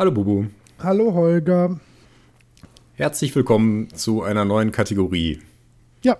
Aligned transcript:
Hallo 0.00 0.12
Bubu. 0.12 0.46
Hallo 0.82 1.12
Holger. 1.12 1.78
Herzlich 2.94 3.36
willkommen 3.36 3.88
zu 3.92 4.22
einer 4.22 4.46
neuen 4.46 4.72
Kategorie. 4.72 5.40
Ja. 6.02 6.16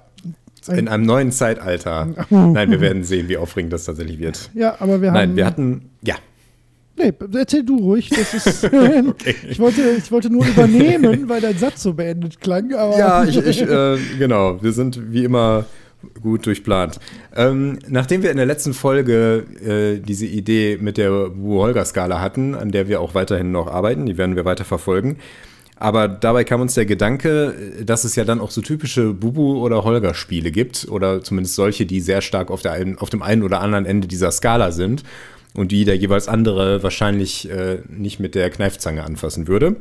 In 0.68 0.86
einem 0.86 1.06
neuen 1.06 1.32
Zeitalter. 1.32 2.06
Nein, 2.28 2.70
wir 2.70 2.82
werden 2.82 3.04
sehen, 3.04 3.30
wie 3.30 3.38
aufregend 3.38 3.72
das 3.72 3.86
tatsächlich 3.86 4.18
wird. 4.18 4.50
Ja, 4.52 4.76
aber 4.80 5.00
wir 5.00 5.08
haben. 5.08 5.14
Nein, 5.14 5.36
wir 5.36 5.46
hatten. 5.46 5.88
Ja. 6.02 6.16
Nee, 6.98 7.14
erzähl 7.34 7.64
du 7.64 7.78
ruhig. 7.78 8.10
Das 8.10 8.34
ist, 8.34 8.64
okay. 8.66 9.34
ich, 9.48 9.58
wollte, 9.58 9.80
ich 9.96 10.12
wollte 10.12 10.28
nur 10.28 10.44
übernehmen, 10.46 11.26
weil 11.30 11.40
dein 11.40 11.56
Satz 11.56 11.82
so 11.82 11.94
beendet 11.94 12.38
klang. 12.38 12.68
ja, 12.68 13.24
ich, 13.24 13.38
ich 13.38 13.62
äh, 13.62 13.96
genau. 14.18 14.62
Wir 14.62 14.72
sind 14.72 15.10
wie 15.10 15.24
immer 15.24 15.64
gut 16.22 16.46
durchplant. 16.46 16.98
Ähm, 17.34 17.78
nachdem 17.88 18.22
wir 18.22 18.30
in 18.30 18.36
der 18.36 18.46
letzten 18.46 18.74
Folge 18.74 19.44
äh, 19.64 20.00
diese 20.00 20.26
Idee 20.26 20.78
mit 20.80 20.96
der 20.96 21.36
Wu-Holger-Skala 21.36 22.20
hatten, 22.20 22.54
an 22.54 22.70
der 22.70 22.88
wir 22.88 23.00
auch 23.00 23.14
weiterhin 23.14 23.52
noch 23.52 23.66
arbeiten, 23.66 24.06
die 24.06 24.18
werden 24.18 24.36
wir 24.36 24.44
weiter 24.44 24.64
verfolgen. 24.64 25.18
Aber 25.76 26.08
dabei 26.08 26.44
kam 26.44 26.60
uns 26.60 26.74
der 26.74 26.84
Gedanke, 26.84 27.54
dass 27.82 28.04
es 28.04 28.14
ja 28.14 28.24
dann 28.24 28.40
auch 28.40 28.50
so 28.50 28.60
typische 28.60 29.14
Bubu- 29.14 29.60
oder 29.64 29.82
Holger-Spiele 29.82 30.50
gibt, 30.50 30.86
oder 30.90 31.22
zumindest 31.22 31.54
solche, 31.54 31.86
die 31.86 32.00
sehr 32.00 32.20
stark 32.20 32.50
auf, 32.50 32.60
der 32.60 32.72
einen, 32.72 32.98
auf 32.98 33.08
dem 33.08 33.22
einen 33.22 33.42
oder 33.42 33.62
anderen 33.62 33.86
Ende 33.86 34.06
dieser 34.06 34.30
Skala 34.30 34.72
sind 34.72 35.04
und 35.54 35.72
die 35.72 35.86
der 35.86 35.96
jeweils 35.96 36.28
andere 36.28 36.82
wahrscheinlich 36.82 37.50
äh, 37.50 37.78
nicht 37.88 38.20
mit 38.20 38.34
der 38.34 38.50
Kneifzange 38.50 39.04
anfassen 39.04 39.48
würde. 39.48 39.70
Mhm. 39.70 39.76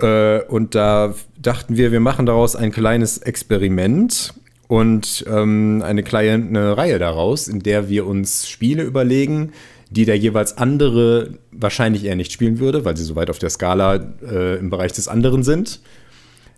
Äh, 0.00 0.42
und 0.42 0.74
da 0.74 1.14
dachten 1.40 1.76
wir, 1.76 1.92
wir 1.92 2.00
machen 2.00 2.26
daraus 2.26 2.56
ein 2.56 2.72
kleines 2.72 3.18
Experiment 3.18 4.34
und 4.68 5.24
ähm, 5.28 5.82
eine 5.84 6.02
kleine 6.02 6.76
Reihe 6.76 6.98
daraus, 6.98 7.48
in 7.48 7.60
der 7.60 7.88
wir 7.88 8.06
uns 8.06 8.48
Spiele 8.48 8.82
überlegen, 8.82 9.52
die 9.90 10.04
der 10.04 10.18
jeweils 10.18 10.56
andere 10.58 11.34
wahrscheinlich 11.52 12.04
eher 12.04 12.16
nicht 12.16 12.32
spielen 12.32 12.58
würde, 12.58 12.84
weil 12.84 12.96
sie 12.96 13.04
so 13.04 13.16
weit 13.16 13.30
auf 13.30 13.38
der 13.38 13.50
Skala 13.50 14.00
äh, 14.22 14.58
im 14.58 14.70
Bereich 14.70 14.92
des 14.92 15.08
anderen 15.08 15.42
sind. 15.42 15.80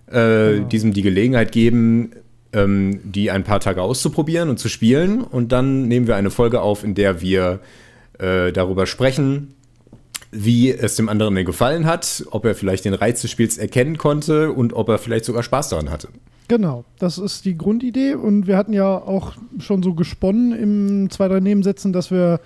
Äh, 0.06 0.12
genau. 0.12 0.68
Diesem 0.68 0.92
die 0.92 1.02
Gelegenheit 1.02 1.52
geben, 1.52 2.12
ähm, 2.52 3.00
die 3.04 3.30
ein 3.30 3.44
paar 3.44 3.60
Tage 3.60 3.82
auszuprobieren 3.82 4.48
und 4.48 4.58
zu 4.58 4.68
spielen. 4.68 5.20
Und 5.22 5.52
dann 5.52 5.88
nehmen 5.88 6.06
wir 6.06 6.16
eine 6.16 6.30
Folge 6.30 6.60
auf, 6.62 6.84
in 6.84 6.94
der 6.94 7.20
wir 7.20 7.60
äh, 8.18 8.52
darüber 8.52 8.86
sprechen, 8.86 9.54
wie 10.30 10.70
es 10.70 10.96
dem 10.96 11.08
anderen 11.08 11.44
gefallen 11.44 11.86
hat, 11.86 12.24
ob 12.30 12.44
er 12.44 12.54
vielleicht 12.54 12.84
den 12.84 12.94
Reiz 12.94 13.20
des 13.22 13.30
Spiels 13.30 13.58
erkennen 13.58 13.98
konnte 13.98 14.52
und 14.52 14.72
ob 14.72 14.88
er 14.88 14.98
vielleicht 14.98 15.24
sogar 15.24 15.42
Spaß 15.42 15.70
daran 15.70 15.90
hatte. 15.90 16.08
Genau, 16.48 16.84
das 16.98 17.18
ist 17.18 17.44
die 17.44 17.56
Grundidee 17.58 18.14
und 18.14 18.46
wir 18.46 18.56
hatten 18.56 18.72
ja 18.72 18.96
auch 18.96 19.32
schon 19.58 19.82
so 19.82 19.94
gesponnen 19.94 20.52
im 20.52 21.10
zwei, 21.10 21.28
drei 21.28 21.40
Nebensätzen, 21.40 21.92
dass 21.92 22.10
wir 22.10 22.40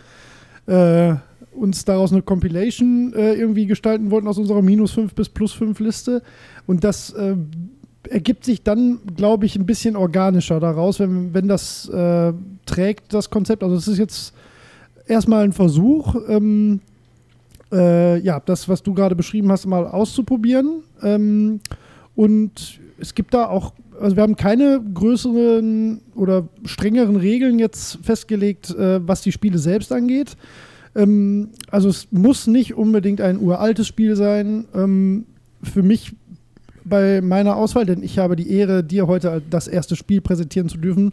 äh, 0.66 1.14
uns 1.52 1.84
daraus 1.84 2.12
eine 2.12 2.22
Compilation 2.22 3.12
äh, 3.12 3.34
irgendwie 3.34 3.66
gestalten 3.66 4.10
wollten 4.10 4.26
aus 4.26 4.38
unserer 4.38 4.62
minus 4.62 4.92
5 4.92 5.14
bis 5.14 5.28
plus 5.28 5.52
5 5.52 5.78
Liste 5.80 6.22
und 6.66 6.82
das 6.82 7.10
äh, 7.12 7.36
ergibt 8.08 8.44
sich 8.44 8.62
dann, 8.62 9.00
glaube 9.16 9.46
ich, 9.46 9.56
ein 9.56 9.66
bisschen 9.66 9.96
organischer 9.96 10.60
daraus, 10.60 10.98
wenn, 11.00 11.34
wenn 11.34 11.48
das 11.48 11.88
äh, 11.88 12.32
trägt, 12.64 13.12
das 13.12 13.28
Konzept. 13.28 13.62
Also 13.62 13.76
es 13.76 13.88
ist 13.88 13.98
jetzt 13.98 14.34
erstmal 15.06 15.44
ein 15.44 15.52
Versuch, 15.52 16.14
ähm, 16.28 16.80
äh, 17.72 18.18
ja, 18.20 18.40
das, 18.40 18.68
was 18.68 18.82
du 18.82 18.94
gerade 18.94 19.14
beschrieben 19.14 19.52
hast, 19.52 19.66
mal 19.66 19.86
auszuprobieren. 19.86 20.82
Ähm, 21.02 21.60
und 22.16 22.80
es 22.98 23.14
gibt 23.14 23.34
da 23.34 23.48
auch, 23.48 23.72
also 24.00 24.16
wir 24.16 24.22
haben 24.22 24.36
keine 24.36 24.80
größeren 24.94 26.00
oder 26.14 26.48
strengeren 26.64 27.16
Regeln 27.16 27.58
jetzt 27.58 27.98
festgelegt, 28.02 28.70
äh, 28.70 29.06
was 29.06 29.22
die 29.22 29.32
Spiele 29.32 29.58
selbst 29.58 29.92
angeht. 29.92 30.36
Ähm, 30.94 31.50
also 31.70 31.88
es 31.88 32.08
muss 32.10 32.46
nicht 32.46 32.74
unbedingt 32.74 33.20
ein 33.20 33.38
uraltes 33.38 33.86
Spiel 33.86 34.16
sein. 34.16 34.64
Ähm, 34.74 35.26
für 35.62 35.82
mich 35.82 36.12
bei 36.84 37.20
meiner 37.20 37.56
Auswahl, 37.56 37.86
denn 37.86 38.02
ich 38.02 38.18
habe 38.18 38.36
die 38.36 38.50
Ehre, 38.50 38.82
dir 38.82 39.06
heute 39.06 39.42
das 39.50 39.68
erste 39.68 39.96
Spiel 39.96 40.20
präsentieren 40.20 40.68
zu 40.68 40.78
dürfen, 40.78 41.12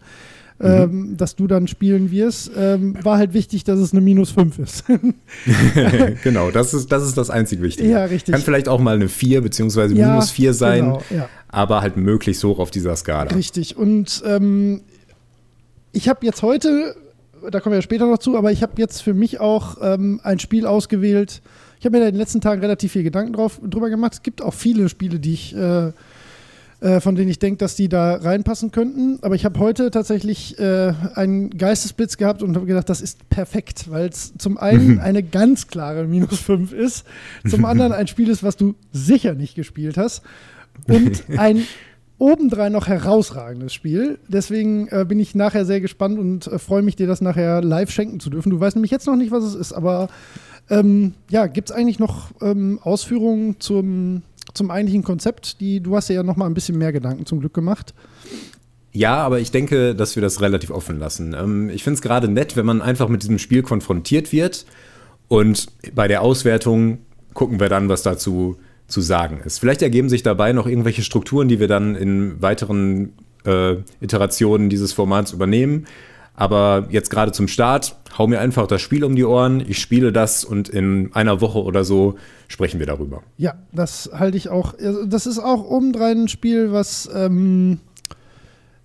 mhm. 0.60 0.66
ähm, 0.66 1.14
das 1.18 1.36
du 1.36 1.48
dann 1.48 1.68
spielen 1.68 2.12
wirst, 2.12 2.52
ähm, 2.58 2.96
war 3.04 3.18
halt 3.18 3.34
wichtig, 3.34 3.64
dass 3.64 3.80
es 3.80 3.92
eine 3.92 4.02
minus 4.02 4.32
5 4.32 4.60
ist. 4.60 4.84
genau, 6.24 6.52
das 6.52 6.74
ist, 6.74 6.92
das 6.92 7.04
ist 7.04 7.18
das 7.18 7.30
einzig 7.30 7.62
Wichtige. 7.62 7.90
Ja, 7.90 8.06
richtig. 8.06 8.34
Kann 8.34 8.42
vielleicht 8.42 8.68
auch 8.68 8.80
mal 8.80 8.96
eine 8.96 9.10
4 9.10 9.42
bzw. 9.42 9.94
Ja, 9.94 10.10
minus 10.10 10.32
4 10.32 10.54
sein, 10.54 10.86
genau, 10.86 11.02
ja. 11.10 11.30
aber 11.48 11.82
halt 11.82 11.98
möglichst 11.98 12.44
hoch 12.44 12.60
auf 12.60 12.72
dieser 12.72 12.96
Skala. 12.96 13.32
Richtig. 13.32 13.78
Und 13.78 14.24
ähm, 14.26 14.82
ich 15.92 16.10
habe 16.10 16.26
jetzt 16.26 16.42
heute, 16.42 16.96
da 17.50 17.60
kommen 17.60 17.74
wir 17.74 17.78
ja 17.78 17.82
später 17.82 18.08
noch 18.08 18.20
zu, 18.20 18.38
aber 18.38 18.52
ich 18.52 18.62
habe 18.62 18.74
jetzt 18.78 19.02
für 19.02 19.14
mich 19.14 19.40
auch 19.40 19.78
ähm, 19.82 20.20
ein 20.24 20.40
Spiel 20.40 20.66
ausgewählt. 20.66 21.42
Ich 21.80 21.86
habe 21.86 21.98
mir 21.98 22.06
in 22.06 22.14
den 22.14 22.20
letzten 22.20 22.42
Tagen 22.42 22.62
relativ 22.62 22.92
viel 22.92 23.04
Gedanken 23.04 23.34
drauf, 23.34 23.60
drüber 23.64 23.90
gemacht. 23.90 24.14
Es 24.14 24.24
gibt 24.24 24.42
auch 24.42 24.54
viele 24.54 24.90
Spiele, 24.90 25.20
die 25.20 25.34
ich 25.34 25.56
äh, 25.56 25.92
äh, 26.80 27.00
von 27.00 27.16
denen 27.16 27.30
ich 27.30 27.40
denke, 27.40 27.58
dass 27.58 27.76
die 27.76 27.90
da 27.90 28.16
reinpassen 28.16 28.72
könnten. 28.72 29.20
Aber 29.22 29.36
ich 29.36 29.46
habe 29.46 29.60
heute 29.60 29.90
tatsächlich 29.90 30.60
äh, 30.60 30.94
einen 31.16 31.50
Geistesblitz 31.50 32.18
gehabt 32.18 32.44
und 32.44 32.56
habe 32.56 32.66
gedacht, 32.66 32.90
das 32.90 33.02
ist 33.02 33.28
perfekt, 33.30 33.90
weil 33.90 34.10
es 34.10 34.34
zum 34.38 34.58
einen 34.58 35.00
eine 35.00 35.24
ganz 35.24 35.68
klare 35.68 36.06
Minus 36.06 36.40
5 36.40 36.74
ist, 36.74 37.06
zum 37.48 37.66
anderen 37.66 37.94
ein 37.94 38.08
Spiel 38.08 38.30
ist, 38.30 38.44
was 38.44 38.58
du 38.58 38.76
sicher 38.92 39.34
nicht 39.34 39.56
gespielt 39.56 39.98
hast 39.98 40.22
und 40.88 41.24
ein 41.38 41.64
obendrein 42.20 42.72
noch 42.72 42.88
herausragendes 42.88 43.74
Spiel. 43.74 44.20
Deswegen 44.28 44.88
äh, 44.90 45.06
bin 45.08 45.20
ich 45.20 45.36
nachher 45.36 45.66
sehr 45.66 45.82
gespannt 45.82 46.18
und 46.20 46.48
äh, 46.48 46.60
freue 46.60 46.82
mich, 46.82 46.96
dir 46.96 47.08
das 47.08 47.22
nachher 47.22 47.62
live 47.62 47.92
schenken 47.92 48.20
zu 48.20 48.30
dürfen. 48.30 48.50
Du 48.50 48.60
weißt 48.60 48.76
nämlich 48.76 48.92
jetzt 48.92 49.08
noch 49.08 49.16
nicht, 49.16 49.32
was 49.32 49.44
es 49.44 49.56
ist, 49.56 49.74
aber 49.74 50.10
ähm, 50.70 51.14
ja, 51.30 51.48
gibt 51.48 51.70
es 51.70 51.76
eigentlich 51.76 52.00
noch 52.00 52.32
ähm, 52.42 52.80
Ausführungen 52.82 53.60
zum, 53.60 54.24
zum 54.58 54.72
eigentlichen 54.72 55.04
Konzept. 55.04 55.62
Die, 55.62 55.80
du 55.80 55.96
hast 55.96 56.10
ja 56.10 56.24
noch 56.24 56.36
mal 56.36 56.46
ein 56.46 56.54
bisschen 56.54 56.78
mehr 56.78 56.92
Gedanken 56.92 57.26
zum 57.26 57.40
Glück 57.40 57.54
gemacht. 57.54 57.94
Ja, 58.92 59.18
aber 59.18 59.40
ich 59.40 59.52
denke, 59.52 59.96
dass 59.96 60.16
wir 60.16 60.22
das 60.22 60.42
relativ 60.42 60.72
offen 60.72 61.00
lassen. 61.00 61.36
Ähm, 61.40 61.70
ich 61.70 61.84
finde 61.84 61.96
es 61.96 62.02
gerade 62.02 62.28
nett, 62.28 62.58
wenn 62.58 62.66
man 62.66 62.82
einfach 62.82 63.10
mit 63.10 63.24
diesem 63.24 63.38
Spiel 63.38 63.62
konfrontiert 63.62 64.32
wird 64.34 64.66
und 65.28 65.68
bei 65.94 66.08
der 66.08 66.22
Auswertung 66.22 67.00
gucken 67.34 67.60
wir 67.60 67.70
dann, 67.70 67.90
was 67.90 68.02
dazu 68.02 68.58
zu 68.88 69.02
sagen 69.02 69.42
ist. 69.46 69.60
Vielleicht 69.60 69.82
ergeben 69.82 70.10
sich 70.10 70.24
dabei 70.24 70.54
noch 70.54 70.66
irgendwelche 70.66 71.04
Strukturen, 71.04 71.48
die 71.48 71.60
wir 71.60 71.68
dann 71.68 71.96
in 71.96 72.42
weiteren 72.42 73.14
äh, 73.46 73.76
Iterationen 74.00 74.70
dieses 74.70 74.94
Formats 74.94 75.34
übernehmen. 75.34 75.86
Aber 76.38 76.88
jetzt 76.92 77.10
gerade 77.10 77.32
zum 77.32 77.48
Start, 77.48 77.98
hau 78.18 78.28
mir 78.28 78.40
einfach 78.40 78.68
das 78.68 78.80
Spiel 78.82 79.04
um 79.04 79.16
die 79.16 79.26
Ohren, 79.26 79.60
ich 79.68 79.80
spiele 79.80 80.14
das 80.14 80.46
und 80.46 80.70
in 80.70 81.12
einer 81.14 81.42
Woche 81.42 81.62
oder 81.64 81.84
so 81.84 82.16
sprechen 82.48 82.80
wir 82.80 82.86
darüber. 82.86 83.24
Ja, 83.38 83.56
das 83.74 84.12
halte 84.14 84.38
ich 84.38 84.50
auch. 84.50 84.76
Also 84.78 85.06
das 85.06 85.26
ist 85.26 85.40
auch 85.40 85.66
obendrein 85.66 86.24
ein 86.24 86.28
Spiel, 86.28 86.72
was 86.72 87.10
ähm, 87.12 87.80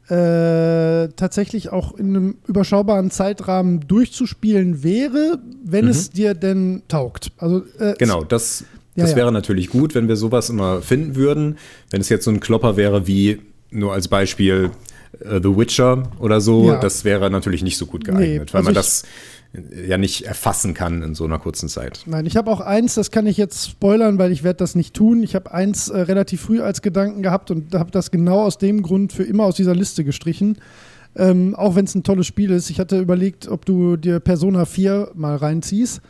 äh, 0.09 1.09
tatsächlich 1.15 1.71
auch 1.71 1.95
in 1.99 2.17
einem 2.17 2.37
überschaubaren 2.47 3.11
Zeitrahmen 3.11 3.87
durchzuspielen 3.87 4.83
wäre, 4.83 5.39
wenn 5.63 5.85
mhm. 5.85 5.91
es 5.91 6.09
dir 6.11 6.33
denn 6.33 6.83
taugt. 6.89 7.33
Also, 7.37 7.65
äh, 7.79 7.95
genau, 7.99 8.25
das, 8.25 8.65
das 8.97 9.11
ja, 9.11 9.17
wäre 9.17 9.29
ja. 9.29 9.33
natürlich 9.33 9.69
gut, 9.69 9.95
wenn 9.95 10.09
wir 10.09 10.17
sowas 10.17 10.49
immer 10.49 10.81
finden 10.81 11.17
würden. 11.17 11.59
Wenn 11.91 12.01
es 12.01 12.09
jetzt 12.09 12.25
so 12.25 12.31
ein 12.31 12.41
Klopper 12.41 12.79
wäre 12.79 13.07
wie, 13.07 13.41
nur 13.71 13.93
als 13.93 14.09
Beispiel, 14.09 14.71
äh, 15.21 15.41
The 15.43 15.57
Witcher 15.57 16.05
oder 16.19 16.41
so, 16.41 16.69
ja. 16.69 16.81
das 16.81 17.05
wäre 17.05 17.31
natürlich 17.31 17.63
nicht 17.63 17.77
so 17.77 17.87
gut 17.87 18.05
geeignet, 18.05 18.29
nee, 18.29 18.53
weil 18.53 18.59
also 18.61 18.65
man 18.65 18.75
das 18.75 19.05
ja 19.87 19.99
nicht 19.99 20.25
erfassen 20.25 20.73
kann 20.73 21.03
in 21.03 21.15
so 21.15 21.25
einer 21.25 21.39
kurzen 21.39 21.69
Zeit. 21.69 22.05
Nein, 22.07 22.25
ich 22.25 22.37
habe 22.37 22.51
auch 22.51 22.61
eins, 22.61 22.95
das 22.95 23.11
kann 23.11 23.27
ich 23.27 23.37
jetzt 23.37 23.69
spoilern, 23.69 24.19
weil 24.19 24.33
ich 24.33 24.45
werde 24.45 24.59
das 24.59 24.75
nicht 24.75 24.95
tun. 24.95 25.23
Ich 25.23 25.35
habe 25.35 25.53
eins 25.53 25.91
äh, 25.91 26.01
relativ 26.01 26.41
früh 26.41 26.63
als 26.63 26.81
Gedanken 26.81 27.23
gehabt 27.23 27.51
und 27.51 27.75
habe 27.75 27.91
das 27.91 28.11
genau 28.11 28.43
aus 28.43 28.57
dem 28.57 28.83
Grund 28.83 29.13
für 29.13 29.25
immer 29.25 29.45
aus 29.45 29.57
dieser 29.57 29.75
Liste 29.75 30.05
gestrichen. 30.05 30.59
Ähm, 31.15 31.55
auch 31.55 31.75
wenn 31.75 31.85
es 31.85 31.95
ein 31.95 32.03
tolles 32.03 32.27
Spiel 32.27 32.51
ist. 32.51 32.71
Ich 32.71 32.81
hatte 32.81 32.99
überlegt, 32.99 33.47
ob 33.47 33.67
du 33.67 33.97
dir 33.99 34.21
Persona 34.21 34.65
4 34.65 35.11
mal 35.15 35.37
reinziehst. 35.37 36.01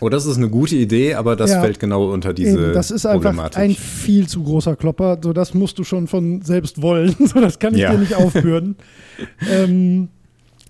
Oh, 0.00 0.08
das 0.08 0.26
ist 0.26 0.36
eine 0.36 0.48
gute 0.48 0.76
Idee, 0.76 1.14
aber 1.14 1.36
das 1.36 1.50
ja, 1.50 1.60
fällt 1.60 1.78
genau 1.78 2.12
unter 2.12 2.32
diese 2.32 2.66
eben, 2.66 2.72
Das 2.74 2.90
ist 2.90 3.06
einfach 3.06 3.54
ein 3.54 3.74
viel 3.74 4.28
zu 4.28 4.42
großer 4.42 4.76
Klopper. 4.76 5.18
So, 5.22 5.32
das 5.32 5.54
musst 5.54 5.78
du 5.78 5.84
schon 5.84 6.06
von 6.06 6.42
selbst 6.42 6.80
wollen. 6.82 7.14
So, 7.24 7.40
das 7.40 7.58
kann 7.58 7.74
ich 7.74 7.80
ja. 7.80 7.90
dir 7.90 7.98
nicht 7.98 8.14
aufbürden. 8.14 8.76
ähm, 9.50 10.08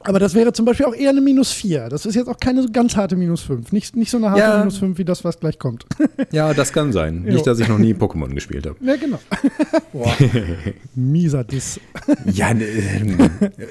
aber 0.05 0.19
das 0.19 0.35
wäre 0.35 0.53
zum 0.53 0.67
Beispiel 0.67 0.87
auch 0.87 0.95
eher 0.95 1.11
eine 1.11 1.23
Minus 1.23 1.51
4. 1.53 1.89
Das 1.89 2.05
ist 2.05 2.15
jetzt 2.15 2.29
auch 2.29 2.39
keine 2.39 2.67
ganz 2.71 2.95
harte 2.95 3.17
Minus 3.17 3.41
5. 3.43 3.73
Nicht, 3.73 3.97
nicht 3.97 4.11
so 4.11 4.19
eine 4.19 4.31
harte 4.31 4.41
ja. 4.41 4.59
Minus 4.59 4.77
5 4.79 4.99
wie 4.99 5.05
das, 5.05 5.25
was 5.25 5.41
gleich 5.41 5.59
kommt. 5.59 5.87
ja, 6.31 6.53
das 6.53 6.73
kann 6.73 6.93
sein. 6.93 7.23
Nicht, 7.23 7.47
dass 7.47 7.59
ich 7.59 7.69
noch 7.69 7.79
nie 7.79 7.95
Pokémon 7.95 8.33
gespielt 8.35 8.67
habe. 8.67 8.77
Ja, 8.83 8.97
genau. 8.97 9.19
Boah. 9.93 10.15
Mieser 10.95 11.43
Diss. 11.43 11.81
ja, 12.27 12.53
ne, 12.53 12.65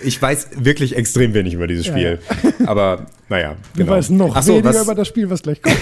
ich 0.04 0.20
weiß 0.22 0.50
wirklich 0.58 0.96
extrem 0.96 1.34
wenig 1.34 1.54
über 1.54 1.68
dieses 1.68 1.86
Spiel. 1.86 2.20
Ja, 2.60 2.68
Aber 2.68 3.06
naja, 3.30 3.56
genau. 3.76 3.92
Du 3.92 3.98
weißt 3.98 4.12
noch 4.12 4.42
so, 4.42 4.54
weniger 4.54 4.70
was, 4.70 4.84
über 4.84 4.96
das 4.96 5.08
Spiel, 5.08 5.30
was 5.30 5.44
gleich 5.44 5.62
kommt. 5.62 5.78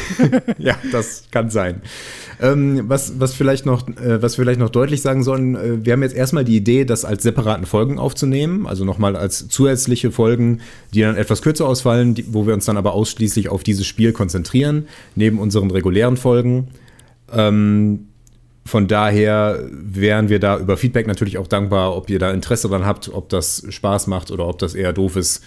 ja, 0.57 0.75
das 0.91 1.23
kann 1.31 1.49
sein. 1.49 1.81
Ähm, 2.41 2.85
was, 2.87 3.19
was, 3.19 3.35
vielleicht 3.35 3.65
noch, 3.65 3.87
äh, 3.87 4.21
was 4.21 4.37
wir 4.37 4.43
vielleicht 4.43 4.59
noch 4.59 4.69
deutlich 4.69 5.01
sagen 5.01 5.23
sollen, 5.23 5.55
äh, 5.55 5.85
wir 5.85 5.93
haben 5.93 6.01
jetzt 6.01 6.15
erstmal 6.15 6.43
die 6.43 6.55
Idee, 6.55 6.85
das 6.85 7.05
als 7.05 7.21
separaten 7.23 7.65
Folgen 7.65 7.99
aufzunehmen, 7.99 8.65
also 8.65 8.83
nochmal 8.83 9.15
als 9.15 9.47
zusätzliche 9.47 10.11
Folgen, 10.11 10.40
die 10.93 11.01
dann 11.01 11.15
etwas 11.15 11.41
kürzer 11.41 11.67
ausfallen, 11.67 12.15
wo 12.27 12.47
wir 12.47 12.53
uns 12.53 12.65
dann 12.65 12.77
aber 12.77 12.93
ausschließlich 12.93 13.49
auf 13.49 13.63
dieses 13.63 13.85
Spiel 13.85 14.13
konzentrieren, 14.13 14.87
neben 15.15 15.39
unseren 15.39 15.71
regulären 15.71 16.17
Folgen. 16.17 16.69
Ähm, 17.31 18.07
von 18.65 18.87
daher 18.87 19.67
wären 19.71 20.29
wir 20.29 20.39
da 20.39 20.59
über 20.59 20.77
Feedback 20.77 21.07
natürlich 21.07 21.37
auch 21.37 21.47
dankbar, 21.47 21.95
ob 21.95 22.09
ihr 22.09 22.19
da 22.19 22.31
Interesse 22.31 22.69
dran 22.69 22.85
habt, 22.85 23.09
ob 23.09 23.29
das 23.29 23.65
Spaß 23.67 24.07
macht 24.07 24.31
oder 24.31 24.47
ob 24.47 24.59
das 24.59 24.75
eher 24.75 24.93
doof 24.93 25.15
ist 25.15 25.43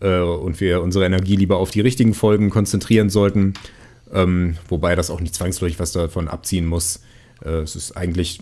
äh, 0.00 0.18
und 0.20 0.60
wir 0.60 0.82
unsere 0.82 1.06
Energie 1.06 1.36
lieber 1.36 1.58
auf 1.58 1.70
die 1.70 1.80
richtigen 1.80 2.14
Folgen 2.14 2.50
konzentrieren 2.50 3.08
sollten. 3.08 3.54
Ähm, 4.12 4.56
wobei 4.68 4.96
das 4.96 5.10
auch 5.10 5.20
nicht 5.20 5.34
zwangsläufig 5.34 5.78
was 5.78 5.92
davon 5.92 6.26
abziehen 6.28 6.66
muss. 6.66 7.00
Äh, 7.44 7.60
es 7.60 7.76
ist 7.76 7.96
eigentlich 7.96 8.40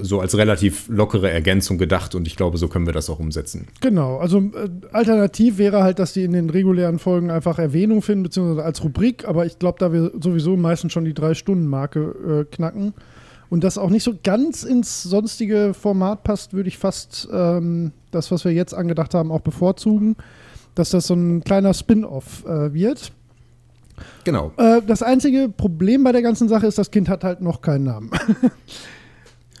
so 0.00 0.20
als 0.20 0.36
relativ 0.36 0.88
lockere 0.88 1.30
Ergänzung 1.30 1.78
gedacht 1.78 2.14
und 2.14 2.26
ich 2.26 2.36
glaube, 2.36 2.58
so 2.58 2.68
können 2.68 2.86
wir 2.86 2.92
das 2.92 3.10
auch 3.10 3.18
umsetzen. 3.18 3.66
Genau, 3.80 4.18
also 4.18 4.38
äh, 4.38 4.68
alternativ 4.92 5.58
wäre 5.58 5.82
halt, 5.82 5.98
dass 5.98 6.12
die 6.12 6.24
in 6.24 6.32
den 6.32 6.50
regulären 6.50 6.98
Folgen 6.98 7.30
einfach 7.30 7.58
Erwähnung 7.58 8.02
finden, 8.02 8.24
beziehungsweise 8.24 8.64
als 8.64 8.82
Rubrik, 8.82 9.26
aber 9.26 9.46
ich 9.46 9.58
glaube, 9.58 9.78
da 9.78 9.92
wir 9.92 10.12
sowieso 10.20 10.56
meistens 10.56 10.92
schon 10.92 11.04
die 11.04 11.14
Drei-Stunden-Marke 11.14 12.46
äh, 12.48 12.54
knacken 12.54 12.94
und 13.50 13.64
das 13.64 13.78
auch 13.78 13.90
nicht 13.90 14.02
so 14.02 14.14
ganz 14.22 14.62
ins 14.64 15.02
sonstige 15.02 15.72
Format 15.74 16.24
passt, 16.24 16.52
würde 16.52 16.68
ich 16.68 16.78
fast 16.78 17.28
ähm, 17.32 17.92
das, 18.10 18.30
was 18.30 18.44
wir 18.44 18.52
jetzt 18.52 18.74
angedacht 18.74 19.14
haben, 19.14 19.30
auch 19.30 19.40
bevorzugen, 19.40 20.16
dass 20.74 20.90
das 20.90 21.06
so 21.06 21.14
ein 21.14 21.44
kleiner 21.44 21.74
Spin-off 21.74 22.44
äh, 22.46 22.72
wird. 22.72 23.12
Genau. 24.24 24.52
Äh, 24.56 24.82
das 24.86 25.02
einzige 25.02 25.48
Problem 25.48 26.04
bei 26.04 26.12
der 26.12 26.22
ganzen 26.22 26.48
Sache 26.48 26.66
ist, 26.66 26.78
das 26.78 26.90
Kind 26.90 27.08
hat 27.08 27.24
halt 27.24 27.40
noch 27.40 27.62
keinen 27.62 27.84
Namen. 27.84 28.10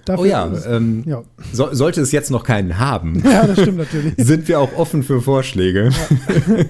oh 0.08 0.24
ja, 0.24 0.46
ist, 0.46 0.66
ähm, 0.66 1.02
ja. 1.06 1.22
So, 1.52 1.68
sollte 1.72 2.00
es 2.00 2.12
jetzt 2.12 2.30
noch 2.30 2.44
keinen 2.44 2.78
haben, 2.78 3.22
ja, 3.24 3.46
das 3.46 3.60
stimmt 3.60 3.78
natürlich. 3.78 4.14
sind 4.18 4.48
wir 4.48 4.60
auch 4.60 4.76
offen 4.76 5.02
für 5.02 5.20
Vorschläge. 5.20 5.90
Ja. 5.90 6.56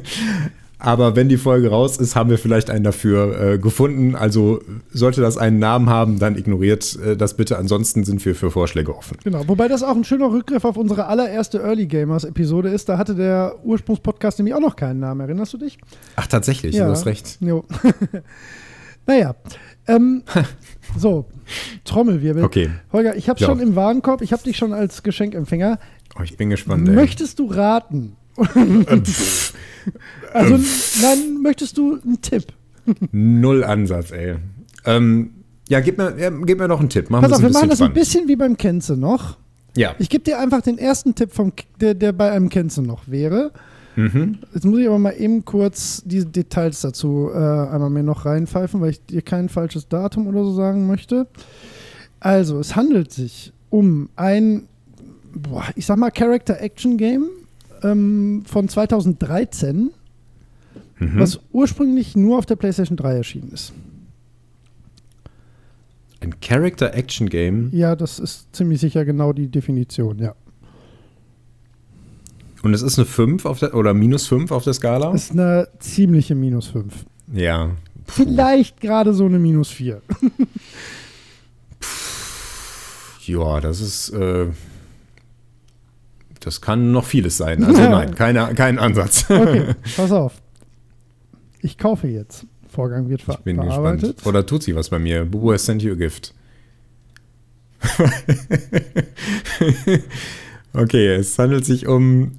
Aber 0.79 1.17
wenn 1.17 1.31
die 1.31 1.39
Folge 1.39 1.71
raus 1.71 1.97
ist, 1.97 2.15
haben 2.17 2.29
wir 2.29 2.39
vielleicht 2.39 2.69
einen 2.69 2.85
dafür 2.85 3.41
äh, 3.41 3.59
gefunden. 3.59 4.15
Also 4.15 4.61
sollte 4.93 5.23
das 5.23 5.39
einen 5.39 5.59
Namen 5.59 5.89
haben, 5.89 6.19
dann 6.19 6.37
ignoriert 6.37 6.99
äh, 7.01 7.17
das 7.17 7.35
bitte. 7.35 7.57
Ansonsten 7.57 8.05
sind 8.05 8.25
wir 8.25 8.35
für 8.35 8.51
Vorschläge 8.51 8.95
offen. 8.95 9.17
Genau, 9.25 9.49
wobei 9.49 9.69
das 9.69 9.83
auch 9.83 9.97
ein 9.97 10.05
schöner 10.05 10.31
Rückgriff 10.31 10.67
auf 10.67 10.77
unsere 10.77 11.07
allererste 11.07 11.63
Early 11.63 11.87
Gamers 11.87 12.25
Episode 12.25 12.69
ist. 12.69 12.91
Da 12.91 12.99
hatte 12.99 13.15
der 13.15 13.57
Ursprungspodcast 13.65 14.39
nämlich 14.39 14.55
auch 14.55 14.61
noch 14.61 14.77
keinen 14.77 15.01
Namen. 15.01 15.23
Erinnerst 15.23 15.55
du 15.55 15.59
dich? 15.59 15.79
Ach, 16.15 16.27
tatsächlich, 16.27 16.75
ja. 16.75 16.85
du 16.85 16.91
hast 16.91 17.07
recht. 17.07 17.39
Jo. 17.41 17.65
naja. 19.07 19.35
Ähm, 19.89 20.23
so, 20.99 21.27
Trommelwirbel. 21.85 22.45
Okay. 22.45 22.71
Holger, 22.93 23.17
ich 23.17 23.29
habe 23.29 23.41
Ja. 23.41 23.47
schon 23.47 23.61
im 23.61 23.77
Warenkorb, 23.77 24.23
ich 24.23 24.33
habe 24.33 24.43
dich 24.43 24.57
schon 24.57 24.73
als 24.73 25.03
Geschenkempfänger. 25.03 25.79
Oh, 26.19 26.23
ich 26.23 26.37
bin 26.37 26.51
gespannt. 26.51 26.89
Ey. 26.89 26.95
Möchtest 26.95 27.39
du 27.39 27.47
raten? 27.47 28.17
also, 30.33 30.59
nein, 31.03 31.41
möchtest 31.43 31.79
du 31.79 31.99
einen 32.03 32.21
Tipp? 32.21 32.45
Null 33.13 33.65
Ansatz, 33.65 34.11
ey. 34.13 34.37
Ähm, 34.85 35.31
ja, 35.69 35.81
gib 35.81 35.99
mir, 35.99 36.17
ja, 36.19 36.31
gib 36.31 36.59
mir 36.59 36.69
noch 36.69 36.81
einen 36.81 36.89
Tipp. 36.89 37.11
Machen 37.11 37.23
Pass 37.23 37.33
auf, 37.33 37.43
wir 37.43 37.51
machen 37.51 37.71
das 37.71 37.81
ein 37.81 37.87
spannend. 37.87 37.95
bisschen 37.95 38.29
wie 38.29 38.37
beim 38.37 38.57
Kenze 38.57 38.97
noch. 38.97 39.37
Ja. 39.77 39.95
Ich 39.99 40.09
gebe 40.09 40.25
dir 40.25 40.39
einfach 40.39 40.63
den 40.63 40.79
ersten 40.79 41.15
Tipp, 41.15 41.33
vom, 41.33 41.53
der, 41.81 41.95
der 41.95 42.13
bei 42.13 42.31
einem 42.31 42.49
Kenze 42.49 42.83
noch 42.83 43.09
wäre. 43.09 43.53
Mhm. 43.97 44.39
Jetzt 44.55 44.65
muss 44.65 44.79
ich 44.79 44.87
aber 44.87 44.99
mal 44.99 45.13
eben 45.13 45.45
kurz 45.45 46.03
die 46.05 46.25
Details 46.25 46.83
dazu 46.83 47.31
äh, 47.33 47.37
einmal 47.37 47.91
mir 47.91 48.03
noch 48.03 48.25
reinpfeifen, 48.27 48.81
weil 48.81 48.91
ich 48.91 49.05
dir 49.05 49.23
kein 49.23 49.49
falsches 49.49 49.89
Datum 49.89 50.27
oder 50.27 50.45
so 50.45 50.53
sagen 50.53 50.87
möchte. 50.87 51.27
Also, 52.21 52.59
es 52.59 52.77
handelt 52.77 53.11
sich 53.13 53.53
um 53.71 54.09
ein, 54.17 54.69
boah, 55.35 55.65
ich 55.75 55.87
sag 55.87 55.97
mal, 55.99 56.11
Character-Action-Game 56.11 57.27
ähm, 57.83 58.43
von 58.47 58.69
2013, 58.69 59.91
Mhm. 60.99 61.19
was 61.19 61.41
ursprünglich 61.53 62.17
nur 62.17 62.39
auf 62.39 62.47
der 62.47 62.57
PlayStation 62.57 62.97
3 62.97 63.17
erschienen 63.17 63.51
ist. 63.53 63.75
Ein 66.21 66.41
Character-Action-Game. 66.41 67.69
Ja, 67.73 67.95
das 67.95 68.19
ist 68.19 68.55
ziemlich 68.57 68.81
sicher 68.81 69.05
genau 69.05 69.33
die 69.35 69.49
Definition, 69.49 70.19
ja. 70.19 70.35
Und 72.67 72.75
es 72.75 72.83
ist 72.83 72.99
eine 72.99 73.07
5 73.07 73.47
auf 73.47 73.61
der, 73.61 73.75
oder 73.77 73.95
minus 73.95 74.27
5 74.27 74.51
auf 74.51 74.65
der 74.65 74.73
Skala? 74.73 75.15
Ist 75.15 75.31
eine 75.31 75.69
ziemliche 75.79 76.35
Minus 76.35 76.67
5. 76.67 76.93
ja. 77.33 77.71
Puh. 78.07 78.25
Vielleicht 78.25 78.81
gerade 78.81 79.15
so 79.15 79.27
eine 79.27 79.39
Minus 79.39 79.69
4. 79.71 80.03
Ja, 83.25 83.61
das 83.61 83.81
ist. 83.81 84.11
Äh, 84.11 84.47
das 86.41 86.61
kann 86.61 86.91
noch 86.91 87.05
vieles 87.05 87.37
sein. 87.37 87.63
Also 87.63 87.83
nein, 87.89 88.17
keine, 88.17 88.53
kein 88.55 88.81
Ansatz. 88.81 89.31
Okay, 89.31 89.75
pass 89.97 90.11
auf. 90.11 90.35
Ich 91.61 91.79
kaufe 91.79 92.09
jetzt. 92.09 92.47
Vorgang 92.69 93.09
wird 93.09 93.23
ver 93.23 93.35
Ich 93.35 93.41
bin 93.45 93.59
bearbeitet. 93.59 94.17
gespannt. 94.17 94.27
Oder 94.27 94.45
tut 94.45 94.65
sie 94.65 94.75
was 94.75 94.91
bei 94.91 94.99
mir? 94.99 95.25
Bubu 95.25 95.53
has 95.53 95.65
sent 95.65 95.83
you 95.83 95.93
a 95.93 95.97
gift. 95.97 96.35
okay, 100.75 101.15
es 101.15 101.39
handelt 101.39 101.65
sich 101.65 101.87
um 101.87 102.33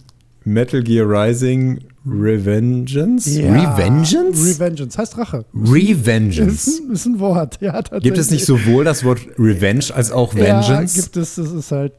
Metal 0.48 0.82
Gear 0.82 1.06
Rising 1.08 1.80
Revengeance? 2.06 3.28
Ja, 3.38 3.52
Revengeance? 3.52 4.46
Revengeance 4.46 4.98
heißt 4.98 5.18
Rache. 5.18 5.46
Ist 5.54 5.74
Revengeance. 5.74 6.82
ein, 6.88 6.92
ist 6.94 7.06
ein 7.06 7.20
Wort, 7.20 7.58
ja. 7.60 7.82
Gibt 8.00 8.18
es 8.18 8.32
nicht 8.32 8.46
sowohl 8.46 8.86
das 8.86 9.04
Wort 9.04 9.20
Revenge 9.38 9.86
als 9.94 10.12
auch 10.12 10.34
Ja, 10.34 10.62
Vengeance? 10.62 10.96
gibt 11.02 11.18
es. 11.18 11.36
Das 11.36 11.52
ist 11.52 11.72
halt. 11.72 11.92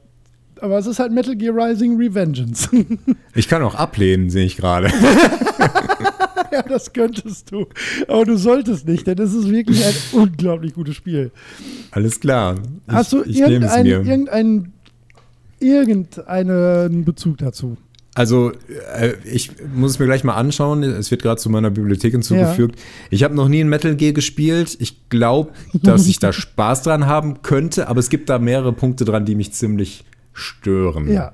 Aber 0.60 0.78
es 0.78 0.86
ist 0.86 0.98
halt 0.98 1.12
Metal 1.12 1.36
Gear 1.36 1.54
Rising 1.54 1.96
Revengeance. 1.98 2.68
ich 3.34 3.48
kann 3.48 3.62
auch 3.62 3.74
ablehnen, 3.74 4.30
sehe 4.30 4.46
ich 4.46 4.56
gerade. 4.56 4.88
ja, 6.52 6.62
das 6.62 6.92
könntest 6.92 7.52
du. 7.52 7.66
Aber 8.08 8.24
du 8.24 8.36
solltest 8.38 8.88
nicht, 8.88 9.06
denn 9.06 9.18
es 9.18 9.34
ist 9.34 9.48
wirklich 9.50 9.84
ein 9.84 9.94
unglaublich 10.12 10.72
gutes 10.74 10.96
Spiel. 10.96 11.30
Alles 11.90 12.18
klar. 12.18 12.56
Ich, 12.88 12.92
Hast 12.94 13.12
du 13.12 13.22
ich 13.24 13.38
es 13.40 13.48
irgendeinen 13.48 13.84
mir. 13.84 13.98
irgendeinen 14.10 14.72
irgendeinen 15.60 17.04
Bezug 17.04 17.38
dazu? 17.38 17.76
Also, 18.18 18.50
äh, 18.96 19.12
ich 19.32 19.52
muss 19.76 19.92
es 19.92 19.98
mir 20.00 20.06
gleich 20.06 20.24
mal 20.24 20.34
anschauen. 20.34 20.82
Es 20.82 21.12
wird 21.12 21.22
gerade 21.22 21.40
zu 21.40 21.50
meiner 21.50 21.70
Bibliothek 21.70 22.10
hinzugefügt. 22.10 22.76
Ich 23.10 23.22
habe 23.22 23.36
noch 23.36 23.46
nie 23.46 23.60
in 23.60 23.68
Metal 23.68 23.94
Gear 23.94 24.12
gespielt. 24.12 24.76
Ich 24.80 25.08
glaube, 25.08 25.52
dass 25.84 26.08
ich 26.08 26.18
da 26.18 26.32
Spaß 26.32 26.82
dran 26.82 27.06
haben 27.06 27.42
könnte, 27.42 27.86
aber 27.86 28.00
es 28.00 28.10
gibt 28.10 28.28
da 28.28 28.40
mehrere 28.40 28.72
Punkte 28.72 29.04
dran, 29.04 29.24
die 29.24 29.36
mich 29.36 29.52
ziemlich 29.52 30.04
stören. 30.32 31.08
Ja. 31.12 31.32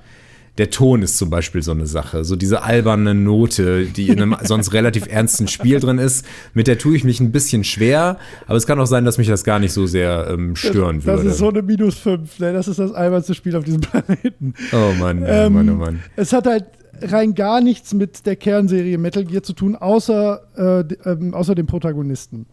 Der 0.57 0.69
Ton 0.69 1.01
ist 1.01 1.17
zum 1.17 1.29
Beispiel 1.29 1.61
so 1.61 1.71
eine 1.71 1.85
Sache. 1.85 2.23
So 2.23 2.35
diese 2.35 2.63
alberne 2.63 3.13
Note, 3.13 3.85
die 3.85 4.09
in 4.09 4.21
einem 4.21 4.35
sonst 4.43 4.73
relativ 4.73 5.07
ernsten 5.07 5.47
Spiel 5.47 5.79
drin 5.79 5.97
ist, 5.97 6.25
mit 6.53 6.67
der 6.67 6.77
tue 6.77 6.95
ich 6.95 7.03
mich 7.03 7.19
ein 7.19 7.31
bisschen 7.31 7.63
schwer, 7.63 8.17
aber 8.47 8.57
es 8.57 8.65
kann 8.65 8.79
auch 8.79 8.85
sein, 8.85 9.03
dass 9.05 9.17
mich 9.17 9.27
das 9.27 9.43
gar 9.43 9.59
nicht 9.59 9.73
so 9.73 9.85
sehr 9.85 10.27
ähm, 10.31 10.55
stören 10.55 10.97
das, 10.97 11.05
würde. 11.05 11.23
Das 11.23 11.33
ist 11.33 11.39
so 11.39 11.49
eine 11.49 11.61
Minus 11.61 11.95
5. 11.95 12.39
Ne? 12.39 12.53
Das 12.53 12.67
ist 12.67 12.79
das 12.79 12.93
albernste 12.93 13.33
Spiel 13.33 13.55
auf 13.55 13.63
diesem 13.63 13.81
Planeten. 13.81 14.53
oh 14.71 14.93
Mann, 14.99 15.23
oh 15.23 15.27
Ähm, 15.27 15.53
Mann, 15.53 15.69
oh 15.69 15.75
Mann. 15.75 15.99
Es 16.15 16.31
hat 16.31 16.45
halt 16.47 16.65
rein 17.01 17.35
gar 17.35 17.61
nichts 17.61 17.93
mit 17.93 18.25
der 18.25 18.35
Kernserie 18.35 18.97
Metal 18.97 19.25
Gear 19.25 19.43
zu 19.43 19.53
tun, 19.53 19.75
außer, 19.75 20.41
äh, 20.55 21.09
ähm, 21.09 21.33
außer 21.33 21.55
dem 21.55 21.67
Protagonisten. 21.67 22.45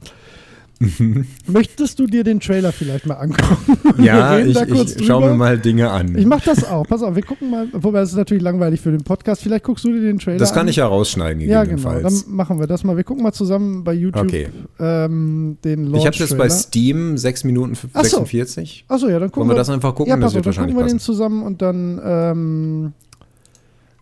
Möchtest 1.46 1.98
du 1.98 2.06
dir 2.06 2.24
den 2.24 2.40
Trailer 2.40 2.72
vielleicht 2.72 3.06
mal 3.06 3.14
angucken? 3.14 3.78
Ja, 4.02 4.38
Wir 4.38 4.46
ich, 4.46 4.96
ich 4.96 5.06
schaue 5.06 5.28
mir 5.30 5.34
mal 5.36 5.58
Dinge 5.58 5.90
an. 5.90 6.16
Ich 6.16 6.24
mach 6.26 6.40
das 6.42 6.64
auch. 6.64 6.86
Pass 6.86 7.02
auf, 7.02 7.14
wir 7.14 7.22
gucken 7.22 7.50
mal. 7.50 7.68
Wobei, 7.72 8.00
das 8.00 8.10
ist 8.10 8.16
natürlich 8.16 8.42
langweilig 8.42 8.80
für 8.80 8.90
den 8.90 9.04
Podcast. 9.04 9.42
Vielleicht 9.42 9.64
guckst 9.64 9.84
du 9.84 9.92
dir 9.92 10.00
den 10.00 10.18
Trailer 10.18 10.38
Das 10.38 10.50
an. 10.50 10.56
kann 10.56 10.68
ich 10.68 10.76
ja 10.76 10.86
rausschneiden, 10.86 11.42
Ja, 11.42 11.64
genau. 11.64 12.00
Dann 12.00 12.14
machen 12.26 12.58
wir 12.58 12.66
das 12.66 12.84
mal. 12.84 12.96
Wir 12.96 13.04
gucken 13.04 13.22
mal 13.22 13.32
zusammen 13.32 13.84
bei 13.84 13.92
YouTube 13.92 14.22
Okay. 14.24 14.48
ähm, 14.80 15.58
den 15.62 15.84
Launch 15.86 15.98
ich 16.00 16.06
habe 16.06 16.16
jetzt 16.16 16.36
bei 16.38 16.48
Steam 16.48 17.16
6 17.18 17.44
Minuten 17.44 17.74
Ach 17.92 18.04
so. 18.04 18.18
46. 18.18 18.86
Achso, 18.88 19.08
ja, 19.08 19.18
dann 19.18 19.30
gucken 19.30 19.40
Wollen 19.48 19.50
wir 19.50 19.60
das 19.60 19.68
einfach 19.70 19.94
gucken? 19.94 20.10
Ja, 20.10 20.16
das 20.16 20.24
pass 20.24 20.30
auf, 20.30 20.34
wird 20.36 20.46
dann 20.46 20.48
wahrscheinlich 20.50 20.74
gucken 20.74 20.86
wir 20.86 20.90
den 20.92 20.96
passen. 20.98 21.04
zusammen 21.04 21.42
und 21.42 21.62
dann 21.62 22.00
ähm, 22.04 22.92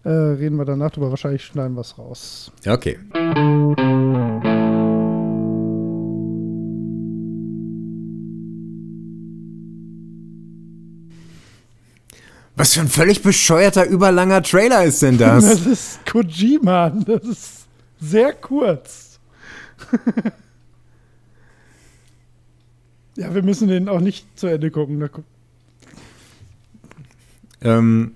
äh, 0.05 0.09
reden 0.11 0.57
wir 0.57 0.65
danach 0.65 0.91
drüber. 0.93 1.11
Wahrscheinlich 1.11 1.43
schneiden 1.45 1.75
wir 1.75 1.81
es 1.83 1.99
raus. 1.99 2.53
Okay. 2.67 2.97
Was 12.61 12.75
für 12.75 12.81
ein 12.81 12.89
völlig 12.89 13.23
bescheuerter, 13.23 13.87
überlanger 13.87 14.43
Trailer 14.43 14.85
ist 14.85 15.01
denn 15.01 15.17
das? 15.17 15.45
Das 15.49 15.67
ist 15.67 16.05
Kojima. 16.05 16.91
Das 16.91 17.23
ist 17.25 17.51
sehr 18.01 18.35
kurz. 18.35 19.19
ja, 23.17 23.35
wir 23.35 23.43
müssen 23.43 23.69
den 23.69 23.89
auch 23.89 24.01
nicht 24.01 24.27
zu 24.39 24.47
Ende 24.47 24.71
gucken. 24.71 25.09
Ähm, 27.63 28.13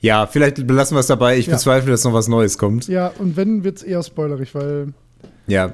ja, 0.00 0.26
vielleicht 0.26 0.66
belassen 0.66 0.94
wir 0.94 1.00
es 1.00 1.06
dabei. 1.06 1.38
Ich 1.38 1.46
Ja. 1.46 1.54
bezweifle, 1.54 1.90
dass 1.90 2.04
noch 2.04 2.12
was 2.12 2.28
Neues 2.28 2.58
kommt. 2.58 2.88
ja, 2.88 3.08
und 3.18 3.36
wenn, 3.36 3.64
wird 3.64 3.78
es 3.78 3.82
eher 3.82 4.02
spoilerig, 4.02 4.54
weil. 4.54 4.92
Ja, 5.46 5.72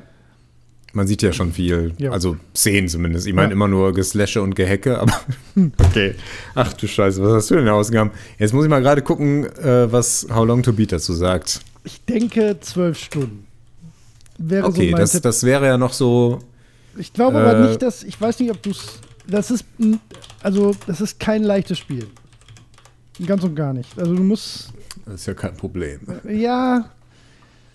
man 0.93 1.07
sieht 1.07 1.23
ja 1.23 1.33
schon 1.33 1.53
viel. 1.53 1.93
Ja. 1.99 2.11
Also 2.11 2.37
Szenen 2.55 2.89
zumindest. 2.89 3.27
Ich 3.27 3.33
meine 3.35 3.49
Ja. 3.49 3.53
immer 3.53 3.69
nur 3.69 3.93
Geslashe 3.95 4.43
und 4.43 4.55
Gehecke, 4.55 4.99
aber 4.99 5.13
okay. 5.79 6.15
Ach 6.55 6.73
du 6.75 6.87
Scheiße, 6.87 7.23
was 7.23 7.33
hast 7.33 7.51
du 7.51 7.57
denn 7.57 7.69
ausgegangen? 7.69 8.11
Jetzt 8.39 8.53
muss 8.53 8.65
ich 8.65 8.71
mal 8.71 8.81
gerade 8.83 9.03
gucken, 9.03 9.47
äh, 9.59 9.91
was 9.91 10.27
How 10.33 10.47
Long 10.47 10.63
to 10.63 10.73
Beat 10.73 10.93
dazu 10.93 11.13
sagt. 11.15 11.61
Ich 11.85 12.05
denke 12.05 12.59
zwölf 12.61 12.99
Stunden. 12.99 13.47
Wäre 14.39 14.67
Okay, 14.67 14.91
so 14.91 14.97
das, 14.97 15.13
Tipp. 15.13 15.23
das 15.23 15.45
wäre 15.45 15.67
ja 15.67 15.79
noch 15.79 15.93
so 15.93 16.39
Ich 16.97 17.13
glaube 17.13 17.39
äh, 17.39 17.41
aber 17.43 17.69
nicht, 17.69 17.83
dass, 17.83 18.03
ich 18.03 18.21
weiß 18.21 18.39
nicht, 18.41 18.51
ob 18.51 18.63
du 18.63 18.71
es, 18.71 18.99
das 19.27 19.51
ist, 19.51 19.65
also 20.43 20.75
das 20.87 21.01
ist 21.01 21.19
kein 21.21 21.43
leichtes 21.43 21.79
Spiel. 21.79 22.07
Ganz 23.27 23.45
und 23.45 23.55
gar 23.55 23.73
nicht. 23.73 23.97
Also 23.99 24.15
du 24.17 24.23
musst. 24.23 24.73
Das 25.05 25.15
ist 25.17 25.27
ja 25.27 25.35
kein 25.35 25.57
Problem. 25.57 26.01
Ja, 26.29 26.91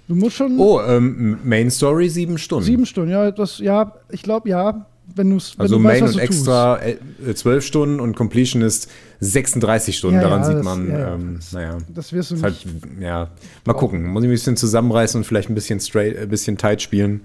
du 0.07 0.15
musst 0.15 0.35
schon. 0.35 0.57
Oh, 0.59 0.81
ähm, 0.81 1.37
Main 1.43 1.69
Story 1.71 2.09
sieben 2.09 2.37
Stunden. 2.37 2.65
Sieben 2.65 2.85
Stunden, 2.85 3.11
ja, 3.11 3.31
das, 3.31 3.59
ja, 3.59 3.93
ich 4.11 4.21
glaube, 4.23 4.49
ja 4.49 4.85
wenn, 5.15 5.29
du's, 5.29 5.57
wenn 5.57 5.61
also 5.63 5.75
du 5.77 5.81
Main 5.81 6.03
weißt, 6.03 6.15
und 6.15 6.19
extra 6.19 6.79
äh, 6.81 6.97
zwölf 7.33 7.63
Stunden 7.65 8.01
und 8.01 8.15
Completion 8.17 8.61
ist 8.61 8.89
36 9.21 9.97
Stunden. 9.97 10.17
Ja, 10.17 10.21
Daran 10.23 10.41
ja, 10.41 10.45
sieht 10.47 10.55
das- 10.57 10.65
man, 10.65 10.89
ja, 10.91 11.13
ähm, 11.13 11.39
naja. 11.53 11.77
Das 11.93 12.11
wirst 12.11 12.31
du 12.31 12.41
halt, 12.41 12.57
ja, 12.99 13.29
mal 13.65 13.73
gucken. 13.73 14.05
Muss 14.05 14.23
ich 14.23 14.27
ein 14.27 14.31
bisschen 14.31 14.57
zusammenreißen 14.57 15.19
und 15.19 15.23
vielleicht 15.23 15.49
ein 15.49 15.55
bisschen 15.55 15.79
straight, 15.79 16.17
ein 16.17 16.27
bisschen 16.27 16.57
tight 16.57 16.81
spielen. 16.81 17.21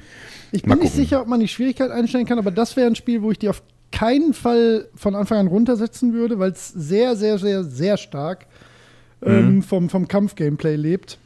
Ich 0.52 0.64
mal 0.64 0.74
bin 0.76 0.84
nicht 0.84 0.92
gucken. 0.92 1.04
sicher, 1.04 1.22
ob 1.22 1.26
man 1.28 1.40
die 1.40 1.48
Schwierigkeit 1.48 1.90
einstellen 1.90 2.24
kann, 2.24 2.38
aber 2.38 2.52
das 2.52 2.76
wäre 2.76 2.86
ein 2.86 2.94
Spiel, 2.94 3.20
wo 3.22 3.32
ich 3.32 3.38
die 3.40 3.48
auf 3.48 3.62
keinen 3.90 4.32
Fall 4.32 4.86
von 4.94 5.14
Anfang 5.16 5.38
an 5.38 5.46
runtersetzen 5.48 6.14
würde, 6.14 6.38
weil 6.38 6.52
es 6.52 6.68
sehr, 6.68 7.16
sehr, 7.16 7.38
sehr, 7.38 7.64
sehr 7.64 7.96
stark 7.96 8.46
ähm, 9.24 9.56
Mhm. 9.56 9.62
vom, 9.62 9.88
vom 9.90 10.06
Kampf-Gameplay 10.08 10.76
lebt. 10.76 11.18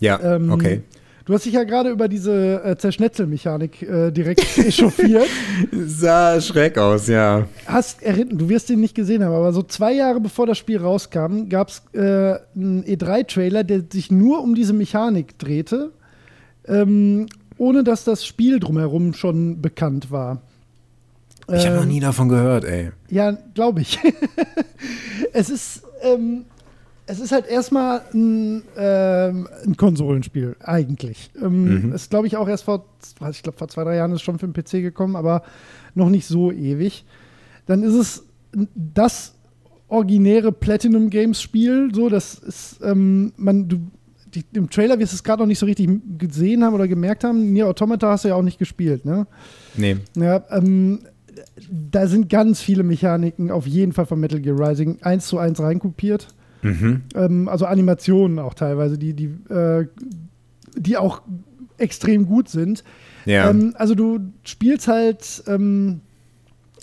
Ja, 0.00 0.20
Ähm, 0.22 0.50
okay. 0.50 0.82
Du 1.24 1.34
hast 1.34 1.44
dich 1.44 1.54
ja 1.54 1.64
gerade 1.64 1.90
über 1.90 2.06
diese 2.06 2.62
äh, 2.62 2.76
Zerschnetzelmechanik 2.76 3.82
äh, 3.82 4.12
direkt 4.12 4.46
echauffiert. 4.58 5.26
Sah 5.72 6.40
schräg 6.40 6.78
aus, 6.78 7.08
ja. 7.08 7.48
Hast 7.66 8.00
erinnert, 8.04 8.40
du 8.40 8.48
wirst 8.48 8.68
den 8.68 8.78
nicht 8.80 8.94
gesehen 8.94 9.24
haben, 9.24 9.34
aber 9.34 9.52
so 9.52 9.64
zwei 9.64 9.92
Jahre 9.92 10.20
bevor 10.20 10.46
das 10.46 10.56
Spiel 10.56 10.78
rauskam, 10.78 11.48
gab 11.48 11.70
es 11.70 11.82
äh, 11.94 11.98
einen 12.54 12.84
E3-Trailer, 12.84 13.64
der 13.64 13.82
sich 13.92 14.12
nur 14.12 14.40
um 14.40 14.54
diese 14.54 14.72
Mechanik 14.72 15.36
drehte, 15.40 15.90
ähm, 16.68 17.26
ohne 17.58 17.82
dass 17.82 18.04
das 18.04 18.24
Spiel 18.24 18.60
drumherum 18.60 19.12
schon 19.12 19.60
bekannt 19.60 20.12
war. 20.12 20.42
Ich 21.52 21.66
habe 21.66 21.74
noch 21.76 21.82
Ähm, 21.82 21.88
nie 21.88 22.00
davon 22.00 22.28
gehört, 22.28 22.64
ey. 22.64 22.92
Ja, 23.10 23.32
glaube 23.54 23.80
ich. 23.80 23.98
es 25.32 25.50
ist, 25.50 25.82
ähm, 26.02 26.44
es 27.06 27.20
ist 27.20 27.32
halt 27.32 27.46
erstmal 27.46 28.02
ein, 28.12 28.62
ähm, 28.76 29.48
ein 29.64 29.76
Konsolenspiel, 29.76 30.56
eigentlich. 30.60 31.30
Ähm, 31.40 31.86
Mhm. 31.86 31.92
Ist, 31.92 32.10
glaube 32.10 32.26
ich, 32.26 32.36
auch 32.36 32.48
erst 32.48 32.64
vor, 32.64 32.84
ich 33.30 33.42
glaube, 33.42 33.58
vor 33.58 33.68
zwei, 33.68 33.84
drei 33.84 33.96
Jahren 33.96 34.10
ist 34.10 34.16
es 34.16 34.22
schon 34.22 34.38
für 34.38 34.48
den 34.48 34.52
PC 34.52 34.82
gekommen, 34.82 35.16
aber 35.16 35.42
noch 35.94 36.10
nicht 36.10 36.26
so 36.26 36.50
ewig. 36.52 37.04
Dann 37.66 37.82
ist 37.82 37.94
es 37.94 38.24
das 38.74 39.34
originäre 39.88 40.50
Platinum 40.50 41.10
Games 41.10 41.40
Spiel, 41.40 41.90
so, 41.94 42.08
das 42.08 42.34
ist, 42.34 42.80
ähm, 42.82 43.32
man, 43.36 43.68
du, 43.68 43.78
die, 44.34 44.44
im 44.54 44.68
Trailer 44.68 44.98
wirst 44.98 45.12
du 45.12 45.16
es 45.16 45.22
gerade 45.24 45.42
noch 45.42 45.46
nicht 45.46 45.60
so 45.60 45.66
richtig 45.66 45.88
gesehen 46.18 46.64
haben 46.64 46.74
oder 46.74 46.88
gemerkt 46.88 47.22
haben. 47.22 47.52
Nier 47.52 47.68
Automata 47.68 48.10
hast 48.10 48.24
du 48.24 48.28
ja 48.28 48.34
auch 48.34 48.42
nicht 48.42 48.58
gespielt, 48.58 49.04
ne? 49.04 49.26
Nee. 49.76 49.98
Ja, 50.16 50.42
ähm, 50.50 51.00
da 51.70 52.06
sind 52.08 52.28
ganz 52.28 52.60
viele 52.60 52.82
Mechaniken 52.82 53.50
auf 53.50 53.66
jeden 53.66 53.92
Fall 53.92 54.06
von 54.06 54.18
Metal 54.18 54.40
Gear 54.40 54.58
Rising 54.58 54.98
eins 55.02 55.28
zu 55.28 55.38
eins 55.38 55.60
reinkopiert. 55.60 56.28
Mhm. 56.66 57.02
Ähm, 57.14 57.48
also 57.48 57.66
Animationen 57.66 58.38
auch 58.38 58.54
teilweise, 58.54 58.98
die, 58.98 59.14
die, 59.14 59.26
äh, 59.52 59.86
die 60.76 60.96
auch 60.96 61.22
extrem 61.78 62.26
gut 62.26 62.48
sind. 62.48 62.84
Ja. 63.24 63.50
Ähm, 63.50 63.74
also 63.76 63.94
du 63.94 64.20
spielst 64.44 64.88
halt 64.88 65.42
ähm, 65.46 66.00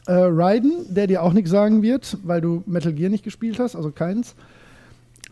äh, 0.07 0.13
Raiden, 0.13 0.71
der 0.89 1.07
dir 1.07 1.23
auch 1.23 1.33
nichts 1.33 1.49
sagen 1.51 1.81
wird, 1.81 2.17
weil 2.23 2.41
du 2.41 2.63
Metal 2.65 2.93
Gear 2.93 3.09
nicht 3.09 3.23
gespielt 3.23 3.59
hast, 3.59 3.75
also 3.75 3.91
keins. 3.91 4.35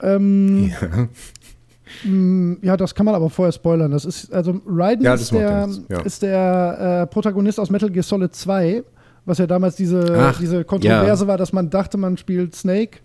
Ähm, 0.02 0.72
ja. 0.82 1.08
Mm, 2.10 2.58
Ja, 2.62 2.78
das 2.78 2.96
kann 2.96 3.06
man 3.06 3.16
aber 3.16 3.30
vorher 3.30 3.52
spoilern. 3.52 3.92
Das 3.92 4.06
ist, 4.06 4.34
also 4.34 4.62
Raiden 4.66 5.04
Ja, 5.04 5.14
ist, 5.14 5.32
der, 5.32 5.68
ja. 5.90 6.00
ist 6.02 6.22
der 6.22 7.02
äh, 7.04 7.08
Protagonist 7.14 7.60
aus 7.60 7.70
Metal 7.70 7.90
Gear 7.90 8.04
Solid 8.04 8.34
2, 8.34 8.84
was 9.26 9.38
ja 9.40 9.46
damals 9.48 9.76
diese, 9.76 10.16
Ach, 10.18 10.40
diese 10.40 10.64
Kontroverse 10.64 11.28
war, 11.28 11.38
dass 11.38 11.52
man 11.54 11.70
dachte, 11.70 11.98
man 11.98 12.18
spielt 12.18 12.56
Snake 12.56 13.00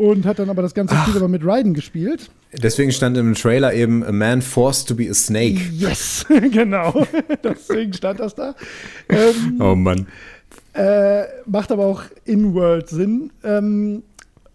und 0.00 0.24
hat 0.24 0.38
dann 0.38 0.48
aber 0.48 0.62
das 0.62 0.72
ganze 0.72 0.96
Spiel 0.96 1.16
aber 1.16 1.28
mit 1.28 1.44
Raiden 1.44 1.74
gespielt. 1.74 2.30
Deswegen 2.62 2.90
stand 2.90 3.18
im 3.18 3.34
Trailer 3.34 3.74
eben 3.74 4.02
A 4.02 4.12
man 4.12 4.40
forced 4.40 4.88
to 4.88 4.94
be 4.94 5.10
a 5.10 5.14
snake. 5.14 5.60
Yes, 5.72 6.24
genau. 6.50 7.06
Deswegen 7.44 7.92
stand 7.92 8.18
das 8.18 8.34
da. 8.34 8.54
Ähm, 9.10 9.60
Oh 9.60 9.74
Mann. 9.74 10.06
Äh, 10.72 11.24
macht 11.44 11.70
aber 11.70 11.84
auch 11.84 12.02
in-world 12.24 12.88
Sinn. 12.88 13.30
Ähm, 13.44 14.02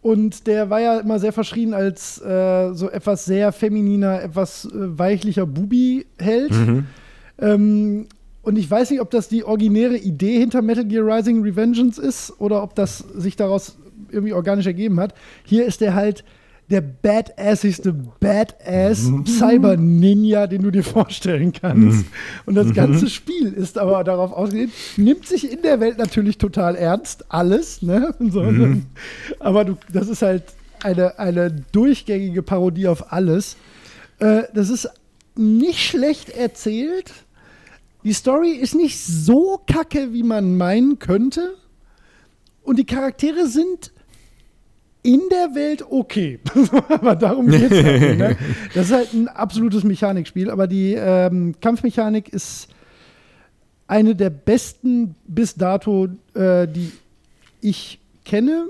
und 0.02 0.48
der 0.48 0.72
war 0.72 0.82
ja 0.82 1.00
immer 1.00 1.20
sehr 1.20 1.32
verschrien 1.32 1.76
als 1.76 2.20
äh, 2.22 2.74
so 2.74 2.90
etwas 2.90 3.26
sehr 3.26 3.52
femininer, 3.52 4.24
etwas 4.24 4.66
äh, 4.66 4.70
weichlicher 4.74 5.46
Bubi-Held. 5.46 6.52
Mhm. 6.52 6.86
Ähm, 7.40 8.08
und 8.42 8.58
ich 8.58 8.70
weiß 8.70 8.90
nicht, 8.90 9.02
ob 9.02 9.12
das 9.12 9.30
die 9.30 9.44
originäre 9.44 9.98
Idee 9.98 10.40
hinter 10.40 10.64
Metal 10.64 10.86
Gear 10.86 11.06
Rising 11.06 11.44
Revengeance 11.44 12.02
ist 12.02 12.34
oder 12.40 12.64
ob 12.64 12.74
das 12.74 13.00
sich 13.00 13.36
daraus 13.36 13.78
irgendwie 14.12 14.34
organisch 14.34 14.66
ergeben 14.66 15.00
hat. 15.00 15.14
Hier 15.44 15.66
ist 15.66 15.82
der 15.82 15.94
halt 15.94 16.24
der 16.70 16.82
badassigste 16.82 17.94
Badass 18.20 19.12
Cyber 19.28 19.78
Ninja, 19.78 20.48
den 20.48 20.64
du 20.64 20.72
dir 20.72 20.84
vorstellen 20.84 21.54
kannst. 21.54 22.06
Und 22.46 22.56
das 22.56 22.74
ganze 22.74 23.10
Spiel 23.10 23.54
ist 23.54 23.78
aber 23.78 24.04
darauf 24.04 24.32
ausgelegt, 24.32 24.74
nimmt 24.98 25.28
sich 25.28 25.52
in 25.52 25.62
der 25.62 25.80
Welt 25.80 25.98
natürlich 25.98 26.38
total 26.38 26.76
ernst, 26.76 27.26
alles, 27.30 27.82
ne? 27.82 28.16
So, 28.30 28.44
Aber 29.40 29.66
du, 29.66 29.78
das 29.94 30.08
ist 30.08 30.22
halt 30.24 30.44
eine, 30.84 31.20
eine 31.20 31.52
durchgängige 31.72 32.42
Parodie 32.42 32.88
auf 32.88 33.12
alles. 33.12 33.58
Äh, 34.20 34.44
das 34.54 34.70
ist 34.70 34.90
nicht 35.36 35.80
schlecht 35.80 36.30
erzählt. 36.30 37.14
Die 38.04 38.14
Story 38.14 38.52
ist 38.52 38.76
nicht 38.76 39.00
so 39.00 39.62
kacke, 39.68 40.14
wie 40.14 40.24
man 40.24 40.58
meinen 40.58 41.00
könnte. 41.00 41.56
Und 42.64 42.80
die 42.80 42.86
Charaktere 42.86 43.48
sind 43.48 43.92
in 45.06 45.22
der 45.30 45.54
Welt 45.54 45.86
okay. 45.88 46.40
aber 46.90 47.16
darum 47.16 47.48
geht 47.48 47.72
es 47.72 47.84
halt 47.84 48.02
nicht, 48.02 48.18
ne? 48.18 48.38
Das 48.74 48.88
ist 48.88 48.94
halt 48.94 49.14
ein 49.14 49.28
absolutes 49.28 49.84
Mechanikspiel, 49.84 50.50
aber 50.50 50.66
die 50.66 50.96
ähm, 50.98 51.54
Kampfmechanik 51.62 52.30
ist 52.30 52.70
eine 53.88 54.16
der 54.16 54.32
besten 54.32 55.14
bis 55.28 55.54
dato, 55.54 56.08
äh, 56.34 56.68
die 56.68 56.92
ich 57.62 58.00
kenne. 58.26 58.66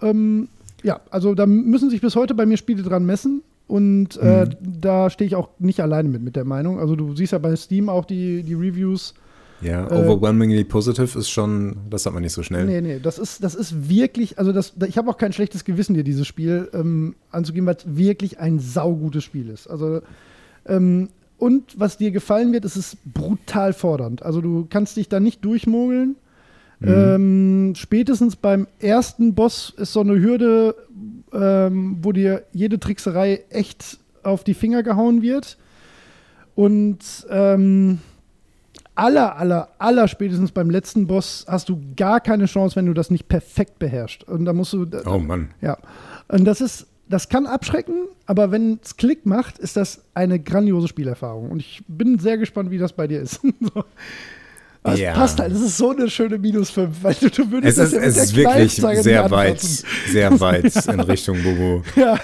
Ähm, 0.00 0.48
ja, 0.82 1.00
also 1.10 1.34
da 1.34 1.44
müssen 1.44 1.90
sich 1.90 2.00
bis 2.00 2.16
heute 2.16 2.34
bei 2.34 2.46
mir 2.46 2.56
Spiele 2.56 2.82
dran 2.82 3.04
messen. 3.04 3.42
Und 3.68 4.16
äh, 4.18 4.48
da 4.60 5.10
stehe 5.10 5.26
ich 5.26 5.34
auch 5.34 5.50
nicht 5.58 5.80
alleine 5.80 6.08
mit, 6.08 6.22
mit 6.22 6.36
der 6.36 6.44
Meinung. 6.44 6.78
Also 6.78 6.94
du 6.94 7.16
siehst 7.16 7.32
ja 7.32 7.38
bei 7.38 7.54
Steam 7.56 7.88
auch 7.88 8.04
die, 8.04 8.44
die 8.44 8.54
Reviews. 8.54 9.14
Ja, 9.62 9.90
Äh, 9.90 9.94
overwhelmingly 9.94 10.64
positive 10.64 11.18
ist 11.18 11.30
schon, 11.30 11.76
das 11.88 12.04
hat 12.06 12.12
man 12.12 12.22
nicht 12.22 12.32
so 12.32 12.42
schnell. 12.42 12.66
Nee, 12.66 12.80
nee, 12.80 13.00
das 13.00 13.18
ist, 13.18 13.42
das 13.42 13.54
ist 13.54 13.88
wirklich, 13.88 14.38
also 14.38 14.52
das, 14.52 14.74
ich 14.86 14.98
habe 14.98 15.10
auch 15.10 15.16
kein 15.16 15.32
schlechtes 15.32 15.64
Gewissen, 15.64 15.94
dir 15.94 16.04
dieses 16.04 16.26
Spiel 16.26 16.68
ähm, 16.74 17.14
anzugeben, 17.30 17.66
weil 17.66 17.76
es 17.76 17.84
wirklich 17.86 18.38
ein 18.38 18.58
saugutes 18.58 19.24
Spiel 19.24 19.48
ist. 19.48 19.66
Also, 19.66 20.02
ähm, 20.66 21.08
und 21.38 21.78
was 21.78 21.98
dir 21.98 22.10
gefallen 22.10 22.52
wird, 22.52 22.64
ist 22.64 22.76
es 22.76 22.96
brutal 23.04 23.72
fordernd. 23.72 24.22
Also 24.22 24.40
du 24.40 24.66
kannst 24.68 24.96
dich 24.96 25.08
da 25.08 25.20
nicht 25.20 25.44
durchmogeln. 25.44 26.16
Ähm, 26.82 27.72
spätestens 27.74 28.36
beim 28.36 28.66
ersten 28.80 29.34
Boss 29.34 29.72
ist 29.78 29.94
so 29.94 30.00
eine 30.00 30.20
Hürde, 30.20 30.74
ähm, 31.32 31.98
wo 32.02 32.12
dir 32.12 32.44
jede 32.52 32.78
Trickserei 32.78 33.44
echt 33.48 33.98
auf 34.22 34.44
die 34.44 34.54
Finger 34.54 34.82
gehauen 34.82 35.22
wird. 35.22 35.56
Und 36.54 36.98
ähm, 37.30 38.00
aller, 38.96 39.36
aller, 39.36 39.68
aller 39.78 40.08
spätestens 40.08 40.50
beim 40.50 40.70
letzten 40.70 41.06
Boss 41.06 41.44
hast 41.48 41.68
du 41.68 41.80
gar 41.96 42.20
keine 42.20 42.46
Chance, 42.46 42.74
wenn 42.76 42.86
du 42.86 42.94
das 42.94 43.10
nicht 43.10 43.28
perfekt 43.28 43.78
beherrschst. 43.78 44.24
Und 44.24 44.44
da 44.44 44.52
musst 44.52 44.72
du. 44.72 44.86
Oh 45.06 45.18
Mann. 45.18 45.50
Ja. 45.60 45.78
Und 46.28 46.44
das 46.44 46.60
ist, 46.60 46.86
das 47.08 47.28
kann 47.28 47.46
abschrecken, 47.46 48.08
aber 48.26 48.50
wenn 48.50 48.80
es 48.82 48.96
Klick 48.96 49.26
macht, 49.26 49.58
ist 49.58 49.76
das 49.76 50.00
eine 50.14 50.40
grandiose 50.40 50.88
Spielerfahrung. 50.88 51.50
Und 51.50 51.60
ich 51.60 51.82
bin 51.86 52.18
sehr 52.18 52.38
gespannt, 52.38 52.70
wie 52.70 52.78
das 52.78 52.92
bei 52.92 53.06
dir 53.06 53.20
ist. 53.20 53.40
so. 53.60 53.84
Es 54.82 55.00
Ja. 55.00 55.14
passt 55.14 55.40
halt, 55.40 55.52
es 55.52 55.60
ist 55.60 55.76
so 55.78 55.90
eine 55.90 56.08
schöne 56.08 56.38
Minus 56.38 56.70
5, 56.70 57.02
weil 57.02 57.14
du, 57.14 57.28
du 57.28 57.42
Es 57.42 57.50
würdest 57.50 57.78
ist, 57.78 57.92
ja 57.92 58.00
es 58.00 58.16
ist 58.16 58.36
wirklich 58.36 58.74
sehr 59.02 59.30
weit, 59.32 59.60
sehr 59.60 60.40
weit 60.40 60.86
in 60.86 61.00
Richtung 61.00 61.42
Bobo. 61.42 61.82
Ja. 61.96 62.18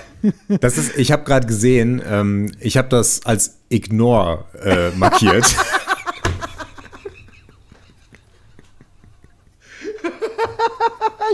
Das 0.61 0.79
ist, 0.79 0.97
ich 0.97 1.11
habe 1.11 1.25
gerade 1.25 1.47
gesehen, 1.49 2.01
ähm, 2.09 2.53
ich 2.61 2.77
habe 2.77 2.89
das 2.89 3.27
als 3.27 3.59
Ignore 3.69 4.45
äh, 4.63 4.97
markiert. 4.97 5.45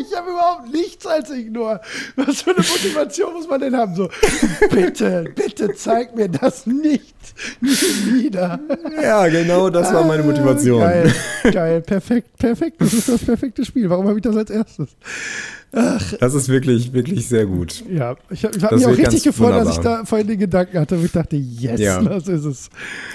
Ich 0.01 0.17
habe 0.17 0.31
überhaupt 0.31 0.73
nichts 0.73 1.07
als 1.07 1.31
Ignor. 1.31 1.81
Was 2.17 2.43
für 2.43 2.51
eine 2.51 2.65
Motivation 2.67 3.33
muss 3.35 3.49
man 3.49 3.61
denn 3.61 3.77
haben? 3.77 3.95
So, 3.95 4.09
bitte, 4.71 5.25
bitte 5.35 5.75
zeig 5.75 6.15
mir 6.17 6.29
das 6.29 6.67
nicht. 6.67 7.15
Nie 7.61 8.23
wieder. 8.25 8.61
ja, 9.03 9.27
genau, 9.29 9.71
das 9.71 9.93
war 9.93 10.05
meine 10.05 10.23
Motivation. 10.23 10.81
Geil, 10.81 11.13
geil, 11.53 11.81
perfekt, 11.83 12.37
perfekt. 12.39 12.81
Das 12.81 12.93
ist 12.93 13.09
das 13.09 13.25
perfekte 13.25 13.65
Spiel. 13.65 13.89
Warum 13.91 14.07
habe 14.09 14.19
ich 14.19 14.23
das 14.23 14.37
als 14.37 14.51
erstes? 14.51 14.89
Das 15.71 16.33
ist 16.35 16.49
wirklich, 16.49 16.93
wirklich 16.95 17.29
sehr 17.29 17.45
gut. 17.45 17.85
Ja, 17.91 18.17
ich 18.31 18.43
habe 18.45 18.59
hab 18.63 18.73
mich 18.73 18.87
auch 18.87 18.97
richtig 18.97 19.23
gefreut, 19.25 19.53
dass 19.55 19.69
ich 19.71 19.77
wunderbar. 19.77 19.99
da 19.99 20.05
vorhin 20.07 20.27
den 20.27 20.39
Gedanken 20.39 20.79
hatte, 20.79 20.99
wo 21.01 21.05
ich 21.05 21.13
dachte, 21.13 21.37
yes, 21.37 21.79
Ja. 21.79 22.01
das 22.03 22.27
ist 22.27 22.45
es. 22.45 22.71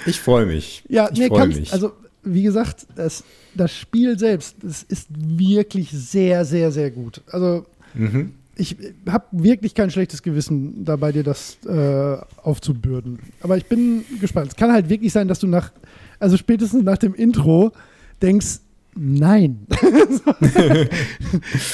Ich 0.06 0.20
freue 0.20 0.46
mich. 0.46 0.84
Ja, 0.88 1.08
ich 1.12 1.18
nee, 1.18 1.28
Kampf, 1.28 1.56
mich. 1.56 1.72
also 1.72 1.92
wie 2.24 2.42
gesagt, 2.42 2.86
das, 2.96 3.24
das 3.54 3.72
Spiel 3.72 4.18
selbst, 4.18 4.56
das 4.62 4.82
ist 4.82 5.08
wirklich 5.16 5.90
sehr, 5.90 6.44
sehr, 6.44 6.70
sehr 6.72 6.90
gut. 6.90 7.20
Also 7.30 7.66
Mhm. 7.94 8.32
ich 8.56 8.76
habe 9.08 9.24
wirklich 9.32 9.74
kein 9.74 9.90
schlechtes 9.90 10.22
Gewissen 10.22 10.84
dabei, 10.84 11.12
dir 11.12 11.22
das 11.22 11.58
äh, 11.66 12.16
aufzubürden. 12.42 13.18
Aber 13.40 13.56
ich 13.56 13.66
bin 13.66 14.04
gespannt. 14.20 14.48
Es 14.52 14.56
kann 14.56 14.72
halt 14.72 14.88
wirklich 14.88 15.12
sein, 15.12 15.28
dass 15.28 15.38
du 15.38 15.46
nach, 15.46 15.70
also 16.18 16.36
spätestens 16.36 16.82
nach 16.82 16.98
dem 16.98 17.14
Intro 17.14 17.72
denkst, 18.20 18.60
nein. 18.96 19.66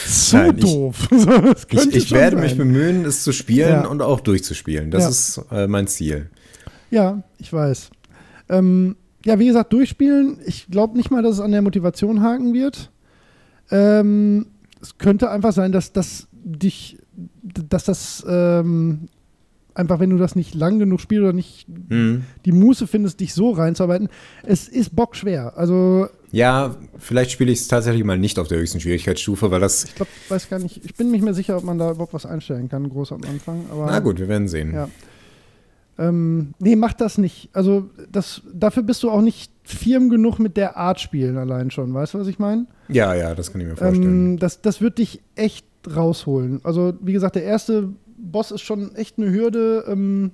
so 0.06 0.36
Nein, 0.36 0.56
ich- 0.58 0.64
doof. 0.64 1.08
Ich, 1.70 1.94
ich 1.94 2.10
werde 2.12 2.36
sein. 2.36 2.44
mich 2.44 2.56
bemühen, 2.56 3.04
es 3.04 3.22
zu 3.22 3.32
spielen 3.32 3.68
Ja. 3.68 3.86
und 3.86 4.02
auch 4.02 4.20
durchzuspielen. 4.20 4.90
Das 4.90 5.02
Ja. 5.04 5.08
ist 5.08 5.40
äh, 5.50 5.66
mein 5.66 5.86
Ziel. 5.86 6.30
Ja, 6.90 7.22
ich 7.38 7.52
weiß. 7.52 7.90
Ähm, 8.48 8.96
ja, 9.24 9.38
wie 9.38 9.46
gesagt, 9.46 9.72
durchspielen. 9.72 10.38
Ich 10.46 10.68
glaube 10.70 10.96
nicht 10.96 11.10
mal, 11.10 11.22
dass 11.22 11.34
es 11.34 11.40
an 11.40 11.52
der 11.52 11.62
Motivation 11.62 12.22
haken 12.22 12.54
wird. 12.54 12.90
Ähm, 13.70 14.46
es 14.80 14.98
könnte 14.98 15.30
einfach 15.30 15.52
sein, 15.52 15.72
dass 15.72 15.92
das 15.92 16.26
dich, 16.32 16.98
dass 17.42 17.84
das 17.84 18.24
ähm, 18.28 19.08
einfach, 19.74 20.00
wenn 20.00 20.10
du 20.10 20.16
das 20.16 20.34
nicht 20.36 20.54
lang 20.54 20.78
genug 20.78 21.00
spielst 21.00 21.22
oder 21.22 21.32
nicht 21.32 21.66
Mhm. 21.68 22.24
die 22.44 22.52
Muße 22.52 22.86
findest, 22.86 23.20
dich 23.20 23.34
so 23.34 23.50
reinzuarbeiten, 23.50 24.08
es 24.42 24.68
ist 24.68 24.96
bockschwer. 24.96 25.56
Also 25.56 26.08
Ja, 26.32 26.76
vielleicht 26.98 27.30
spiele 27.30 27.52
ich 27.52 27.60
es 27.60 27.68
tatsächlich 27.68 28.04
mal 28.04 28.18
nicht 28.18 28.38
auf 28.38 28.48
der 28.48 28.58
höchsten 28.58 28.80
Schwierigkeitsstufe, 28.80 29.50
weil 29.50 29.60
das. 29.60 29.84
ich 29.84 29.94
glaube, 29.94 30.10
weiß 30.28 30.48
gar 30.48 30.58
nicht, 30.58 30.84
ich 30.84 30.94
bin 30.94 31.10
nicht 31.10 31.22
mehr 31.22 31.34
sicher, 31.34 31.56
ob 31.56 31.64
man 31.64 31.78
da 31.78 31.90
überhaupt 31.92 32.14
was 32.14 32.26
einstellen 32.26 32.68
kann, 32.68 32.88
groß 32.88 33.12
am 33.12 33.22
Anfang. 33.28 33.64
Aber 33.70 33.86
Na 33.86 33.98
gut, 34.00 34.18
wir 34.18 34.28
werden 34.28 34.48
sehen. 34.48 34.72
Ja. 34.74 34.88
Ähm, 36.00 36.54
nee, 36.58 36.76
mach 36.76 36.94
das 36.94 37.18
nicht. 37.18 37.50
Also 37.52 37.90
das, 38.10 38.40
dafür 38.54 38.82
bist 38.82 39.02
du 39.02 39.10
auch 39.10 39.20
nicht 39.20 39.52
firm 39.64 40.08
genug 40.08 40.38
mit 40.38 40.56
der 40.56 40.76
Art 40.78 40.98
spielen 40.98 41.36
allein 41.36 41.70
schon. 41.70 41.92
Weißt 41.92 42.14
du, 42.14 42.18
was 42.18 42.26
ich 42.26 42.38
meine? 42.38 42.66
Ja, 42.88 43.14
ja, 43.14 43.34
das 43.34 43.52
kann 43.52 43.60
ich 43.60 43.66
mir 43.66 43.76
vorstellen. 43.76 44.32
Ähm, 44.32 44.38
das, 44.38 44.62
das 44.62 44.80
wird 44.80 44.98
dich 44.98 45.20
echt 45.36 45.66
rausholen. 45.94 46.60
Also 46.64 46.94
wie 47.02 47.12
gesagt, 47.12 47.34
der 47.36 47.44
erste 47.44 47.90
Boss 48.16 48.50
ist 48.50 48.62
schon 48.62 48.94
echt 48.96 49.18
eine 49.18 49.30
Hürde. 49.30 49.84
Ähm, 49.88 50.30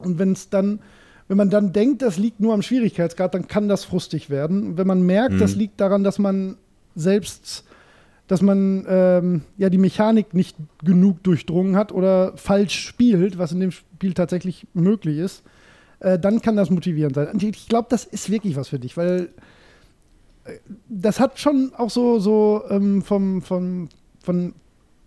und 0.00 0.18
wenn 0.18 0.32
es 0.32 0.50
dann, 0.50 0.80
wenn 1.28 1.36
man 1.36 1.50
dann 1.50 1.72
denkt, 1.72 2.02
das 2.02 2.18
liegt 2.18 2.40
nur 2.40 2.52
am 2.52 2.62
Schwierigkeitsgrad, 2.62 3.32
dann 3.34 3.46
kann 3.46 3.68
das 3.68 3.84
frustig 3.84 4.28
werden. 4.28 4.64
Und 4.66 4.76
wenn 4.78 4.86
man 4.88 5.02
merkt, 5.02 5.34
Mhm. 5.34 5.38
das 5.38 5.54
liegt 5.54 5.80
daran, 5.80 6.02
dass 6.02 6.18
man 6.18 6.56
selbst 6.96 7.64
dass 8.30 8.42
man 8.42 8.86
ähm, 8.88 9.42
ja 9.56 9.70
die 9.70 9.78
Mechanik 9.78 10.34
nicht 10.34 10.56
genug 10.84 11.20
durchdrungen 11.24 11.74
hat 11.74 11.90
oder 11.90 12.36
falsch 12.36 12.78
spielt, 12.78 13.38
was 13.38 13.50
in 13.50 13.58
dem 13.58 13.72
Spiel 13.72 14.14
tatsächlich 14.14 14.68
möglich 14.72 15.18
ist, 15.18 15.42
äh, 15.98 16.16
dann 16.16 16.40
kann 16.40 16.54
das 16.54 16.70
motivierend 16.70 17.16
sein. 17.16 17.26
Und 17.26 17.42
ich 17.42 17.68
glaube, 17.68 17.88
das 17.90 18.04
ist 18.04 18.30
wirklich 18.30 18.54
was 18.54 18.68
für 18.68 18.78
dich, 18.78 18.96
weil 18.96 19.30
äh, 20.44 20.52
das 20.88 21.18
hat 21.18 21.40
schon 21.40 21.72
auch 21.76 21.90
so, 21.90 22.20
so 22.20 22.62
ähm, 22.70 23.02
vom, 23.02 23.42
vom, 23.42 23.88
von, 24.22 24.54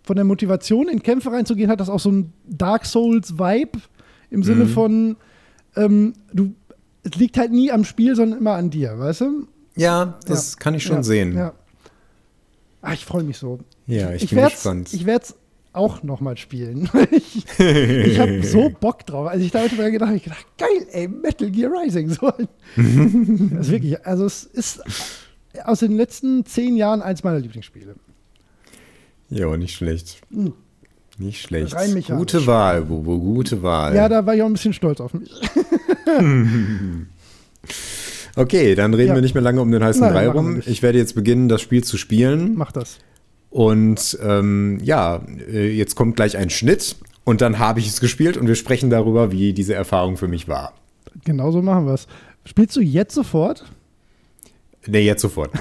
von 0.02 0.16
der 0.16 0.26
Motivation 0.26 0.90
in 0.90 1.02
Kämpfe 1.02 1.32
reinzugehen, 1.32 1.70
hat 1.70 1.80
das 1.80 1.88
auch 1.88 2.00
so 2.00 2.10
ein 2.12 2.30
Dark 2.46 2.84
Souls-Vibe 2.84 3.78
im 4.28 4.42
Sinne 4.42 4.64
Mhm. 4.64 4.68
von, 4.68 5.16
ähm, 5.76 6.12
du, 6.30 6.52
es 7.04 7.14
liegt 7.16 7.38
halt 7.38 7.52
nie 7.52 7.72
am 7.72 7.84
Spiel, 7.84 8.16
sondern 8.16 8.38
immer 8.38 8.52
an 8.52 8.68
dir, 8.68 8.98
weißt 8.98 9.22
du? 9.22 9.48
ja, 9.76 10.18
das 10.26 10.52
ja, 10.52 10.58
kann 10.58 10.74
ich 10.74 10.82
schon 10.82 10.96
ja, 10.96 11.02
sehen. 11.02 11.34
Ja. 11.34 11.54
Ah, 12.84 12.92
ich 12.92 13.04
freue 13.04 13.22
mich 13.22 13.38
so. 13.38 13.58
Ja, 13.86 14.12
ich, 14.12 14.24
ich 14.24 14.30
bin 14.30 14.44
gespannt. 14.44 14.92
Ich 14.92 15.06
werde 15.06 15.24
es 15.24 15.34
auch 15.72 16.02
nochmal 16.02 16.36
spielen. 16.36 16.88
ich 17.10 17.44
ich 17.58 18.18
habe 18.18 18.42
so 18.44 18.70
Bock 18.80 19.06
drauf. 19.06 19.28
Als 19.28 19.42
ich 19.42 19.50
da 19.50 19.62
heute 19.62 19.76
dran 19.76 19.90
gedacht 19.90 20.08
habe, 20.08 20.16
ich 20.18 20.24
gedacht, 20.24 20.46
geil, 20.58 20.86
ey, 20.92 21.08
Metal 21.08 21.50
Gear 21.50 21.72
Rising. 21.72 22.10
So. 22.10 22.30
das 22.76 23.66
ist 23.66 23.70
wirklich, 23.70 24.06
also 24.06 24.26
es 24.26 24.44
ist 24.44 24.82
aus 25.64 25.80
den 25.80 25.96
letzten 25.96 26.44
zehn 26.44 26.76
Jahren 26.76 27.00
eins 27.00 27.24
meiner 27.24 27.38
Lieblingsspiele. 27.38 27.94
ja, 29.30 29.56
nicht 29.56 29.74
schlecht. 29.74 30.20
Mhm. 30.30 30.52
Nicht 31.16 31.42
schlecht. 31.42 31.74
Rein 31.74 31.94
mechanisch. 31.94 32.18
Gute 32.18 32.46
Wahl, 32.46 32.82
Bubu, 32.82 33.18
gute 33.18 33.62
Wahl. 33.62 33.94
Ja, 33.94 34.08
da 34.08 34.26
war 34.26 34.34
ich 34.34 34.42
auch 34.42 34.46
ein 34.46 34.52
bisschen 34.52 34.72
stolz 34.72 35.00
auf 35.00 35.14
mich. 35.14 35.30
Okay, 38.36 38.74
dann 38.74 38.94
reden 38.94 39.10
Ja. 39.10 39.14
wir 39.14 39.22
nicht 39.22 39.34
mehr 39.34 39.42
lange 39.42 39.60
um 39.60 39.70
den 39.70 39.82
heißen 39.84 40.00
Nein, 40.02 40.12
Brei 40.12 40.28
rum. 40.28 40.62
Ich 40.66 40.82
werde 40.82 40.98
jetzt 40.98 41.14
beginnen, 41.14 41.48
das 41.48 41.60
Spiel 41.62 41.84
zu 41.84 41.96
spielen. 41.98 42.54
Mach 42.56 42.72
das. 42.72 42.98
Und 43.50 44.18
ähm, 44.22 44.78
ja, 44.82 45.22
äh, 45.50 45.68
jetzt 45.70 45.94
kommt 45.94 46.16
gleich 46.16 46.36
ein 46.36 46.50
Schnitt 46.50 46.96
und 47.24 47.40
dann 47.40 47.58
habe 47.58 47.80
ich 47.80 47.88
es 47.88 48.00
gespielt 48.00 48.36
und 48.36 48.48
wir 48.48 48.54
sprechen 48.56 48.90
darüber, 48.90 49.30
wie 49.30 49.52
diese 49.52 49.74
Erfahrung 49.74 50.16
für 50.16 50.28
mich 50.28 50.48
war. 50.48 50.72
Genauso 51.24 51.62
machen 51.62 51.86
wir 51.86 51.94
es. 51.94 52.06
Spielst 52.44 52.74
du 52.76 52.80
jetzt 52.80 53.14
sofort? 53.14 53.64
Nee, 54.86 55.06
jetzt 55.06 55.22
sofort. 55.22 55.50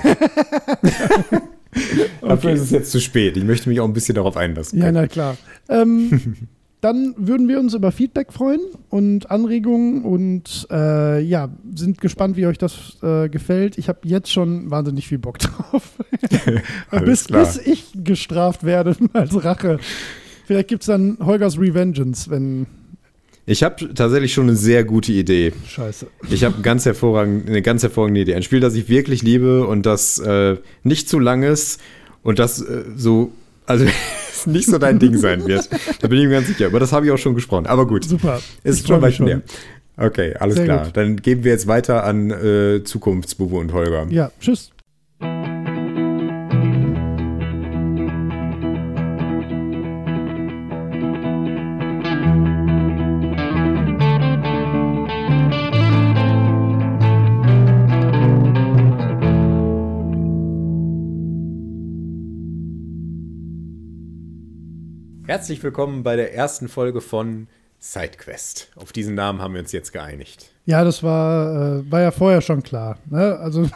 Dafür 2.22 2.52
ist 2.52 2.62
es 2.62 2.72
jetzt 2.72 2.92
zu 2.92 3.00
spät. 3.00 3.38
Ich 3.38 3.44
möchte 3.44 3.70
mich 3.70 3.80
auch 3.80 3.88
ein 3.88 3.94
bisschen 3.94 4.16
darauf 4.16 4.38
einlassen. 4.38 4.80
Ja, 4.80 4.86
können. 4.86 4.98
na 5.02 5.08
klar. 5.08 5.38
Ähm, 5.70 6.36
dann 6.84 7.16
würden 7.18 7.48
wir 7.48 7.60
uns 7.60 7.74
über 7.74 7.94
Feedback 7.94 8.34
freuen 8.34 8.60
und 8.90 9.32
Anregungen 9.32 10.04
und 10.04 10.68
äh, 10.70 11.22
ja, 11.22 11.50
sind 11.74 12.02
gespannt, 12.02 12.36
wie 12.36 12.46
euch 12.46 12.58
das 12.58 12.98
äh, 13.02 13.30
gefällt. 13.30 13.78
Ich 13.78 13.88
habe 13.88 14.00
jetzt 14.04 14.30
schon 14.30 14.70
wahnsinnig 14.70 15.08
viel 15.08 15.18
Bock 15.18 15.40
drauf. 15.40 15.98
Bis, 17.06 17.28
bis 17.30 17.58
ich 17.58 17.86
gestraft 18.04 18.66
werde 18.66 18.98
als 19.14 19.44
Rache. 19.46 19.80
Vielleicht 20.46 20.68
gibt 20.68 20.84
es 20.84 20.88
dann 20.88 21.18
Holgers 21.22 21.58
Revengeance, 21.58 22.30
wenn. 22.30 22.66
Ich 23.46 23.64
habe 23.64 23.94
tatsächlich 23.94 24.34
schon 24.34 24.48
eine 24.48 24.58
sehr 24.58 24.84
gute 24.84 25.14
Idee. 25.14 25.54
Scheiße. 25.66 26.08
Ich 26.30 26.44
habe 26.44 26.62
ganz 26.62 26.86
eine 26.86 27.62
ganz 27.62 27.84
hervorragende 27.84 28.22
Idee. 28.22 28.36
Ein 28.36 28.44
Spiel, 28.44 28.60
das 28.60 28.76
ich 28.76 28.90
wirklich 28.90 29.22
liebe 29.22 29.66
und 29.66 29.86
das 29.86 30.20
äh, 30.20 30.58
nicht 30.84 31.08
zu 31.08 31.20
lang 31.20 31.44
ist 31.44 31.80
und 32.24 32.40
das 32.40 32.62
äh, 32.62 32.84
so, 32.96 33.32
also 33.66 33.86
nicht 34.46 34.68
so 34.68 34.78
dein 34.78 35.00
Ding 35.00 35.18
sein 35.18 35.46
wird. 35.48 35.70
Da 36.02 36.08
bin 36.08 36.20
ich 36.20 36.26
mir 36.28 36.34
ganz 36.36 36.48
sicher. 36.48 36.68
Über 36.68 36.80
das 36.80 36.92
habe 36.92 37.06
ich 37.06 37.12
auch 37.12 37.18
schon 37.18 37.36
gesprochen. 37.36 37.66
Aber 37.68 37.88
gut, 37.88 38.04
Super. 38.06 38.40
ist 38.64 38.82
Ich 38.82 38.88
schon 38.88 39.02
weit 39.02 39.20
mehr. 39.20 39.42
Okay, 39.96 40.34
alles 40.40 40.56
Sehr 40.56 40.66
klar. 40.66 40.86
gut. 40.86 40.98
Dann 40.98 41.18
geben 41.18 41.44
wir 41.44 41.52
jetzt 41.52 41.68
weiter 41.68 42.04
an 42.04 42.32
äh, 42.32 42.84
Zukunftsbubu 42.84 43.60
und 43.60 43.74
Holger. 43.74 44.08
Ja, 44.10 44.32
tschüss. 44.40 44.73
Herzlich 65.44 65.62
willkommen 65.62 66.04
bei 66.04 66.16
der 66.16 66.34
ersten 66.34 66.70
Folge 66.70 67.02
von 67.02 67.50
SideQuest. 67.78 68.72
Auf 68.78 68.94
diesen 68.94 69.14
Namen 69.14 69.42
haben 69.42 69.54
wir 69.54 69.60
uns 69.60 69.74
jetzt 69.74 69.92
geeinigt. 69.92 70.54
Ja, 70.66 70.86
das 70.86 71.04
war, 71.04 71.80
äh, 71.80 71.92
war 71.92 72.00
ja 72.00 72.12
vorher 72.12 72.40
schon 72.40 72.64
klar. 72.64 72.98
Ne? 73.10 73.38
Also, 73.40 73.70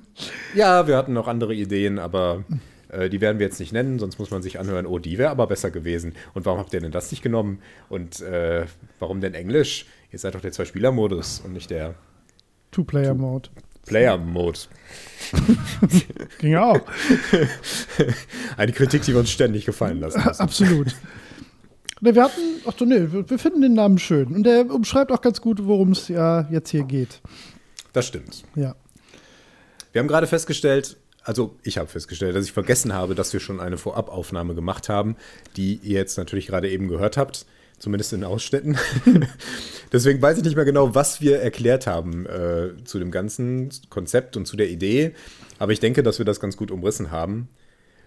Ja, 0.54 0.86
wir 0.86 0.98
hatten 0.98 1.14
noch 1.14 1.26
andere 1.26 1.54
Ideen, 1.54 1.98
aber 1.98 2.44
äh, 2.90 3.08
die 3.08 3.22
werden 3.22 3.38
wir 3.38 3.46
jetzt 3.46 3.58
nicht 3.58 3.72
nennen, 3.72 3.98
sonst 3.98 4.18
muss 4.18 4.30
man 4.30 4.42
sich 4.42 4.60
anhören, 4.60 4.84
oh, 4.84 4.98
die 4.98 5.16
wäre 5.16 5.30
aber 5.30 5.46
besser 5.46 5.70
gewesen. 5.70 6.12
Und 6.34 6.44
warum 6.44 6.58
habt 6.58 6.74
ihr 6.74 6.80
denn 6.82 6.92
das 6.92 7.10
nicht 7.10 7.22
genommen? 7.22 7.60
Und 7.88 8.20
äh, 8.20 8.66
warum 8.98 9.22
denn 9.22 9.32
Englisch? 9.32 9.86
Ihr 10.12 10.18
seid 10.18 10.34
doch 10.34 10.42
der 10.42 10.52
Zwei-Spieler-Modus 10.52 11.40
und 11.40 11.54
nicht 11.54 11.70
der 11.70 11.94
Two-Player-Mode. 12.70 13.48
Player-Mode. 13.86 14.60
Ging 16.38 16.56
auch. 16.56 16.80
Eine 18.56 18.72
Kritik, 18.72 19.02
die 19.02 19.12
wir 19.12 19.20
uns 19.20 19.30
ständig 19.30 19.66
gefallen 19.66 20.00
lassen 20.00 20.22
müssen. 20.24 20.40
Absolut. 20.40 20.94
Ne, 22.00 22.14
wir 22.14 22.22
hatten, 22.22 22.40
ach 22.66 22.74
so, 22.78 22.84
nee, 22.84 23.08
wir 23.10 23.38
finden 23.38 23.62
den 23.62 23.74
Namen 23.74 23.98
schön. 23.98 24.34
Und 24.34 24.44
der 24.44 24.70
umschreibt 24.70 25.10
auch 25.10 25.20
ganz 25.20 25.40
gut, 25.40 25.64
worum 25.64 25.92
es 25.92 26.08
ja 26.08 26.46
jetzt 26.50 26.70
hier 26.70 26.84
geht. 26.84 27.20
Das 27.92 28.06
stimmt. 28.06 28.44
Ja. 28.56 28.74
Wir 29.92 30.00
haben 30.00 30.08
gerade 30.08 30.26
festgestellt, 30.26 30.96
also 31.22 31.56
ich 31.62 31.78
habe 31.78 31.88
festgestellt, 31.88 32.36
dass 32.36 32.44
ich 32.44 32.52
vergessen 32.52 32.92
habe, 32.92 33.14
dass 33.14 33.32
wir 33.32 33.40
schon 33.40 33.60
eine 33.60 33.78
Vorabaufnahme 33.78 34.54
gemacht 34.54 34.88
haben, 34.88 35.16
die 35.56 35.76
ihr 35.76 35.98
jetzt 35.98 36.18
natürlich 36.18 36.46
gerade 36.46 36.68
eben 36.68 36.88
gehört 36.88 37.16
habt, 37.16 37.46
zumindest 37.78 38.12
in 38.12 38.24
Ausschnitten. 38.24 38.76
Deswegen 39.92 40.20
weiß 40.20 40.38
ich 40.38 40.44
nicht 40.44 40.56
mehr 40.56 40.64
genau, 40.64 40.94
was 40.94 41.20
wir 41.20 41.38
erklärt 41.40 41.86
haben 41.86 42.26
äh, 42.26 42.84
zu 42.84 42.98
dem 42.98 43.10
ganzen 43.10 43.70
Konzept 43.90 44.36
und 44.36 44.46
zu 44.46 44.56
der 44.56 44.68
Idee. 44.68 45.12
Aber 45.58 45.72
ich 45.72 45.80
denke, 45.80 46.02
dass 46.02 46.18
wir 46.18 46.24
das 46.24 46.40
ganz 46.40 46.56
gut 46.56 46.70
umrissen 46.70 47.10
haben. 47.10 47.48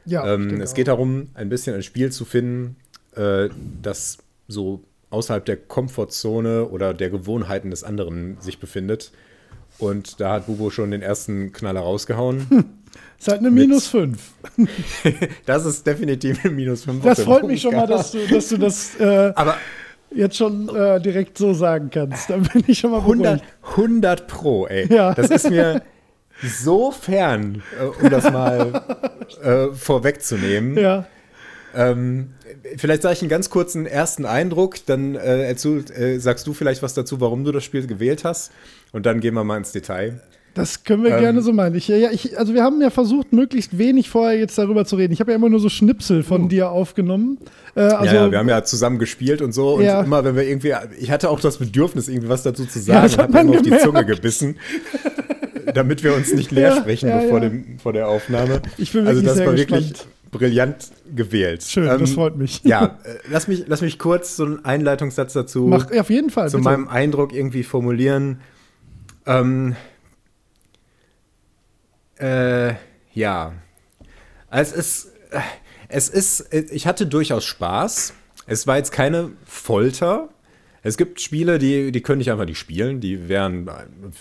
Ja, 0.05 0.33
Ähm, 0.33 0.61
es 0.61 0.71
auch. 0.71 0.75
geht 0.75 0.87
darum, 0.87 1.29
ein 1.33 1.49
bisschen 1.49 1.75
ein 1.75 1.83
Spiel 1.83 2.11
zu 2.11 2.25
finden, 2.25 2.77
äh, 3.15 3.49
das 3.81 4.17
so 4.47 4.83
außerhalb 5.09 5.45
der 5.45 5.57
Komfortzone 5.57 6.67
oder 6.67 6.93
der 6.93 7.09
Gewohnheiten 7.09 7.69
des 7.69 7.83
anderen 7.83 8.37
sich 8.41 8.59
befindet. 8.59 9.11
Und 9.79 10.19
da 10.19 10.33
hat 10.33 10.47
Bubo 10.47 10.69
schon 10.69 10.91
den 10.91 11.01
ersten 11.01 11.51
Knaller 11.51 11.81
rausgehauen. 11.81 12.73
Ist 13.19 13.27
halt 13.27 13.39
eine 13.39 13.51
Minus 13.51 13.87
5. 13.87 14.19
Das 15.45 15.65
ist 15.65 15.85
definitiv 15.85 16.43
ein 16.45 16.55
Minus 16.55 16.83
5. 16.83 17.03
Das 17.03 17.21
freut 17.21 17.45
mich 17.45 17.61
schon 17.61 17.75
mal, 17.75 17.87
dass 17.87 18.11
du, 18.11 18.19
dass 18.27 18.49
du 18.49 18.57
das 18.57 18.95
äh, 18.99 19.33
jetzt 20.11 20.37
schon 20.37 20.73
äh, 20.75 20.99
direkt 21.01 21.37
so 21.37 21.53
sagen 21.53 21.89
kannst. 21.91 22.29
Dann 22.29 22.43
bin 22.43 22.63
ich 22.67 22.79
schon 22.79 22.91
mal 22.91 22.99
100, 22.99 23.41
beruhigt. 23.41 23.77
100 23.77 24.27
Pro, 24.27 24.67
ey. 24.67 24.91
Ja. 24.93 25.13
Das 25.13 25.29
ist 25.29 25.49
mir. 25.49 25.81
so 26.61 26.91
fern, 26.91 27.63
äh, 27.79 28.03
um 28.03 28.09
das 28.09 28.31
mal 28.31 28.97
äh, 29.43 29.73
vorwegzunehmen. 29.73 30.77
Ja. 30.77 31.07
Ähm, 31.75 32.33
vielleicht 32.77 33.01
sage 33.01 33.13
ich 33.13 33.21
einen 33.21 33.29
ganz 33.29 33.49
kurzen 33.49 33.85
ersten 33.85 34.25
Eindruck, 34.25 34.85
dann 34.85 35.15
äh, 35.15 35.47
erzähl, 35.47 35.83
äh, 35.91 36.19
sagst 36.19 36.47
du 36.47 36.53
vielleicht 36.53 36.81
was 36.81 36.93
dazu, 36.93 37.19
warum 37.21 37.43
du 37.43 37.51
das 37.51 37.63
Spiel 37.63 37.85
gewählt 37.87 38.23
hast 38.23 38.51
und 38.91 39.05
dann 39.05 39.19
gehen 39.19 39.33
wir 39.33 39.43
mal 39.43 39.57
ins 39.57 39.71
Detail. 39.71 40.21
Das 40.57 40.83
können 40.83 41.03
wir 41.03 41.11
ähm, 41.11 41.19
gerne 41.19 41.41
so 41.41 41.53
meinen. 41.53 41.75
Ich, 41.75 41.87
ja, 41.87 42.11
ich, 42.11 42.37
also 42.37 42.53
wir 42.53 42.63
haben 42.63 42.81
ja 42.81 42.89
versucht, 42.89 43.31
möglichst 43.33 43.77
wenig 43.77 44.09
vorher 44.09 44.37
jetzt 44.37 44.57
darüber 44.57 44.85
zu 44.85 44.95
reden. 44.95 45.13
Ich 45.13 45.19
habe 45.19 45.31
ja 45.31 45.37
immer 45.37 45.49
nur 45.49 45.59
so 45.59 45.69
Schnipsel 45.69 46.23
von 46.23 46.45
uh. 46.45 46.47
dir 46.47 46.71
aufgenommen. 46.71 47.37
Äh, 47.75 47.81
also, 47.81 48.05
ja, 48.05 48.25
ja, 48.25 48.31
wir 48.31 48.39
haben 48.39 48.49
ja 48.49 48.63
zusammen 48.63 48.99
gespielt 48.99 49.41
und 49.41 49.53
so. 49.53 49.75
Und 49.75 49.83
ja. 49.83 50.01
immer, 50.01 50.23
wenn 50.25 50.35
wir 50.35 50.43
irgendwie, 50.43 50.73
ich 50.99 51.11
hatte 51.11 51.29
auch 51.29 51.39
das 51.39 51.57
Bedürfnis, 51.57 52.07
irgendwie 52.07 52.29
was 52.29 52.43
dazu 52.43 52.65
zu 52.65 52.79
sagen, 52.79 53.11
ja, 53.11 53.17
habe 53.17 53.39
immer 53.39 53.57
auf 53.57 53.61
die 53.61 53.77
Zunge 53.77 54.05
gebissen. 54.05 54.57
damit 55.73 56.01
wir 56.01 56.15
uns 56.15 56.33
nicht 56.33 56.51
leer 56.51 56.75
sprechen 56.77 57.11
vor, 57.29 57.41
Dem, 57.41 57.77
vor 57.77 57.93
der 57.93 58.07
Aufnahme. 58.07 58.61
Ich 58.77 58.93
bin 58.93 59.05
also 59.05 59.21
das 59.21 59.39
war 59.39 59.55
wirklich 59.55 59.93
brillant 60.31 60.91
gewählt. 61.15 61.63
Schön, 61.63 61.87
ähm, 61.87 61.99
das 61.99 62.11
freut 62.11 62.37
mich. 62.37 62.61
Ja, 62.63 62.97
äh, 63.03 63.15
lass, 63.31 63.47
mich, 63.47 63.65
lass 63.67 63.81
mich 63.81 63.99
kurz 63.99 64.35
so 64.35 64.45
einen 64.45 64.65
Einleitungssatz 64.65 65.33
dazu 65.33 65.67
Mach, 65.67 65.91
auf 65.91 66.09
jeden 66.09 66.29
Fall, 66.29 66.49
zu 66.49 66.57
bitte. 66.57 66.69
meinem 66.69 66.87
Eindruck 66.87 67.33
irgendwie 67.33 67.63
formulieren. 67.63 68.41
Ähm, 69.25 69.75
äh, 72.19 72.75
ja. 73.13 73.53
Es 74.49 74.71
ist, 74.71 75.11
äh, 75.31 75.39
es 75.89 76.09
ist, 76.09 76.53
ich 76.53 76.87
hatte 76.87 77.07
durchaus 77.07 77.45
Spaß. 77.45 78.13
Es 78.45 78.67
war 78.67 78.77
jetzt 78.77 78.91
keine 78.91 79.31
Folter. 79.45 80.29
Es 80.83 80.97
gibt 80.97 81.19
Spiele, 81.19 81.59
die, 81.59 81.91
die 81.91 82.01
können 82.01 82.21
ich 82.21 82.31
einfach 82.31 82.45
nicht 82.45 82.59
spielen. 82.59 83.01
Die 83.01 83.27
wären, 83.27 83.69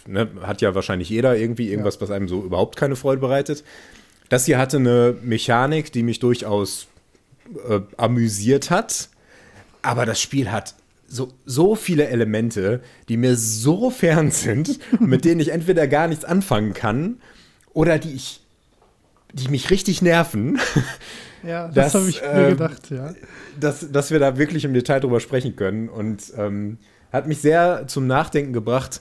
ne, 0.07 0.29
hat 0.43 0.63
ja 0.63 0.75
wahrscheinlich 0.75 1.11
jeder 1.11 1.37
irgendwie 1.37 1.71
irgendwas, 1.71 1.97
ja. 1.97 2.01
was 2.03 2.11
einem 2.11 2.29
so 2.29 2.43
überhaupt 2.43 2.77
keine 2.77 2.97
Freude 2.97 3.21
bereitet. 3.21 3.63
Das 4.29 4.47
hier 4.47 4.59
hatte 4.59 4.79
eine 4.79 5.17
Mechanik, 5.23 5.93
die 5.93 6.03
mich 6.03 6.19
durchaus 6.19 6.89
äh, 7.69 7.81
amüsiert 7.97 8.71
hat. 8.71 9.09
Aber 9.83 10.07
das 10.07 10.21
Spiel 10.21 10.51
hat 10.51 10.75
so, 11.07 11.33
so 11.45 11.77
viele 11.77 12.09
Elemente, 12.09 12.81
die 13.09 13.17
mir 13.17 13.37
so 13.37 13.91
fern 13.91 14.33
sind, 14.33 14.81
mit 15.01 15.25
denen 15.25 15.41
ich 15.41 15.51
entweder 15.51 15.87
gar 15.87 16.09
nichts 16.09 16.25
anfangen 16.25 16.75
kann 16.75 17.19
oder 17.77 17.99
die 17.99 18.15
ich, 18.15 18.41
die 19.35 19.49
mich 19.49 19.71
richtig 19.71 20.03
nerven. 20.03 20.59
Ja, 21.47 21.69
das 21.69 21.95
habe 21.95 22.09
ich 22.09 22.21
mir 22.23 22.47
äh, 22.47 22.51
gedacht, 22.51 22.91
ja. 22.91 23.15
Dass, 23.61 23.93
dass 23.93 24.11
wir 24.11 24.19
da 24.19 24.37
wirklich 24.37 24.65
im 24.65 24.75
Detail 24.75 24.99
drüber 24.99 25.21
sprechen 25.21 25.55
können. 25.55 25.89
Und 25.89 26.33
ähm, 26.37 26.79
hat 27.13 27.29
mich 27.29 27.39
sehr 27.39 27.87
zum 27.87 28.09
Nachdenken 28.09 28.53
gebracht, 28.53 29.01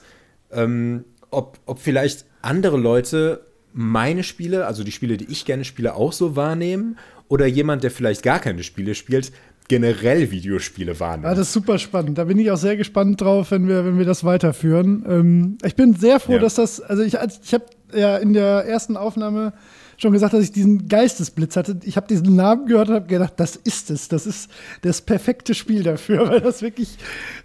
ähm, 0.52 1.06
ob, 1.30 1.58
ob 1.66 1.80
vielleicht 1.80 2.24
andere 2.42 2.76
Leute 2.76 3.46
meine 3.72 4.22
Spiele, 4.22 4.66
also 4.66 4.84
die 4.84 4.92
Spiele, 4.92 5.16
die 5.16 5.24
ich 5.24 5.44
gerne 5.44 5.64
spiele, 5.64 5.96
auch 5.96 6.12
so 6.12 6.36
wahrnehmen. 6.36 6.98
Oder 7.26 7.46
jemand, 7.46 7.82
der 7.82 7.90
vielleicht 7.90 8.22
gar 8.22 8.38
keine 8.38 8.62
Spiele 8.62 8.94
spielt, 8.94 9.32
generell 9.66 10.30
Videospiele 10.30 11.00
wahrnimmt. 11.00 11.24
Ja, 11.24 11.34
das 11.34 11.48
ist 11.48 11.52
super 11.52 11.78
spannend. 11.78 12.18
Da 12.18 12.24
bin 12.24 12.38
ich 12.38 12.52
auch 12.52 12.58
sehr 12.58 12.76
gespannt 12.76 13.20
drauf, 13.20 13.50
wenn 13.50 13.66
wir, 13.66 13.84
wenn 13.84 13.98
wir 13.98 14.04
das 14.04 14.22
weiterführen. 14.22 15.04
Ähm, 15.08 15.58
ich 15.64 15.74
bin 15.74 15.94
sehr 15.94 16.20
froh, 16.20 16.34
ja. 16.34 16.38
dass 16.38 16.54
das, 16.54 16.80
also 16.80 17.02
ich, 17.02 17.14
ich 17.14 17.54
habe 17.54 17.64
ja 17.94 18.16
in 18.16 18.32
der 18.32 18.64
ersten 18.66 18.96
Aufnahme 18.96 19.52
schon 19.98 20.12
gesagt, 20.12 20.34
dass 20.34 20.42
ich 20.42 20.52
diesen 20.52 20.88
Geistesblitz 20.88 21.56
hatte. 21.56 21.78
Ich 21.84 21.96
habe 21.96 22.06
diesen 22.06 22.36
Namen 22.36 22.66
gehört 22.66 22.88
und 22.88 22.94
habe 22.94 23.06
gedacht, 23.06 23.34
das 23.36 23.56
ist 23.56 23.90
es. 23.90 24.08
Das 24.08 24.26
ist 24.26 24.50
das 24.82 25.00
perfekte 25.00 25.54
Spiel 25.54 25.82
dafür, 25.82 26.28
weil 26.28 26.40
das 26.40 26.62
wirklich. 26.62 26.98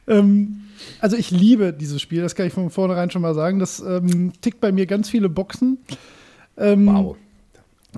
Ähm, 0.08 0.64
also 1.00 1.16
ich 1.16 1.32
liebe 1.32 1.74
dieses 1.74 2.02
Spiel, 2.02 2.22
das 2.22 2.36
kann 2.36 2.48
ich 2.48 2.54
von 2.54 2.70
vornherein 2.70 3.12
schon 3.12 3.22
mal 3.22 3.36
sagen. 3.36 3.60
Das 3.60 3.80
ähm, 3.80 4.34
tickt 4.42 4.60
bei 4.60 4.72
mir 4.72 4.86
ganz 4.86 5.10
viele 5.10 5.30
Boxen. 5.30 5.78
Ähm, 6.58 6.88
wow. 6.88 7.16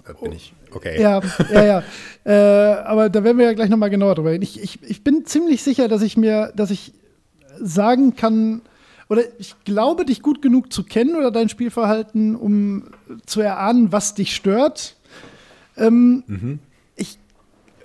Da 0.06 0.14
bin 0.14 0.32
ich. 0.32 0.54
Okay. 0.72 1.00
Ja, 1.00 1.22
ja, 1.52 1.64
ja. 1.64 1.84
äh, 2.26 2.82
aber 2.84 3.10
da 3.10 3.24
werden 3.24 3.38
wir 3.38 3.46
ja 3.46 3.54
gleich 3.54 3.70
nochmal 3.70 3.92
genauer 3.92 4.16
drüber 4.16 4.32
reden. 4.32 4.44
Ich, 4.44 4.62
ich, 4.62 4.80
ich 4.84 5.04
bin 5.04 5.26
ziemlich 5.26 5.62
sicher, 5.62 5.88
dass 5.88 6.02
ich 6.02 6.18
mir, 6.18 6.52
dass 6.56 6.72
ich 6.72 6.94
sagen 7.60 8.16
kann, 8.16 8.62
oder 9.10 9.22
ich 9.40 9.56
glaube, 9.66 10.06
dich 10.06 10.22
gut 10.22 10.42
genug 10.42 10.72
zu 10.72 10.84
kennen 10.84 11.16
oder 11.16 11.32
dein 11.32 11.50
Spielverhalten, 11.50 12.36
um 12.36 12.86
zu 13.26 13.42
erahnen, 13.42 13.92
was 13.92 14.16
dich 14.16 14.36
stört. 14.36 14.96
Ähm, 15.78 16.24
mhm. 16.28 16.60
Ich 16.96 17.20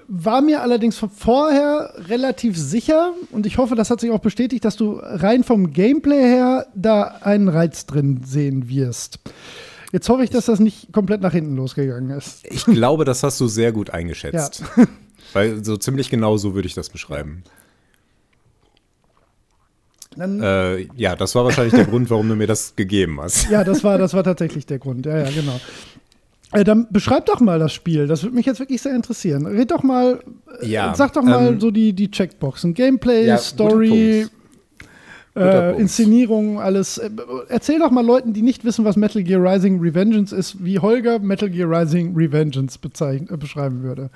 war 0.07 0.41
mir 0.41 0.63
allerdings 0.63 0.97
von 0.97 1.11
vorher 1.11 1.93
relativ 2.09 2.57
sicher 2.57 3.13
und 3.31 3.47
ich 3.47 3.59
hoffe, 3.59 3.75
das 3.75 3.91
hat 3.91 4.01
sich 4.01 4.11
auch 4.11 4.21
bestätigt, 4.21 4.65
dass 4.65 4.77
du 4.77 4.95
rein 5.03 5.45
vom 5.45 5.73
Gameplay 5.73 6.23
her 6.23 6.67
da 6.75 7.03
einen 7.23 7.49
Reiz 7.49 7.87
drin 7.87 8.23
sehen 8.25 8.69
wirst. 8.69 9.19
Jetzt 9.93 10.09
hoffe 10.09 10.23
ich, 10.23 10.31
dass 10.31 10.47
das 10.47 10.61
nicht 10.61 10.93
komplett 10.93 11.23
nach 11.23 11.33
hinten 11.33 11.57
losgegangen 11.57 12.11
ist. 12.11 12.45
Ich 12.45 12.65
glaube, 12.65 13.05
das 13.05 13.23
hast 13.23 13.41
du 13.41 13.49
sehr 13.49 13.73
gut 13.73 13.91
eingeschätzt. 13.91 14.63
Ja. 14.77 14.87
Weil 15.35 15.63
so 15.63 15.77
ziemlich 15.77 16.09
genau 16.09 16.39
so 16.39 16.55
würde 16.55 16.67
ich 16.67 16.73
das 16.73 16.89
beschreiben. 16.89 17.43
Äh, 20.19 20.89
ja, 20.97 21.17
das 21.17 21.35
war 21.35 21.45
wahrscheinlich 21.45 21.75
der 21.75 21.85
Grund, 21.85 22.11
warum 22.11 22.29
du 22.29 22.37
mir 22.37 22.47
das 22.47 22.75
gegeben 22.77 23.21
hast. 23.21 23.51
Ja, 23.51 23.65
das 23.65 23.85
war, 23.85 23.99
das 23.99 24.15
war 24.15 24.25
tatsächlich 24.25 24.67
der 24.67 24.79
Grund. 24.79 25.07
Ja, 25.07 25.19
ja, 25.19 25.31
genau. 25.31 25.61
Äh, 26.53 26.65
dann 26.65 26.87
beschreib 26.91 27.27
doch 27.27 27.41
mal 27.41 27.59
das 27.59 27.73
Spiel. 27.73 28.07
Das 28.07 28.23
würde 28.23 28.35
mich 28.35 28.47
jetzt 28.47 28.59
wirklich 28.59 28.81
sehr 28.81 28.95
interessieren. 28.95 29.47
Red 29.47 29.71
doch 29.71 29.83
mal, 29.83 30.21
äh, 30.61 30.67
ja, 30.67 30.95
sag 30.95 31.13
doch 31.13 31.23
mal 31.23 31.49
ähm, 31.49 31.61
so 31.61 31.71
die, 31.71 31.93
die 31.93 32.11
Checkboxen. 32.11 32.73
Gameplay, 32.75 33.27
ja, 33.27 33.37
Story, 33.37 34.27
äh, 35.37 35.79
Inszenierung, 35.79 36.59
alles. 36.59 36.99
Äh, 36.99 37.11
erzähl 37.49 37.79
doch 37.79 37.91
mal 37.91 38.05
Leuten, 38.05 38.33
die 38.33 38.43
nicht 38.43 38.65
wissen, 38.65 38.85
was 38.85 38.97
Metal 38.97 39.23
Gear 39.23 39.43
Rising 39.43 39.81
Revengeance 39.81 40.35
ist, 40.35 40.65
wie 40.65 40.79
Holger 40.79 41.19
Metal 41.19 41.51
Gear 41.51 41.71
Rising 41.71 42.17
Revengeance 42.17 42.79
äh, 42.83 43.37
beschreiben 43.37 43.83
würde. 43.83 44.11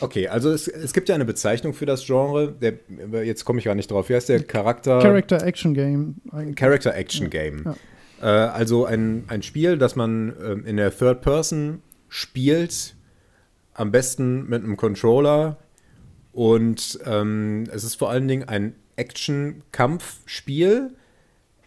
Okay, 0.00 0.28
also 0.28 0.50
es, 0.50 0.68
es 0.68 0.92
gibt 0.92 1.08
ja 1.08 1.14
eine 1.14 1.24
Bezeichnung 1.24 1.74
für 1.74 1.86
das 1.86 2.06
Genre. 2.06 2.52
Der, 2.52 2.74
jetzt 3.24 3.44
komme 3.44 3.58
ich 3.58 3.64
gar 3.64 3.74
nicht 3.74 3.90
drauf. 3.90 4.08
Wie 4.08 4.14
heißt 4.14 4.28
der 4.28 4.42
Charakter? 4.42 5.00
Character 5.00 5.44
Action 5.44 5.74
Game. 5.74 6.16
Eigentlich. 6.30 6.56
Character 6.56 6.94
Action 6.94 7.30
Game. 7.30 7.64
Ja. 7.64 7.74
Äh, 8.20 8.48
also 8.50 8.84
ein, 8.84 9.24
ein 9.28 9.42
Spiel, 9.42 9.78
das 9.78 9.96
man 9.96 10.36
äh, 10.36 10.68
in 10.68 10.76
der 10.76 10.96
Third 10.96 11.22
Person 11.22 11.82
spielt, 12.08 12.94
am 13.74 13.90
besten 13.90 14.48
mit 14.48 14.62
einem 14.62 14.76
Controller. 14.76 15.58
Und 16.32 17.00
ähm, 17.04 17.64
es 17.72 17.84
ist 17.84 17.96
vor 17.96 18.10
allen 18.10 18.28
Dingen 18.28 18.48
ein 18.48 18.74
Action-Kampfspiel. 18.96 20.94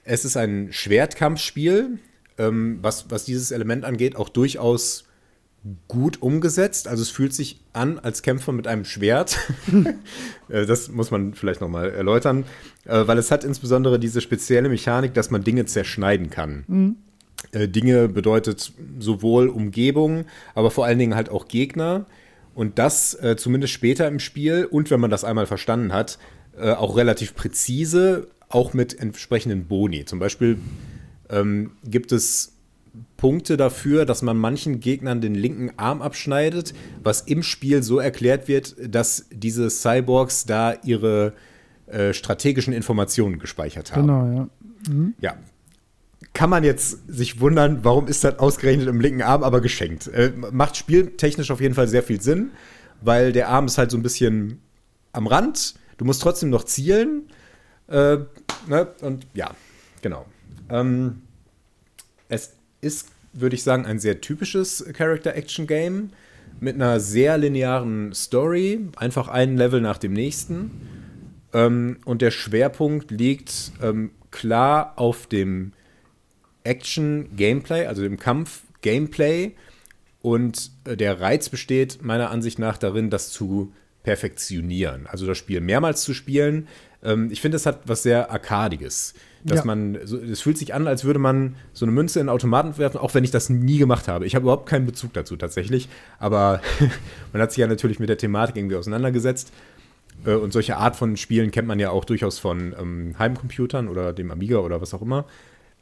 Es 0.03 0.25
ist 0.25 0.37
ein 0.37 0.71
Schwertkampfspiel, 0.71 1.99
ähm, 2.37 2.79
was, 2.81 3.11
was 3.11 3.25
dieses 3.25 3.51
Element 3.51 3.85
angeht, 3.85 4.15
auch 4.15 4.29
durchaus 4.29 5.05
gut 5.87 6.21
umgesetzt. 6.21 6.87
Also 6.87 7.03
es 7.03 7.09
fühlt 7.09 7.33
sich 7.33 7.61
an 7.73 7.99
als 7.99 8.23
Kämpfer 8.23 8.51
mit 8.51 8.67
einem 8.67 8.85
Schwert. 8.85 9.37
Äh, 10.49 10.65
das 10.65 10.89
muss 10.89 11.11
man 11.11 11.33
vielleicht 11.33 11.61
nochmal 11.61 11.91
erläutern, 11.91 12.43
äh, 12.83 13.07
weil 13.07 13.17
es 13.17 13.31
hat 13.31 13.45
insbesondere 13.45 13.99
diese 13.99 14.19
spezielle 14.19 14.67
Mechanik, 14.67 15.13
dass 15.13 15.31
man 15.31 15.45
Dinge 15.45 15.65
zerschneiden 15.65 16.29
kann. 16.29 16.65
Mhm. 16.67 16.95
Äh, 17.53 17.69
Dinge 17.69 18.09
bedeutet 18.09 18.73
sowohl 18.99 19.47
Umgebung, 19.47 20.25
aber 20.53 20.69
vor 20.69 20.85
allen 20.85 20.99
Dingen 20.99 21.15
halt 21.15 21.29
auch 21.29 21.47
Gegner. 21.47 22.05
Und 22.53 22.79
das 22.79 23.17
zumindest 23.37 23.71
später 23.71 24.09
im 24.09 24.19
Spiel 24.19 24.65
und 24.65 24.91
wenn 24.91 24.99
man 24.99 25.09
das 25.09 25.23
einmal 25.23 25.45
verstanden 25.45 25.93
hat, 25.93 26.19
auch 26.57 26.97
relativ 26.97 27.33
präzise, 27.33 28.27
auch 28.49 28.73
mit 28.73 28.99
entsprechenden 28.99 29.67
Boni. 29.67 30.03
Zum 30.03 30.19
Beispiel 30.19 30.59
ähm, 31.29 31.71
gibt 31.85 32.11
es 32.11 32.50
Punkte 33.21 33.55
dafür, 33.55 34.05
dass 34.05 34.23
man 34.23 34.35
manchen 34.35 34.79
Gegnern 34.79 35.21
den 35.21 35.35
linken 35.35 35.71
Arm 35.77 36.01
abschneidet, 36.01 36.73
was 37.03 37.21
im 37.21 37.43
Spiel 37.43 37.83
so 37.83 37.99
erklärt 37.99 38.47
wird, 38.47 38.75
dass 38.83 39.27
diese 39.31 39.69
Cyborgs 39.69 40.47
da 40.47 40.73
ihre 40.83 41.33
äh, 41.85 42.13
strategischen 42.13 42.73
Informationen 42.73 43.37
gespeichert 43.37 43.95
haben. 43.95 44.07
Genau, 44.07 44.25
ja. 44.25 44.91
Mhm. 44.91 45.13
Ja. 45.21 45.35
Kann 46.33 46.49
man 46.49 46.63
jetzt 46.63 46.97
sich 47.07 47.39
wundern, 47.39 47.83
warum 47.83 48.07
ist 48.07 48.23
das 48.23 48.39
ausgerechnet 48.39 48.87
im 48.87 48.99
linken 48.99 49.21
Arm 49.21 49.43
aber 49.43 49.61
geschenkt? 49.61 50.07
Äh, 50.07 50.31
macht 50.51 50.75
spieltechnisch 50.75 51.51
auf 51.51 51.61
jeden 51.61 51.75
Fall 51.75 51.87
sehr 51.87 52.01
viel 52.01 52.21
Sinn, 52.21 52.49
weil 53.01 53.33
der 53.33 53.49
Arm 53.49 53.67
ist 53.67 53.77
halt 53.77 53.91
so 53.91 53.97
ein 53.97 54.03
bisschen 54.03 54.61
am 55.11 55.27
Rand. 55.27 55.75
Du 55.97 56.05
musst 56.05 56.23
trotzdem 56.23 56.49
noch 56.49 56.63
zielen. 56.63 57.27
Äh, 57.85 58.17
ne? 58.67 58.87
Und 59.01 59.27
ja, 59.35 59.51
genau. 60.01 60.25
Ähm, 60.69 61.21
es 62.27 62.53
ist, 62.81 63.09
würde 63.33 63.55
ich 63.55 63.63
sagen, 63.63 63.85
ein 63.85 63.99
sehr 63.99 64.21
typisches 64.21 64.85
Character-Action-Game 64.93 66.09
mit 66.59 66.75
einer 66.75 66.99
sehr 66.99 67.37
linearen 67.37 68.13
Story, 68.13 68.87
einfach 68.97 69.27
ein 69.27 69.57
Level 69.57 69.81
nach 69.81 69.97
dem 69.97 70.13
nächsten. 70.13 70.71
Ähm, 71.53 71.97
und 72.05 72.21
der 72.21 72.31
Schwerpunkt 72.31 73.11
liegt 73.11 73.71
ähm, 73.81 74.11
klar 74.31 74.93
auf 74.97 75.27
dem 75.27 75.73
Action-Gameplay, 76.63 77.85
also 77.87 78.01
dem 78.01 78.17
Kampf-Gameplay. 78.17 79.53
Und 80.21 80.71
äh, 80.85 80.97
der 80.97 81.19
Reiz 81.19 81.49
besteht 81.49 82.03
meiner 82.03 82.29
Ansicht 82.29 82.59
nach 82.59 82.77
darin, 82.77 83.09
das 83.09 83.31
zu 83.31 83.71
perfektionieren. 84.03 85.07
Also 85.07 85.25
das 85.25 85.37
Spiel 85.37 85.61
mehrmals 85.61 86.03
zu 86.03 86.13
spielen, 86.13 86.67
Ähm, 87.03 87.29
ich 87.31 87.41
finde, 87.41 87.55
es 87.57 87.65
hat 87.65 87.81
was 87.85 88.03
sehr 88.03 88.29
Arkadiges. 88.31 89.13
Dass 89.43 89.59
Ja. 89.59 89.65
man, 89.65 89.97
so, 90.05 90.17
es 90.17 90.41
fühlt 90.41 90.57
sich 90.57 90.73
an, 90.73 90.87
als 90.87 91.03
würde 91.03 91.19
man 91.19 91.55
so 91.73 91.85
eine 91.85 91.91
Münze 91.91 92.19
in 92.19 92.27
einen 92.29 92.35
Automaten 92.35 92.77
werfen, 92.77 92.97
auch 92.99 93.13
wenn 93.13 93.23
ich 93.23 93.31
das 93.31 93.49
nie 93.49 93.77
gemacht 93.77 94.07
habe. 94.07 94.25
Ich 94.25 94.35
habe 94.35 94.43
überhaupt 94.43 94.67
keinen 94.69 94.85
Bezug 94.85 95.13
dazu 95.13 95.35
tatsächlich, 95.35 95.89
aber 96.19 96.61
man 97.33 97.41
hat 97.41 97.51
sich 97.51 97.57
ja 97.59 97.67
natürlich 97.67 97.99
mit 97.99 98.09
der 98.09 98.17
Thematik 98.17 98.55
irgendwie 98.57 98.75
auseinandergesetzt. 98.75 99.51
Äh, 100.25 100.33
Und 100.33 100.53
solche 100.53 100.77
Art 100.77 100.95
von 100.95 101.17
Spielen 101.17 101.49
kennt 101.51 101.67
man 101.67 101.79
ja 101.79 101.89
auch 101.89 102.05
durchaus 102.05 102.37
von 102.39 102.75
ähm, 102.79 103.15
Heimcomputern 103.17 103.87
oder 103.87 104.13
dem 104.13 104.29
Amiga 104.31 104.57
oder 104.59 104.79
was 104.81 104.93
auch 104.93 105.01
immer. 105.01 105.25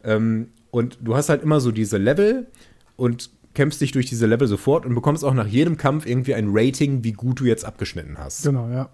Ähm, 0.03 0.47
und 0.71 0.97
du 1.01 1.15
hast 1.15 1.27
halt 1.29 1.43
immer 1.43 1.59
so 1.59 1.71
diese 1.71 1.97
Level 1.97 2.47
und 2.95 3.29
kämpfst 3.55 3.81
dich 3.81 3.91
durch 3.91 4.05
diese 4.05 4.27
Level 4.27 4.47
sofort 4.47 4.85
und 4.85 4.93
bekommst 4.95 5.25
auch 5.25 5.33
nach 5.33 5.47
jedem 5.47 5.75
Kampf 5.75 6.05
irgendwie 6.05 6.35
ein 6.35 6.49
Rating, 6.51 7.03
wie 7.03 7.11
gut 7.11 7.39
du 7.41 7.45
jetzt 7.45 7.65
abgeschnitten 7.65 8.17
hast. 8.17 8.43
Genau, 8.43 8.69
ja. 8.69 8.89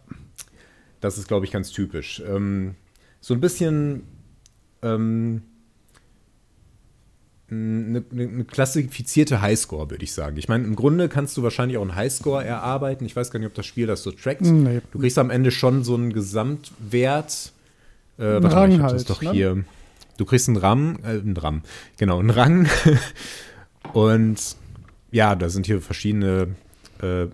Das 1.02 1.18
ist, 1.20 1.28
glaube 1.28 1.46
ich, 1.46 1.52
ganz 1.52 1.72
typisch. 1.72 2.24
Ähm, 2.28 2.74
so 3.20 3.34
ein 3.34 3.42
bisschen 3.42 4.04
ähm, 4.86 5.42
eine, 7.50 8.04
eine 8.12 8.44
klassifizierte 8.46 9.42
Highscore, 9.42 9.90
würde 9.92 10.04
ich 10.04 10.14
sagen. 10.14 10.38
Ich 10.38 10.48
meine, 10.48 10.64
im 10.64 10.76
Grunde 10.76 11.10
kannst 11.10 11.38
du 11.38 11.44
wahrscheinlich 11.44 11.78
auch 11.78 11.84
einen 11.84 11.96
Highscore 11.96 12.44
erarbeiten. 12.44 13.06
Ich 13.06 13.16
weiß 13.16 13.30
gar 13.30 13.40
nicht, 13.40 13.48
ob 13.48 13.54
das 13.54 13.66
Spiel 13.66 13.88
das 13.88 14.04
so 14.04 14.12
trackt. 14.12 14.42
Nee. 14.42 14.82
Du 14.92 15.00
kriegst 15.00 15.18
am 15.20 15.30
Ende 15.30 15.52
schon 15.52 15.84
so 15.84 15.96
einen 15.96 16.12
Gesamtwert. 16.12 17.54
Äh, 18.18 18.24
warte 18.24 18.42
mal, 18.42 18.54
Rang 18.54 18.72
ich 18.72 18.80
hab 18.80 18.92
das 18.92 19.00
halt, 19.00 19.10
doch 19.10 19.22
ne? 19.22 19.32
hier. 19.32 19.64
Du 20.18 20.26
kriegst 20.26 20.48
einen 20.48 20.58
RAM, 20.58 20.98
äh, 21.04 21.10
einen 21.10 21.38
RAM, 21.38 21.62
genau, 21.98 22.20
einen 22.20 22.30
Rang. 22.30 22.68
Und 23.94 24.56
ja, 25.12 25.36
da 25.36 25.50
sind 25.50 25.68
hier 25.68 25.82
verschiedene 25.82 26.56
äh, 27.02 27.28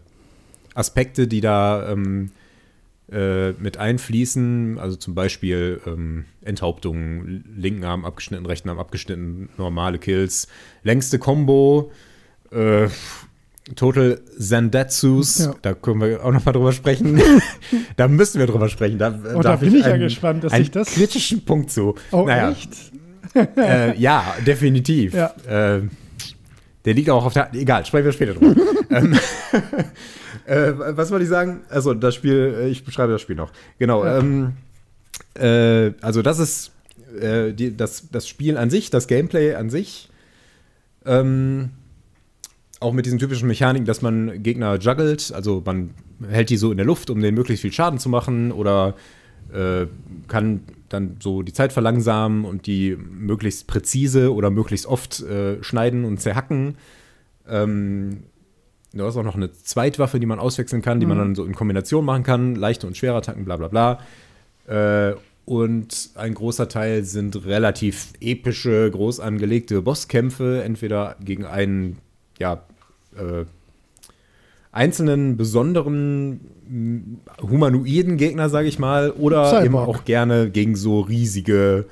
Aspekte, 0.74 1.28
die 1.28 1.42
da 1.42 1.90
ähm, 1.90 2.32
äh, 3.12 3.52
mit 3.54 3.78
einfließen. 3.78 4.78
Also 4.80 4.96
zum 4.96 5.16
Beispiel 5.16 5.82
ähm, 5.86 6.26
Enthauptung, 6.44 7.44
linken 7.56 7.84
Arm 7.84 8.06
abgeschnitten, 8.06 8.46
rechten 8.46 8.70
Arm 8.70 8.80
abgeschnitten, 8.80 9.50
normale 9.58 10.00
Kills, 10.00 10.48
längste 10.84 11.20
Combo, 11.20 11.92
äh, 12.52 12.88
Total 13.76 14.20
Zandatsus, 14.40 15.40
Ja. 15.46 15.56
da 15.62 15.74
können 15.76 16.02
wir 16.02 16.26
auch 16.26 16.32
noch 16.32 16.44
mal 16.44 16.52
drüber 16.52 16.72
sprechen. 16.72 17.22
da 17.96 18.08
müssen 18.08 18.40
wir 18.40 18.48
drüber 18.48 18.68
sprechen. 18.70 18.98
Da, 18.98 19.18
Oh, 19.36 19.42
da 19.42 19.56
bin 19.56 19.76
ich 19.76 19.82
ja 19.86 19.94
einen- 19.94 20.02
gespannt, 20.02 20.44
dass 20.44 20.54
ich 20.58 20.72
das- 20.72 20.90
kritischen 20.96 21.46
Punkt 21.46 21.70
zu. 21.70 21.96
Oh, 22.12 22.24
naja, 22.26 22.52
echt? 22.52 22.72
äh, 23.58 23.96
ja, 23.98 24.36
definitiv. 24.46 25.14
Ja. 25.14 25.28
Äh, 25.48 25.84
der 26.84 26.94
liegt 26.96 27.10
auch 27.12 27.24
auf 27.24 27.34
der. 27.34 27.54
Egal, 27.54 27.86
sprechen 27.86 28.06
wir 28.06 28.12
später 28.12 28.34
drüber. 28.34 28.60
ähm, 28.90 29.16
äh, 30.46 30.74
was 30.78 31.12
wollte 31.12 31.24
ich 31.24 31.30
sagen? 31.30 31.62
Also, 31.70 31.94
das 31.94 32.16
Spiel, 32.16 32.56
äh, 32.58 32.70
ich 32.70 32.84
beschreibe 32.84 33.12
das 33.12 33.22
Spiel 33.22 33.36
noch. 33.36 33.52
Genau. 33.80 34.04
Ja. 34.04 34.20
Ähm, 34.20 34.54
äh, 35.36 35.94
also, 36.02 36.22
das 36.22 36.40
ist 36.40 36.72
äh, 37.20 37.54
die, 37.54 37.76
das, 37.76 38.10
das 38.12 38.28
Spiel 38.28 38.58
an 38.58 38.70
sich, 38.70 38.90
das 38.90 39.08
Gameplay 39.08 39.56
an 39.56 39.70
sich. 39.70 40.10
Ähm, 41.06 41.72
auch 42.80 42.94
mit 42.94 43.06
diesen 43.06 43.20
typischen 43.20 43.48
Mechaniken, 43.48 43.86
dass 43.86 44.02
man 44.02 44.42
Gegner 44.42 44.78
juggelt, 44.80 45.32
also 45.34 45.62
man 45.66 45.92
hält 46.28 46.50
die 46.50 46.58
so 46.58 46.72
in 46.72 46.78
der 46.78 46.86
Luft, 46.86 47.10
um 47.10 47.22
denen 47.22 47.36
möglichst 47.36 47.62
viel 47.62 47.72
Schaden 47.72 48.00
zu 48.00 48.10
machen 48.10 48.52
oder 48.52 48.96
äh, 49.54 49.86
kann 50.28 50.62
dann 50.90 51.18
so 51.20 51.42
die 51.42 51.54
Zeit 51.54 51.74
verlangsamen 51.74 52.44
und 52.46 52.68
die 52.68 52.96
möglichst 52.96 53.68
präzise 53.68 54.34
oder 54.34 54.50
möglichst 54.50 54.86
oft 54.86 55.22
äh, 55.22 55.62
schneiden 55.64 56.06
und 56.06 56.20
zerhacken. 56.20 56.76
Ähm, 57.48 58.24
du 58.94 59.06
hast 59.06 59.18
auch 59.18 59.24
noch 59.24 59.36
eine 59.36 59.52
Zweitwaffe, 59.52 60.20
die 60.20 60.26
man 60.26 60.40
auswechseln 60.40 60.82
kann, 60.82 61.00
die 61.00 61.06
man 61.06 61.18
dann 61.18 61.36
so 61.36 61.46
in 61.46 61.56
Kombination 61.56 62.06
machen 62.06 62.24
kann, 62.24 62.56
leichte 62.56 62.88
und 62.88 62.98
schwere 62.98 63.16
Attacken, 63.16 63.46
bla 63.46 63.58
bla 63.58 63.68
bla. 63.68 64.00
Äh, 64.68 65.16
und 65.46 66.12
ein 66.16 66.34
großer 66.34 66.68
Teil 66.68 67.04
sind 67.04 67.46
relativ 67.46 68.14
epische, 68.22 68.90
groß 68.92 69.20
angelegte 69.20 69.82
Bosskämpfe, 69.82 70.64
entweder 70.64 71.16
gegen 71.24 71.46
einen, 71.46 71.98
ja, 72.40 72.64
äh, 73.16 73.46
einzelnen 74.72 75.36
besonderen 75.36 76.40
m, 76.70 77.20
humanoiden 77.42 78.18
Gegner, 78.18 78.50
sage 78.50 78.68
ich 78.68 78.80
mal, 78.80 79.12
oder 79.12 79.46
Cyborg. 79.48 79.66
eben 79.66 79.76
auch 79.76 80.06
gerne 80.06 80.50
gegen 80.50 80.76
so 80.76 81.02
riesige 81.02 81.86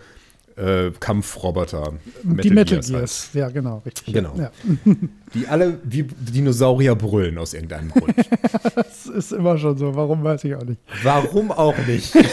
äh, 0.59 0.91
Kampfroboter. 0.99 1.93
die 2.23 2.49
Metal 2.49 2.77
Gears 2.79 2.87
Gears. 2.89 3.29
Ja, 3.33 3.49
genau, 3.49 3.81
richtig. 3.85 4.13
Genau. 4.13 4.35
Ja. 4.37 4.51
Die 5.33 5.47
alle 5.47 5.77
wie 5.83 6.03
Dinosaurier 6.03 6.95
brüllen 6.95 7.37
aus 7.37 7.53
irgendeinem 7.53 7.89
Grund. 7.91 8.15
Das 8.75 9.05
ist 9.05 9.31
immer 9.31 9.57
schon 9.57 9.77
so. 9.77 9.95
Warum 9.95 10.23
weiß 10.23 10.43
ich 10.43 10.55
auch 10.55 10.63
nicht. 10.63 10.79
Warum 11.03 11.51
auch 11.51 11.77
nicht? 11.87 12.13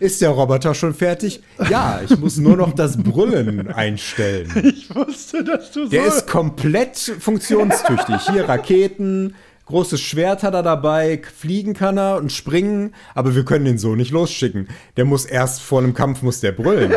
Ist 0.00 0.22
der 0.22 0.30
Roboter 0.30 0.74
schon 0.74 0.94
fertig? 0.94 1.42
Ja, 1.68 2.00
ich 2.04 2.16
muss 2.18 2.38
nur 2.38 2.56
noch 2.56 2.72
das 2.72 2.96
Brüllen 2.96 3.68
einstellen. 3.68 4.50
Ich 4.64 4.94
wusste, 4.94 5.44
dass 5.44 5.72
du 5.72 5.88
Der 5.88 6.10
so. 6.10 6.16
ist 6.16 6.26
komplett 6.28 6.96
funktionstüchtig. 6.96 8.16
Hier 8.30 8.48
Raketen, 8.48 9.34
großes 9.66 10.00
Schwert 10.00 10.42
hat 10.42 10.54
er 10.54 10.62
dabei, 10.62 11.20
fliegen 11.36 11.74
kann 11.74 11.98
er 11.98 12.16
und 12.16 12.32
springen, 12.32 12.94
aber 13.14 13.34
wir 13.34 13.44
können 13.44 13.64
den 13.64 13.78
so 13.78 13.94
nicht 13.94 14.10
losschicken. 14.10 14.68
Der 14.96 15.04
muss 15.04 15.24
erst 15.24 15.62
vor 15.62 15.80
einem 15.80 15.94
Kampf 15.94 16.22
muss 16.22 16.40
der 16.40 16.52
brüllen. 16.52 16.94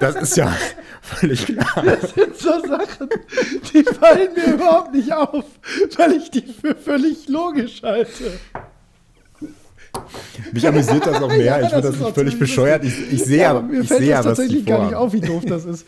Das 0.00 0.16
ist 0.16 0.36
ja 0.36 0.52
völlig 1.02 1.46
klar. 1.46 1.84
sind 2.14 2.36
so 2.36 2.50
Sachen, 2.66 3.08
die 3.72 3.84
fallen 3.84 4.34
mir 4.34 4.54
überhaupt 4.54 4.92
nicht 4.94 5.12
auf, 5.12 5.44
weil 5.96 6.12
ich 6.12 6.30
die 6.30 6.42
für 6.42 6.74
völlig 6.74 7.28
logisch 7.28 7.82
halte. 7.82 8.32
Mich 10.52 10.66
amüsiert 10.66 11.06
das 11.06 11.16
auch 11.22 11.28
mehr. 11.28 11.44
Ja, 11.44 11.60
ich 11.60 11.68
finde 11.68 11.82
das 11.82 11.92
das 11.92 12.00
nicht 12.00 12.14
völlig 12.14 12.38
bescheuert. 12.38 12.84
Ich, 12.84 13.12
ich 13.12 13.24
sehe 13.24 13.38
Ja, 13.38 13.42
ja, 13.42 13.50
aber 13.50 13.62
mir 13.62 13.80
ich 13.80 13.88
fällt 13.88 14.00
das 14.00 14.08
ja, 14.08 14.22
tatsächlich 14.22 14.66
gar 14.66 14.84
nicht 14.84 14.94
auf, 14.94 15.12
wie 15.12 15.20
doof 15.20 15.44
das 15.46 15.64
ist. 15.64 15.86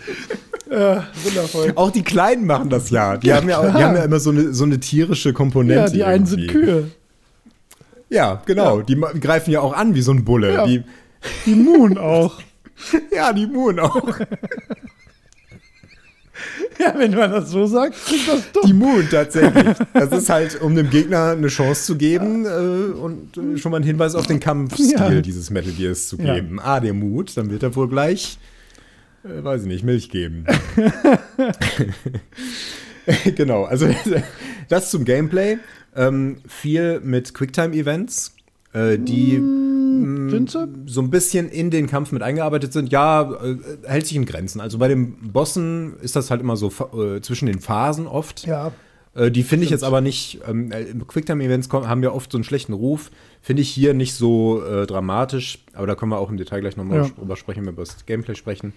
Äh, 0.71 0.97
wundervoll. 1.25 1.73
Auch 1.75 1.91
die 1.91 2.03
Kleinen 2.03 2.47
machen 2.47 2.71
das 2.71 2.91
ja. 2.91 3.17
Die, 3.17 3.33
haben, 3.33 3.49
ja 3.49 3.59
auch, 3.59 3.77
die 3.77 3.83
haben 3.83 3.97
ja 3.97 4.05
immer 4.05 4.21
so 4.21 4.31
eine, 4.31 4.53
so 4.55 4.65
eine 4.65 4.81
tierische 4.81 5.33
Komponente. 5.33 5.85
Ja, 5.85 5.89
die 5.91 6.05
einen 6.05 6.27
sind 6.27 6.41
irgendwie. 6.41 6.59
Kühe. 6.59 6.91
Ja, 8.09 8.43
genau. 8.47 8.81
Die 8.81 8.97
greifen 9.21 9.51
ja 9.51 9.61
auch 9.61 9.73
an 9.73 9.95
wie 9.95 10.03
so 10.03 10.13
ein 10.13 10.25
Bulle. 10.25 10.53
Ja. 10.53 10.67
Die, 10.67 10.83
Die 11.47 11.55
Moon 11.55 11.99
auch. 11.99 12.41
ja, 13.15 13.33
die 13.33 13.47
Moon 13.47 13.79
auch. 13.79 14.19
Ja, 16.79 16.93
wenn 16.99 17.13
man 17.15 17.31
das 17.31 17.51
so 17.51 17.67
sagt, 17.67 17.95
klingt 18.05 18.27
das 18.29 18.51
dumm. 18.53 18.63
Die 18.67 18.73
Moon 18.73 19.07
tatsächlich. 19.09 19.77
Das 19.93 20.11
ist 20.11 20.29
halt, 20.29 20.61
um 20.61 20.75
dem 20.75 20.91
Gegner 20.91 21.31
eine 21.31 21.47
Chance 21.47 21.85
zu 21.85 21.97
geben 21.97 22.45
äh, 22.47 22.93
und 22.93 23.37
äh, 23.37 23.57
schon 23.59 23.71
mal 23.71 23.77
einen 23.77 23.87
Hinweis 23.87 24.17
auf 24.17 24.27
den 24.27 24.41
Kampfstil 24.41 24.91
Ja. 24.99 25.21
dieses 25.21 25.51
Metal 25.51 25.71
Gears 25.73 26.09
zu 26.09 26.17
Ja. 26.21 26.35
geben. 26.35 26.59
Ah, 26.61 26.81
der 26.81 26.93
Mut, 26.93 27.37
dann 27.37 27.51
wird 27.51 27.63
er 27.63 27.77
wohl 27.77 27.89
gleich, 27.89 28.39
äh, 29.25 29.45
weiß 29.45 29.63
ich 29.63 29.69
nicht, 29.69 29.85
Milch 29.85 30.11
geben. 30.11 30.47
genau, 33.37 33.65
also 33.65 33.89
das 34.69 34.91
zum 34.91 35.05
Gameplay. 35.05 35.59
Ähm, 35.97 36.39
viel 36.49 36.99
mit 37.01 37.35
Quicktime-Events, 37.35 38.34
äh, 38.75 38.99
die 38.99 39.37
Sind 39.37 40.51
sie? 40.51 40.69
so 40.87 41.01
ein 41.01 41.11
bisschen 41.11 41.49
in 41.49 41.71
den 41.71 41.87
Kampf 41.87 42.13
mit 42.13 42.23
eingearbeitet 42.23 42.73
sind. 42.73 42.93
Ja, 42.93 43.23
äh, 43.43 43.57
hält 43.85 44.07
sich 44.07 44.17
in 44.17 44.27
Grenzen. 44.27 44.61
Also 44.61 44.79
bei 44.79 44.89
den 44.89 45.33
Bossen 45.33 45.95
ist 46.03 46.17
das 46.17 46.31
halt 46.31 46.41
immer 46.41 46.57
so 46.57 46.69
äh, 46.93 47.21
zwischen 47.23 47.47
den 47.47 47.61
Phasen 47.61 48.07
oft. 48.07 48.47
Ja. 48.47 48.73
Äh, 49.15 49.31
die 49.31 49.45
finde 49.45 49.65
ich 49.65 49.71
jetzt 49.71 49.85
aber 49.85 50.01
nicht, 50.01 50.41
ähm, 50.49 50.73
äh, 50.73 50.85
Quicktime-Events 51.07 51.71
haben 51.71 52.03
ja 52.03 52.11
oft 52.11 52.31
so 52.33 52.37
einen 52.39 52.45
schlechten 52.45 52.73
Ruf. 52.73 53.11
Finde 53.41 53.63
ich 53.63 53.71
hier 53.71 53.95
nicht 53.95 54.15
so 54.15 54.63
dramatisch, 54.87 55.59
aber 55.75 55.87
da 55.87 55.95
können 55.95 56.11
wir 56.11 56.19
auch 56.19 56.31
im 56.31 56.37
Detail 56.37 56.61
gleich 56.61 56.77
nochmal 56.77 56.99
Ja. 57.03 57.09
drüber 57.09 57.37
sprechen, 57.37 57.61
wenn 57.61 57.67
wir 57.67 57.73
über 57.73 57.83
das 57.85 58.05
Gameplay 58.07 58.35
sprechen. 58.35 58.73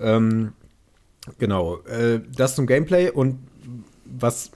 Ähm, 0.00 0.52
genau, 1.38 1.78
das 2.36 2.56
zum 2.56 2.66
Gameplay 2.66 3.10
und 3.10 3.38
was 4.04 4.50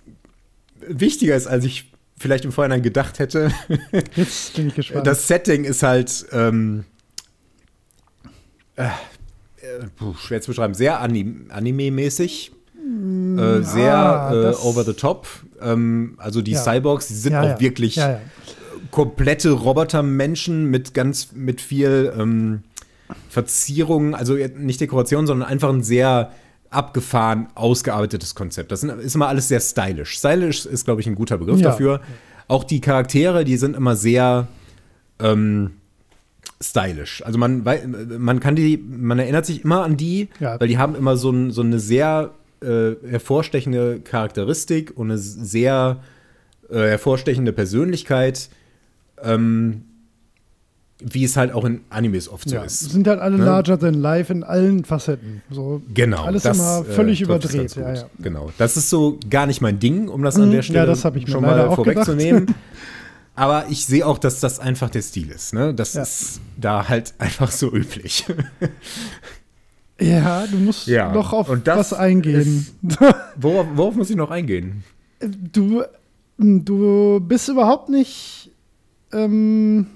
wichtiger 0.81 1.37
ist, 1.37 1.47
als 1.47 1.65
ich 1.65 1.93
vielleicht 2.19 2.45
im 2.45 2.53
Vorhinein 2.53 2.83
gedacht 2.83 3.19
hätte, 3.19 3.51
Jetzt 4.17 4.55
bin 4.55 4.69
ich 4.69 4.75
gespannt. 4.75 5.07
das 5.07 5.27
Setting 5.29 5.65
ist 5.65 5.83
halt 5.83 6.27
ähm, 6.33 6.85
äh, 8.77 8.85
äh, 8.85 8.89
puh, 9.97 10.15
schwer 10.15 10.41
zu 10.41 10.51
beschreiben, 10.51 10.75
sehr 10.75 11.01
anim 11.01 11.47
Anime-mäßig. 11.51 12.53
Äh, 13.37 13.63
sehr 13.63 13.95
ah, 13.97 14.33
äh, 14.33 14.55
over 14.63 14.85
the 14.85 14.93
top. 14.93 15.27
Ähm, 15.61 16.15
also 16.19 16.41
die 16.41 16.53
Ja. 16.53 16.63
Cyborgs, 16.63 17.09
die 17.09 17.15
sind 17.15 17.33
Ja, 17.33 17.41
auch 17.43 17.49
ja. 17.49 17.61
wirklich 17.61 17.99
komplette 18.93 19.51
Robotermenschen 19.51 20.67
mit 20.67 20.95
ganz 20.95 21.33
mit 21.35 21.61
viel 21.61 22.13
ähm, 22.17 22.63
Verzierungen, 23.29 24.15
also 24.15 24.35
nicht 24.35 24.81
Dekoration, 24.81 25.27
sondern 25.27 25.49
einfach 25.49 25.69
ein 25.71 25.83
sehr 25.83 26.31
abgefahren, 26.71 27.49
ausgearbeitetes 27.55 28.35
Konzept. 28.35 28.73
Das 28.73 28.83
ist 28.83 29.15
immer 29.15 29.29
alles 29.29 29.49
sehr 29.49 29.61
stylisch. 29.61 30.19
Stylisch 30.19 30.67
ist, 30.67 30.85
glaube 30.85 31.01
ich, 31.01 31.07
ein 31.07 31.15
guter 31.15 31.39
Begriff 31.39 31.61
Ja. 31.61 31.71
dafür. 31.71 32.01
Auch 32.49 32.65
die 32.65 32.81
Charaktere, 32.81 33.45
die 33.45 33.57
sind 33.57 33.77
immer 33.77 33.97
sehr 33.97 34.47
ähm, 35.19 35.73
stylisch. 36.61 37.23
Also 37.25 37.39
man, 37.39 37.65
man 38.19 38.41
kann 38.41 38.57
die, 38.57 38.77
man 38.79 39.19
erinnert 39.19 39.47
sich 39.47 39.65
immer 39.65 39.83
an 39.85 39.97
die, 39.97 40.29
Ja. 40.41 40.59
weil 40.61 40.69
die 40.69 40.79
haben 40.79 40.95
immer 40.95 41.17
so, 41.17 41.31
ein, 41.31 41.51
so 41.51 41.63
eine 41.63 41.79
sehr 41.79 42.31
äh, 42.63 42.93
hervorstechende 43.09 44.01
Charakteristik 44.01 44.93
und 44.97 45.11
eine 45.11 45.19
sehr 45.19 45.99
äh, 46.71 46.75
hervorstechende 46.79 47.53
Persönlichkeit. 47.53 48.49
Ähm, 49.23 49.83
wie 50.99 51.25
es 51.25 51.37
halt 51.37 51.53
auch 51.53 51.65
in 51.67 51.81
Animes 51.91 52.29
oft 52.29 52.49
so 52.49 52.55
ja, 52.57 52.63
ist. 52.65 52.81
sind 52.91 53.07
halt 53.07 53.21
alle 53.21 53.37
Ne? 53.37 53.45
larger 53.45 53.79
than 53.79 53.95
life 53.95 54.33
in 54.33 54.43
allen 54.43 54.85
Facetten. 54.85 55.43
So 55.51 55.83
Genau. 55.93 56.25
alles 56.25 56.43
das, 56.45 56.57
immer 56.57 56.81
äh, 56.89 56.93
völlig 56.93 57.21
trifft's 57.23 57.53
überdreht. 57.55 57.77
Ja, 57.77 57.95
ja. 57.95 58.11
Genau. 58.19 58.51
Das 58.57 58.77
ist 58.79 58.89
so 58.89 59.19
gar 59.29 59.47
nicht 59.47 59.61
mein 59.61 59.79
Ding, 59.79 60.09
um 60.09 60.23
das 60.23 60.37
an 60.37 60.43
Mhm, 60.47 60.51
der 60.53 60.57
ja, 60.57 60.63
Stelle 60.63 60.87
das 60.87 61.05
hab 61.05 61.15
ich 61.17 61.27
mir 61.27 61.33
schon 61.33 61.43
mal 61.43 61.71
vorwegzunehmen. 61.75 62.47
Aber 63.35 63.67
ich 63.69 63.85
sehe 63.85 64.07
auch, 64.07 64.17
dass 64.17 64.41
das 64.41 64.59
einfach 64.61 64.89
der 64.89 65.03
Stil 65.03 65.29
ist. 65.31 65.53
Ne? 65.53 65.75
Das 65.75 65.93
Ja. 65.93 66.03
ist 66.03 66.41
da 66.59 66.89
halt 66.89 67.13
einfach 67.19 67.51
so 67.51 67.71
üblich. 67.73 68.25
Ja, 69.99 70.47
du 70.47 70.59
musst 70.59 70.87
Ja, 70.89 71.11
noch 71.13 71.33
auf 71.33 71.49
und 71.49 71.67
das 71.67 71.79
was 71.79 71.93
eingehen. 71.95 72.67
worauf, 73.37 73.67
worauf 73.75 73.95
muss 73.95 74.11
ich 74.11 74.17
noch 74.17 74.31
eingehen? 74.31 74.85
Du, 75.21 75.83
du 76.39 77.19
bist 77.21 77.49
überhaupt 77.49 77.89
nicht 77.89 78.51
ähm, 79.15 79.87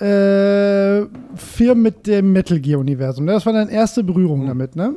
äh, 0.00 1.06
firm 1.36 1.82
mit 1.82 2.06
dem 2.06 2.32
Metal 2.32 2.58
Gear-Universum. 2.60 3.26
Das 3.26 3.46
war 3.46 3.52
deine 3.52 3.70
erste 3.70 4.02
Berührung 4.04 4.42
Mhm. 4.44 4.48
damit, 4.48 4.76
ne? 4.76 4.96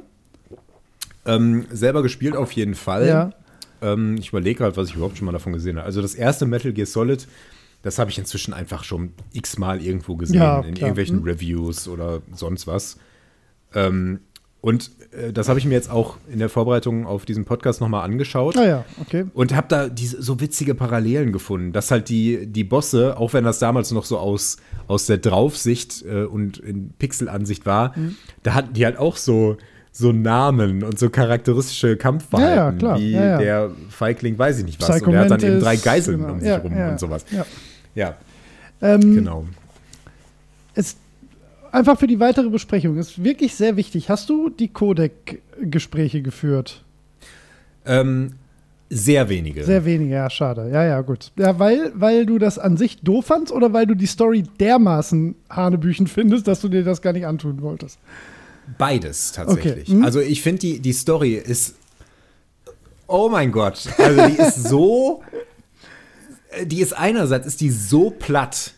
Ähm, 1.25 1.65
selber 1.71 2.01
gespielt 2.03 2.35
auf 2.35 2.51
jeden 2.53 2.75
Fall. 2.75 3.07
Ja. 3.07 3.29
Ähm, 3.81 4.17
ich 4.19 4.29
überlege 4.29 4.63
halt, 4.63 4.77
was 4.77 4.89
ich 4.89 4.95
überhaupt 4.95 5.17
schon 5.17 5.25
mal 5.25 5.31
davon 5.31 5.53
gesehen 5.53 5.77
habe. 5.77 5.85
Also 5.85 6.01
das 6.01 6.15
erste 6.15 6.45
Metal 6.45 6.73
Gear 6.73 6.87
Solid, 6.87 7.27
das 7.81 7.97
habe 7.99 8.09
ich 8.09 8.17
inzwischen 8.17 8.53
einfach 8.53 8.83
schon 8.83 9.13
x-mal 9.33 9.81
irgendwo 9.81 10.15
gesehen, 10.15 10.37
Ja, 10.41 10.59
in 10.61 10.75
irgendwelchen 10.75 11.17
Hm. 11.19 11.23
Reviews 11.23 11.87
oder 11.87 12.21
sonst 12.33 12.67
was. 12.67 12.97
Ähm, 13.73 14.19
und 14.61 14.91
äh, 15.11 15.31
das 15.31 15.47
habe 15.49 15.57
ich 15.59 15.65
mir 15.65 15.73
jetzt 15.73 15.89
auch 15.89 16.17
in 16.31 16.39
der 16.39 16.49
Vorbereitung 16.49 17.05
auf 17.07 17.25
diesen 17.25 17.45
Podcast 17.45 17.79
nochmal 17.81 18.03
angeschaut. 18.03 18.57
Ah 18.57 18.65
ja, 18.65 18.85
okay. 18.99 19.25
Und 19.33 19.55
habe 19.55 19.67
da 19.69 19.87
diese 19.89 20.21
so 20.21 20.39
witzige 20.41 20.75
Parallelen 20.75 21.31
gefunden, 21.31 21.71
dass 21.71 21.91
halt 21.91 22.09
die, 22.09 22.45
die 22.45 22.63
Bosse, 22.65 23.17
auch 23.17 23.33
wenn 23.33 23.43
das 23.45 23.59
damals 23.59 23.91
noch 23.91 24.05
so 24.05 24.17
aus, 24.17 24.57
aus 24.87 25.05
der 25.05 25.17
Draufsicht 25.17 26.03
äh, 26.05 26.23
und 26.25 26.57
in 26.57 26.91
Pixelansicht 26.99 27.65
war, 27.65 27.97
Mhm. 27.97 28.15
da 28.43 28.53
hatten 28.53 28.73
die 28.73 28.83
halt 28.85 28.97
auch 28.97 29.15
so, 29.17 29.57
so 29.91 30.11
Namen 30.11 30.83
und 30.83 30.99
so 30.99 31.09
charakteristische 31.09 31.97
Kampfverhalten, 31.97 32.57
Ja, 32.57 32.65
ja, 32.65 32.71
klar. 32.77 32.99
wie 32.99 33.11
Ja, 33.11 33.37
der 33.37 33.71
Feigling, 33.89 34.37
weiß 34.37 34.59
ich 34.59 34.65
nicht 34.65 34.81
was. 34.81 34.89
Psycho 34.89 35.09
und 35.09 35.15
er 35.15 35.21
hat 35.21 35.31
dann 35.31 35.41
eben 35.41 35.59
drei 35.59 35.77
Geiseln 35.77 36.19
genau. 36.19 36.33
um 36.33 36.39
sich 36.41 36.51
rum 36.63 36.73
und 36.77 36.99
sowas. 36.99 37.25
Ja. 37.31 37.45
Ja, 37.95 38.15
Ähm, 38.81 39.15
genau. 39.15 39.45
Es, 40.75 40.95
einfach 41.71 41.99
für 41.99 42.07
die 42.07 42.19
weitere 42.19 42.49
Besprechung 42.49 42.97
ist 42.97 43.23
wirklich 43.23 43.55
sehr 43.55 43.75
wichtig. 43.75 44.09
Hast 44.09 44.29
du 44.29 44.49
die 44.49 44.67
Codec-Gespräche 44.69 46.21
geführt? 46.21 46.83
Ähm, 47.85 48.33
sehr 48.89 49.29
wenige. 49.29 49.63
Sehr 49.63 49.85
wenige, 49.85 50.13
ja, 50.13 50.29
schade. 50.29 50.69
Ja, 50.71 50.83
ja, 50.83 51.01
gut. 51.01 51.31
Ja, 51.37 51.59
weil, 51.59 51.91
weil 51.93 52.25
du 52.25 52.39
das 52.39 52.57
an 52.57 52.75
sich 52.75 53.01
doof 53.01 53.27
fandst 53.27 53.53
oder 53.53 53.71
weil 53.71 53.85
du 53.85 53.95
die 53.95 54.07
Story 54.07 54.43
dermaßen 54.59 55.35
Hanebüchen 55.49 56.07
findest, 56.07 56.47
dass 56.47 56.61
du 56.61 56.69
dir 56.69 56.83
das 56.83 57.01
gar 57.01 57.13
nicht 57.13 57.27
antun 57.27 57.61
wolltest? 57.61 57.99
Beides 58.77 59.31
tatsächlich. 59.31 59.89
Okay. 59.89 59.97
Hm? 59.97 60.03
Also 60.03 60.19
ich 60.19 60.41
finde, 60.41 60.59
die, 60.59 60.79
die 60.79 60.93
Story 60.93 61.33
ist. 61.33 61.75
Oh 63.07 63.29
mein 63.29 63.51
Gott. 63.51 63.87
Also 63.97 64.27
die 64.27 64.37
ist 64.37 64.63
so. 64.67 65.23
Die 66.63 66.81
ist 66.81 66.93
einerseits 66.93 67.45
ist 67.45 67.61
die 67.61 67.69
so 67.69 68.09
platt, 68.09 68.73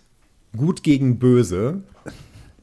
gut 0.57 0.83
gegen 0.83 1.19
böse, 1.19 1.83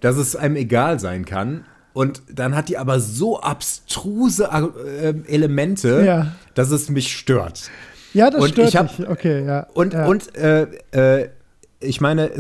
dass 0.01 0.17
es 0.17 0.37
einem 0.37 0.57
egal 0.57 0.99
sein 1.01 1.25
kann. 1.25 1.65
Und 1.93 2.23
dann 2.33 2.55
hat 2.55 2.69
die 2.69 2.79
aber 2.79 3.01
so 3.01 3.41
abstruse 3.41 4.45
äh, 4.51 5.15
Elemente, 5.27 6.05
Ja. 6.07 6.33
dass 6.55 6.71
es 6.71 6.89
mich 6.91 7.13
stört. 7.17 7.71
Ja, 8.15 8.31
das 8.31 8.43
Und 8.43 8.51
stört 8.51 8.69
ich 8.69 8.77
hab- 8.77 8.99
mich. 8.99 9.09
Okay, 9.09 9.45
ja. 9.45 9.67
Und, 9.75 9.93
ja. 9.95 10.07
und 10.07 10.35
äh, 10.37 10.67
äh, 10.93 11.29
ich 11.81 12.01
meine, 12.01 12.31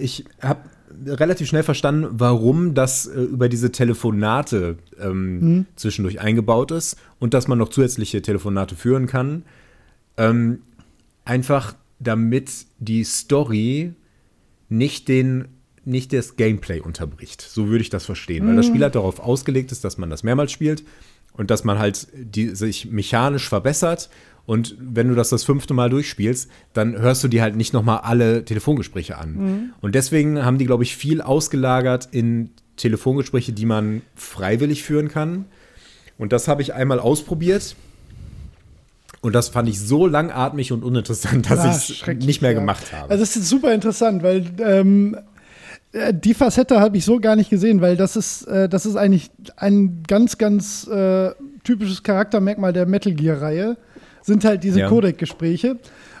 ich 0.00 0.24
habe 0.40 0.60
relativ 1.06 1.48
schnell 1.48 1.62
verstanden, 1.62 2.06
warum 2.12 2.74
das 2.74 3.06
äh, 3.06 3.20
über 3.20 3.48
diese 3.48 3.70
Telefonate 3.72 4.76
ähm, 5.00 5.38
Mhm. 5.40 5.66
zwischendurch 5.76 6.20
eingebaut 6.20 6.70
ist 6.70 6.96
und 7.18 7.34
dass 7.34 7.48
man 7.48 7.58
noch 7.58 7.68
zusätzliche 7.70 8.22
Telefonate 8.22 8.76
führen 8.76 9.06
kann. 9.06 9.44
Ähm, 10.16 10.60
einfach 11.24 11.74
damit 11.98 12.50
die 12.78 13.04
Story 13.04 13.94
nicht 14.68 15.08
den 15.08 15.48
nicht 15.84 16.12
das 16.12 16.36
Gameplay 16.36 16.80
unterbricht. 16.80 17.42
So 17.42 17.68
würde 17.68 17.82
ich 17.82 17.90
das 17.90 18.04
verstehen. 18.04 18.46
Weil 18.46 18.56
das 18.56 18.66
Spiel 18.66 18.82
halt 18.82 18.94
darauf 18.94 19.20
ausgelegt 19.20 19.72
ist, 19.72 19.84
dass 19.84 19.98
man 19.98 20.10
das 20.10 20.22
mehrmals 20.22 20.52
spielt 20.52 20.84
und 21.34 21.50
dass 21.50 21.64
man 21.64 21.78
halt 21.78 22.06
die, 22.14 22.54
sich 22.54 22.90
mechanisch 22.90 23.48
verbessert. 23.48 24.08
Und 24.44 24.76
wenn 24.80 25.08
du 25.08 25.14
das 25.14 25.28
das 25.30 25.44
fünfte 25.44 25.72
Mal 25.74 25.90
durchspielst, 25.90 26.50
dann 26.72 26.98
hörst 26.98 27.22
du 27.24 27.28
dir 27.28 27.42
halt 27.42 27.56
nicht 27.56 27.72
nochmal 27.72 27.98
alle 27.98 28.44
Telefongespräche 28.44 29.16
an. 29.18 29.72
Und 29.80 29.94
deswegen 29.94 30.44
haben 30.44 30.58
die, 30.58 30.66
glaube 30.66 30.82
ich, 30.82 30.96
viel 30.96 31.20
ausgelagert 31.20 32.08
in 32.10 32.50
Telefongespräche, 32.76 33.52
die 33.52 33.66
man 33.66 34.02
freiwillig 34.14 34.82
führen 34.82 35.08
kann. 35.08 35.44
Und 36.18 36.32
das 36.32 36.48
habe 36.48 36.62
ich 36.62 36.74
einmal 36.74 36.98
ausprobiert. 36.98 37.76
Und 39.20 39.34
das 39.34 39.50
fand 39.50 39.68
ich 39.68 39.78
so 39.80 40.08
langatmig 40.08 40.72
und 40.72 40.82
uninteressant, 40.82 41.48
dass 41.50 41.60
Ah, 41.60 41.70
ich 41.70 42.02
es 42.06 42.26
nicht 42.26 42.42
mehr 42.42 42.52
ja. 42.52 42.58
gemacht 42.58 42.92
habe. 42.92 43.10
Also, 43.10 43.22
das 43.22 43.36
ist 43.36 43.48
super 43.48 43.72
interessant, 43.72 44.22
weil 44.24 44.44
ähm, 44.58 45.14
äh, 45.14 45.20
die 46.12 46.34
Facette 46.34 46.80
habe 46.80 46.96
ich 46.96 47.04
so 47.04 47.20
gar 47.20 47.36
nicht 47.36 47.50
gesehen, 47.50 47.80
weil 47.80 47.96
das 47.96 48.16
ist, 48.16 48.46
äh, 48.48 48.68
das 48.68 48.86
ist 48.86 48.96
eigentlich 48.96 49.30
ein 49.56 50.02
ganz, 50.08 50.38
ganz 50.38 50.86
äh, 50.86 51.30
typisches 51.64 52.02
Charaktermerkmal 52.02 52.72
der 52.72 52.86
Metal 52.86 53.12
Gear-Reihe, 53.12 53.76
sind 54.22 54.44
halt 54.44 54.64
diese 54.64 54.80
Ja. 54.80 54.88
Codec-Gespräche. 54.88 55.76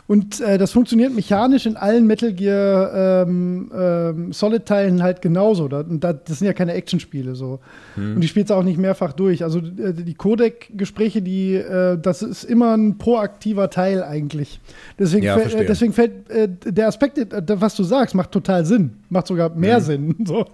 Und 0.08 0.40
äh, 0.40 0.58
das 0.58 0.72
funktioniert 0.72 1.14
mechanisch 1.14 1.64
in 1.64 1.76
allen 1.76 2.06
Metal 2.06 2.32
Gear 2.32 3.22
ähm, 3.26 3.70
ähm, 3.74 4.32
Solid-Teilen 4.32 5.02
halt 5.02 5.22
genauso. 5.22 5.68
Da, 5.68 5.84
da, 5.84 6.12
das 6.12 6.38
sind 6.40 6.46
ja 6.46 6.52
keine 6.52 6.74
Actionspiele 6.74 7.34
so. 7.34 7.60
Hm. 7.94 8.16
Und 8.16 8.20
die 8.20 8.28
spielst 8.28 8.50
du 8.50 8.54
auch 8.54 8.64
nicht 8.64 8.78
mehrfach 8.78 9.12
durch. 9.12 9.42
Also 9.44 9.60
äh, 9.60 9.92
die 9.94 10.14
Codec-Gespräche, 10.14 11.22
die, 11.22 11.54
äh, 11.54 11.96
das 12.00 12.20
ist 12.22 12.44
immer 12.44 12.76
ein 12.76 12.98
proaktiver 12.98 13.70
Teil 13.70 14.02
eigentlich. 14.02 14.60
Deswegen, 14.98 15.24
Ja, 15.24 15.36
fäll- 15.36 15.64
deswegen 15.66 15.92
fällt 15.92 16.28
äh, 16.30 16.48
der 16.66 16.88
Aspekt, 16.88 17.16
äh, 17.18 17.26
was 17.60 17.76
du 17.76 17.84
sagst, 17.84 18.14
macht 18.14 18.32
total 18.32 18.66
Sinn. 18.66 18.94
Macht 19.08 19.28
sogar 19.28 19.50
mehr 19.54 19.78
Mhm. 19.78 19.84
Sinn. 19.84 20.16
So. 20.26 20.46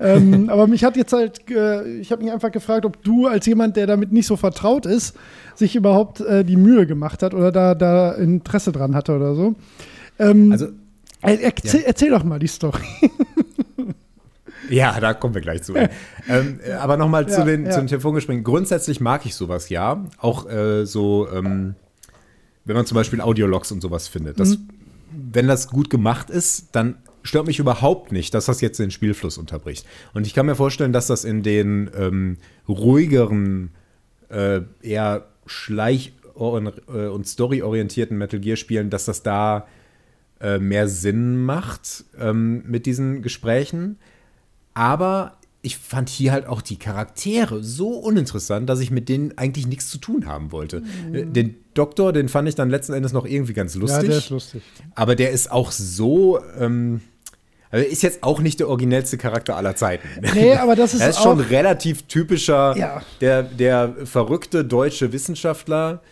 ähm, 0.00 0.48
aber 0.48 0.66
mich 0.66 0.84
hat 0.84 0.96
jetzt 0.96 1.12
halt, 1.12 1.40
äh, 1.50 1.84
ich 1.98 2.10
habe 2.12 2.22
mich 2.22 2.32
einfach 2.32 2.52
gefragt, 2.52 2.86
ob 2.86 3.02
du 3.02 3.26
als 3.26 3.44
jemand, 3.46 3.76
der 3.76 3.86
damit 3.86 4.12
nicht 4.12 4.26
so 4.26 4.36
vertraut 4.36 4.86
ist, 4.86 5.14
sich 5.54 5.76
überhaupt 5.76 6.20
äh, 6.20 6.44
die 6.44 6.56
Mühe 6.56 6.86
gemacht 6.86 7.22
hat 7.22 7.34
oder 7.34 7.52
da, 7.52 7.74
da 7.74 8.12
Interesse 8.12 8.72
dran 8.72 8.94
hatte 8.94 9.14
oder 9.14 9.34
so. 9.34 9.54
Ähm, 10.18 10.52
Also, 10.52 10.68
er, 11.22 11.42
erzähl, 11.42 11.82
erzähl 11.86 12.10
doch 12.10 12.24
mal 12.24 12.38
die 12.38 12.46
Story. 12.48 12.82
Ja, 14.70 14.98
da 14.98 15.12
kommen 15.12 15.34
wir 15.34 15.42
gleich 15.42 15.62
zu. 15.62 15.74
ähm, 15.74 16.58
äh, 16.66 16.72
aber 16.72 16.96
nochmal 16.96 17.24
Ja, 17.24 17.28
zu, 17.28 17.44
den, 17.44 17.66
ja. 17.66 17.70
zu 17.70 17.80
den 17.80 17.86
Telefongesprächen. 17.86 18.44
Grundsätzlich 18.44 18.98
mag 19.00 19.26
ich 19.26 19.34
sowas, 19.34 19.68
ja. 19.68 20.04
Auch 20.18 20.48
äh, 20.48 20.86
so, 20.86 21.28
ähm, 21.30 21.74
wenn 22.64 22.74
man 22.74 22.86
zum 22.86 22.94
Beispiel 22.94 23.20
Audiologs 23.20 23.70
und 23.72 23.82
sowas 23.82 24.08
findet. 24.08 24.40
Das, 24.40 24.56
Mhm. 24.56 24.68
Wenn 25.32 25.46
das 25.46 25.68
gut 25.68 25.90
gemacht 25.90 26.28
ist, 26.30 26.68
dann 26.74 26.96
stört 27.22 27.46
mich 27.46 27.58
überhaupt 27.60 28.10
nicht, 28.10 28.34
dass 28.34 28.46
das 28.46 28.60
jetzt 28.60 28.80
den 28.80 28.90
Spielfluss 28.90 29.38
unterbricht. 29.38 29.86
Und 30.12 30.26
ich 30.26 30.34
kann 30.34 30.46
mir 30.46 30.56
vorstellen, 30.56 30.92
dass 30.92 31.06
das 31.06 31.24
in 31.24 31.42
den 31.44 31.88
ähm, 31.96 32.38
ruhigeren, 32.68 33.70
äh, 34.28 34.62
eher 34.82 35.26
schleich- 35.46 36.12
und, 36.34 36.72
äh, 36.88 37.06
und 37.06 37.26
storyorientierten 37.26 38.16
Metal 38.18 38.40
Gear-Spielen, 38.40 38.90
dass 38.90 39.04
das 39.04 39.22
da 39.22 39.66
äh, 40.40 40.58
mehr 40.58 40.88
Sinn 40.88 41.36
macht 41.44 42.04
ähm, 42.18 42.64
mit 42.66 42.86
diesen 42.86 43.22
Gesprächen. 43.22 43.98
Aber 44.74 45.36
ich 45.62 45.78
fand 45.78 46.10
hier 46.10 46.32
halt 46.32 46.46
auch 46.46 46.60
die 46.60 46.76
Charaktere 46.78 47.62
so 47.62 47.90
uninteressant, 47.90 48.68
dass 48.68 48.80
ich 48.80 48.90
mit 48.90 49.08
denen 49.08 49.38
eigentlich 49.38 49.66
nichts 49.66 49.88
zu 49.88 49.98
tun 49.98 50.26
haben 50.26 50.52
wollte. 50.52 50.82
Äh, 51.12 51.24
Den 51.24 51.54
Doktor, 51.72 52.12
den 52.12 52.28
fand 52.28 52.48
ich 52.48 52.54
dann 52.54 52.68
letzten 52.68 52.92
Endes 52.92 53.12
noch 53.12 53.24
irgendwie 53.24 53.54
ganz 53.54 53.74
lustig. 53.74 54.02
Ja, 54.02 54.08
der 54.08 54.18
ist 54.18 54.30
lustig. 54.30 54.62
aber 54.94 55.14
der 55.16 55.30
ist 55.30 55.50
auch 55.50 55.70
so. 55.72 56.38
Ähm, 56.58 57.00
ist 57.82 58.02
jetzt 58.02 58.22
auch 58.22 58.40
nicht 58.40 58.60
der 58.60 58.68
originellste 58.68 59.16
Charakter 59.18 59.56
aller 59.56 59.74
Zeiten. 59.76 60.08
Nee, 60.34 60.54
aber 60.54 60.76
das 60.76 60.94
ist, 60.94 61.00
er 61.00 61.10
ist 61.10 61.22
schon 61.22 61.40
relativ 61.40 62.02
typischer, 62.02 62.76
Ja. 62.76 63.02
der, 63.20 63.42
der 63.42 63.94
verrückte 64.04 64.64
deutsche 64.64 65.12
Wissenschaftler. 65.12 66.02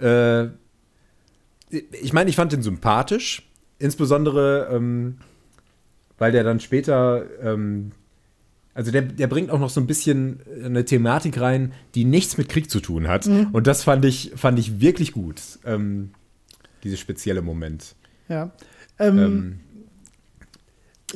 Äh, 0.00 0.44
ich 2.02 2.12
meine, 2.12 2.30
ich 2.30 2.36
fand 2.36 2.52
ihn 2.52 2.62
sympathisch, 2.62 3.48
insbesondere, 3.78 4.68
ähm, 4.72 5.18
weil 6.18 6.30
der 6.32 6.44
dann 6.44 6.60
später, 6.60 7.24
ähm, 7.42 7.90
also 8.74 8.90
der, 8.92 9.02
der 9.02 9.26
bringt 9.26 9.50
auch 9.50 9.58
noch 9.58 9.70
so 9.70 9.80
ein 9.80 9.86
bisschen 9.86 10.40
eine 10.64 10.84
Thematik 10.84 11.40
rein, 11.40 11.72
die 11.94 12.04
nichts 12.04 12.36
mit 12.38 12.48
Krieg 12.48 12.70
zu 12.70 12.80
tun 12.80 13.08
hat. 13.08 13.26
Mhm. 13.26 13.48
Und 13.52 13.66
das 13.66 13.82
fand 13.82 14.04
ich, 14.04 14.32
fand 14.36 14.58
ich 14.58 14.80
wirklich 14.80 15.12
gut, 15.12 15.40
ähm, 15.64 16.10
dieses 16.84 17.00
spezielle 17.00 17.42
Moment. 17.42 17.94
Ja. 18.28 18.50
Ähm, 18.98 19.18
Ähm, 19.18 19.60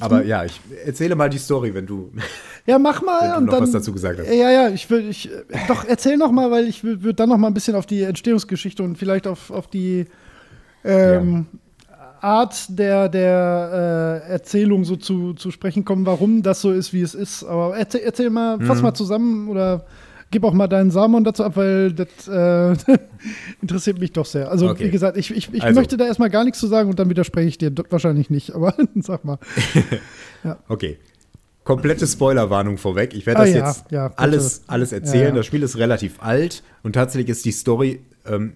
aber 0.02 0.24
ja, 0.24 0.44
ich 0.44 0.60
erzähle 0.84 1.14
mal 1.14 1.28
die 1.30 1.38
Story, 1.38 1.74
wenn 1.74 1.86
du, 1.86 2.10
ja, 2.66 2.78
mach 2.78 3.02
mal 3.02 3.22
wenn 3.22 3.40
du 3.40 3.46
noch 3.46 3.52
dann. 3.54 3.62
was 3.62 3.72
dazu 3.72 3.92
gesagt 3.92 4.18
hast. 4.20 4.28
Ja, 4.28 4.50
ja, 4.50 4.68
ich 4.68 4.88
will, 4.90 5.08
ich, 5.08 5.30
äh, 5.30 5.42
doch, 5.68 5.84
erzähl 5.84 6.16
noch 6.16 6.30
mal, 6.32 6.50
weil 6.50 6.66
ich 6.68 6.84
würde 6.84 7.14
dann 7.14 7.28
noch 7.28 7.38
mal 7.38 7.48
ein 7.48 7.54
bisschen 7.54 7.74
auf 7.74 7.86
die 7.86 8.02
Entstehungsgeschichte 8.02 8.82
und 8.82 8.96
vielleicht 8.98 9.26
auf, 9.26 9.50
auf 9.50 9.66
die 9.68 10.06
ähm, 10.84 11.46
Art 12.20 12.66
der, 12.68 13.08
der 13.08 14.22
äh, 14.26 14.32
Erzählung 14.32 14.84
so 14.84 14.96
zu, 14.96 15.34
zu 15.34 15.50
sprechen 15.50 15.84
kommen, 15.84 16.04
warum 16.06 16.42
das 16.42 16.60
so 16.60 16.72
ist, 16.72 16.92
wie 16.92 17.02
es 17.02 17.14
ist. 17.14 17.44
Aber 17.44 17.76
erzähl, 17.76 18.00
erzähl 18.04 18.30
mal, 18.30 18.58
fass 18.60 18.78
Mhm. 18.78 18.82
mal 18.82 18.94
zusammen 18.94 19.48
oder 19.48 19.84
gib 20.30 20.44
auch 20.44 20.52
mal 20.52 20.68
deinen 20.68 20.90
Samen 20.90 21.24
dazu 21.24 21.44
ab, 21.44 21.56
weil 21.56 21.92
das 21.92 22.28
äh, 22.28 22.76
interessiert 23.62 23.98
mich 23.98 24.12
doch 24.12 24.26
sehr. 24.26 24.50
Also, 24.50 24.68
Okay. 24.70 24.86
wie 24.86 24.90
gesagt, 24.90 25.16
ich, 25.16 25.30
ich, 25.30 25.52
ich 25.52 25.62
Also. 25.62 25.80
möchte 25.80 25.96
da 25.96 26.06
erstmal 26.06 26.30
gar 26.30 26.44
nichts 26.44 26.58
zu 26.60 26.66
sagen 26.66 26.90
und 26.90 26.98
dann 26.98 27.08
widerspreche 27.08 27.48
ich 27.48 27.58
dir 27.58 27.72
wahrscheinlich 27.90 28.30
nicht. 28.30 28.54
Aber 28.54 28.74
sag 29.00 29.24
mal. 29.24 29.38
Okay. 30.68 30.98
Komplette 31.64 32.06
Spoilerwarnung 32.06 32.78
vorweg. 32.78 33.12
Ich 33.12 33.26
werde 33.26 33.40
Ah, 33.40 33.44
das 33.44 33.52
ja, 33.54 33.66
jetzt 33.66 33.84
ja, 33.90 34.12
alles, 34.16 34.62
alles 34.68 34.92
erzählen. 34.92 35.22
Ja, 35.22 35.28
ja. 35.30 35.34
Das 35.34 35.46
Spiel 35.46 35.62
ist 35.62 35.76
relativ 35.76 36.22
alt 36.22 36.62
und 36.82 36.94
tatsächlich 36.94 37.28
ist 37.28 37.44
die 37.44 37.52
Story 37.52 38.00
ähm, 38.26 38.52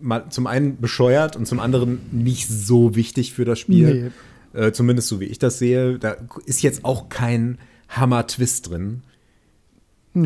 mal 0.00 0.26
zum 0.30 0.46
einen 0.46 0.80
bescheuert 0.80 1.34
und 1.34 1.46
zum 1.46 1.58
anderen 1.58 1.98
nicht 2.12 2.46
so 2.48 2.94
wichtig 2.94 3.32
für 3.32 3.44
das 3.44 3.58
Spiel. 3.58 4.12
Äh, 4.52 4.70
zumindest 4.70 5.08
so 5.08 5.18
wie 5.18 5.24
ich 5.24 5.40
das 5.40 5.58
sehe. 5.58 5.98
Da 5.98 6.16
ist 6.46 6.62
jetzt 6.62 6.84
auch 6.84 7.08
kein 7.08 7.58
Hammer-Twist 7.88 8.70
drin. 8.70 9.02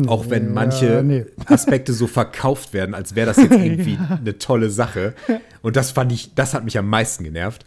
Auch 0.07 0.29
wenn 0.29 0.53
manche 0.53 0.85
ja, 0.85 1.01
nee. 1.01 1.25
Aspekte 1.45 1.93
so 1.93 2.05
verkauft 2.05 2.73
werden, 2.73 2.93
als 2.93 3.15
wäre 3.15 3.25
das 3.25 3.37
jetzt 3.37 3.53
irgendwie 3.55 3.97
eine 4.09 4.37
tolle 4.37 4.69
Sache. 4.69 5.15
Und 5.61 5.75
das 5.75 5.91
fand 5.91 6.11
ich, 6.11 6.35
das 6.35 6.53
hat 6.53 6.63
mich 6.63 6.77
am 6.77 6.87
meisten 6.87 7.23
genervt. 7.23 7.65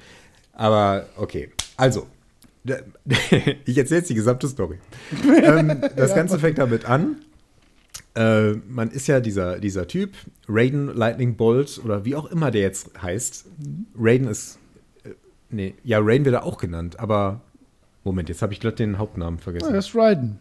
Aber 0.53 1.07
okay, 1.17 1.51
also, 1.77 2.07
ich 2.65 3.77
erzähle 3.77 4.01
jetzt 4.01 4.11
die 4.11 4.15
gesamte 4.15 4.47
Story. 4.47 4.79
ähm, 5.43 5.81
das 5.97 6.15
Ganze 6.15 6.39
fängt 6.39 6.59
damit 6.59 6.85
an. 6.85 7.17
Äh, 8.15 8.53
man 8.69 8.91
ist 8.91 9.09
ja 9.09 9.21
dieser, 9.21 9.59
dieser 9.59 9.89
Typ, 9.89 10.13
Raiden 10.49 10.95
Lightning 10.95 11.37
Bolt 11.37 11.81
oder 11.83 12.05
wie 12.05 12.15
auch 12.15 12.27
immer 12.27 12.51
der 12.51 12.61
jetzt 12.61 12.91
heißt. 13.03 13.47
Raiden 13.99 14.29
ist, 14.29 14.59
äh, 15.05 15.11
nee, 15.51 15.75
ja, 15.83 15.99
Raiden 16.01 16.25
wird 16.25 16.37
er 16.37 16.45
auch 16.45 16.59
genannt, 16.59 17.01
aber 17.01 17.41
Moment, 18.05 18.29
jetzt 18.29 18.43
habe 18.43 18.53
ich 18.53 18.61
glatt 18.61 18.79
den 18.79 18.99
Hauptnamen 18.99 19.39
vergessen. 19.39 19.71
Ja, 19.71 19.77
das 19.77 19.89
ist 19.89 19.95
Raiden. 19.97 20.39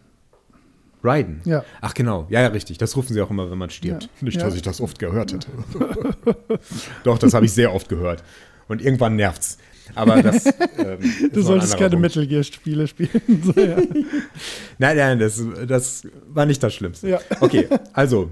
Raiden. 1.04 1.40
Ja. 1.44 1.64
Ach 1.80 1.94
genau, 1.94 2.26
ja, 2.30 2.40
ja, 2.40 2.48
richtig. 2.48 2.78
Das 2.78 2.96
rufen 2.96 3.12
sie 3.14 3.20
auch 3.20 3.30
immer, 3.30 3.50
wenn 3.50 3.58
man 3.58 3.70
stirbt. 3.70 4.04
Ja. 4.04 4.08
Nicht, 4.20 4.36
Ja. 4.38 4.44
dass 4.44 4.54
ich 4.54 4.62
das 4.62 4.80
oft 4.80 4.98
gehört 4.98 5.32
hätte. 5.32 5.48
Doch, 7.04 7.18
das 7.18 7.34
habe 7.34 7.44
ich 7.46 7.52
sehr 7.52 7.74
oft 7.74 7.88
gehört. 7.88 8.22
Und 8.68 8.80
irgendwann 8.82 9.16
nervt's. 9.16 9.58
Aber 9.94 10.22
das. 10.22 10.44
Ähm, 10.78 10.98
Du 11.32 11.42
solltest 11.42 11.76
keine 11.76 11.90
Punkt. 11.90 12.02
Metal 12.02 12.26
Gear 12.26 12.42
Spiele 12.42 12.86
spielen. 12.88 13.10
So, 13.44 13.52
ja. 13.60 13.76
Nein, 14.78 14.96
nein, 14.96 15.18
das, 15.18 15.40
das 15.66 16.06
war 16.28 16.46
nicht 16.46 16.62
das 16.62 16.74
Schlimmste. 16.74 17.08
Ja. 17.08 17.20
Okay, 17.40 17.68
also, 17.92 18.30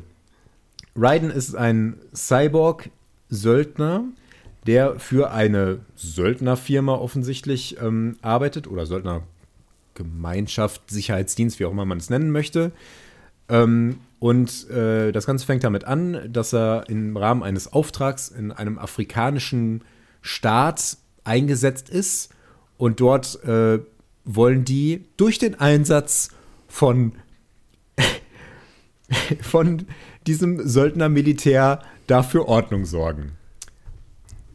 Raiden 0.97 1.31
ist 1.31 1.55
ein 1.55 1.97
Cyborg-Söldner, 2.15 4.05
der 4.67 4.99
für 4.99 5.31
eine 5.33 5.81
Söldnerfirma 5.97 6.95
offensichtlich 6.95 7.77
ähm, 7.81 8.17
arbeitet 8.23 8.67
oder 8.69 8.87
Söldnergemeinschaft, 10.01 10.83
Sicherheitsdienst, 10.91 11.59
wie 11.61 11.65
auch 11.65 11.73
immer 11.73 11.85
man 11.85 11.99
es 11.99 12.11
nennen 12.11 12.31
möchte. 12.31 12.73
Ähm, 13.49 14.01
und 14.19 14.69
äh, 14.71 15.13
das 15.13 15.27
Ganze 15.27 15.47
fängt 15.47 15.65
damit 15.65 15.85
an, 15.85 16.29
dass 16.33 16.53
er 16.53 16.85
im 16.89 17.17
Rahmen 17.17 17.43
eines 17.43 17.73
Auftrags 17.73 18.29
in 18.29 18.53
einem 18.53 18.79
afrikanischen 18.79 19.83
Staat 20.21 20.99
eingesetzt 21.25 21.89
ist 21.89 22.31
und 22.77 23.01
dort 23.01 23.43
äh, 23.45 23.81
wollen 24.25 24.65
die 24.65 25.07
durch 25.17 25.39
den 25.39 25.59
Einsatz 25.59 26.31
von 26.69 27.13
von 29.41 29.87
diesem 30.27 30.67
Söldnermilitär 30.67 31.83
dafür 32.07 32.47
Ordnung 32.47 32.85
sorgen. 32.85 33.33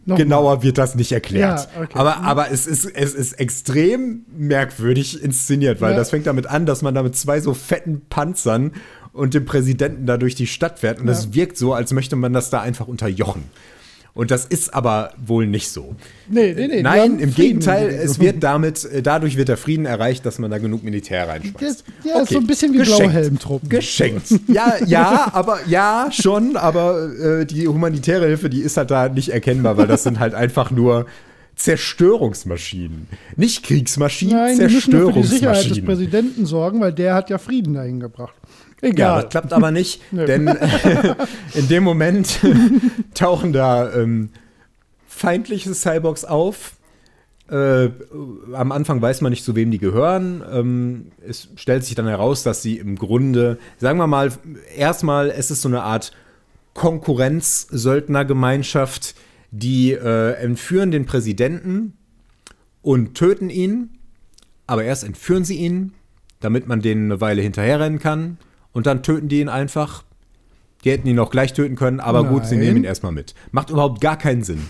Nochmal. 0.06 0.24
Genauer 0.24 0.64
wird 0.64 0.78
das 0.78 0.94
nicht 0.96 1.12
erklärt. 1.12 1.68
Ja, 1.76 1.82
okay. 1.84 1.98
aber, 1.98 2.18
aber 2.18 2.52
es, 2.52 2.68
ist, 2.68 2.86
es 2.86 3.14
ist 3.16 3.34
extrem 3.34 4.26
merkwürdig 4.38 5.22
inszeniert, 5.24 5.82
weil 5.82 5.92
Ja. 5.94 5.98
das 5.98 6.12
fängt 6.12 6.28
damit 6.28 6.46
an, 6.48 6.66
dass 6.68 6.82
man 6.84 6.94
da 6.94 7.02
mit 7.02 7.16
zwei 7.16 7.42
so 7.42 7.54
fetten 7.56 8.02
Panzern 8.10 8.72
und 9.14 9.34
dem 9.34 9.46
Präsidenten 9.46 10.06
da 10.06 10.18
durch 10.18 10.36
die 10.36 10.46
Stadt 10.48 10.80
fährt. 10.80 11.00
Und 11.00 11.08
Ja. 11.08 11.14
es 11.14 11.34
wirkt 11.34 11.58
so, 11.58 11.74
als 11.74 11.92
möchte 11.92 12.16
man 12.16 12.34
das 12.34 12.50
da 12.52 12.62
einfach 12.62 12.88
unterjochen. 12.88 13.44
Und 14.16 14.32
das 14.32 14.46
ist 14.46 14.74
aber 14.74 15.12
wohl 15.24 15.46
nicht 15.46 15.70
so. 15.70 15.94
Nee, 16.30 16.54
nee, 16.56 16.68
nee. 16.68 16.82
Nein, 16.82 17.20
im 17.20 17.34
Frieden 17.34 17.60
Gegenteil, 17.60 17.90
es 17.90 18.18
wird 18.22 18.42
damit, 18.42 18.86
äh, 18.86 19.02
dadurch 19.02 19.36
wird 19.36 19.50
der 19.50 19.58
Frieden 19.58 19.86
erreicht, 19.86 20.26
dass 20.26 20.40
man 20.40 20.50
da 20.50 20.58
genug 20.58 20.84
Militär 20.84 21.28
reinschmeißt. 21.28 21.84
Ja, 22.06 22.22
ist 22.22 22.32
so 22.32 22.40
ein 22.40 22.48
bisschen 22.48 22.72
wie 22.74 22.78
Geschenkt. 22.78 23.12
Blauhelmtruppen. 23.12 23.68
Geschenkt. 23.68 24.28
Ja, 24.48 24.76
ja, 24.86 25.30
aber 25.34 25.60
ja, 25.68 26.08
schon, 26.12 26.56
aber 26.56 27.10
äh, 27.14 27.46
die 27.46 27.68
humanitäre 27.68 28.26
Hilfe, 28.28 28.50
die 28.50 28.62
ist 28.62 28.78
halt 28.78 28.90
da 28.90 29.10
nicht 29.10 29.30
erkennbar, 29.30 29.76
weil 29.76 29.88
das 29.88 30.04
sind 30.04 30.18
halt 30.18 30.34
einfach 30.34 30.72
nur 30.72 31.08
Zerstörungsmaschinen. 31.58 33.08
Nicht 33.36 33.64
Kriegsmaschinen, 33.64 34.34
Nein, 34.34 34.58
die 34.58 34.74
müssen 34.74 34.92
für 34.92 35.12
die 35.12 35.24
Sicherheit 35.24 35.58
des 35.58 35.64
Zerstörungsmaschinen. 35.74 35.86
Präsidenten 35.86 36.46
sorgen, 36.46 36.80
weil 36.80 36.94
der 36.94 37.16
hat 37.16 37.30
ja 37.30 37.38
Frieden 37.38 37.74
dahin 37.74 38.00
gebracht. 38.00 38.36
Ja, 38.86 38.92
Egal. 38.92 39.22
das 39.24 39.32
klappt 39.32 39.54
aber 39.54 39.72
nicht, 39.72 40.02
denn 40.12 40.48
in 41.56 41.68
dem 41.68 41.84
Moment 41.84 42.40
tauchen 43.16 43.52
da 43.52 43.92
ähm, 43.94 44.30
feindliche 45.08 45.74
Cyborgs 45.74 46.24
auf. 46.24 46.74
Äh, 47.50 47.90
am 48.54 48.72
Anfang 48.72 49.02
weiß 49.02 49.22
man 49.22 49.32
nicht, 49.32 49.44
zu 49.44 49.56
wem 49.56 49.72
die 49.72 49.80
gehören. 49.80 50.44
Ähm, 50.52 51.12
es 51.28 51.50
stellt 51.56 51.84
sich 51.84 51.96
dann 51.96 52.08
heraus, 52.08 52.44
dass 52.44 52.62
sie 52.62 52.78
im 52.78 52.96
Grunde, 52.96 53.58
sagen 53.80 53.98
wir 53.98 54.08
mal, 54.08 54.32
erstmal, 54.76 55.32
es 55.32 55.50
ist 55.52 55.62
so 55.62 55.70
eine 55.70 55.82
Art 55.82 56.12
Konkurrenz-Söldnergemeinschaft, 56.76 59.16
die 59.52 59.94
äh, 59.94 60.34
entführen 60.34 60.92
den 60.92 61.06
Präsidenten 61.06 61.94
und 62.82 63.16
töten 63.16 63.50
ihn. 63.50 63.92
Aber 64.68 64.84
erst 64.84 65.04
entführen 65.04 65.46
sie 65.46 65.58
ihn, 65.58 65.94
damit 66.40 66.68
man 66.68 66.82
denen 66.82 67.12
eine 67.12 67.22
Weile 67.22 67.42
hinterherrennen 67.42 68.00
kann. 68.00 68.38
Und 68.76 68.88
dann 68.88 69.04
töten 69.04 69.30
die 69.30 69.40
ihn 69.40 69.48
einfach. 69.48 70.04
Die 70.84 70.92
hätten 70.92 71.08
ihn 71.08 71.18
auch 71.18 71.32
gleich 71.32 71.54
töten 71.54 71.78
können, 71.78 72.02
aber 72.02 72.26
gut, 72.26 72.46
sie 72.46 72.58
Nein. 72.58 72.66
nehmen 72.66 72.78
ihn 72.80 72.84
erstmal 72.84 73.14
mit. 73.14 73.34
Macht 73.52 73.70
überhaupt 73.70 74.02
gar 74.02 74.18
keinen 74.18 74.44
Sinn. 74.44 74.66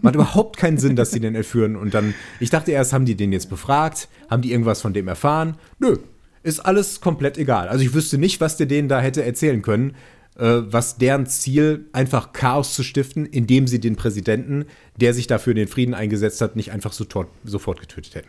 Macht 0.00 0.14
überhaupt 0.14 0.56
keinen 0.56 0.78
Sinn, 0.78 0.94
dass 0.94 1.10
sie 1.10 1.18
den 1.18 1.34
entführen. 1.34 1.74
Und 1.74 1.92
dann, 1.92 2.14
ich 2.38 2.50
dachte 2.50 2.70
erst, 2.70 2.92
haben 2.92 3.04
die 3.04 3.16
den 3.16 3.32
jetzt 3.32 3.50
befragt? 3.50 4.08
Haben 4.30 4.42
die 4.42 4.52
irgendwas 4.52 4.80
von 4.80 4.92
dem 4.92 5.08
erfahren? 5.08 5.56
Nö, 5.80 5.96
ist 6.44 6.60
alles 6.60 7.00
komplett 7.00 7.36
egal. 7.36 7.66
Also 7.66 7.84
ich 7.84 7.94
wüsste 7.94 8.16
nicht, 8.16 8.40
was 8.40 8.56
der 8.56 8.66
denen 8.66 8.88
da 8.88 9.00
hätte 9.00 9.24
erzählen 9.24 9.60
können, 9.60 9.96
äh, 10.36 10.60
was 10.66 10.96
deren 10.98 11.26
Ziel, 11.26 11.86
einfach 11.92 12.32
Chaos 12.32 12.74
zu 12.74 12.84
stiften, 12.84 13.26
indem 13.26 13.66
sie 13.66 13.80
den 13.80 13.96
Präsidenten, 13.96 14.66
der 14.96 15.14
sich 15.14 15.26
dafür 15.26 15.54
den 15.54 15.66
Frieden 15.66 15.94
eingesetzt 15.94 16.40
hat, 16.40 16.54
nicht 16.54 16.70
einfach 16.70 16.92
so 16.92 17.04
tot, 17.04 17.26
sofort 17.44 17.80
getötet 17.80 18.14
hätten. 18.14 18.28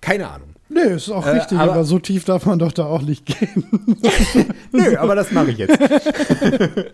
Keine 0.00 0.30
Ahnung. 0.30 0.51
Nee, 0.72 0.94
ist 0.94 1.10
auch 1.10 1.26
Äh, 1.26 1.30
richtig, 1.30 1.58
aber- 1.58 1.72
aber, 1.72 1.84
so 1.84 1.98
tief 1.98 2.24
darf 2.24 2.46
man 2.46 2.58
doch 2.58 2.72
da 2.72 2.84
auch 2.86 3.02
nicht 3.02 3.26
gehen. 3.26 3.64
Nö, 4.72 4.96
aber 4.96 5.14
das 5.14 5.30
mache 5.32 5.50
ich 5.50 5.58
jetzt. 5.58 5.78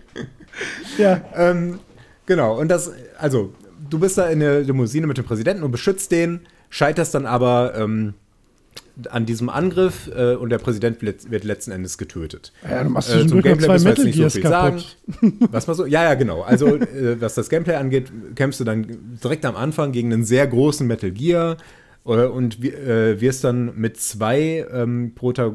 ja, 0.98 1.20
ähm, 1.36 1.78
genau, 2.26 2.58
und 2.58 2.68
das, 2.68 2.90
also, 3.18 3.52
du 3.88 3.98
bist 3.98 4.18
da 4.18 4.28
in 4.28 4.40
der 4.40 4.60
Limousine 4.60 5.06
mit 5.06 5.18
dem 5.18 5.24
Präsidenten 5.24 5.62
und 5.62 5.70
beschützt 5.70 6.10
den, 6.10 6.40
scheiterst 6.70 7.14
dann 7.14 7.26
aber 7.26 7.74
ähm, 7.76 8.14
an 9.10 9.26
diesem 9.26 9.48
Angriff 9.48 10.10
äh, 10.14 10.34
und 10.34 10.50
der 10.50 10.58
Präsident 10.58 11.00
wird, 11.02 11.44
letzten 11.44 11.70
Endes 11.70 11.98
getötet. 11.98 12.52
ja 12.68 12.82
du 12.82 12.90
machst 12.90 13.10
Äh, 13.14 13.24
noch 13.24 13.42
zwei 13.42 13.54
müssen 13.54 13.84
wir 13.84 13.90
jetzt 13.92 14.04
nicht 14.04 14.16
so 14.18 14.28
viel 14.30 14.42
kaputt. 14.42 14.96
Was 15.52 15.68
mal 15.68 15.74
so? 15.74 15.86
Ja, 15.86 16.02
ja, 16.02 16.14
genau. 16.14 16.42
Also, 16.42 16.74
äh, 16.76 17.20
was 17.20 17.34
das 17.34 17.48
Gameplay 17.48 17.76
angeht, 17.76 18.10
kämpfst 18.34 18.58
du 18.60 18.64
dann 18.64 19.18
direkt 19.22 19.44
am 19.44 19.54
Anfang 19.54 19.92
gegen 19.92 20.12
einen 20.12 20.24
sehr 20.24 20.48
großen 20.48 20.84
Metal 20.84 21.12
Gear 21.12 21.58
und 22.08 22.64
äh, 22.64 23.20
wirst 23.20 23.44
dann 23.44 23.78
mit 23.78 23.98
zwei 23.98 24.66
ähm, 24.72 25.12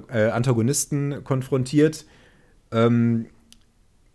äh, 0.09 0.29
Antagonisten 0.29 1.23
konfrontiert, 1.23 2.05
ähm, 2.71 3.25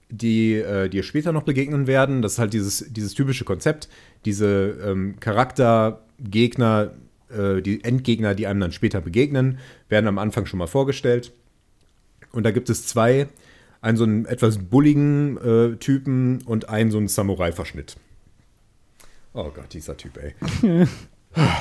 die 0.09 0.55
äh, 0.55 0.89
dir 0.89 1.03
später 1.03 1.32
noch 1.32 1.43
begegnen 1.43 1.86
werden. 1.86 2.22
Das 2.22 2.34
ist 2.34 2.39
halt 2.39 2.53
dieses, 2.53 2.86
dieses 2.91 3.14
typische 3.14 3.45
Konzept, 3.45 3.89
diese 4.24 4.78
ähm, 4.84 5.16
Charaktergegner, 5.20 6.93
äh, 7.30 7.61
die 7.61 7.82
Endgegner, 7.82 8.34
die 8.34 8.47
einem 8.47 8.61
dann 8.61 8.72
später 8.72 9.01
begegnen, 9.01 9.59
werden 9.89 10.07
am 10.07 10.18
Anfang 10.18 10.47
schon 10.47 10.59
mal 10.59 10.66
vorgestellt. 10.66 11.32
Und 12.30 12.45
da 12.45 12.53
gibt 12.53 12.70
es 12.70 12.86
zwei, 12.86 13.26
einen 13.80 13.97
so 13.97 14.05
einen 14.05 14.26
etwas 14.26 14.59
bulligen 14.59 15.36
äh, 15.39 15.76
Typen 15.76 16.43
und 16.43 16.68
einen 16.68 16.91
so 16.91 16.99
einen 16.99 17.09
Samurai-Verschnitt. 17.09 17.97
Oh 19.34 19.51
Gott, 19.55 19.72
dieser 19.72 19.97
Typ, 19.97 20.18
ey. 20.18 20.34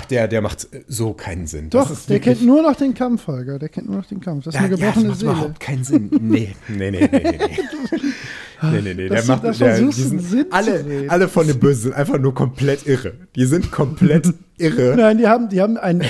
Der, 0.09 0.27
der 0.27 0.41
macht 0.41 0.67
so 0.87 1.13
keinen 1.13 1.47
Sinn. 1.47 1.69
Das 1.69 1.87
Doch, 1.87 1.89
der 2.05 2.15
wirklich- 2.15 2.37
kennt 2.39 2.47
nur 2.47 2.61
noch 2.61 2.75
den 2.75 2.93
Kampf, 2.93 3.27
Holger. 3.27 3.59
Der 3.59 3.69
kennt 3.69 3.87
nur 3.87 3.97
noch 3.97 4.05
den 4.05 4.19
Kampf. 4.19 4.45
Das 4.45 4.55
ist 4.55 4.59
ja, 4.59 4.65
eine 4.67 4.75
ja, 4.77 4.87
das 4.87 4.95
gebrochene 4.95 5.09
macht 5.09 5.19
Seele. 5.19 5.31
überhaupt 5.31 5.59
keinen 5.59 5.83
Sinn. 5.83 6.09
Nee, 6.21 6.55
nee, 6.67 6.91
nee, 6.91 6.99
nee, 7.01 7.09
nee. 7.11 7.21
nee. 7.21 7.99
Nee, 8.59 8.81
nee, 8.81 8.93
nee. 8.95 9.07
Der 9.07 9.23
macht, 9.25 9.43
der, 9.43 9.51
die 9.81 9.91
sind 9.91 10.11
einen 10.13 10.19
Sinn 10.19 10.45
alle, 10.49 11.05
alle 11.09 11.27
von 11.27 11.45
den 11.45 11.59
Bösen 11.59 11.83
sind 11.83 11.93
einfach 11.93 12.17
nur 12.17 12.33
komplett 12.33 12.87
irre. 12.87 13.13
Die 13.35 13.45
sind 13.45 13.71
komplett 13.71 14.33
irre. 14.57 14.95
Nein, 14.97 15.19
die 15.19 15.27
haben, 15.27 15.47
die 15.49 15.61
haben 15.61 15.77
ein, 15.77 16.03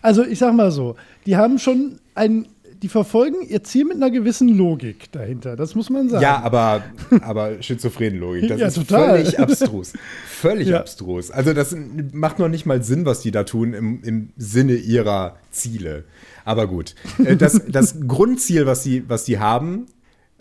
also 0.00 0.24
ich 0.24 0.40
sag 0.40 0.52
mal 0.52 0.72
so, 0.72 0.96
die 1.26 1.36
haben 1.36 1.60
schon 1.60 2.00
ein, 2.16 2.46
die 2.82 2.88
verfolgen 2.88 3.36
ihr 3.48 3.62
Ziel 3.62 3.84
mit 3.84 3.96
einer 3.96 4.10
gewissen 4.10 4.48
Logik 4.48 5.10
dahinter. 5.12 5.54
Das 5.56 5.74
muss 5.74 5.88
man 5.88 6.08
sagen. 6.08 6.22
Ja, 6.22 6.40
aber, 6.42 6.82
aber 7.22 7.62
Schizophrenenlogik, 7.62 8.48
das 8.48 8.60
Ja, 8.60 8.66
ist 8.66 8.74
total. 8.74 9.10
völlig 9.20 9.38
abstrus. 9.38 9.92
Völlig 10.26 10.68
Ja. 10.68 10.80
abstrus. 10.80 11.30
Also 11.30 11.52
das 11.54 11.76
macht 12.12 12.38
noch 12.38 12.48
nicht 12.48 12.66
mal 12.66 12.82
Sinn, 12.82 13.06
was 13.06 13.20
die 13.20 13.30
da 13.30 13.44
tun 13.44 13.72
im, 13.72 14.02
im 14.02 14.30
Sinne 14.36 14.74
ihrer 14.74 15.36
Ziele. 15.50 16.04
Aber 16.44 16.66
gut. 16.66 16.94
Äh, 17.24 17.36
Das, 17.36 17.60
das 17.68 17.96
Grundziel, 18.08 18.66
was 18.66 18.82
sie, 18.82 19.04
was 19.08 19.24
die 19.24 19.38
haben, 19.38 19.86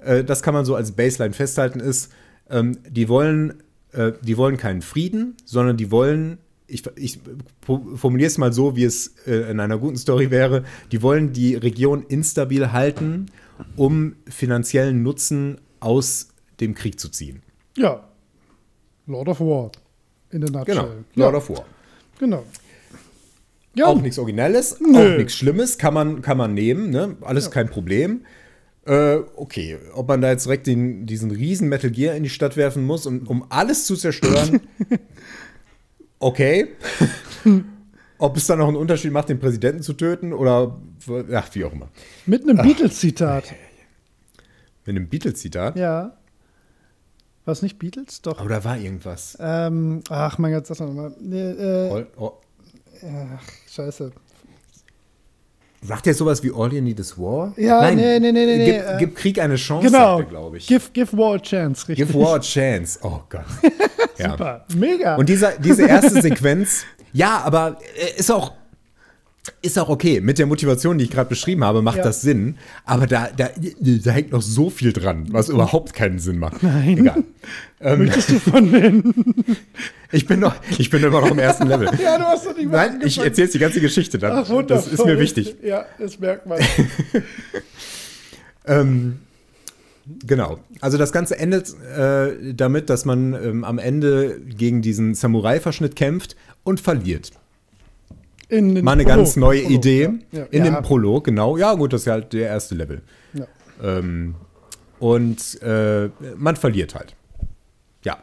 äh, 0.04 0.24
das 0.24 0.42
kann 0.42 0.54
man 0.54 0.66
so 0.66 0.76
als 0.76 0.94
Baseline 0.94 1.34
festhalten, 1.34 1.80
ist, 1.80 2.12
ähm, 2.50 2.78
die 2.90 3.08
wollen, 3.08 3.62
äh, 3.94 4.14
die 4.24 4.36
wollen 4.36 4.58
keinen 4.58 4.82
Frieden, 4.82 5.36
sondern 5.46 5.78
die 5.78 5.92
wollen, 5.92 6.40
ich, 6.72 6.84
ich 6.96 7.20
formuliere 7.96 8.28
es 8.28 8.38
mal 8.38 8.54
so, 8.54 8.76
wie 8.76 8.84
es 8.84 9.14
äh, 9.28 9.52
in 9.52 9.60
einer 9.60 9.78
guten 9.78 9.98
Story 9.98 10.32
wäre, 10.32 10.64
die 10.92 11.02
wollen 11.02 11.34
die 11.34 11.56
Region 11.56 12.04
instabil 12.08 12.72
halten, 12.72 13.28
um 13.76 14.16
finanziellen 14.28 15.04
Nutzen 15.04 15.60
aus 15.80 16.30
dem 16.60 16.74
Krieg 16.76 17.00
zu 17.00 17.10
ziehen. 17.10 17.42
Ja. 17.78 18.08
Lord 19.08 19.28
of 19.30 19.40
War. 19.40 19.72
In 20.32 20.42
der 20.42 20.52
Nutshell. 20.52 20.76
Genau, 20.76 20.88
Ja, 21.16 21.26
Lord 21.30 21.36
of 21.36 21.50
War. 21.50 21.66
genau. 22.20 22.46
Ja, 23.74 23.86
Auch 23.86 24.02
nichts 24.02 24.20
Originelles, 24.20 24.80
Nö. 24.82 24.98
auch 25.14 25.18
nichts 25.18 25.36
Schlimmes, 25.36 25.78
kann 25.78 25.94
man, 25.94 26.22
kann 26.22 26.38
man 26.38 26.54
nehmen, 26.54 26.90
ne? 26.90 27.16
alles 27.22 27.52
kein 27.52 27.70
Problem. 27.70 28.26
Äh, 28.86 29.18
okay, 29.36 29.78
ob 29.94 30.08
man 30.08 30.22
da 30.22 30.32
jetzt 30.32 30.46
direkt 30.46 30.68
den, 30.68 31.06
diesen 31.06 31.32
riesen 31.32 31.70
Metal 31.70 31.90
Gear 31.92 32.16
in 32.16 32.24
die 32.24 32.30
Stadt 32.30 32.58
werfen 32.58 32.84
muss, 32.84 33.06
um, 33.06 33.28
um 33.28 33.46
alles 33.50 33.86
zu 33.86 33.96
zerstören, 33.96 34.60
okay. 36.22 36.68
Ob 38.18 38.38
es 38.38 38.46
dann 38.48 38.60
noch 38.60 38.68
einen 38.68 38.78
Unterschied 38.78 39.12
macht, 39.12 39.30
den 39.30 39.40
Präsidenten 39.40 39.82
zu 39.82 39.94
töten 39.94 40.32
oder, 40.32 40.80
ach, 41.34 41.50
wie 41.54 41.66
auch 41.66 41.74
immer. 41.74 41.90
mit 42.26 42.44
einem 42.44 42.58
Beatles-Zitat. 42.58 43.54
Mit 44.86 44.96
einem 44.96 45.10
Beatles-Zitat. 45.10 45.76
Ja. 45.76 46.18
War 47.46 47.52
es 47.52 47.62
nicht 47.62 47.78
Beatles? 47.78 48.22
Doch. 48.24 48.40
Aber 48.40 48.50
da 48.50 48.64
war 48.64 48.78
irgendwas. 48.80 49.38
Ähm, 49.40 50.02
ach 50.10 50.40
mein 50.40 50.54
Gott, 50.54 50.66
sag 50.66 50.78
doch 50.78 50.88
nochmal. 50.88 51.16
Nee, 51.20 51.52
äh, 51.52 52.06
oh, 52.18 52.34
ach, 53.04 53.44
scheiße. 53.70 54.12
Sagt 55.82 56.08
er 56.08 56.14
sowas 56.14 56.44
wie 56.44 56.52
All 56.56 56.72
You 56.74 56.82
Need 56.82 57.00
Is 57.00 57.18
War? 57.18 57.54
Ja, 57.58 57.90
nee, 57.92 58.20
nee, 58.20 58.20
nee, 58.20 58.32
nee, 58.32 58.58
nee, 58.58 58.66
Gib, 58.66 58.76
äh, 58.76 58.96
gib 59.00 59.16
Krieg 59.16 59.40
eine 59.40 59.56
Chance, 59.56 59.88
Genau. 59.88 60.22
glaube 60.24 60.58
ich. 60.58 60.68
Give, 60.68 60.84
give 60.94 61.18
War 61.18 61.36
a 61.36 61.40
chance, 61.40 61.88
richtig. 61.88 62.08
Give 62.08 62.20
War 62.20 62.36
a 62.36 62.40
Chance. 62.40 63.00
Oh 63.02 63.20
Gott. 63.30 63.46
ja. 64.18 64.32
Super. 64.32 64.66
Mega. 64.76 65.16
Und 65.16 65.28
dieser, 65.28 65.54
diese 65.58 65.88
erste 65.88 66.22
Sequenz, 66.22 66.84
ja, 67.14 67.42
aber 67.44 67.78
äh, 67.96 68.20
ist 68.20 68.32
auch, 68.32 68.54
ist 69.64 69.80
auch 69.80 69.90
okay. 69.90 70.22
Mit 70.22 70.38
der 70.40 70.46
Motivation, 70.46 70.98
die 70.98 71.06
ich 71.06 71.12
gerade 71.12 71.30
beschrieben 71.30 71.64
habe, 71.64 71.82
macht 71.82 71.98
Ja. 71.98 72.04
das 72.04 72.22
Sinn. 72.22 72.58
Aber 72.86 73.08
da, 73.08 73.30
da, 73.36 73.50
da 73.80 74.12
hängt 74.12 74.32
noch 74.32 74.42
so 74.42 74.70
viel 74.70 74.94
dran, 74.94 75.28
was 75.32 75.50
überhaupt 75.50 75.94
keinen 75.94 76.20
Sinn 76.20 76.38
macht. 76.38 76.62
Nein. 76.62 77.00
Egal. 77.00 77.24
Ähm, 77.80 78.00
Möchtest 78.06 78.30
du 78.30 78.40
von 78.40 78.72
denen? 78.72 79.26
ich, 80.12 80.28
bin 80.28 80.40
noch, 80.40 80.56
ich 80.78 80.90
bin 80.92 81.04
immer 81.04 81.22
noch 81.22 81.32
im 81.32 81.40
ersten 81.40 81.68
Level. 81.68 81.90
ja, 82.04 82.18
du 82.18 82.24
hast 82.24 82.46
doch 82.46 82.56
nicht 82.56 82.70
mal 82.70 82.90
Nein, 82.90 83.02
ich 83.04 83.18
erzähle 83.18 83.46
jetzt 83.46 83.56
die 83.56 83.60
ganze 83.60 83.82
Geschichte 83.82 84.20
dann. 84.20 84.32
Ach, 84.34 84.50
wundervoll. 84.50 84.66
das 84.68 84.88
ist 84.88 85.06
mir 85.06 85.20
wichtig. 85.20 85.56
Ja, 85.64 85.86
das 86.00 86.20
merkt 86.20 86.46
man. 86.46 86.60
Ähm, 88.66 89.20
genau. 90.26 90.60
Also 90.82 91.00
das 91.00 91.12
Ganze 91.12 91.38
endet 91.40 91.74
äh, 91.98 92.54
damit, 92.54 92.92
dass 92.92 93.06
man 93.06 93.34
ähm, 93.34 93.64
am 93.64 93.80
Ende 93.80 94.40
gegen 94.40 94.84
diesen 94.84 95.16
Samurai-Verschnitt 95.16 95.96
kämpft 95.96 96.36
und 96.64 96.80
verliert. 96.80 97.32
In 98.52 98.76
den 98.76 98.84
Mal 98.86 98.92
eine 98.94 99.04
Prolog. 99.04 99.18
ganz 99.18 99.36
neue 99.38 99.62
Prolog, 99.62 99.78
Idee. 99.78 100.10
Ja. 100.32 100.40
Ja. 100.40 100.46
In 100.52 100.66
ja. 100.66 100.72
dem 100.72 100.84
Prolog, 100.84 101.24
genau. 101.24 101.58
Ja, 101.58 101.74
gut, 101.74 101.94
das 101.94 102.02
ist 102.02 102.08
halt 102.08 102.34
der 102.34 102.48
erste 102.48 102.76
Level. 102.76 103.02
Ja. 103.34 103.46
Ähm, 103.82 104.36
und 105.00 105.62
äh, 105.64 106.10
man 106.38 106.56
verliert 106.58 106.94
halt. 106.94 107.16
Ja. 108.04 108.18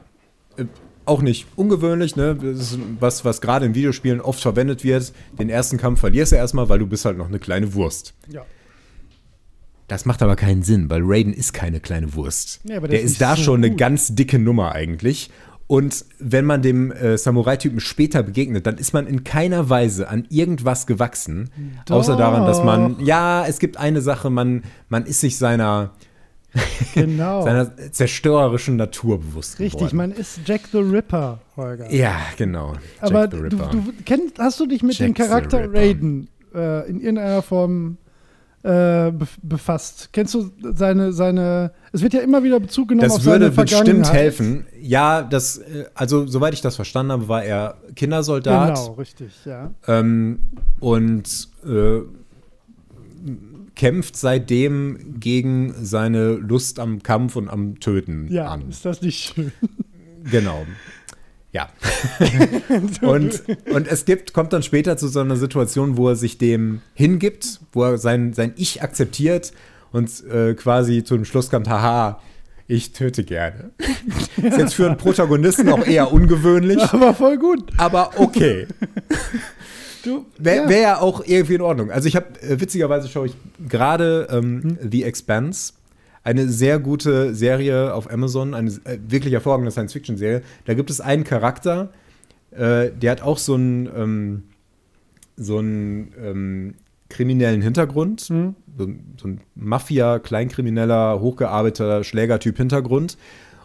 Äh, 0.57 0.67
auch 1.07 1.23
nicht 1.23 1.47
ungewöhnlich, 1.57 2.15
ne? 2.17 2.37
Das 2.41 2.59
ist 2.73 2.79
was, 3.01 3.25
was 3.25 3.41
gerade 3.41 3.65
in 3.65 3.75
Videospielen 3.75 4.21
oft 4.21 4.41
verwendet 4.41 4.85
wird. 4.85 5.13
Den 5.39 5.49
ersten 5.49 5.79
Kampf 5.79 6.01
verlierst 6.01 6.33
du 6.33 6.37
erstmal, 6.37 6.69
weil 6.69 6.79
du 6.79 6.87
bist 6.87 7.07
halt 7.07 7.17
noch 7.17 7.29
eine 7.29 7.39
kleine 7.39 7.73
Wurst. 7.75 8.15
ja. 8.31 8.45
Das 9.87 10.05
macht 10.05 10.21
aber 10.23 10.37
keinen 10.37 10.63
Sinn, 10.63 10.91
weil 10.91 11.01
Raiden 11.03 11.33
ist 11.33 11.55
keine 11.55 11.81
kleine 11.81 12.13
Wurst. 12.15 12.61
Aber 12.67 12.89
der 12.89 12.99
der 12.99 13.01
ist 13.01 13.13
ist 13.13 13.21
da 13.23 13.37
so 13.37 13.43
schon 13.43 13.61
eine 13.61 13.71
gut. 13.71 13.79
ganz 13.79 14.15
dicke 14.15 14.39
Nummer 14.39 14.73
eigentlich. 14.73 15.31
Und 15.69 16.07
wenn 16.19 16.47
man 16.47 16.63
dem 16.63 16.91
äh, 16.91 17.17
Samurai-Typen 17.19 17.79
später 17.81 18.23
begegnet, 18.23 18.67
dann 18.67 18.79
ist 18.79 18.95
man 18.95 19.07
in 19.07 19.23
keiner 19.23 19.69
Weise 19.69 20.09
an 20.09 20.25
irgendwas 20.31 20.87
gewachsen. 20.87 21.51
Außer 21.91 22.17
daran, 22.17 22.47
dass 22.47 22.65
man, 22.65 22.97
ja, 23.01 23.45
es 23.47 23.59
gibt 23.59 23.77
eine 23.77 24.01
Sache, 24.01 24.31
man, 24.31 24.65
man 24.89 25.05
ist 25.05 25.21
sich 25.21 25.37
seiner, 25.37 25.91
Genau. 26.95 27.43
seiner 27.43 27.77
zerstörerischen 27.93 28.77
Natur 28.77 29.21
bewusst 29.21 29.59
Richtig, 29.61 29.79
geworden. 29.91 29.97
man 29.99 30.13
ist 30.13 30.41
Jack 30.47 30.63
the 30.73 30.79
Ripper, 30.79 31.41
Holger. 31.55 31.93
Ja, 31.93 32.17
genau. 32.39 32.73
Jack 33.03 33.13
Aber 33.13 33.25
the 33.31 33.37
du, 33.37 33.43
Ripper. 33.43 33.69
du 33.71 33.83
kennst, 34.07 34.39
hast 34.39 34.59
du 34.61 34.67
dich 34.67 34.83
mit 34.83 34.99
dem 34.99 35.09
Jack 35.09 35.17
the 35.19 35.23
Charakter. 35.25 35.71
Raiden 35.71 36.29
äh, 36.55 36.89
in 36.89 37.01
irgendeiner 37.01 37.43
Form 37.43 37.99
äh, 38.63 38.69
bef- 38.69 39.39
befasst? 39.43 40.11
Kennst 40.13 40.35
du 40.35 40.51
seine, 40.75 41.13
seine, 41.13 41.73
es 41.93 42.03
wird 42.03 42.15
ja 42.15 42.21
immer 42.21 42.43
wieder 42.43 42.59
Bezug 42.61 42.89
genommen 42.89 43.09
Das 43.09 43.19
auf 43.19 43.25
würde 43.25 43.47
seine 43.53 43.63
bestimmt 43.65 43.85
Vergangenheit. 43.87 44.15
helfen. 44.15 44.67
Ja, 44.81 45.23
das, 45.23 45.59
äh, 45.59 45.85
also 45.95 46.27
soweit 46.27 46.55
ich 46.55 46.61
das 46.61 46.77
verstanden 46.77 47.13
habe, 47.13 47.29
war 47.29 47.45
er 47.45 47.77
Kindersoldat. 47.95 48.75
Genau, 48.77 48.93
richtig, 48.95 49.33
ja. 49.45 49.71
Ähm, 49.87 50.41
und 50.81 51.49
äh, 51.67 52.01
kämpft 53.75 54.17
seitdem 54.17 55.19
gegen 55.21 55.73
seine 55.81 56.33
Lust 56.33 56.81
am 56.81 57.03
Kampf 57.03 57.37
und 57.37 57.49
am 57.49 57.79
Töten 57.79 58.27
Ja, 58.31 58.49
an. 58.49 58.69
ist 58.69 58.85
das 58.85 59.01
nicht 59.03 59.33
schön? 59.35 59.53
Genau. 60.31 60.67
Ja. 61.53 61.69
und, 63.01 63.43
und 63.73 63.89
es 63.89 64.05
gibt, 64.05 64.33
kommt 64.33 64.53
dann 64.53 64.63
später 64.63 64.97
zu 64.97 65.09
so 65.09 65.21
einer 65.21 65.37
Situation, 65.37 65.97
wo 65.97 66.11
er 66.11 66.17
sich 66.17 66.39
dem 66.39 66.83
hingibt, 66.95 67.61
wo 67.73 67.85
er 67.85 67.99
sein, 67.99 68.33
sein 68.35 68.53
Ich 68.57 68.83
akzeptiert 68.83 69.53
und 69.91 70.25
äh, 70.27 70.55
quasi 70.55 71.05
zu 71.05 71.15
dem 71.15 71.25
Schluss 71.25 71.51
kommt, 71.51 71.69
haha, 71.69 72.21
ich 72.67 72.93
töte 72.93 73.25
gerne. 73.25 73.71
Ist 74.37 74.59
jetzt 74.59 74.75
für 74.75 74.87
einen 74.87 74.99
Protagonisten 74.99 75.71
auch 75.71 75.87
eher 75.87 76.13
ungewöhnlich, 76.13 76.83
Aber 76.93 77.15
voll 77.15 77.39
gut. 77.39 77.71
aber 77.79 78.11
okay. 78.17 78.67
Du, 80.05 80.27
Wäre 80.39 80.65
ja. 80.65 80.69
wär 80.69 81.03
auch 81.03 81.23
irgendwie 81.25 81.55
in 81.55 81.63
Ordnung. 81.63 81.91
Also 81.91 82.09
ich 82.09 82.15
habe, 82.15 82.27
äh, 82.43 82.61
witzigerweise 82.61 83.09
schaue 83.09 83.27
ich 83.29 83.35
gerade 83.69 84.29
ähm, 84.31 84.79
The 84.83 85.03
Expanse, 85.05 85.73
eine 86.29 86.49
sehr 86.49 86.79
gute 86.79 87.35
Serie 87.35 87.95
auf 87.95 88.11
Amazon, 88.11 88.55
eine 88.55 88.71
äh, 88.85 88.99
wirklich 89.09 89.33
hervorragende 89.33 89.71
Science-Fiction-Serie. 89.71 90.43
Da 90.67 90.75
gibt 90.75 90.91
es 90.91 91.01
einen 91.01 91.25
Charakter, 91.25 91.91
äh, 92.51 92.91
der 92.91 93.13
hat 93.13 93.23
auch 93.23 93.39
so 93.39 93.55
einen, 93.55 93.89
ähm, 93.97 94.43
so 95.37 95.59
einen 95.59 96.13
ähm, 96.23 96.75
kriminellen 97.09 97.63
Hintergrund, 97.63 98.29
Mhm. 98.29 98.55
so, 98.77 98.89
so 99.21 99.29
ein 99.29 99.41
Mafia, 99.55 100.19
Kleinkrimineller, 100.19 101.21
hochgearbeiteter 101.21 102.05
Schlägertyp 102.05 102.57
Hintergrund. 102.59 103.17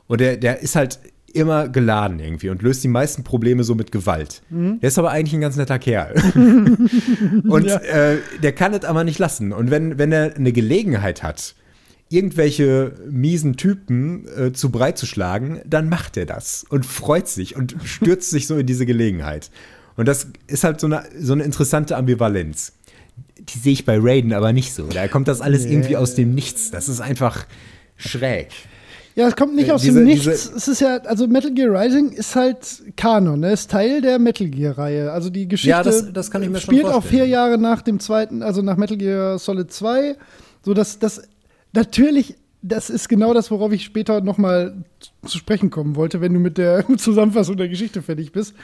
Und 0.07 0.22
der, 0.22 0.38
der 0.38 0.61
ist 0.61 0.76
halt 0.76 0.99
immer 1.34 1.68
geladen 1.68 2.20
irgendwie 2.20 2.49
und 2.49 2.61
löst 2.61 2.84
die 2.84 2.88
meisten 2.88 3.24
Probleme 3.24 3.64
so 3.64 3.74
mit 3.76 3.91
Gewalt. 3.91 4.43
Der 4.51 4.88
ist 4.88 4.99
aber 4.99 5.09
eigentlich 5.09 5.34
ein 5.34 5.41
ganz 5.41 5.57
netter 5.57 5.80
Kerl. 5.80 6.14
und 7.47 7.66
Ja. 7.66 7.78
äh, 7.80 8.18
der 8.43 8.51
kann 8.53 8.74
es 8.74 8.86
aber 8.86 9.03
nicht 9.03 9.18
lassen. 9.20 9.51
Und 9.51 9.72
wenn, 9.72 9.97
wenn 9.97 10.11
er 10.11 10.36
eine 10.36 10.51
Gelegenheit 10.51 11.24
hat, 11.24 11.55
irgendwelche 12.14 12.93
miesen 13.09 13.55
Typen 13.57 14.26
äh, 14.38 14.53
zu 14.53 14.70
breit 14.72 14.97
zu 14.97 15.05
schlagen, 15.05 15.61
dann 15.66 15.89
macht 15.89 16.16
er 16.18 16.26
das 16.26 16.66
und 16.70 16.86
freut 16.86 17.28
sich 17.28 17.55
und 17.55 17.76
stürzt 17.84 18.30
sich 18.30 18.47
so 18.47 18.55
in 18.57 18.66
diese 18.68 18.86
Gelegenheit. 18.86 19.49
Und 19.95 20.07
das 20.07 20.28
ist 20.47 20.64
halt 20.64 20.80
so 20.80 20.88
eine, 20.88 21.03
so 21.20 21.34
eine 21.34 21.43
interessante 21.43 21.95
Ambivalenz. 21.97 22.74
Die 23.39 23.59
sehe 23.59 23.74
ich 23.74 23.86
bei 23.86 23.97
Raiden 23.99 24.34
aber 24.34 24.53
nicht 24.53 24.74
so. 24.74 24.84
Da 24.88 25.07
kommt 25.07 25.28
das 25.28 25.41
alles 25.41 25.66
Nee. 25.66 25.74
irgendwie 25.74 25.97
aus 25.97 26.16
dem 26.16 26.34
Nichts. 26.34 26.72
Das 26.72 26.88
ist 26.89 27.01
einfach 27.01 27.45
schräg. 27.97 28.47
Ja, 29.16 29.28
es 29.28 29.36
kommt 29.36 29.55
nicht 29.55 29.68
Äh, 29.68 29.72
aus 29.74 29.82
diese- 29.84 29.99
dem 29.99 30.05
Nichts. 30.07 30.26
es 30.26 30.68
ist 30.68 30.82
ja, 30.82 30.97
also 30.97 31.28
Metal 31.28 31.53
Gear 31.53 31.70
Rising 31.80 32.09
ist 32.14 32.36
halt 32.36 32.57
Kanon, 32.97 33.41
ne? 33.41 33.51
ist 33.53 33.70
Teil 33.70 34.01
der 34.01 34.18
Metal 34.18 34.47
Gear-Reihe. 34.47 35.11
Also 35.11 35.30
die 35.30 35.47
Geschichte 35.47 35.70
Ja, 35.70 35.84
das- 35.84 36.11
das 36.11 36.32
kann 36.32 36.41
ich 36.41 36.49
mir 36.49 36.59
schon 36.59 36.74
spielt 36.74 36.86
auch 36.91 37.03
vier 37.03 37.28
Jahre 37.28 37.59
nach 37.59 37.84
dem 37.84 37.99
zweiten, 37.99 38.41
also 38.41 38.64
nach 38.64 38.78
Metal 38.78 38.97
Gear 38.97 39.38
Solid 39.38 39.72
2. 39.72 40.16
So 40.66 40.74
dass 40.74 40.97
das 40.97 41.22
natürlich, 41.74 42.36
das 42.61 42.89
ist 42.89 43.09
genau 43.09 43.34
das, 43.34 43.51
worauf 43.51 43.71
ich 43.71 43.84
später 43.84 44.21
nochmal 44.21 44.84
zu 45.26 45.38
sprechen 45.38 45.69
kommen 45.69 45.95
wollte, 45.95 46.21
wenn 46.21 46.34
du 46.34 46.39
mit 46.39 46.57
der 46.57 46.86
Zusammenfassung 46.97 47.57
der 47.57 47.67
Geschichte 47.69 48.01
fertig 48.01 48.32
bist. 48.32 48.55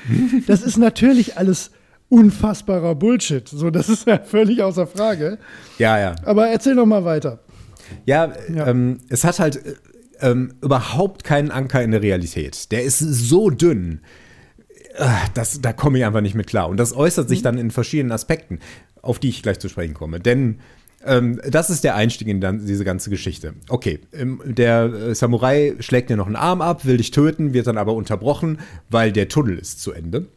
Das 0.47 0.61
ist 0.61 0.77
natürlich 0.77 1.37
alles 1.37 1.71
unfassbarer 2.09 2.95
Bullshit. 2.95 3.47
So, 3.47 3.69
das 3.69 3.89
ist 3.89 4.07
ja 4.07 4.19
völlig 4.19 4.63
außer 4.63 4.87
Frage. 4.87 5.37
Ja, 5.77 5.99
ja. 5.99 6.15
Aber 6.23 6.47
erzähl 6.47 6.75
noch 6.75 6.85
mal 6.85 7.05
weiter. 7.05 7.39
Ja, 8.05 8.33
Ja. 8.53 8.67
Ähm, 8.67 8.99
es 9.09 9.23
hat 9.23 9.39
halt 9.39 9.57
äh, 9.65 9.75
ähm, 10.21 10.53
überhaupt 10.61 11.23
keinen 11.23 11.51
Anker 11.51 11.83
in 11.83 11.91
der 11.91 12.01
Realität. 12.01 12.71
Der 12.71 12.83
ist 12.83 12.99
so 12.99 13.49
dünn. 13.49 14.01
Äh, 14.95 15.07
Das, 15.33 15.61
da 15.61 15.73
komme 15.73 15.97
ich 15.99 16.05
einfach 16.05 16.21
nicht 16.21 16.35
mit 16.35 16.47
klar. 16.47 16.69
Und 16.69 16.77
das 16.77 16.95
äußert 16.95 17.29
sich 17.29 17.41
dann 17.41 17.57
in 17.57 17.71
verschiedenen 17.71 18.11
Aspekten, 18.11 18.59
auf 19.01 19.19
die 19.19 19.29
ich 19.29 19.43
gleich 19.43 19.59
zu 19.59 19.69
sprechen 19.69 19.93
komme. 19.93 20.19
Denn 20.19 20.59
Ähm, 21.05 21.39
das 21.49 21.69
ist 21.69 21.83
der 21.83 21.95
Einstieg 21.95 22.27
in 22.27 22.41
diese 22.65 22.83
ganze 22.83 23.09
Geschichte. 23.09 23.53
Okay, 23.69 23.99
ähm, 24.13 24.41
der 24.45 24.85
äh, 24.85 25.15
Samurai 25.15 25.75
schlägt 25.79 26.09
dir 26.09 26.17
noch 26.17 26.27
einen 26.27 26.35
Arm 26.35 26.61
ab, 26.61 26.85
will 26.85 26.97
dich 26.97 27.11
töten, 27.11 27.53
wird 27.53 27.67
dann 27.67 27.77
aber 27.77 27.93
unterbrochen, 27.93 28.59
weil 28.89 29.11
der 29.11 29.29
Tunnel 29.29 29.57
ist 29.57 29.81
zu 29.81 29.93
Ende. 29.93 30.27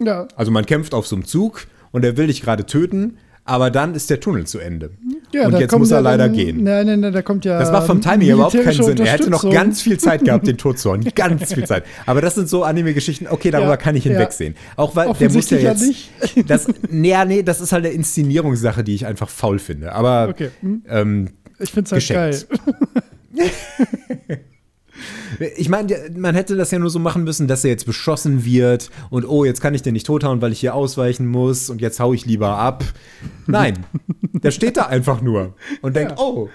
Ja. 0.00 0.26
Also 0.36 0.50
man 0.50 0.66
kämpft 0.66 0.94
auf 0.94 1.06
so 1.06 1.16
einem 1.16 1.26
Zug 1.26 1.66
und 1.90 2.04
er 2.04 2.16
will 2.16 2.26
dich 2.28 2.42
gerade 2.42 2.66
töten, 2.66 3.18
aber 3.44 3.70
dann 3.70 3.94
ist 3.94 4.08
der 4.08 4.20
Tunnel 4.20 4.46
zu 4.46 4.58
Ende. 4.60 4.90
ja 5.32 5.46
und 5.46 5.58
jetzt 5.58 5.76
muss 5.76 5.90
er 5.90 5.96
ja 5.96 6.00
leider 6.00 6.28
dann, 6.28 6.36
gehen. 6.36 6.62
Nein, 6.62 6.86
nein, 6.86 7.00
nein, 7.00 7.12
da 7.12 7.22
kommt 7.22 7.44
ja. 7.44 7.58
Das 7.58 7.72
macht 7.72 7.86
vom 7.86 8.00
Timing 8.00 8.28
überhaupt 8.30 8.52
keinen 8.62 8.82
Sinn. 8.82 8.98
Er 8.98 9.12
hätte 9.12 9.30
noch 9.30 9.48
ganz 9.50 9.82
viel 9.82 9.98
Zeit 9.98 10.24
gehabt, 10.24 10.46
den 10.46 10.56
Tod 10.58 10.78
zu 10.78 10.90
hauen. 10.90 11.04
Ganz 11.14 11.52
viel 11.52 11.64
Zeit. 11.66 11.84
Aber 12.06 12.20
das 12.20 12.34
sind 12.36 12.48
so 12.48 12.62
Anime-Geschichten, 12.64 13.26
okay, 13.28 13.50
darüber 13.50 13.70
Ja, 13.70 13.76
kann 13.76 13.96
ich 13.96 14.04
ja. 14.04 14.12
hinwegsehen. 14.12 14.54
Auch 14.76 14.94
weil 14.94 15.12
der 15.14 15.30
muss 15.32 15.50
ja 15.50 15.58
ja 15.58 15.70
jetzt. 15.70 15.82
nicht. 15.86 16.10
Das, 16.48 16.66
nee, 16.90 17.14
nee, 17.26 17.42
das 17.42 17.60
ist 17.60 17.72
halt 17.72 17.84
eine 17.84 17.94
Inszenierungssache, 17.94 18.84
die 18.84 18.94
ich 18.94 19.06
einfach 19.06 19.28
faul 19.28 19.58
finde. 19.58 19.92
Aber 19.92 20.28
Okay. 20.30 20.50
hm. 20.60 20.82
ähm, 20.88 21.28
Ich 21.58 21.72
finde 21.72 21.86
es 21.86 21.92
halt 21.92 22.46
geschenkt. 22.46 22.48
geil. 23.36 23.50
Ich 25.56 25.68
meine, 25.68 25.96
man 26.16 26.34
hätte 26.34 26.56
das 26.56 26.70
ja 26.70 26.78
nur 26.78 26.90
so 26.90 26.98
machen 26.98 27.24
müssen, 27.24 27.48
dass 27.48 27.64
er 27.64 27.70
jetzt 27.70 27.86
beschossen 27.86 28.44
wird 28.44 28.90
und 29.10 29.24
oh, 29.28 29.44
jetzt 29.44 29.60
kann 29.60 29.74
ich 29.74 29.82
den 29.82 29.92
nicht 29.94 30.06
tothauen, 30.06 30.40
weil 30.42 30.52
ich 30.52 30.60
hier 30.60 30.74
ausweichen 30.74 31.26
muss 31.26 31.70
und 31.70 31.80
jetzt 31.80 32.00
hau 32.00 32.12
ich 32.12 32.26
lieber 32.26 32.56
ab. 32.58 32.84
Nein, 33.46 33.84
der 34.32 34.50
steht 34.50 34.76
da 34.76 34.86
einfach 34.86 35.20
nur 35.22 35.54
und 35.80 35.96
denkt, 35.96 36.14
oh, 36.18 36.48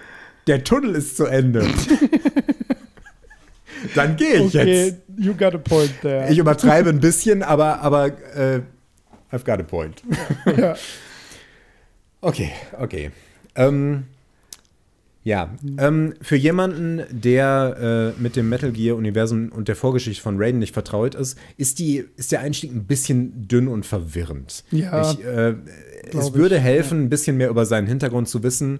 der 0.48 0.64
Tunnel 0.64 0.96
ist 0.96 1.18
zu 1.18 1.26
Ende. 1.26 1.68
Dann 3.96 4.16
gehe 4.16 4.36
ich 4.36 4.56
Okay, 4.56 4.86
jetzt. 4.88 5.02
you 5.18 5.34
got 5.36 5.54
a 5.54 5.58
point 5.60 5.94
there. 6.02 6.32
Ich 6.32 6.38
übertreibe 6.40 6.90
ein 6.90 7.00
bisschen, 7.00 7.44
aber, 7.44 7.80
aber 7.82 8.08
äh, 8.36 8.62
I've 9.32 9.46
got 9.46 9.60
a 9.60 9.64
point. 9.64 10.04
ja. 10.58 10.76
Okay, 12.20 12.52
okay. 12.80 13.12
Ähm, 13.56 14.06
ja, 15.28 15.50
ähm, 15.78 16.14
für 16.22 16.38
jemanden, 16.38 17.02
der 17.12 18.14
äh, 18.18 18.22
mit 18.22 18.38
dem 18.38 18.48
Metal 18.48 18.72
Gear-Universum 18.72 19.52
und 19.52 19.68
der 19.68 19.76
Vorgeschichte 19.76 20.24
von 20.24 20.42
Raiden 20.42 20.60
nicht 20.60 20.74
vertraut 20.74 21.16
ist, 21.16 21.38
ist, 21.58 21.80
die, 21.80 22.06
ist 22.16 22.32
der 22.32 22.40
Einstieg 22.40 22.72
ein 22.74 22.86
bisschen 22.86 23.46
dünn 23.46 23.68
und 23.68 23.86
verwirrend. 23.86 24.64
Ja, 24.72 25.12
ich, 25.12 25.22
äh, 25.26 25.56
es 26.18 26.34
würde 26.34 26.56
ich, 26.56 26.62
helfen, 26.62 27.04
ein 27.04 27.10
bisschen 27.10 27.36
mehr 27.36 27.50
über 27.50 27.66
seinen 27.66 27.88
Hintergrund 27.88 28.30
zu 28.30 28.42
wissen. 28.42 28.80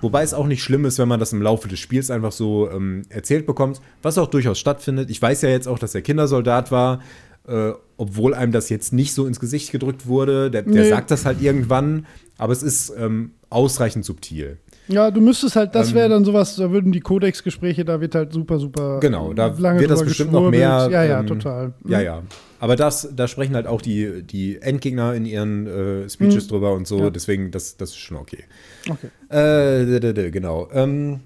Wobei 0.00 0.24
es 0.24 0.34
auch 0.34 0.48
nicht 0.48 0.64
schlimm 0.64 0.84
ist, 0.84 0.98
wenn 0.98 1.06
man 1.06 1.20
das 1.20 1.32
im 1.32 1.40
Laufe 1.40 1.68
des 1.68 1.78
Spiels 1.78 2.10
einfach 2.10 2.32
so 2.32 2.68
ähm, 2.72 3.02
erzählt 3.08 3.46
bekommt, 3.46 3.80
was 4.02 4.18
auch 4.18 4.26
durchaus 4.26 4.58
stattfindet. 4.58 5.10
Ich 5.10 5.22
weiß 5.22 5.42
ja 5.42 5.48
jetzt 5.48 5.68
auch, 5.68 5.78
dass 5.78 5.94
er 5.94 6.02
Kindersoldat 6.02 6.72
war, 6.72 7.02
äh, 7.46 7.70
obwohl 7.96 8.34
einem 8.34 8.50
das 8.50 8.68
jetzt 8.68 8.92
nicht 8.92 9.14
so 9.14 9.28
ins 9.28 9.38
Gesicht 9.38 9.70
gedrückt 9.70 10.08
wurde. 10.08 10.50
Der, 10.50 10.62
der 10.62 10.82
Nee. 10.82 10.88
sagt 10.88 11.12
das 11.12 11.24
halt 11.24 11.40
irgendwann, 11.40 12.06
aber 12.36 12.52
es 12.52 12.64
ist 12.64 12.92
ähm, 12.98 13.30
ausreichend 13.48 14.04
subtil. 14.04 14.58
Ja, 14.88 15.10
du 15.10 15.20
müsstest 15.20 15.56
halt, 15.56 15.74
das 15.74 15.90
Ähm, 15.90 15.94
wäre 15.94 16.08
dann 16.10 16.24
sowas, 16.24 16.56
da 16.56 16.70
würden 16.70 16.92
die 16.92 17.00
Codex-Gespräche, 17.00 17.84
da 17.84 18.00
wird 18.00 18.14
halt 18.14 18.32
super, 18.32 18.58
super. 18.58 19.00
Genau, 19.00 19.32
da 19.32 19.46
lange 19.58 19.80
wird 19.80 19.90
das 19.90 20.04
bestimmt 20.04 20.32
noch 20.32 20.50
mehr. 20.50 20.88
Ja, 20.90 21.04
ja, 21.04 21.20
ähm, 21.20 21.26
total. 21.26 21.74
Ja, 21.86 22.00
ja. 22.00 22.22
Aber 22.60 22.76
das, 22.76 23.08
da 23.14 23.28
sprechen 23.28 23.54
halt 23.54 23.66
auch 23.66 23.82
die, 23.82 24.22
die 24.22 24.60
Endgegner 24.60 25.14
in 25.14 25.26
ihren 25.26 25.66
äh, 25.66 26.08
Speeches 26.08 26.48
drüber 26.48 26.72
und 26.72 26.86
so. 26.86 26.96
Mhm. 26.98 27.04
Ja. 27.04 27.10
Deswegen, 27.10 27.50
das, 27.50 27.76
das 27.76 27.90
ist 27.90 27.98
schon 27.98 28.16
okay. 28.16 28.44
Okay. 28.88 29.08
Äh, 29.28 30.30
genau. 30.30 30.68
Ähm, 30.72 31.20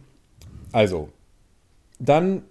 also, 0.73 1.11
dann, 1.99 2.43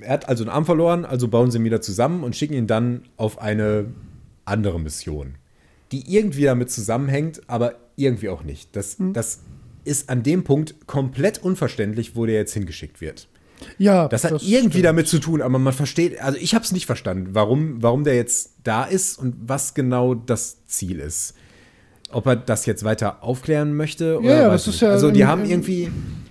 er 0.00 0.12
hat 0.14 0.28
also 0.28 0.44
einen 0.44 0.50
Arm 0.50 0.64
verloren, 0.66 1.04
also 1.04 1.28
bauen 1.28 1.50
sie 1.50 1.58
ihn 1.58 1.64
wieder 1.64 1.80
zusammen 1.80 2.24
und 2.24 2.36
schicken 2.36 2.54
ihn 2.54 2.66
dann 2.66 3.02
auf 3.16 3.40
eine 3.40 3.86
andere 4.44 4.80
Mission, 4.80 5.36
die 5.92 6.14
irgendwie 6.14 6.44
damit 6.44 6.70
zusammenhängt, 6.70 7.42
aber 7.48 7.74
irgendwie 7.96 8.28
auch 8.28 8.42
nicht. 8.42 8.74
Das, 8.76 8.98
Hm. 8.98 9.12
das 9.12 9.40
ist 9.84 10.08
an 10.10 10.22
dem 10.22 10.44
Punkt 10.44 10.86
komplett 10.86 11.42
unverständlich, 11.42 12.16
wo 12.16 12.26
der 12.26 12.36
jetzt 12.36 12.54
hingeschickt 12.54 13.00
wird. 13.00 13.28
Ja, 13.78 14.08
Das 14.08 14.24
hat 14.24 14.42
irgendwie 14.42 14.70
stimmt. 14.70 14.84
damit 14.84 15.08
zu 15.08 15.18
tun, 15.18 15.40
aber 15.40 15.58
man 15.58 15.72
versteht, 15.72 16.20
also 16.20 16.38
ich 16.40 16.54
habe 16.54 16.64
es 16.64 16.72
nicht 16.72 16.86
verstanden, 16.86 17.28
warum, 17.32 17.82
warum 17.82 18.04
der 18.04 18.14
jetzt 18.16 18.52
da 18.64 18.84
ist 18.84 19.18
und 19.18 19.34
was 19.46 19.74
genau 19.74 20.14
das 20.14 20.64
Ziel 20.66 20.98
ist. 21.00 21.34
Ob 22.10 22.26
er 22.26 22.36
das 22.36 22.66
jetzt 22.66 22.84
weiter 22.84 23.22
aufklären 23.24 23.74
möchte 23.74 24.18
oder 24.20 24.42
Ja, 24.42 24.48
das 24.50 24.66
ist 24.66 24.80
ja 24.80 24.90
Also 24.90 25.10
die 25.10 25.20
im- 25.22 25.26
haben 25.28 25.44
irgendwie, 25.44 25.90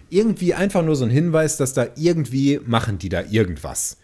irgendwie 0.10 0.54
einfach 0.54 0.84
nur 0.84 0.95
so 0.95 1.04
einen 1.06 1.12
Hinweis, 1.14 1.58
dass 1.58 1.74
da 1.74 1.88
irgendwie 1.95 2.60
machen 2.66 2.99
die 2.99 3.10
da 3.10 3.22
irgendwas. 3.30 3.97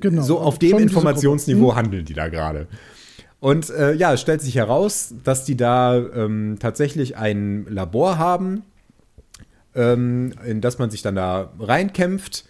Genau. 0.00 0.22
So 0.22 0.40
auf 0.40 0.58
dem 0.58 0.78
Informationsniveau 0.78 1.66
Gruppe. 1.66 1.76
handeln 1.76 2.04
die 2.04 2.14
da 2.14 2.28
gerade. 2.28 2.66
Und 3.38 3.70
äh, 3.70 3.92
ja, 3.94 4.14
es 4.14 4.20
stellt 4.22 4.40
sich 4.40 4.56
heraus, 4.56 5.14
dass 5.22 5.44
die 5.44 5.56
da 5.56 5.96
ähm, 5.96 6.56
tatsächlich 6.58 7.16
ein 7.16 7.66
Labor 7.68 8.18
haben, 8.18 8.62
ähm, 9.74 10.32
in 10.44 10.60
das 10.60 10.78
man 10.78 10.90
sich 10.90 11.02
dann 11.02 11.16
da 11.16 11.52
reinkämpft. 11.58 12.44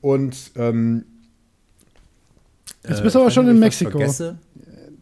Und 0.00 0.52
ähm, 0.56 1.04
Jetzt 2.88 3.02
bist 3.02 3.14
du 3.14 3.20
aber 3.20 3.30
schon 3.30 3.46
in 3.48 3.58
Mexiko. 3.58 3.98
Vergesse, 3.98 4.38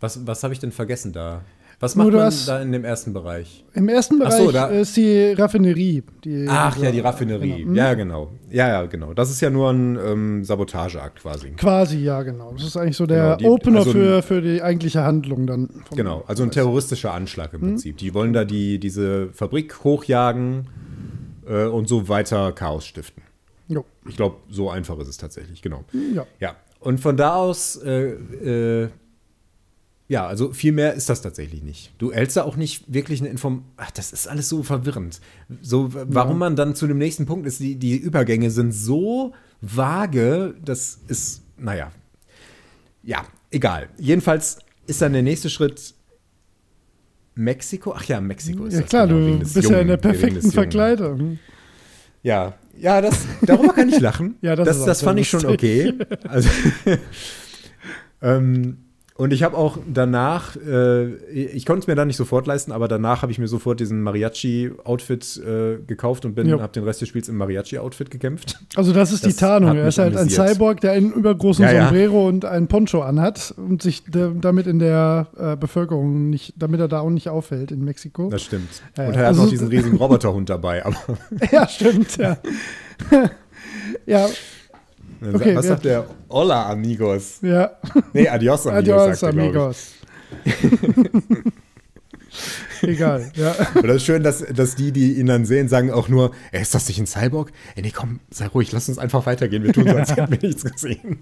was 0.00 0.26
was 0.26 0.42
habe 0.42 0.52
ich 0.52 0.60
denn 0.60 0.72
vergessen 0.72 1.12
da? 1.12 1.42
Was 1.80 1.94
Nur 1.94 2.06
macht 2.06 2.14
du 2.14 2.18
man 2.18 2.32
da 2.46 2.60
in 2.62 2.72
dem 2.72 2.84
ersten 2.84 3.12
Bereich? 3.12 3.64
Im 3.72 3.88
ersten 3.88 4.18
Bereich 4.18 4.34
so, 4.34 4.50
ist 4.50 4.96
die 4.96 5.30
Raffinerie. 5.32 6.02
Die, 6.24 6.46
Ach 6.48 6.74
diese- 6.74 6.86
ja, 6.86 6.90
die 6.92 6.98
Raffinerie. 7.00 7.62
Genau. 7.64 7.72
Ja, 7.76 7.94
genau. 7.94 8.32
Ja, 8.50 8.68
ja, 8.68 8.86
genau. 8.86 9.14
Das 9.14 9.30
ist 9.30 9.40
ja 9.40 9.48
nur 9.48 9.70
ein 9.70 9.96
ähm, 9.96 10.44
Sabotageakt 10.44 11.20
quasi. 11.20 11.50
Quasi, 11.50 11.98
ja, 11.98 12.22
genau. 12.22 12.52
Das 12.52 12.64
ist 12.64 12.76
eigentlich 12.76 12.96
so 12.96 13.06
der 13.06 13.22
Genau, 13.22 13.36
die- 13.36 13.46
Opener 13.46 13.78
also 13.80 13.92
für, 13.92 14.22
für 14.22 14.42
die 14.42 14.60
eigentliche 14.60 15.04
Handlung 15.04 15.46
dann. 15.46 15.68
Genau, 15.94 16.24
also 16.26 16.42
ein 16.42 16.50
terroristischer 16.50 17.14
Anschlag 17.14 17.52
Mhm. 17.52 17.58
im 17.60 17.68
Prinzip. 17.68 17.96
Die 17.98 18.12
wollen 18.12 18.32
da 18.32 18.44
die, 18.44 18.80
diese 18.80 19.28
Fabrik 19.32 19.84
hochjagen 19.84 20.66
äh, 21.48 21.66
und 21.66 21.86
so 21.88 22.08
weiter 22.08 22.50
Chaos 22.52 22.86
stiften. 22.86 23.22
Jo. 23.68 23.84
Ich 24.08 24.16
glaube, 24.16 24.36
so 24.50 24.68
einfach 24.68 24.98
ist 24.98 25.08
es 25.08 25.16
tatsächlich, 25.16 25.62
genau. 25.62 25.84
Ja. 26.12 26.26
Ja, 26.40 26.56
und 26.80 26.98
von 26.98 27.16
da 27.16 27.36
aus, 27.36 27.76
äh, 27.76 28.14
äh, 28.14 28.88
ja, 30.08 30.26
also 30.26 30.52
viel 30.52 30.72
mehr 30.72 30.94
ist 30.94 31.10
das 31.10 31.20
tatsächlich 31.20 31.62
nicht. 31.62 31.92
Du 31.98 32.10
erhältst 32.10 32.38
da 32.38 32.44
auch 32.44 32.56
nicht 32.56 32.92
wirklich 32.92 33.20
eine 33.20 33.28
Inform. 33.28 33.64
Ach, 33.76 33.90
das 33.90 34.12
ist 34.12 34.26
alles 34.26 34.48
so 34.48 34.62
verwirrend. 34.62 35.20
So, 35.60 35.90
warum 35.92 36.38
man 36.38 36.56
dann 36.56 36.74
zu 36.74 36.86
dem 36.86 36.96
nächsten 36.96 37.26
Punkt 37.26 37.46
ist, 37.46 37.60
die, 37.60 37.76
die 37.76 37.96
Übergänge 37.96 38.50
sind 38.50 38.72
so 38.72 39.34
vage, 39.60 40.54
das 40.64 40.98
ist, 41.08 41.42
naja. 41.58 41.92
Ja, 43.02 43.26
egal. 43.50 43.90
Jedenfalls 43.98 44.58
ist 44.86 45.02
dann 45.02 45.12
der 45.12 45.22
nächste 45.22 45.50
Schritt 45.50 45.94
Mexiko. 47.34 47.92
Ach 47.94 48.04
ja, 48.04 48.18
Mexiko 48.20 48.64
ist 48.64 48.74
Ja, 48.74 48.80
das. 48.80 48.88
klar, 48.88 49.06
genau, 49.06 49.32
du 49.32 49.38
bist 49.40 49.56
ja 49.56 49.62
in 49.62 49.68
Jungen, 49.70 49.88
der 49.88 49.96
perfekten 49.98 50.40
Jungen. 50.40 50.52
Verkleidung. 50.52 51.38
Ja, 52.22 52.54
ja, 52.78 53.00
das, 53.02 53.26
darüber 53.42 53.74
kann 53.74 53.90
ich 53.90 54.00
lachen. 54.00 54.36
Ja, 54.42 54.56
das 54.56 54.68
das, 54.68 54.86
das, 54.86 55.02
fand 55.02 55.20
ich 55.20 55.28
schon 55.28 55.44
okay. 55.44 55.92
Also, 56.26 56.48
ähm, 58.22 58.78
und 59.18 59.32
ich 59.32 59.42
habe 59.42 59.56
auch 59.58 59.76
danach, 59.92 60.56
äh, 60.56 61.12
ich 61.26 61.66
konnte 61.66 61.80
es 61.80 61.86
mir 61.88 61.94
dann 61.96 62.06
nicht 62.06 62.16
sofort 62.16 62.46
leisten, 62.46 62.72
aber 62.72 62.88
danach 62.88 63.20
habe 63.20 63.30
ich 63.32 63.38
mir 63.38 63.48
sofort 63.48 63.80
diesen 63.80 64.00
Mariachi-Outfit 64.02 65.42
äh, 65.44 65.78
gekauft 65.86 66.24
und 66.24 66.34
bin, 66.34 66.46
Ja. 66.48 66.58
habe 66.60 66.72
den 66.72 66.84
Rest 66.84 67.00
des 67.02 67.08
Spiels 67.08 67.28
im 67.28 67.36
Mariachi-Outfit 67.36 68.10
gekämpft. 68.10 68.58
Also 68.76 68.92
das 68.92 69.12
ist 69.12 69.24
die 69.24 69.30
Das 69.30 69.36
Tarnung. 69.36 69.70
hat 69.70 69.76
Er 69.76 69.88
ist 69.88 69.98
halt 69.98 70.12
ein 70.14 70.20
amüsiert. 70.22 70.48
Cyborg, 70.50 70.80
der 70.80 70.92
einen 70.92 71.12
übergroßen 71.12 71.64
Ja, 71.64 71.72
ja. 71.72 71.84
Sombrero 71.88 72.26
und 72.28 72.44
ein 72.44 72.68
Poncho 72.68 73.02
anhat 73.02 73.52
und 73.56 73.82
sich 73.82 74.04
da- 74.04 74.32
damit 74.40 74.66
in 74.66 74.78
der 74.78 75.26
äh, 75.36 75.56
Bevölkerung 75.56 76.30
nicht, 76.30 76.54
damit 76.56 76.80
er 76.80 76.88
da 76.88 77.00
auch 77.00 77.10
nicht 77.10 77.28
auffällt 77.28 77.72
in 77.72 77.84
Mexiko. 77.84 78.30
Das 78.30 78.42
stimmt. 78.42 78.68
Ja, 78.96 79.02
ja. 79.02 79.08
Und 79.08 79.14
er 79.16 79.20
hat 79.20 79.26
Also- 79.26 79.42
noch 79.42 79.50
diesen 79.50 79.68
riesigen 79.68 79.96
Roboterhund 79.98 80.48
dabei. 80.48 80.86
Aber 80.86 80.96
ja, 81.52 81.66
stimmt, 81.68 82.16
ja. 82.16 82.38
ja, 84.06 84.26
Okay, 85.20 85.56
was 85.56 85.64
wir- 85.64 85.68
sagt 85.70 85.84
der? 85.84 86.06
Hola, 86.28 86.70
amigos. 86.70 87.38
ja. 87.42 87.72
Nee, 88.12 88.28
adios, 88.28 88.66
amigos. 88.66 89.00
Adios, 89.02 89.20
sagt 89.20 89.34
er, 89.36 89.42
amigos. 89.42 89.92
Egal, 92.82 93.30
ja. 93.34 93.54
Das 93.82 93.96
ist 93.96 94.04
schön, 94.04 94.22
dass, 94.22 94.44
dass 94.46 94.76
die, 94.76 94.92
die 94.92 95.14
ihn 95.18 95.26
dann 95.26 95.44
sehen, 95.44 95.68
sagen 95.68 95.90
auch 95.90 96.08
nur, 96.08 96.30
ey, 96.52 96.62
ist 96.62 96.74
das 96.74 96.86
nicht 96.86 96.98
ein 97.00 97.06
Cyborg? 97.06 97.50
Ey, 97.74 97.82
nee, 97.82 97.90
komm, 97.94 98.20
sei 98.30 98.46
ruhig, 98.46 98.70
lass 98.72 98.88
uns 98.88 98.98
einfach 98.98 99.26
weitergehen. 99.26 99.64
Wir 99.64 99.72
tun 99.72 99.88
so, 99.88 99.96
als 99.96 100.14
hätten 100.14 100.30
wir 100.30 100.38
nichts 100.48 100.64
gesehen. 100.64 101.18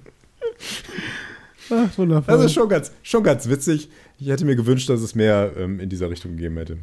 Ach, 1.71 1.97
wundervoll. 1.97 2.37
Das 2.37 2.45
ist 2.45 2.53
schon 2.53 2.69
ganz, 2.69 2.93
schon 3.03 3.23
ganz 3.23 3.49
witzig. 3.49 3.89
Ich 4.19 4.29
hätte 4.29 4.45
mir 4.45 4.57
gewünscht, 4.57 4.89
dass 4.91 5.01
es 5.01 5.15
mehr 5.15 5.53
ähm, 5.57 5.81
in 5.81 5.89
dieser 5.89 6.11
Richtung 6.11 6.33
gegeben 6.33 6.57
hätte. 6.59 6.79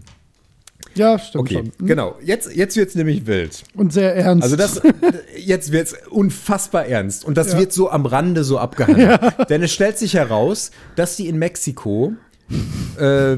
Ja, 0.96 1.18
stimmt 1.20 1.42
Okay, 1.42 1.54
schon. 1.56 1.66
Hm? 1.80 1.88
genau. 1.88 2.16
Jetzt, 2.24 2.56
jetzt 2.56 2.76
wird 2.76 2.90
es 2.90 2.96
nämlich 2.96 3.26
wild. 3.26 3.64
Und 3.76 3.94
sehr 3.94 4.16
ernst. 4.16 4.44
Also 4.44 4.56
das, 4.56 4.82
jetzt 5.38 5.72
wird 5.72 5.88
es 5.88 5.96
unfassbar 6.10 6.86
ernst. 6.86 7.26
Und 7.26 7.38
das 7.38 7.54
Ja. 7.54 7.60
wird 7.60 7.74
so 7.74 7.90
am 7.90 8.06
Rande 8.06 8.44
so 8.44 8.58
abgehandelt. 8.60 9.20
Denn 9.50 9.64
es 9.64 9.72
stellt 9.74 9.98
sich 9.98 10.14
heraus, 10.14 10.72
dass 10.96 11.16
die 11.16 11.28
in 11.28 11.38
Mexiko 11.38 12.14
äh, 13.00 13.38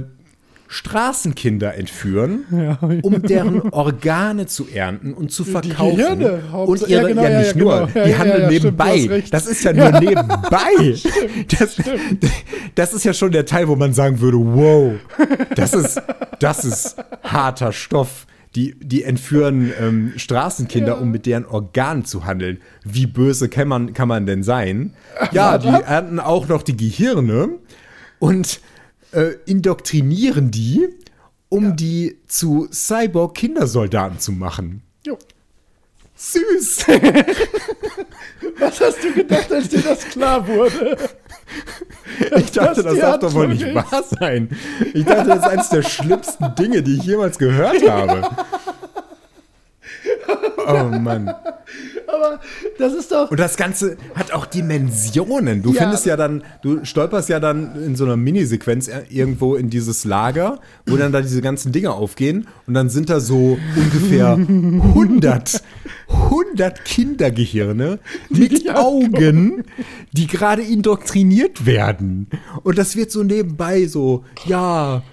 Straßenkinder 0.67 1.75
entführen, 1.75 2.45
Ja. 2.51 2.77
um 3.01 3.21
deren 3.21 3.61
Organe 3.71 4.45
zu 4.47 4.67
ernten 4.73 5.13
und 5.13 5.31
zu 5.31 5.43
verkaufen. 5.43 5.97
Gehirne, 5.97 6.39
und 6.53 6.81
ihre, 6.87 7.01
ja, 7.03 7.07
genau, 7.07 7.23
ja, 7.23 7.39
nicht 7.39 7.55
ja, 7.55 7.61
nur, 7.61 7.87
genau. 7.93 8.05
Die 8.05 8.15
handeln 8.17 8.45
stimmt, 8.47 8.63
nebenbei. 8.63 9.05
recht. 9.07 9.33
das 9.33 9.47
ist 9.47 9.63
ja 9.63 9.73
nur 9.73 9.91
nebenbei. 9.99 10.95
das, 11.59 11.77
das 12.75 12.93
ist 12.93 13.03
ja 13.05 13.13
schon 13.13 13.31
der 13.31 13.45
Teil, 13.45 13.67
wo 13.67 13.75
man 13.75 13.93
sagen 13.93 14.19
würde, 14.19 14.37
wow, 14.37 14.93
das 15.55 15.73
ist, 15.73 16.01
das 16.39 16.65
ist 16.65 16.95
harter 17.23 17.71
Stoff. 17.71 18.25
Die, 18.55 18.73
die 18.79 19.03
entführen 19.03 19.73
ähm, 19.81 20.13
Straßenkinder, 20.15 21.01
um 21.01 21.11
mit 21.11 21.25
deren 21.25 21.45
Organen 21.45 22.05
zu 22.05 22.23
handeln. 22.23 22.61
Wie 22.85 23.05
böse 23.05 23.49
kann 23.49 23.67
man, 23.67 23.91
kann 23.93 24.07
man 24.07 24.25
denn 24.25 24.43
sein? 24.43 24.93
Ja, 25.33 25.57
die 25.57 25.67
ernten 25.67 26.21
auch 26.21 26.47
noch 26.47 26.63
die 26.63 26.77
Gehirne 26.77 27.49
und 28.17 28.61
äh, 29.15 29.37
indoktrinieren 29.45 30.51
die, 30.51 30.89
um 31.49 31.75
die 31.75 32.19
zu 32.27 32.67
Cyborg-Kindersoldaten 32.71 34.19
zu 34.19 34.31
machen. 34.31 34.81
Jo. 35.05 35.17
Süß! 36.15 36.85
Was 38.59 38.81
hast 38.81 39.03
du 39.03 39.13
gedacht, 39.13 39.51
als 39.51 39.69
dir 39.69 39.81
das 39.81 40.05
klar 40.05 40.47
wurde? 40.47 40.97
Ich 42.37 42.51
dachte, 42.51 42.81
das 42.81 42.97
darf 42.97 43.19
doch 43.19 43.33
wohl 43.33 43.49
nicht 43.49 43.73
wahr 43.75 44.03
sein. 44.19 44.49
Ich 44.93 45.03
dachte, 45.05 45.27
das 45.27 45.39
ist 45.39 45.43
eines 45.43 45.69
der 45.69 45.83
schlimmsten 45.83 46.55
Dinge, 46.55 46.81
die 46.81 46.95
ich 46.95 47.03
jemals 47.03 47.37
gehört 47.37 47.87
habe. 47.87 48.27
Oh 50.67 50.85
Mann. 50.99 51.27
Aber 52.07 52.39
das 52.79 52.93
ist 52.93 53.11
doch. 53.11 53.29
Und 53.29 53.39
das 53.39 53.55
Ganze 53.55 53.97
hat 54.15 54.31
auch 54.33 54.47
Dimensionen. 54.47 55.61
Du 55.61 55.73
Ja. 55.73 55.81
findest 55.83 56.05
ja 56.07 56.17
dann, 56.17 56.43
du 56.63 56.83
stolperst 56.83 57.29
ja 57.29 57.39
dann 57.39 57.75
in 57.85 57.95
so 57.95 58.03
einer 58.05 58.17
Minisequenz 58.17 58.89
irgendwo 59.09 59.55
in 59.55 59.69
dieses 59.69 60.05
Lager, 60.05 60.59
wo 60.87 60.97
dann 60.97 61.11
da 61.11 61.21
diese 61.21 61.41
ganzen 61.41 61.71
Dinge 61.71 61.91
aufgehen 61.91 62.47
und 62.65 62.73
dann 62.73 62.89
sind 62.89 63.09
da 63.11 63.19
so 63.19 63.59
ungefähr 63.75 64.33
100, 64.37 65.61
100 66.09 66.83
Kindergehirne 66.85 67.99
mit 68.29 68.63
Ja, 68.65 68.77
Augen, 68.77 69.63
die 70.13 70.25
gerade 70.25 70.63
indoktriniert 70.63 71.65
werden. 71.67 72.27
Und 72.63 72.77
das 72.79 72.95
wird 72.95 73.11
so 73.11 73.21
nebenbei 73.23 73.85
so, 73.85 74.23
ja, 74.45 75.03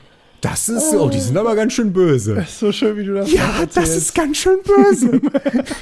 das 0.42 0.68
ist, 0.68 0.92
oh, 0.94 1.08
die 1.08 1.20
sind 1.20 1.36
aber 1.38 1.54
ganz 1.56 1.72
schön 1.72 1.92
böse. 1.92 2.34
ist 2.34 2.58
so 2.58 2.70
schön, 2.72 2.96
wie 2.98 3.04
du 3.04 3.14
das 3.14 3.32
Ja, 3.32 3.46
erzählst. 3.60 3.76
das 3.76 3.96
ist 3.96 4.14
ganz 4.14 4.36
schön 4.36 4.58
böse. 4.64 5.20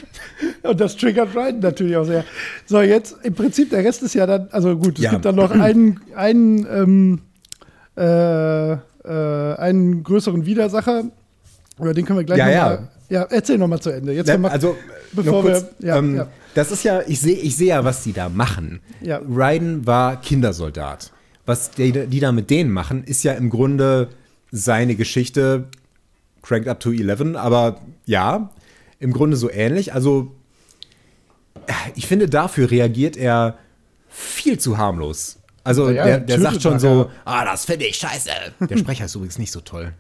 Und 0.63 0.81
das 0.81 0.97
triggert 0.97 1.35
Ryan 1.35 1.59
natürlich 1.61 1.97
auch 1.97 2.05
sehr. 2.05 2.25
So, 2.67 2.81
jetzt 2.81 3.17
im 3.25 3.35
Prinzip, 3.35 3.71
der 3.71 3.83
Rest 3.85 4.03
ist 4.03 4.15
ja 4.15 4.27
dann, 4.27 4.49
also 4.53 4.77
gut, 4.77 4.99
es 4.99 5.05
Ja. 5.05 5.11
gibt 5.11 5.25
dann 5.25 5.35
noch 5.35 5.51
einen, 5.51 6.01
einen, 6.15 6.67
ähm, 6.71 7.21
äh, 7.97 8.73
äh, 8.73 8.79
einen 9.57 10.03
größeren 10.03 10.47
Widersacher. 10.47 11.05
Über 11.79 11.95
den 11.95 12.05
können 12.05 12.19
wir 12.19 12.25
gleich 12.25 12.39
Ja, 12.39 12.51
ja. 12.51 12.65
mal. 12.65 12.89
Ja, 13.09 13.23
erzähl 13.31 13.59
noch 13.59 13.67
mal 13.67 13.81
zu 13.81 13.91
Ende. 13.91 14.13
Jetzt 14.13 14.29
Ne, 14.29 14.39
mach- 14.39 14.53
also, 14.53 14.77
bevor 15.13 15.43
kurz, 15.43 15.65
wir- 15.81 15.89
ja, 15.89 15.97
ähm, 15.99 16.17
ja. 16.17 16.27
das 16.55 16.71
ist 16.71 16.85
ja, 16.85 17.01
ich 17.07 17.19
sehe 17.21 17.35
ich 17.37 17.57
sehe 17.57 17.69
ja, 17.69 17.85
was 17.85 18.05
die 18.05 18.13
da 18.13 18.29
machen. 18.29 18.81
Ja. 19.01 19.19
Ryden 19.19 19.87
war 19.87 20.21
Kindersoldat. 20.21 21.11
Was 21.47 21.71
die, 21.73 21.91
die 22.07 22.21
da 22.21 22.31
mit 22.31 22.51
denen 22.51 22.71
machen, 22.71 23.03
ist 23.05 23.25
ja 23.25 23.33
im 23.33 23.51
Grunde 23.51 24.09
seine 24.51 24.95
Geschichte 24.97 25.69
cranked 26.43 26.69
up 26.69 26.81
to 26.81 26.91
11, 26.93 27.37
aber 27.37 27.81
ja, 28.07 28.51
im 28.99 29.13
Grunde 29.13 29.37
so 29.37 29.51
ähnlich. 29.51 29.93
Also, 29.95 30.33
ich 31.95 32.07
finde, 32.07 32.29
dafür 32.29 32.71
reagiert 32.71 33.17
er 33.17 33.59
viel 34.09 34.59
zu 34.59 34.79
harmlos. 34.79 35.39
Also, 35.65 35.91
Ja, 35.91 36.05
der, 36.05 36.21
der 36.21 36.41
sagt 36.41 36.63
schon 36.63 36.79
so, 36.79 37.11
ah, 37.25 37.45
das 37.45 37.65
finde 37.65 37.87
ich 37.87 37.97
scheiße. 37.97 38.31
Der 38.69 38.77
Sprecher 38.79 39.05
ist 39.05 39.15
übrigens 39.15 39.39
nicht 39.39 39.53
so 39.53 39.61
toll. 39.61 39.93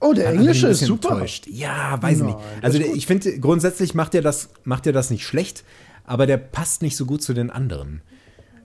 oh, 0.00 0.12
der 0.12 0.28
Hat 0.28 0.34
Englische 0.34 0.68
ist 0.68 0.80
super. 0.80 1.10
enttäuscht. 1.10 1.46
Ja, 1.48 2.00
weiß 2.00 2.18
ich 2.18 2.24
Nein, 2.24 2.34
nicht. 2.34 2.38
Also 2.62 2.78
der, 2.78 2.94
ich 2.94 3.06
finde, 3.06 3.38
grundsätzlich 3.40 3.94
macht 3.94 4.14
er 4.14 4.22
das, 4.22 4.50
macht 4.64 4.86
er 4.86 4.92
das 4.92 5.10
nicht 5.10 5.26
schlecht, 5.26 5.64
aber 6.04 6.26
der 6.26 6.36
passt 6.36 6.82
nicht 6.82 6.96
so 6.96 7.04
gut 7.04 7.22
zu 7.22 7.34
den 7.34 7.50
anderen. 7.50 8.00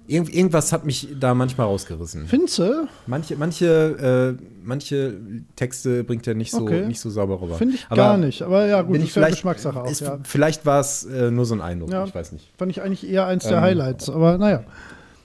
Irgend, 0.06 0.34
irgendwas 0.34 0.74
hat 0.74 0.86
mich 0.86 1.08
da 1.18 1.34
manchmal 1.34 1.68
rausgerissen. 1.68 2.28
Finze? 2.28 2.88
Manche, 3.08 3.38
manche, 3.38 4.36
äh, 4.38 4.44
manche 4.64 5.16
Texte 5.56 6.04
bringt 6.04 6.28
er 6.28 6.34
nicht 6.34 6.52
so, 6.52 6.64
Okay. 6.64 6.86
nicht 6.86 7.00
so 7.00 7.10
sauber 7.10 7.40
rüber. 7.42 7.56
Finde 7.56 7.76
ich 7.76 7.86
Aber 7.88 7.96
gar 7.96 8.18
nicht. 8.18 8.42
Aber 8.42 8.66
ja, 8.66 8.82
gut, 8.82 8.98
ist 8.98 9.04
ja 9.04 9.10
vielleicht, 9.14 9.36
Geschmackssache 9.36 9.82
auch. 9.82 9.90
ist, 9.90 10.02
Ja. 10.02 10.20
Vielleicht 10.24 10.66
war 10.66 10.82
es 10.82 11.06
äh, 11.06 11.32
nur 11.32 11.46
so 11.46 11.56
ein 11.56 11.62
Eindruck, 11.62 11.92
Ja. 11.92 12.04
ich 12.06 12.14
weiß 12.14 12.34
nicht. 12.34 12.52
Fand 12.58 12.70
ich 12.72 12.82
eigentlich 12.82 13.08
eher 13.10 13.28
eins 13.28 13.44
der 13.46 13.58
Ähm, 13.58 13.64
Highlights. 13.64 14.10
Aber 14.10 14.38
naja. 14.38 14.64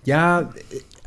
Ja, 0.04 0.50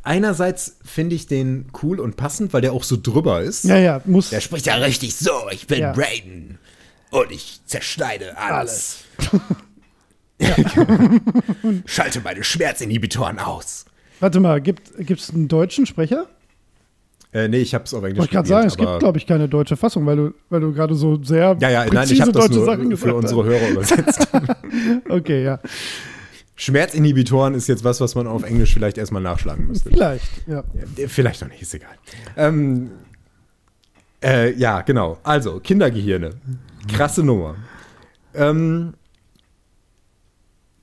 einerseits 0.04 0.78
finde 0.84 1.16
ich 1.16 1.28
den 1.28 1.68
cool 1.82 2.00
und 2.02 2.18
passend, 2.18 2.52
weil 2.54 2.62
der 2.62 2.74
auch 2.74 2.84
so 2.84 2.98
drüber 3.02 3.42
ist. 3.42 3.64
Ja, 3.64 3.78
ja, 3.78 4.02
muss. 4.06 4.32
Der 4.32 4.42
spricht 4.42 4.66
ja 4.66 4.76
richtig 4.76 5.16
so, 5.16 5.32
ich 5.52 5.68
bin 5.68 5.80
Ja. 5.80 5.92
Raiden 5.94 6.60
und 7.12 7.32
ich 7.32 7.62
zerschneide 7.66 8.38
alles. 8.38 9.06
Schalte 11.86 12.22
meine 12.22 12.44
Schmerzinhibitoren 12.44 13.40
aus. 13.40 13.86
Warte 14.20 14.40
mal, 14.40 14.62
gibt 14.62 14.92
es 15.10 15.32
einen 15.32 15.48
deutschen 15.48 15.86
Sprecher? 15.86 16.28
Äh, 17.34 17.48
nee, 17.48 17.60
ich 17.60 17.74
hab's 17.74 17.94
auf 17.94 18.04
Englisch 18.04 18.20
Wollte 18.20 18.30
ich 18.30 18.36
gerade 18.36 18.48
sagen, 18.48 18.68
es 18.68 18.76
gibt, 18.76 19.00
glaube 19.00 19.18
ich, 19.18 19.26
keine 19.26 19.48
deutsche 19.48 19.78
Fassung, 19.78 20.06
weil 20.06 20.18
du, 20.18 20.34
weil 20.50 20.60
du 20.60 20.74
gerade 20.74 20.96
so 20.96 21.22
sehr 21.24 21.56
Ja, 21.62 21.70
ja, 21.70 21.86
nein, 21.86 22.08
ich 22.12 22.20
habe 22.20 22.32
das 22.32 22.48
deutsche 22.48 22.60
nur 22.60 22.66
Sachen 22.66 22.98
für 22.98 23.16
unsere 23.16 23.44
Hörer 23.46 23.70
übersetzt. 23.70 24.28
Okay, 25.10 25.44
ja. 25.44 25.60
Schmerzinhibitoren 26.56 27.56
ist 27.56 27.68
jetzt 27.68 27.84
was, 27.84 28.02
was 28.02 28.16
man 28.16 28.28
auf 28.28 28.44
Englisch 28.44 28.74
vielleicht 28.74 28.98
erstmal 28.98 29.22
nachschlagen 29.22 29.68
müsste. 29.68 29.90
Vielleicht, 29.90 30.48
ja. 30.48 30.64
Ja, 30.98 31.08
Vielleicht 31.08 31.42
noch 31.42 31.50
nicht, 31.50 31.62
ist 31.62 31.74
egal. 31.74 31.96
Ähm, 32.38 32.92
äh, 34.24 34.54
ja, 34.54 34.82
genau. 34.82 35.18
Also, 35.24 35.60
Kindergehirne. 35.60 36.32
Krasse 36.88 37.24
Nummer. 37.24 37.56
Ähm, 38.36 38.94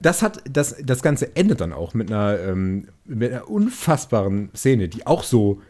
das 0.01 0.22
hat, 0.22 0.42
das, 0.51 0.76
das 0.84 1.03
Ganze 1.03 1.34
endet 1.36 1.61
dann 1.61 1.72
auch 1.72 1.94
mit 1.94 2.11
einer, 2.11 2.38
ähm, 2.40 2.88
mit 3.05 3.32
einer 3.32 3.49
unfassbaren 3.51 4.51
Szene, 4.55 4.88
die 4.88 5.07
auch 5.07 5.24
so, 5.24 5.61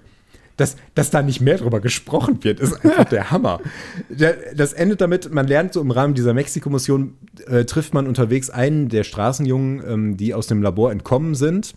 dass, 0.58 0.76
dass 0.94 1.10
da 1.10 1.22
nicht 1.22 1.40
mehr 1.40 1.56
drüber 1.56 1.80
gesprochen 1.80 2.42
wird, 2.42 2.58
ist 2.60 2.84
einfach 2.84 3.04
der 3.04 3.30
Hammer. 3.30 3.60
Das 4.56 4.72
endet 4.72 5.00
damit, 5.00 5.32
man 5.32 5.46
lernt 5.46 5.72
so 5.72 5.80
im 5.80 5.90
Rahmen 5.92 6.14
dieser 6.14 6.34
Mexiko-Mission, 6.34 7.14
äh, 7.46 7.64
trifft 7.64 7.94
man 7.94 8.06
unterwegs 8.08 8.50
einen 8.50 8.88
der 8.88 9.04
Straßenjungen, 9.04 9.82
ähm, 9.88 10.16
die 10.16 10.34
aus 10.34 10.46
dem 10.48 10.62
Labor 10.62 10.90
entkommen 10.90 11.34
sind. 11.34 11.74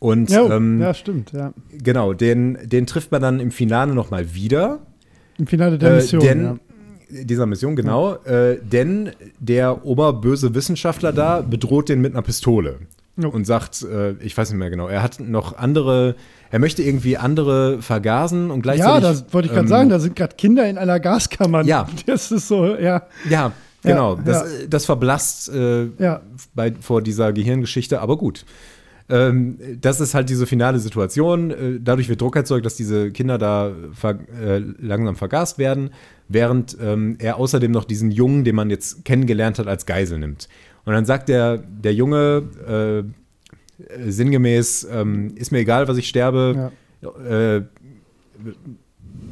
Und 0.00 0.28
Ja, 0.30 0.44
ähm, 0.54 0.80
ja, 0.80 0.92
stimmt, 0.92 1.32
ja. 1.32 1.54
Genau, 1.72 2.12
den, 2.12 2.58
den 2.64 2.86
trifft 2.86 3.12
man 3.12 3.22
dann 3.22 3.40
im 3.40 3.50
Finale 3.52 3.94
nochmal 3.94 4.34
wieder. 4.34 4.80
Im 5.38 5.46
Finale 5.46 5.78
der 5.78 5.92
Äh, 5.92 5.96
Mission. 5.96 6.20
denn, 6.22 6.42
ja. 6.42 6.56
Dieser 7.10 7.46
Mission, 7.46 7.76
genau. 7.76 8.14
Äh, 8.24 8.58
denn 8.62 9.10
der 9.38 9.84
oberböse 9.84 10.54
Wissenschaftler 10.54 11.12
da 11.12 11.40
bedroht 11.42 11.88
den 11.88 12.00
mit 12.00 12.12
einer 12.12 12.22
Pistole. 12.22 12.78
Jo. 13.16 13.28
Und 13.28 13.46
sagt, 13.46 13.82
äh, 13.82 14.12
ich 14.14 14.36
weiß 14.36 14.50
nicht 14.50 14.58
mehr 14.58 14.70
genau, 14.70 14.88
er 14.88 15.00
hat 15.02 15.20
noch 15.20 15.56
andere, 15.56 16.16
er 16.50 16.58
möchte 16.58 16.82
irgendwie 16.82 17.16
andere 17.16 17.80
vergasen 17.80 18.50
und 18.50 18.62
gleichzeitig. 18.62 18.94
Ja, 18.94 19.00
das 19.00 19.32
wollte 19.32 19.46
ich 19.46 19.52
gerade 19.52 19.66
ähm, 19.66 19.68
sagen, 19.68 19.88
da 19.88 20.00
sind 20.00 20.16
gerade 20.16 20.34
Kinder 20.34 20.68
in 20.68 20.78
einer 20.78 20.98
Gaskammer. 20.98 21.62
Ja. 21.62 21.86
Das 22.06 22.32
ist 22.32 22.48
so, 22.48 22.74
ja. 22.74 23.02
Ja, 23.30 23.52
genau. 23.82 24.16
Ja, 24.16 24.22
das, 24.24 24.44
das 24.68 24.84
verblasst 24.86 25.48
äh, 25.54 25.86
Ja. 25.98 26.22
bei, 26.56 26.72
vor 26.80 27.02
dieser 27.02 27.32
Gehirngeschichte, 27.32 28.00
aber 28.00 28.16
gut. 28.18 28.44
Ähm, 29.08 29.58
das 29.80 30.00
ist 30.00 30.14
halt 30.14 30.30
diese 30.30 30.46
finale 30.46 30.78
Situation. 30.78 31.50
Äh, 31.50 31.80
dadurch 31.80 32.08
wird 32.08 32.20
Druck 32.20 32.36
erzeugt, 32.36 32.64
dass 32.64 32.76
diese 32.76 33.10
Kinder 33.10 33.36
da 33.38 33.72
ver 33.92 34.18
äh, 34.40 34.62
langsam 34.80 35.16
vergast 35.16 35.58
werden, 35.58 35.90
während 36.28 36.76
ähm, 36.80 37.16
er 37.18 37.36
außerdem 37.36 37.70
noch 37.70 37.84
diesen 37.84 38.10
Jungen, 38.10 38.44
den 38.44 38.54
man 38.54 38.70
jetzt 38.70 39.04
kennengelernt 39.04 39.58
hat, 39.58 39.66
als 39.66 39.84
Geisel 39.84 40.18
nimmt. 40.18 40.48
Und 40.84 40.94
dann 40.94 41.04
sagt 41.04 41.28
der, 41.28 41.58
der 41.58 41.94
Junge 41.94 42.44
äh, 42.66 42.98
äh, 43.82 44.10
sinngemäß, 44.10 44.88
ähm, 44.90 45.34
ist 45.36 45.52
mir 45.52 45.58
egal, 45.58 45.88
was 45.88 45.96
ich 45.96 46.08
sterbe, 46.08 46.72
äh, 47.28 47.60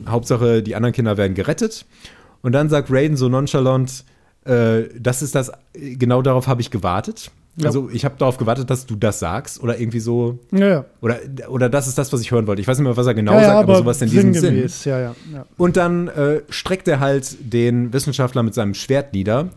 Hauptsache 0.06 0.62
die 0.62 0.74
anderen 0.74 0.92
Kinder 0.92 1.16
werden 1.16 1.34
gerettet. 1.34 1.86
Und 2.42 2.52
dann 2.52 2.68
sagt 2.68 2.90
Raiden 2.90 3.16
so 3.16 3.28
nonchalant, 3.28 4.04
äh, 4.44 4.82
das 4.98 5.22
ist 5.22 5.34
das, 5.34 5.52
genau 5.72 6.22
darauf 6.22 6.46
habe 6.46 6.60
ich 6.60 6.70
gewartet. 6.70 7.30
Ja. 7.56 7.66
Also 7.66 7.90
ich 7.90 8.04
habe 8.06 8.14
darauf 8.16 8.38
gewartet, 8.38 8.70
dass 8.70 8.86
du 8.86 8.96
das 8.96 9.18
sagst 9.18 9.62
oder 9.62 9.78
irgendwie 9.78 10.00
so. 10.00 10.38
Ja, 10.52 10.66
ja. 10.68 10.84
Oder, 11.02 11.18
oder 11.48 11.68
das 11.68 11.86
ist 11.86 11.98
das, 11.98 12.10
was 12.12 12.22
ich 12.22 12.30
hören 12.30 12.46
wollte. 12.46 12.62
Ich 12.62 12.68
weiß 12.68 12.78
nicht 12.78 12.84
mehr, 12.84 12.96
was 12.96 13.06
er 13.06 13.12
genau 13.14 13.38
sagt, 13.38 13.50
aber, 13.50 13.76
sowas 13.76 14.00
in 14.00 14.08
diesem 14.08 14.32
Sinn. 14.32 14.42
sinngemäß, 14.42 14.84
Ja, 14.86 14.98
ja, 15.00 15.14
ja. 15.32 15.46
Und 15.58 15.76
dann 15.76 16.08
äh, 16.08 16.40
streckt 16.48 16.88
er 16.88 17.00
halt 17.00 17.36
den 17.40 17.92
Wissenschaftler 17.92 18.42
mit 18.42 18.54
seinem 18.54 18.72
Schwert 18.72 19.12
nieder, 19.12 19.50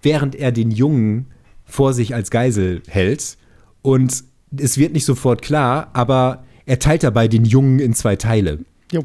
während 0.00 0.36
er 0.36 0.52
den 0.52 0.70
Jungen 0.70 1.26
vor 1.64 1.92
sich 1.92 2.14
als 2.14 2.30
Geisel 2.30 2.82
hält. 2.86 3.36
Und 3.82 4.22
es 4.56 4.78
wird 4.78 4.92
nicht 4.92 5.04
sofort 5.04 5.42
klar, 5.42 5.90
aber 5.92 6.44
er 6.66 6.78
teilt 6.78 7.02
dabei 7.02 7.26
den 7.26 7.44
Jungen 7.44 7.80
in 7.80 7.94
zwei 7.94 8.14
Teile. 8.14 8.60
Jo. 8.92 9.04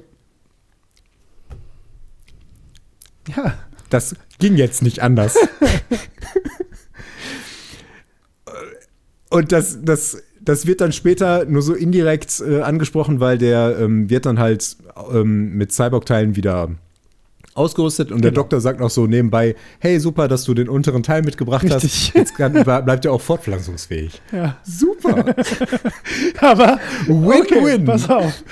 Ja, 3.36 3.56
Das 3.90 4.16
ging 4.38 4.56
jetzt 4.56 4.84
nicht 4.84 5.02
anders. 5.02 5.36
Und 9.30 9.52
das, 9.52 9.80
das, 9.84 10.24
das 10.42 10.66
wird 10.66 10.82
dann 10.82 10.92
später 10.92 11.46
nur 11.46 11.62
so 11.62 11.74
indirekt 11.74 12.42
äh, 12.42 12.62
angesprochen, 12.62 13.20
weil 13.20 13.38
der 13.38 13.78
ähm, 13.80 14.10
wird 14.10 14.26
dann 14.26 14.40
halt 14.40 14.78
ähm, 15.14 15.56
mit 15.56 15.72
Cyborg-Teilen 15.72 16.36
wieder 16.36 16.70
ausgerüstet 17.54 18.12
und 18.12 18.22
der 18.24 18.32
Genau. 18.32 18.42
Doktor 18.44 18.62
sagt 18.62 18.82
auch 18.82 18.90
so 18.90 19.06
nebenbei, 19.06 19.56
hey, 19.80 20.00
super, 20.00 20.28
dass 20.28 20.46
du 20.46 20.54
den 20.54 20.70
unteren 20.70 21.04
Teil 21.04 21.22
mitgebracht 21.24 21.64
Richtig. 21.64 22.08
hast. 22.08 22.14
Jetzt 22.16 22.36
kann, 22.36 22.54
bleibt 22.54 23.06
er 23.06 23.12
auch 23.12 23.22
fortpflanzungsfähig. 23.22 24.22
Ja. 24.32 24.58
Super. 24.64 25.26
Aber 26.40 26.80
Win-win. 27.08 27.42
Okay, 27.42 27.80
pass 27.86 28.10
auf. 28.10 28.44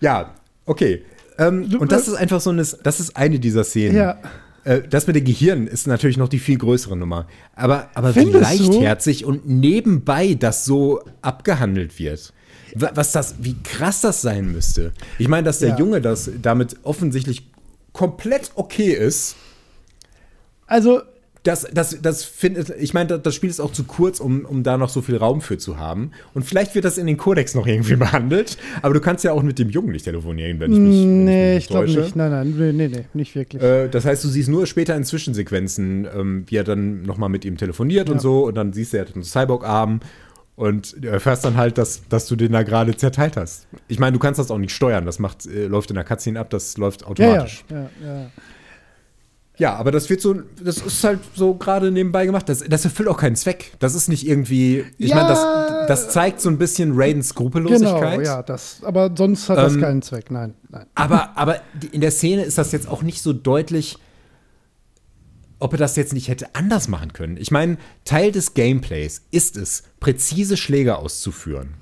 ja, 0.00 0.34
okay. 0.66 1.04
Ähm, 1.38 1.76
und 1.78 1.92
das 1.92 2.08
ist 2.08 2.14
einfach 2.14 2.40
so 2.40 2.50
eine, 2.50 2.66
das 2.82 3.00
ist 3.00 3.16
eine 3.16 3.38
dieser 3.38 3.64
Szenen. 3.64 3.96
Ja. 3.96 4.18
Äh, 4.64 4.82
Das 4.88 5.06
mit 5.06 5.16
dem 5.16 5.24
Gehirn 5.24 5.66
ist 5.66 5.86
natürlich 5.86 6.16
noch 6.16 6.28
die 6.28 6.38
viel 6.38 6.58
größere 6.58 6.96
Nummer. 6.96 7.26
Aber, 7.54 7.90
aber 7.94 8.14
wie 8.14 8.20
Findest 8.20 8.58
du? 8.60 8.64
leichtherzig 8.72 9.24
und 9.24 9.48
nebenbei 9.48 10.34
das 10.34 10.64
so 10.64 11.02
abgehandelt 11.20 11.98
wird. 11.98 12.32
Wa- 12.74 12.92
Was 12.94 13.12
das, 13.12 13.34
wie 13.40 13.56
krass 13.62 14.00
das 14.00 14.22
sein 14.22 14.50
müsste. 14.52 14.92
Ich 15.18 15.28
meine, 15.28 15.44
dass 15.44 15.58
der 15.58 15.70
Ja. 15.70 15.78
Junge 15.78 16.00
das 16.00 16.30
damit 16.40 16.76
offensichtlich 16.84 17.50
komplett 17.92 18.52
okay 18.54 18.92
ist. 18.92 19.36
Also, 20.66 21.02
Das, 21.44 21.66
das, 21.72 22.00
das 22.00 22.22
findet, 22.22 22.70
ich 22.78 22.94
meine, 22.94 23.18
das- 23.18 23.34
Spiel 23.34 23.50
ist 23.50 23.58
auch 23.58 23.72
zu 23.72 23.82
kurz, 23.82 24.20
um, 24.20 24.44
um 24.44 24.62
da 24.62 24.78
noch 24.78 24.88
so 24.88 25.02
viel 25.02 25.16
Raum 25.16 25.40
für 25.40 25.58
zu 25.58 25.76
haben. 25.76 26.12
Und 26.34 26.44
vielleicht 26.44 26.76
wird 26.76 26.84
das 26.84 26.98
in 26.98 27.06
den 27.08 27.16
Kodex 27.16 27.56
noch 27.56 27.66
irgendwie 27.66 27.96
behandelt. 28.06 28.56
Aber 28.80 28.94
du 28.94 29.00
kannst 29.00 29.24
ja 29.24 29.32
auch 29.32 29.42
mit 29.42 29.58
dem 29.58 29.68
Jungen 29.68 29.90
nicht 29.90 30.04
telefonieren, 30.04 30.60
wenn 30.60 30.72
ich 30.72 30.78
mich, 30.78 31.00
ich 31.00 31.04
nee, 31.06 31.54
mich 31.54 31.64
ich 31.64 31.68
glaube 31.68 31.86
nicht. 31.90 32.14
Nein, 32.14 32.30
nein, 32.30 32.54
nee, 32.76 32.88
nee, 32.88 33.04
nicht 33.12 33.34
wirklich. 33.34 33.60
Äh, 33.60 33.88
das 33.88 34.04
heißt, 34.04 34.22
du 34.22 34.28
siehst 34.28 34.48
nur 34.50 34.66
später 34.66 34.94
in 34.94 35.02
Zwischensequenzen, 35.02 36.06
ähm, 36.16 36.44
wie 36.46 36.56
er 36.56 36.64
dann 36.64 37.02
nochmal 37.02 37.28
mit 37.28 37.44
ihm 37.44 37.56
telefoniert 37.56 38.08
und 38.08 38.16
Ja. 38.16 38.20
so. 38.22 38.46
Und 38.46 38.54
dann 38.54 38.72
siehst 38.72 38.92
du, 38.92 38.98
er 38.98 39.06
hat 39.06 39.14
einen 39.14 39.24
Cyborg-Arm. 39.24 39.98
Und 40.54 40.94
du 41.02 41.08
erfährst 41.08 41.44
dann 41.44 41.56
halt, 41.56 41.76
dass, 41.78 42.02
dass 42.08 42.26
du 42.28 42.36
den 42.36 42.52
da 42.52 42.62
gerade 42.62 42.94
zerteilt 42.96 43.36
hast. 43.36 43.66
Ich 43.88 43.98
meine, 43.98 44.12
du 44.12 44.18
kannst 44.20 44.38
das 44.38 44.50
auch 44.50 44.58
nicht 44.58 44.74
steuern. 44.74 45.06
Das 45.06 45.18
macht, 45.18 45.46
äh, 45.46 45.66
läuft 45.66 45.90
in 45.90 45.96
der 45.96 46.04
Cutscene 46.04 46.38
ab, 46.38 46.50
das 46.50 46.76
läuft 46.76 47.00
ja, 47.00 47.06
ja, 47.06 47.10
automatisch. 47.10 47.64
ja, 47.70 47.90
ja. 48.04 48.30
Ja, 49.58 49.74
aber 49.76 49.90
das 49.92 50.08
wird 50.08 50.20
so, 50.22 50.34
das 50.64 50.78
ist 50.78 51.04
halt 51.04 51.20
so 51.34 51.54
gerade 51.54 51.90
nebenbei 51.92 52.24
gemacht. 52.24 52.48
Das, 52.48 52.64
das 52.66 52.84
erfüllt 52.84 53.08
auch 53.08 53.18
keinen 53.18 53.36
Zweck. 53.36 53.72
Das 53.80 53.94
ist 53.94 54.08
nicht 54.08 54.26
irgendwie, 54.26 54.84
ich 54.98 55.10
Ja. 55.10 55.16
meine, 55.16 55.28
das, 55.28 55.86
das 55.88 56.08
zeigt 56.10 56.40
so 56.40 56.48
ein 56.48 56.56
bisschen 56.58 56.92
Raidens 56.94 57.28
Skrupellosigkeit. 57.28 58.18
Genau, 58.18 58.20
ja, 58.22 58.42
das. 58.42 58.78
Aber 58.82 59.10
sonst 59.16 59.48
hat 59.50 59.58
das 59.58 59.74
Ähm, 59.74 59.80
keinen 59.80 60.02
Zweck. 60.02 60.30
Nein, 60.30 60.54
nein. 60.70 60.86
Aber, 60.94 61.36
aber 61.36 61.60
in 61.92 62.00
der 62.00 62.10
Szene 62.12 62.42
ist 62.44 62.56
das 62.56 62.72
jetzt 62.72 62.88
auch 62.88 63.02
nicht 63.02 63.20
so 63.22 63.32
deutlich, 63.34 63.98
ob 65.58 65.72
er 65.74 65.78
das 65.78 65.96
jetzt 65.96 66.12
nicht 66.14 66.28
hätte 66.28 66.54
anders 66.54 66.88
machen 66.88 67.12
können. 67.12 67.36
Ich 67.36 67.50
meine, 67.50 67.76
Teil 68.04 68.32
des 68.32 68.54
Gameplays 68.54 69.22
ist 69.30 69.56
es, 69.56 69.84
präzise 70.00 70.56
Schläge 70.56 70.96
auszuführen. 70.96 71.74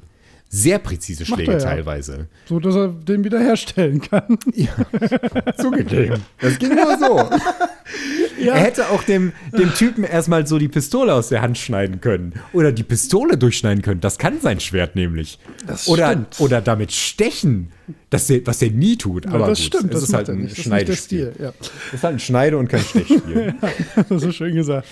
Sehr 0.53 0.81
präzise 0.81 1.25
Schläge 1.25 1.53
er 1.53 1.59
ja. 1.59 1.65
teilweise. 1.65 2.27
So, 2.49 2.59
dass 2.59 2.75
er 2.75 2.89
den 2.89 3.23
wiederherstellen 3.23 4.01
kann. 4.01 4.37
Zugegeben. 5.57 6.23
Das 6.41 6.59
ging 6.59 6.75
nur 6.75 6.99
so. 6.99 7.19
ja. 8.45 8.55
Er 8.55 8.61
hätte 8.61 8.89
auch 8.91 9.05
dem, 9.05 9.33
dem 9.57 9.73
Typen 9.75 10.03
erstmal 10.03 10.49
so 10.49 10.59
die 10.59 10.67
Pistole 10.67 11.15
aus 11.15 11.29
der 11.29 11.41
Hand 11.43 11.57
schneiden 11.57 12.01
können. 12.01 12.33
Oder 12.53 12.73
die 12.73 12.83
Pistole 12.83 13.39
durchschneiden 13.39 13.83
können. 13.83 14.01
Das 14.01 14.19
kann 14.19 14.41
sein 14.41 14.59
Schwert 14.59 14.97
nämlich. 14.97 15.39
Das 15.69 15.87
oder, 15.87 16.09
stimmt. 16.11 16.41
oder 16.41 16.61
damit 16.61 16.91
stechen. 16.91 17.71
Das, 18.11 18.27
der- 18.27 18.45
was 18.45 18.59
der 18.59 18.73
nie 18.73 18.97
tut. 18.97 19.27
Ja, 19.27 19.33
Aber 19.33 19.47
das 19.47 19.59
gut, 19.61 19.67
stimmt, 19.69 19.95
das 19.95 20.03
ist 20.03 20.13
halt 20.13 20.29
er 20.29 20.35
ein. 20.35 20.49
Das 20.49 20.57
Schneidespiel. 20.59 21.33
Ja, 21.39 21.53
Das 21.61 21.71
ist 21.95 22.03
halt 22.03 22.17
ein 22.17 22.21
Schneide- 22.21 22.59
und 22.59 22.67
kein 22.69 22.81
Stechspiel. 22.83 23.55
das 23.95 24.11
ist 24.11 24.23
so 24.23 24.33
schön 24.33 24.57
gesagt. 24.57 24.89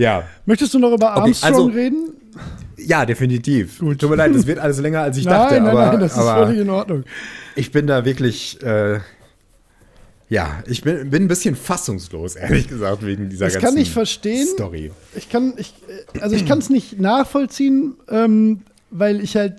Ja. 0.00 0.24
Möchtest 0.46 0.74
du 0.74 0.78
noch 0.78 0.92
über 0.92 1.12
Okay, 1.12 1.20
Armstrong 1.20 1.52
also- 1.54 1.66
reden? 1.66 2.14
Ja, 2.76 3.04
definitiv. 3.04 3.78
Tut 3.78 4.08
mir 4.08 4.16
leid, 4.16 4.34
es 4.34 4.46
wird 4.46 4.58
alles 4.58 4.78
länger, 4.80 5.02
als 5.02 5.16
ich 5.18 5.26
nein, 5.26 5.34
dachte. 5.34 5.54
nein, 5.60 5.66
aber, 5.66 5.86
nein, 5.86 6.00
das 6.00 6.16
ist 6.16 6.22
völlig 6.22 6.60
in 6.60 6.70
Ordnung. 6.70 7.04
ich 7.54 7.70
bin 7.72 7.86
da 7.86 8.04
wirklich. 8.04 8.60
Äh, 8.62 9.00
ja, 10.30 10.62
ich 10.66 10.82
bin, 10.82 11.10
bin 11.10 11.24
ein 11.24 11.28
bisschen 11.28 11.56
fassungslos, 11.56 12.36
ehrlich 12.36 12.68
gesagt, 12.68 13.04
wegen 13.04 13.28
dieser 13.28 13.46
Das 13.46 13.54
ganzen 13.54 13.66
kann 13.66 13.76
ich 13.76 13.90
verstehen. 13.90 14.46
Story. 14.46 14.92
Ich 15.16 15.28
kann, 15.28 15.54
ich, 15.56 15.74
äh, 16.14 16.20
also 16.20 16.36
ich 16.36 16.46
kann 16.46 16.58
es 16.60 16.70
nicht 16.70 16.98
nachvollziehen, 17.00 17.94
ähm, 18.08 18.60
weil 18.90 19.20
ich 19.20 19.36
halt 19.36 19.56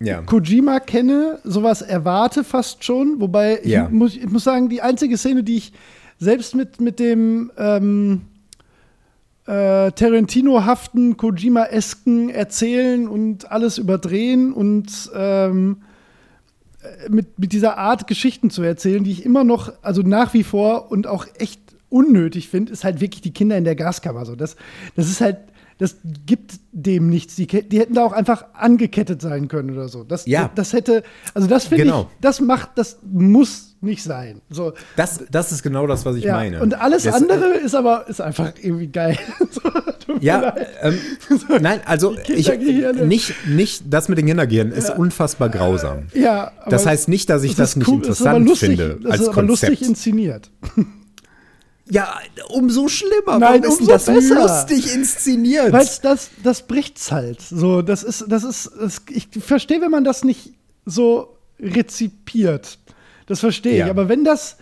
Ja. 0.00 0.22
Kojima 0.22 0.80
kenne, 0.80 1.38
sowas 1.44 1.82
erwarte 1.82 2.42
fast 2.44 2.82
schon. 2.84 3.20
Wobei 3.20 3.60
ich, 3.62 3.70
Ja. 3.70 3.88
muss, 3.90 4.16
ich 4.16 4.26
muss 4.26 4.44
sagen, 4.44 4.68
die 4.70 4.80
einzige 4.80 5.16
Szene, 5.18 5.44
die 5.44 5.58
ich 5.58 5.72
selbst 6.18 6.54
mit, 6.54 6.80
mit 6.80 6.98
dem 6.98 7.52
ähm, 7.58 8.22
äh, 9.46 9.90
Tarantino-haften, 9.92 11.16
Kojima-esken 11.16 12.28
Erzählen 12.30 13.08
und 13.08 13.50
alles 13.50 13.78
überdrehen 13.78 14.52
und 14.52 15.10
ähm, 15.14 15.78
äh, 16.82 17.08
mit, 17.08 17.38
mit 17.38 17.52
dieser 17.52 17.78
Art 17.78 18.06
Geschichten 18.06 18.50
zu 18.50 18.62
erzählen, 18.62 19.02
die 19.04 19.10
ich 19.12 19.24
immer 19.24 19.44
noch, 19.44 19.72
also 19.82 20.02
nach 20.02 20.34
wie 20.34 20.44
vor 20.44 20.90
und 20.90 21.06
auch 21.06 21.26
echt 21.38 21.60
unnötig 21.88 22.48
finde, 22.48 22.72
ist 22.72 22.84
halt 22.84 23.00
wirklich 23.00 23.20
die 23.22 23.32
Kinder 23.32 23.56
in 23.58 23.64
der 23.64 23.74
Gaskammer. 23.76 24.24
So, 24.24 24.36
das, 24.36 24.56
das 24.94 25.08
ist 25.08 25.20
halt, 25.20 25.38
das 25.78 25.96
gibt 26.26 26.60
dem 26.72 27.08
nichts. 27.08 27.34
Die, 27.36 27.46
die 27.46 27.80
hätten 27.80 27.94
da 27.94 28.04
auch 28.04 28.12
einfach 28.12 28.44
angekettet 28.52 29.20
sein 29.22 29.48
können 29.48 29.70
oder 29.70 29.88
so. 29.88 30.04
Das, 30.04 30.26
Ja. 30.26 30.50
das 30.54 30.72
hätte, 30.72 31.02
also 31.34 31.48
das 31.48 31.66
finde 31.66 31.84
Genau. 31.84 32.02
ich, 32.02 32.18
das 32.20 32.40
macht, 32.40 32.70
das 32.76 32.98
muss 33.10 33.69
nicht 33.82 34.02
sein. 34.02 34.40
So, 34.50 34.72
Das, 34.96 35.20
das 35.30 35.52
ist 35.52 35.62
genau 35.62 35.86
das, 35.86 36.04
was 36.04 36.16
ich 36.16 36.24
ja. 36.24 36.34
meine. 36.34 36.60
Und 36.60 36.74
alles 36.80 37.04
Das- 37.04 37.14
andere 37.14 37.54
ist 37.54 37.74
aber 37.74 38.06
ist 38.08 38.20
einfach 38.20 38.52
irgendwie 38.60 38.88
geil. 38.88 39.16
so, 39.50 39.60
Ja, 40.20 40.54
ähm, 40.82 40.98
nein, 41.60 41.80
also 41.86 42.14
ich, 42.28 42.50
nicht, 43.04 43.34
nicht 43.46 43.82
das 43.88 44.08
mit 44.08 44.18
den 44.18 44.26
Kindergehirnen 44.26 44.72
ist 44.74 44.90
unfassbar 44.90 45.48
grausam. 45.48 46.08
ja, 46.14 46.52
Das 46.68 46.84
heißt 46.86 47.08
nicht, 47.08 47.30
dass 47.30 47.42
ich 47.42 47.54
das 47.54 47.70
ist 47.70 47.76
nicht 47.76 47.88
cool, 47.88 47.96
interessant 47.96 48.46
lustig, 48.46 48.68
finde 48.78 48.98
Das 49.02 49.12
als 49.12 49.20
ist 49.22 49.28
aber 49.28 49.42
lustig 49.42 49.68
Konzept. 49.70 49.88
inszeniert. 49.88 50.50
Ja, 51.92 52.20
umso 52.50 52.86
schlimmer. 52.86 53.40
Nein, 53.40 53.40
Warum 53.40 53.54
ist 53.64 53.78
denn 53.80 53.86
umso 53.88 53.92
das 53.92 54.04
besser. 54.04 54.40
lustig 54.42 54.94
inszeniert? 54.94 55.72
Weil 55.72 55.88
das, 56.02 56.30
das 56.40 56.62
bricht's 56.62 57.10
halt. 57.10 57.40
So, 57.40 57.82
das 57.82 58.04
ist, 58.04 58.26
das 58.28 58.44
ist, 58.44 58.70
das, 58.80 59.02
ich 59.10 59.26
verstehe, 59.40 59.80
wenn 59.80 59.90
man 59.90 60.04
das 60.04 60.22
nicht 60.22 60.52
so 60.86 61.36
rezipiert. 61.58 62.78
Das 63.30 63.38
verstehe 63.38 63.76
Ja. 63.78 63.84
ich. 63.86 63.90
Aber 63.92 64.08
wenn 64.08 64.24
das, 64.24 64.56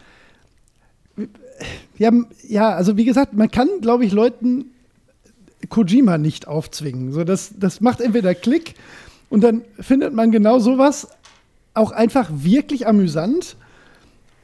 ja, 1.97 2.13
ja, 2.47 2.71
also 2.75 2.99
wie 2.99 3.07
gesagt, 3.07 3.33
man 3.33 3.51
kann, 3.51 3.67
glaube 3.81 4.05
ich, 4.05 4.13
Leuten 4.13 4.67
Kojima 5.71 6.19
nicht 6.19 6.47
aufzwingen. 6.47 7.13
So, 7.13 7.25
das, 7.25 7.53
das 7.59 7.81
macht 7.81 8.03
entweder 8.03 8.35
Klick 8.35 8.75
und 9.31 9.41
dann 9.43 9.63
findet 9.81 10.13
man 10.13 10.31
genau 10.31 10.59
sowas 10.59 11.09
auch 11.73 11.93
einfach 11.93 12.29
wirklich 12.31 12.87
amüsant. 12.87 13.57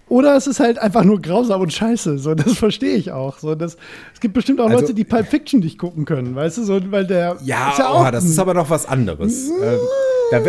Oder 0.08 0.36
es 0.36 0.46
ist 0.46 0.58
halt 0.60 0.78
einfach 0.78 1.04
nur 1.04 1.20
grausam 1.20 1.60
und 1.62 1.72
scheiße. 1.72 2.18
So, 2.18 2.34
das 2.34 2.54
verstehe 2.54 2.94
ich 2.96 3.12
auch. 3.12 3.38
So, 3.38 3.54
das, 3.54 3.76
es 4.14 4.20
gibt 4.20 4.32
bestimmt 4.34 4.60
auch 4.60 4.66
Also- 4.70 4.80
Leute, 4.80 4.94
die 4.94 5.04
Pulp 5.04 5.26
Fiction 5.28 5.60
nicht 5.60 5.78
gucken 5.78 6.04
können, 6.06 6.34
weißt 6.34 6.58
du, 6.58 6.64
so, 6.64 6.80
weil 6.90 7.06
der 7.06 7.36
Ja, 7.44 7.70
ist 7.72 7.78
ja 7.78 7.92
oh, 8.08 8.10
das 8.10 8.24
ist 8.24 8.38
aber 8.38 8.54
noch 8.54 8.70
was 8.70 8.86
anderes. 8.86 9.48
ähm, 9.50 9.78
da 10.30 10.40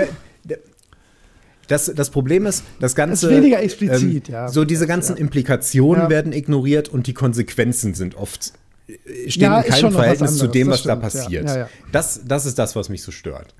das, 1.67 1.91
das 1.95 2.09
Problem 2.09 2.45
ist, 2.45 2.63
das 2.79 2.95
Ganze. 2.95 3.27
ähm, 3.27 3.33
Ist 3.33 3.37
weniger 3.41 3.61
explizit, 3.63 4.27
ja. 4.29 4.47
So 4.49 4.65
diese 4.65 4.87
ganzen 4.87 5.17
Implikationen 5.17 6.03
Ja. 6.03 6.09
werden 6.09 6.33
ignoriert 6.33 6.89
und 6.89 7.07
die 7.07 7.13
Konsequenzen 7.13 7.93
sind 7.93 8.15
oft 8.15 8.53
äh, 8.87 9.29
stehen 9.29 9.43
Ja, 9.43 9.61
in 9.61 9.71
keinem 9.71 9.91
Verhältnis 9.91 10.37
zu 10.37 10.45
anderes, 10.45 10.51
dem, 10.53 10.67
das 10.69 10.77
was 10.79 10.83
da 10.83 10.91
stimmt, 10.93 11.03
ja. 11.03 11.19
passiert. 11.21 11.49
Ja, 11.49 11.57
ja. 11.57 11.69
Das, 11.91 12.21
das 12.25 12.45
ist 12.45 12.59
das, 12.59 12.75
was 12.75 12.89
mich 12.89 13.01
so 13.01 13.11
stört. 13.11 13.55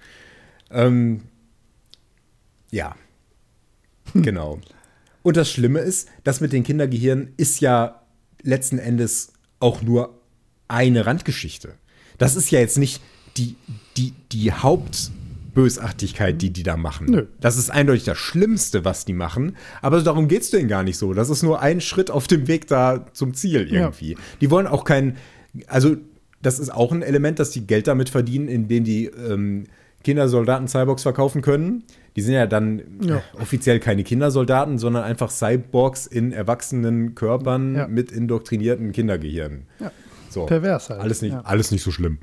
Ähm, 0.71 1.21
ja, 2.71 2.95
Hm. 4.13 4.21
genau. 4.23 4.59
Und 5.23 5.37
das 5.37 5.49
Schlimme 5.49 5.79
ist, 5.79 6.09
das 6.23 6.41
mit 6.41 6.53
den 6.53 6.63
Kindergehirnen 6.63 7.33
ist 7.37 7.59
ja 7.59 8.01
letzten 8.43 8.77
Endes 8.77 9.33
auch 9.59 9.81
nur 9.81 10.19
eine 10.67 11.05
Randgeschichte. 11.07 11.73
Das 12.19 12.35
ist 12.35 12.51
ja 12.51 12.59
jetzt 12.59 12.77
nicht 12.77 13.01
die, 13.37 13.55
die, 13.97 14.13
die 14.31 14.51
Hauptbösartigkeit, 15.55 16.41
die 16.41 16.51
die 16.51 16.63
da 16.63 16.77
machen. 16.77 17.07
Nö. 17.09 17.25
Das 17.39 17.57
ist 17.57 17.69
eindeutig 17.69 18.03
das 18.03 18.17
Schlimmste, 18.17 18.83
was 18.85 19.05
die 19.05 19.13
machen. 19.13 19.55
Aber 19.81 20.01
darum 20.01 20.27
geht 20.27 20.41
es 20.41 20.49
denen 20.51 20.67
gar 20.67 20.83
nicht 20.83 20.97
so. 20.97 21.13
Das 21.13 21.29
ist 21.29 21.43
nur 21.43 21.61
ein 21.61 21.81
Schritt 21.81 22.11
auf 22.11 22.27
dem 22.27 22.47
Weg 22.47 22.67
da 22.67 23.05
zum 23.13 23.33
Ziel 23.33 23.67
Ja. 23.71 23.81
irgendwie. 23.81 24.17
Die 24.41 24.51
wollen 24.51 24.67
auch 24.67 24.83
kein, 24.83 25.15
also 25.67 25.95
das 26.41 26.59
ist 26.59 26.69
auch 26.73 26.91
ein 26.91 27.01
Element, 27.01 27.39
dass 27.39 27.51
die 27.51 27.65
Geld 27.65 27.87
damit 27.87 28.09
verdienen, 28.09 28.47
indem 28.47 28.83
die 28.83 29.05
ähm, 29.05 29.65
Kindersoldaten 30.03 30.67
Cyborgs 30.67 31.03
verkaufen 31.03 31.41
können. 31.41 31.83
Die 32.15 32.21
sind 32.21 32.33
ja 32.35 32.45
dann 32.47 32.81
Ja. 33.01 33.17
äh, 33.17 33.21
offiziell 33.41 33.79
keine 33.79 34.03
Kindersoldaten, 34.03 34.77
sondern 34.77 35.03
einfach 35.03 35.31
Cyborgs 35.31 36.05
in 36.05 36.31
erwachsenen 36.33 37.15
Körpern 37.15 37.75
Ja. 37.75 37.87
mit 37.87 38.11
indoktrinierten 38.11 38.91
Kindergehirnen. 38.91 39.63
Ja. 39.79 39.91
So. 40.29 40.45
Pervers 40.45 40.89
halt. 40.89 40.99
Alles 41.01 41.21
nicht, 41.21 41.31
Ja. 41.31 41.41
alles 41.45 41.71
nicht 41.71 41.81
so 41.83 41.91
schlimm. 41.91 42.19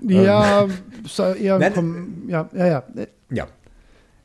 Ja, 0.00 0.66
ist 1.04 1.18
ja 1.18 1.32
eher 1.34 1.56
ein 1.56 1.72
Kom 1.74 2.28
ja, 2.28 2.48
ja, 2.52 2.66
ja. 2.66 2.82
Ja. 3.30 3.46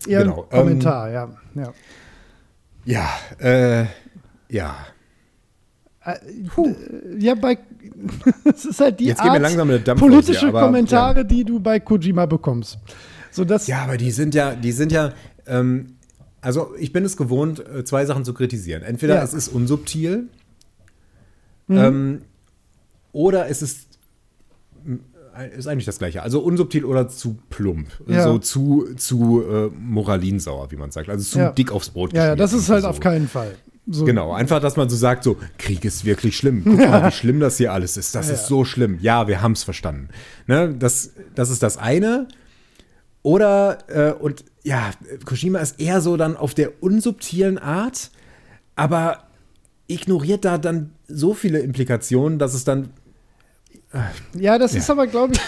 Eher 0.08 0.24
Genau, 0.24 0.44
ein 0.44 0.60
Kommentar, 0.60 1.10
ja. 1.10 1.30
ja. 1.56 1.74
Ja, 2.86 3.10
äh, 3.40 3.86
ja. 4.50 4.76
Äh, 6.04 6.16
ja, 7.20 7.36
bei 7.36 7.58
es 8.46 8.66
ist 8.66 8.80
halt 8.80 9.00
die 9.00 9.06
Jetzt 9.06 9.22
gehen 9.22 9.34
wir 9.34 9.90
Art 9.90 10.00
politische 10.00 10.40
hier, 10.40 10.50
aber, 10.50 10.62
Kommentare, 10.62 11.20
ja. 11.20 11.24
die 11.24 11.44
du 11.44 11.60
bei 11.60 11.80
Kojima 11.80 12.26
bekommst. 12.26 12.80
So 13.30 13.46
dass 13.46 13.68
Ja, 13.68 13.84
aber 13.84 13.98
die 13.98 14.12
sind 14.12 14.34
ja, 14.34 14.56
die 14.56 14.72
sind 14.72 14.92
ja, 14.92 15.14
ähm, 15.46 15.98
also 16.42 16.74
ich 16.80 16.92
bin 16.92 17.06
es 17.06 17.18
gewohnt, 17.18 17.64
äh, 17.68 17.84
zwei 17.86 18.06
Sachen 18.06 18.26
zu 18.26 18.34
kritisieren. 18.34 18.82
Entweder 18.82 19.16
Ja. 19.16 19.24
es 19.24 19.34
ist 19.34 19.48
unsubtil 19.50 20.28
Mhm. 21.68 21.78
ähm, 21.78 22.22
oder 23.14 23.48
es 23.48 23.62
ist, 23.62 23.88
ist 25.58 25.68
eigentlich 25.68 25.86
das 25.86 25.98
Gleiche. 26.00 26.22
Also 26.22 26.40
unsubtil 26.42 26.86
oder 26.86 27.08
zu 27.08 27.38
plump. 27.50 27.88
Ja. 28.08 28.24
So 28.24 28.38
zu, 28.40 28.88
zu 28.96 29.44
äh, 29.44 29.70
moralinsauer, 29.78 30.72
wie 30.72 30.76
man 30.76 30.92
sagt. 30.92 31.10
Also 31.10 31.24
zu 31.24 31.40
Ja. 31.40 31.52
dick 31.52 31.72
aufs 31.72 31.90
Brot 31.90 32.14
ja, 32.14 32.28
ja, 32.28 32.36
das 32.36 32.54
ist 32.54 32.70
halt 32.70 32.84
so. 32.84 32.88
auf 32.90 33.00
keinen 33.00 33.28
Fall. 33.28 33.56
So, 33.88 34.06
Genau, 34.06 34.32
einfach, 34.32 34.60
dass 34.62 34.78
man 34.78 34.90
so 34.90 34.96
sagt, 34.96 35.24
so, 35.24 35.38
Krieg 35.58 35.84
ist 35.86 36.06
wirklich 36.06 36.38
schlimm. 36.38 36.62
Guck 36.64 36.78
mal, 36.78 37.08
wie 37.08 37.12
schlimm 37.12 37.40
das 37.40 37.58
hier 37.58 37.74
alles 37.74 37.98
ist. 37.98 38.14
Das 38.14 38.30
ist 38.30 38.46
so 38.48 38.64
schlimm. 38.64 39.00
Ja, 39.02 39.28
wir 39.28 39.42
haben 39.42 39.54
es 39.54 39.64
verstanden. 39.64 40.10
Ne? 40.48 40.76
Das, 40.78 41.12
das 41.34 41.50
ist 41.50 41.64
das 41.64 41.78
eine. 41.78 42.28
Oder, 43.24 43.78
äh, 43.88 44.14
und 44.14 44.46
ja, 44.64 44.92
Kojima 45.26 45.60
ist 45.60 45.80
eher 45.80 46.02
so 46.02 46.18
dann 46.18 46.38
auf 46.38 46.54
der 46.54 46.84
unsubtilen 46.84 47.58
Art, 47.58 48.12
aber 48.76 49.24
ignoriert 49.88 50.46
da 50.46 50.58
dann 50.58 50.92
so 51.08 51.34
viele 51.34 51.60
Implikationen, 51.60 52.40
dass 52.40 52.54
es 52.54 52.64
dann 52.64 52.90
Ja, 54.40 54.58
das 54.58 54.72
Ja. 54.74 54.80
ist 54.80 54.90
aber, 54.90 55.06
glaube 55.08 55.34
ich, 55.34 55.42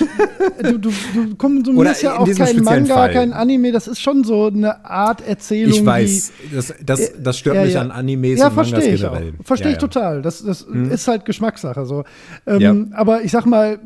du, 0.63 0.77
du, 0.77 0.89
du 1.13 1.35
konsumierst 1.37 2.03
ja 2.03 2.17
auch 2.17 2.29
kein 2.29 2.61
Manga, 2.61 2.93
Fall. 2.95 3.13
kein 3.13 3.31
Anime, 3.33 3.71
das 3.71 3.87
ist 3.87 4.01
schon 4.01 4.25
so 4.25 4.47
eine 4.47 4.83
Art 4.85 5.25
Erzählung. 5.25 5.73
Ich 5.73 5.85
weiß, 5.85 6.31
die, 6.51 6.55
das, 6.55 6.73
das, 6.85 7.11
das 7.21 7.37
stört 7.37 7.55
Ja, 7.55 7.63
mich 7.63 7.73
ja. 7.75 7.81
an 7.81 7.91
Animes 7.91 8.39
ja, 8.39 8.47
und 8.47 8.55
Mangas 8.55 8.69
verstehe 8.71 8.93
ich 8.95 9.05
auch. 9.05 9.13
generell. 9.13 9.33
Verstehe 9.43 9.67
ja, 9.69 9.73
ich 9.73 9.77
total. 9.79 10.21
Das, 10.21 10.43
das 10.43 10.61
ist 10.63 11.07
halt 11.07 11.23
Geschmackssache. 11.25 11.85
So. 11.85 12.03
Ähm. 12.45 12.91
Aber 12.93 13.23
ich 13.23 13.31
sag 13.31 13.45
mal, 13.45 13.79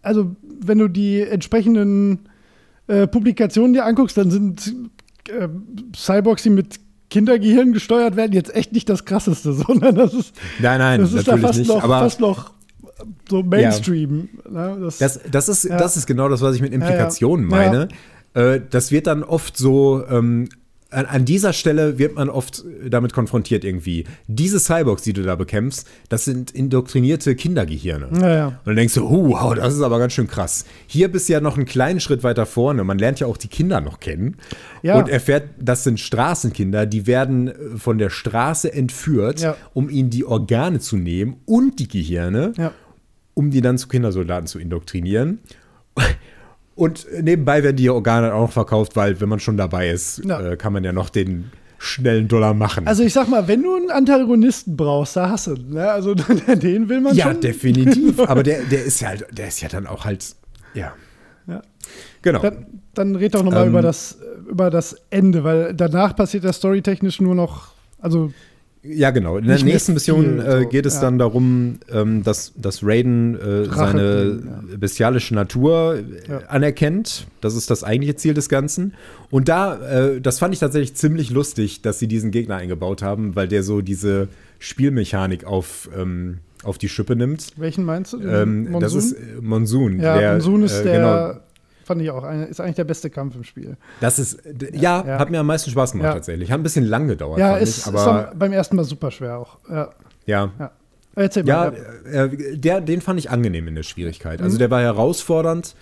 also 0.00 0.34
wenn 0.60 0.78
du 0.78 0.88
die 0.88 1.20
entsprechenden 1.20 2.20
äh, 2.86 3.06
Publikationen 3.06 3.74
dir 3.74 3.84
anguckst, 3.84 4.16
dann 4.16 4.30
sind 4.30 4.74
äh, 5.28 5.48
Cyborgs, 5.94 6.42
die 6.42 6.50
mit 6.50 6.80
Kindergehirn 7.10 7.72
gesteuert 7.74 8.16
werden, 8.16 8.32
jetzt 8.32 8.54
echt 8.54 8.72
nicht 8.72 8.88
das 8.88 9.04
krasseste, 9.04 9.52
sondern 9.66 9.94
das 9.94 10.14
ist, 10.14 10.34
Nein, 10.58 10.78
nein, 10.78 11.00
das 11.02 11.12
ist 11.12 11.28
da 11.28 11.36
fast 11.36 11.58
nicht. 11.58 11.68
noch, 11.68 11.82
fast 11.86 12.20
noch 12.20 12.52
so 13.28 13.42
Mainstream. 13.42 14.28
Ne? 14.48 14.78
Das, 14.80 14.98
Das, 14.98 15.20
das, 15.30 15.48
ist, 15.48 15.64
Ja. 15.64 15.76
das 15.76 15.96
ist 15.96 16.06
genau 16.06 16.28
das, 16.28 16.40
was 16.40 16.54
ich 16.56 16.62
mit 16.62 16.72
Implikationen 16.72 17.50
Ja, 17.50 17.62
ja. 17.62 17.70
meine. 17.70 17.88
Äh, 18.56 18.60
das 18.70 18.90
wird 18.92 19.06
dann 19.06 19.22
oft 19.22 19.56
so, 19.56 20.04
ähm, 20.08 20.48
an, 20.90 21.04
an 21.04 21.24
dieser 21.26 21.52
Stelle 21.52 21.98
wird 21.98 22.14
man 22.14 22.30
oft 22.30 22.64
damit 22.88 23.12
konfrontiert 23.12 23.62
irgendwie. 23.62 24.04
Diese 24.26 24.58
Cyborgs, 24.58 25.02
die 25.02 25.12
du 25.12 25.22
da 25.22 25.34
bekämpfst, 25.34 25.86
das 26.08 26.24
sind 26.24 26.50
indoktrinierte 26.50 27.34
Kindergehirne. 27.36 28.08
Ja, 28.22 28.34
ja. 28.34 28.46
Und 28.46 28.56
dann 28.64 28.76
denkst 28.76 28.94
du, 28.94 29.02
wow, 29.02 29.54
das 29.54 29.74
ist 29.74 29.82
aber 29.82 29.98
ganz 29.98 30.14
schön 30.14 30.28
krass. 30.28 30.64
Hier 30.86 31.08
bist 31.12 31.28
du 31.28 31.34
ja 31.34 31.40
noch 31.40 31.56
einen 31.56 31.66
kleinen 31.66 32.00
Schritt 32.00 32.22
weiter 32.22 32.46
vorne. 32.46 32.84
Man 32.84 32.98
lernt 32.98 33.20
ja 33.20 33.26
auch 33.26 33.36
die 33.36 33.48
Kinder 33.48 33.82
noch 33.82 34.00
kennen. 34.00 34.36
Ja. 34.82 34.98
Und 34.98 35.10
erfährt, 35.10 35.50
das 35.60 35.84
sind 35.84 36.00
Straßenkinder, 36.00 36.86
die 36.86 37.06
werden 37.06 37.48
äh, 37.48 37.54
von 37.76 37.98
der 37.98 38.08
Straße 38.08 38.72
entführt, 38.72 39.40
Ja. 39.40 39.56
um 39.74 39.90
ihnen 39.90 40.08
die 40.08 40.24
Organe 40.24 40.80
zu 40.80 40.96
nehmen 40.96 41.36
und 41.44 41.80
die 41.80 41.88
Gehirne 41.88 42.54
ja. 42.56 42.72
Um 43.38 43.52
die 43.52 43.60
dann 43.60 43.78
zu 43.78 43.86
Kindersoldaten 43.86 44.48
zu 44.48 44.58
indoktrinieren. 44.58 45.38
Und 46.74 47.06
nebenbei 47.22 47.62
werden 47.62 47.76
die 47.76 47.88
Organe 47.88 48.34
auch 48.34 48.42
noch 48.42 48.52
verkauft, 48.52 48.96
weil 48.96 49.20
wenn 49.20 49.28
man 49.28 49.38
schon 49.38 49.56
dabei 49.56 49.90
ist, 49.90 50.24
Ja. 50.24 50.40
äh, 50.40 50.56
kann 50.56 50.72
man 50.72 50.82
ja 50.82 50.92
noch 50.92 51.08
den 51.08 51.50
schnellen 51.78 52.26
Dollar 52.26 52.52
machen. 52.54 52.88
Also 52.88 53.04
ich 53.04 53.12
sag 53.12 53.28
mal, 53.28 53.46
wenn 53.46 53.62
du 53.62 53.76
einen 53.76 53.90
Antagonisten 53.92 54.76
brauchst, 54.76 55.14
da 55.16 55.30
hast 55.30 55.46
du 55.46 55.54
ne? 55.54 55.88
Also 55.88 56.14
den 56.64 56.88
will 56.88 57.00
man 57.00 57.14
ja, 57.14 57.26
schon. 57.26 57.40
definitiv. 57.40 58.18
Aber 58.28 58.42
der, 58.42 58.62
der 58.64 58.84
ist 58.84 59.00
ja 59.00 59.08
halt, 59.08 59.26
der 59.30 59.46
ist 59.48 59.60
ja 59.60 59.68
dann 59.68 59.86
auch 59.86 60.04
halt, 60.04 60.34
ja. 60.74 60.92
Ja. 61.46 61.62
Genau. 62.22 62.40
Dann, 62.40 62.66
dann 62.94 63.14
red 63.16 63.34
doch 63.36 63.44
noch 63.44 63.52
mal 63.52 63.62
Ähm, 63.62 63.68
über, 63.70 63.82
das, 63.82 64.18
über 64.48 64.70
das 64.70 64.96
Ende, 65.10 65.44
weil 65.44 65.74
danach 65.74 66.16
passiert 66.16 66.42
ja 66.42 66.52
storytechnisch 66.52 67.20
nur 67.20 67.36
noch, 67.36 67.68
also 68.00 68.32
Ja, 68.82 69.10
genau. 69.10 69.38
In 69.38 69.46
der 69.46 69.62
nächsten 69.62 69.94
Mission 69.94 70.40
äh, 70.40 70.66
geht 70.70 70.86
es 70.86 70.94
ja. 70.96 71.00
dann 71.02 71.18
darum, 71.18 71.80
ähm, 71.92 72.22
dass, 72.22 72.52
dass 72.56 72.80
Raiden 72.82 73.34
äh, 73.34 73.64
seine 73.66 74.02
bringen, 74.02 74.78
bestialische 74.78 75.34
Natur 75.34 75.96
äh, 75.96 76.30
Ja. 76.30 76.38
anerkennt. 76.48 77.26
Das 77.40 77.54
ist 77.56 77.70
das 77.70 77.82
eigentliche 77.82 78.16
Ziel 78.16 78.34
des 78.34 78.48
Ganzen. 78.48 78.94
Und 79.30 79.48
da, 79.48 79.76
äh, 79.76 80.20
das 80.20 80.38
fand 80.38 80.54
ich 80.54 80.60
tatsächlich 80.60 80.94
ziemlich 80.94 81.30
lustig, 81.30 81.82
dass 81.82 81.98
sie 81.98 82.06
diesen 82.06 82.30
Gegner 82.30 82.56
eingebaut 82.56 83.02
haben, 83.02 83.34
weil 83.36 83.48
der 83.48 83.62
so 83.62 83.80
diese 83.80 84.28
Spielmechanik 84.58 85.44
auf, 85.44 85.88
ähm, 85.96 86.38
auf 86.62 86.78
die 86.78 86.88
Schippe 86.88 87.16
nimmt. 87.16 87.48
welchen 87.56 87.84
meinst 87.84 88.12
du? 88.12 88.20
Ähm, 88.20 88.76
das 88.80 88.94
ist 88.94 89.12
äh, 89.12 89.40
Monsoon. 89.40 90.00
ja, 90.00 90.18
der, 90.18 90.32
Monsoon 90.32 90.62
ist 90.62 90.80
äh, 90.80 90.84
der, 90.84 90.94
Genau, 90.94 91.40
fand 91.88 92.00
ich 92.02 92.10
auch, 92.10 92.22
ist 92.48 92.60
eigentlich 92.60 92.76
der 92.76 92.84
beste 92.84 93.10
Kampf 93.10 93.34
im 93.34 93.42
Spiel. 93.42 93.76
das 94.00 94.20
ist, 94.20 94.38
ja, 94.72 95.04
Ja. 95.04 95.18
hat 95.18 95.30
mir 95.30 95.40
am 95.40 95.46
meisten 95.46 95.70
Spaß 95.72 95.90
gemacht 95.92 96.06
Ja. 96.06 96.14
tatsächlich. 96.14 96.52
Hat 96.52 96.60
ein 96.60 96.62
bisschen 96.62 96.84
lang 96.84 97.08
gedauert, 97.08 97.40
Ja, 97.40 97.50
fand 97.50 97.62
ist, 97.62 97.70
ich, 97.70 97.76
ist 97.78 97.88
aber 97.88 98.30
am- 98.30 98.38
beim 98.38 98.52
ersten 98.52 98.76
Mal 98.76 98.84
super 98.84 99.10
schwer 99.10 99.38
auch. 99.38 99.58
Ja, 99.68 99.90
ja. 100.26 100.52
ja. 100.58 100.70
Erzähl 101.16 101.44
Ja, 101.48 101.72
mal. 101.72 102.30
äh, 102.30 102.56
der, 102.56 102.80
den 102.80 103.00
fand 103.00 103.18
ich 103.18 103.28
angenehm 103.28 103.66
in 103.66 103.74
der 103.74 103.82
Schwierigkeit. 103.82 104.38
Mhm. 104.38 104.44
Also 104.44 104.56
der 104.58 104.70
war 104.70 104.80
herausfordernd, 104.80 105.74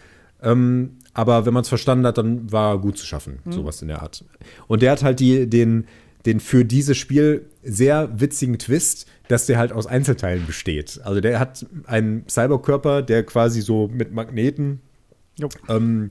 ähm, 0.42 0.92
aber 1.12 1.44
wenn 1.44 1.52
man 1.52 1.62
es 1.62 1.68
verstanden 1.68 2.07
hat, 2.07 2.16
dann 2.18 2.50
war 2.50 2.78
gut 2.80 2.96
zu 2.96 3.04
schaffen, 3.04 3.40
Mhm. 3.44 3.52
sowas 3.52 3.82
in 3.82 3.88
der 3.88 4.00
Art. 4.02 4.24
Und 4.66 4.80
der 4.80 4.92
hat 4.92 5.02
halt 5.02 5.20
die, 5.20 5.46
den, 5.48 5.86
den 6.24 6.40
für 6.40 6.64
dieses 6.64 6.96
Spiel 6.96 7.46
sehr 7.62 8.09
witzigen 8.18 8.59
Twist, 8.59 9.07
dass 9.28 9.46
der 9.46 9.59
halt 9.59 9.72
aus 9.72 9.86
Einzelteilen 9.86 10.46
besteht. 10.46 11.00
Also 11.04 11.20
der 11.20 11.38
hat 11.40 11.66
einen 11.86 12.24
Cyberkörper, 12.28 13.02
der 13.02 13.24
quasi 13.24 13.61
so 13.61 13.88
mit 13.88 14.12
Magneten. 14.12 14.80
Ähm, 15.68 16.11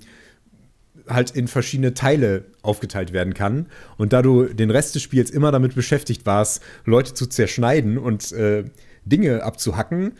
halt 1.07 1.31
in 1.31 1.47
verschiedene 1.47 1.93
Teile 1.93 2.45
aufgeteilt 2.61 3.13
werden 3.13 3.33
kann. 3.33 3.67
Und 3.97 4.13
da 4.13 4.21
du 4.21 4.45
den 4.45 4.71
Rest 4.71 4.95
des 4.95 5.01
Spiels 5.01 5.29
immer 5.29 5.51
damit 5.51 5.75
beschäftigt 5.75 6.25
warst, 6.25 6.63
Leute 6.85 7.13
zu 7.13 7.27
zerschneiden 7.27 7.97
und 7.97 8.31
äh, 8.31 8.65
Dinge 9.05 9.43
abzuhacken, 9.43 10.13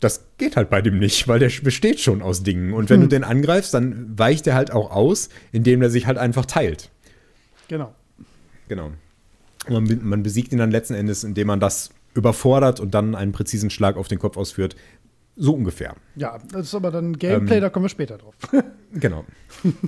das 0.00 0.24
geht 0.38 0.56
halt 0.56 0.70
bei 0.70 0.80
dem 0.80 0.98
nicht, 0.98 1.28
weil 1.28 1.38
der 1.38 1.50
besteht 1.62 2.00
schon 2.00 2.22
aus 2.22 2.42
Dingen. 2.42 2.72
Und 2.72 2.88
wenn 2.88 3.02
Hm. 3.02 3.08
du 3.08 3.16
den 3.16 3.24
angreifst, 3.24 3.74
dann 3.74 4.18
weicht 4.18 4.46
er 4.46 4.54
halt 4.54 4.72
auch 4.72 4.90
aus, 4.90 5.28
indem 5.52 5.82
er 5.82 5.90
sich 5.90 6.06
halt 6.06 6.18
einfach 6.18 6.46
teilt. 6.46 6.90
Genau. 7.68 7.94
Genau. 8.68 8.92
Und 9.66 9.72
man, 9.88 10.00
man 10.02 10.22
besiegt 10.22 10.52
ihn 10.52 10.58
dann 10.58 10.70
letzten 10.70 10.94
Endes, 10.94 11.22
indem 11.22 11.48
man 11.48 11.60
das 11.60 11.90
überfordert 12.14 12.80
und 12.80 12.92
dann 12.94 13.14
einen 13.14 13.32
präzisen 13.32 13.70
Schlag 13.70 13.96
auf 13.96 14.08
den 14.08 14.18
Kopf 14.18 14.36
ausführt. 14.36 14.74
So 15.42 15.54
ungefähr. 15.54 15.94
Ja, 16.16 16.36
das 16.52 16.66
ist 16.66 16.74
aber 16.74 16.90
dann 16.90 17.16
Gameplay, 17.16 17.56
Ähm, 17.56 17.60
da 17.62 17.70
kommen 17.70 17.86
wir 17.86 17.90
später 17.90 18.18
drauf. 18.18 18.34
Genau. 18.92 19.24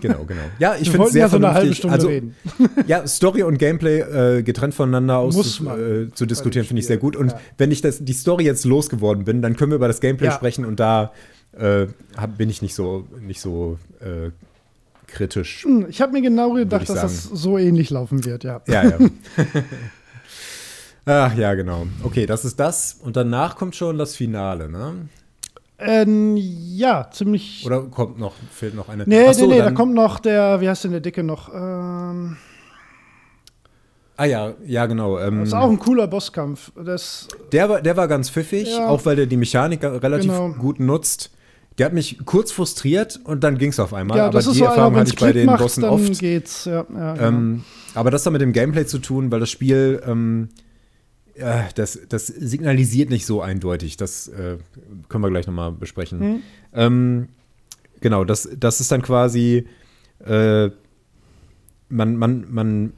Genau, 0.00 0.24
genau. 0.24 0.42
Ja, 0.60 0.76
ich 0.80 0.88
finde 0.88 1.08
es 1.08 1.12
sehr 1.12 1.22
ja 1.22 1.28
so 1.28 1.36
eine 1.36 1.52
halbe. 1.52 1.74
Stunde 1.74 1.94
also, 1.94 2.06
reden. 2.06 2.36
Ja, 2.86 3.04
Story 3.04 3.42
und 3.42 3.58
Gameplay 3.58 3.98
äh, 3.98 4.42
getrennt 4.44 4.74
voneinander 4.74 5.18
aus 5.18 5.60
äh, 5.60 6.08
zu 6.14 6.24
diskutieren, 6.24 6.64
finde 6.64 6.80
ich 6.80 6.86
sehr 6.86 6.98
gut. 6.98 7.16
Und 7.16 7.32
ja. 7.32 7.40
wenn 7.58 7.72
ich 7.72 7.80
das, 7.80 8.04
die 8.04 8.12
Story 8.12 8.44
jetzt 8.44 8.64
losgeworden 8.64 9.24
bin, 9.24 9.42
dann 9.42 9.56
können 9.56 9.72
wir 9.72 9.76
über 9.76 9.88
das 9.88 10.00
Gameplay 10.00 10.28
Ja. 10.28 10.32
sprechen 10.34 10.64
und 10.64 10.78
da 10.78 11.12
äh, 11.58 11.88
hab, 12.16 12.38
bin 12.38 12.48
ich 12.48 12.62
nicht 12.62 12.76
so, 12.76 13.08
nicht 13.20 13.40
so 13.40 13.76
äh, 14.00 14.30
kritisch. 15.08 15.64
Hm, 15.64 15.86
Ich 15.90 16.00
habe 16.00 16.12
mir 16.12 16.22
genau 16.22 16.52
gedacht, 16.52 16.88
dass 16.88 17.00
das 17.00 17.24
so 17.24 17.58
ähnlich 17.58 17.90
laufen 17.90 18.24
wird, 18.24 18.44
ja. 18.44 18.62
Ja, 18.68 18.84
ja. 18.84 18.98
Ach 21.04 21.36
ja, 21.36 21.54
genau. 21.54 21.88
Okay, 22.04 22.26
das 22.26 22.44
ist 22.44 22.60
das. 22.60 22.98
Und 23.02 23.16
danach 23.16 23.56
kommt 23.56 23.74
schon 23.74 23.98
das 23.98 24.14
Finale, 24.14 24.68
ne? 24.68 25.08
Ähm, 25.84 26.36
ja, 26.36 27.08
ziemlich. 27.10 27.64
Oder 27.66 27.82
kommt 27.82 28.18
noch, 28.18 28.32
fehlt 28.50 28.74
noch 28.74 28.88
eine. 28.88 29.04
nee, 29.06 29.26
Ach 29.28 29.34
so, 29.34 29.46
nee, 29.46 29.54
nee, 29.54 29.58
da 29.58 29.70
kommt 29.70 29.94
noch 29.94 30.20
der, 30.20 30.60
wie 30.60 30.68
heißt 30.68 30.84
denn 30.84 30.92
der 30.92 31.00
Dicke 31.00 31.22
noch? 31.22 31.52
Ähm, 31.54 32.36
Ah 34.16 34.26
ja, 34.26 34.52
ja, 34.66 34.86
genau. 34.86 35.18
Ähm, 35.18 35.40
das 35.40 35.48
ist 35.48 35.54
auch 35.54 35.70
ein 35.70 35.78
cooler 35.78 36.06
Bosskampf. 36.06 36.70
Das, 36.84 37.28
Der 37.50 37.68
war, 37.68 37.80
der 37.82 37.96
war 37.96 38.06
ganz 38.08 38.28
pfiffig, 38.30 38.68
Ja. 38.68 38.88
auch 38.88 39.04
weil 39.06 39.16
der 39.16 39.26
die 39.26 39.38
Mechanik 39.38 39.82
relativ 39.82 40.30
Genau. 40.30 40.50
gut 40.52 40.78
nutzt. 40.80 41.30
Der 41.78 41.86
hat 41.86 41.94
mich 41.94 42.18
kurz 42.26 42.52
frustriert 42.52 43.18
und 43.24 43.42
dann 43.42 43.56
ging 43.56 43.70
es 43.70 43.80
auf 43.80 43.94
einmal. 43.94 44.18
ja, 44.18 44.26
aber 44.26 44.40
die 44.40 44.44
so 44.44 44.64
Erfahrung 44.64 44.94
hatte 44.96 45.10
ich 45.10 45.18
bei 45.18 45.32
den 45.32 45.46
macht, 45.46 45.62
Bossen 45.62 45.84
oft. 45.84 46.20
Ja, 46.20 46.30
ja, 46.30 46.82
genau. 46.82 47.16
Ähm, 47.16 47.64
aber 47.94 48.10
das 48.10 48.26
hat 48.26 48.32
mit 48.34 48.42
dem 48.42 48.52
Gameplay 48.52 48.84
zu 48.84 48.98
tun, 48.98 49.32
weil 49.32 49.40
das 49.40 49.50
Spiel, 49.50 50.02
ähm, 50.06 50.50
äh, 51.34 51.64
das, 51.74 51.98
das 52.08 52.26
signalisiert 52.26 53.10
nicht 53.10 53.26
so 53.26 53.42
eindeutig. 53.42 53.96
Das 53.96 54.28
äh, 54.28 54.58
können 55.08 55.24
wir 55.24 55.30
gleich 55.30 55.46
nochmal 55.46 55.72
besprechen. 55.72 56.20
Hm. 56.20 56.42
Ähm, 56.72 57.28
genau, 58.00 58.24
das, 58.24 58.48
das 58.58 58.80
ist 58.80 58.92
dann 58.92 59.02
quasi, 59.02 59.66
äh, 60.24 60.70
man, 61.88 62.16
man, 62.16 62.46
man, 62.50 62.92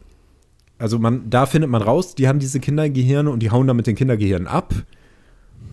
also 0.79 0.99
man, 0.99 1.31
da 1.31 1.47
findet 1.47 1.71
man 1.71 1.83
raus, 1.83 2.15
die 2.15 2.29
haben 2.29 2.39
diese 2.39 2.61
Kindergehirne 2.61 3.31
und 3.31 3.41
die 3.41 3.51
hauen 3.51 3.67
dann 3.67 3.77
mit 3.77 3.87
den 3.87 3.97
Kindergehirnen 3.97 4.49
ab. 4.49 4.75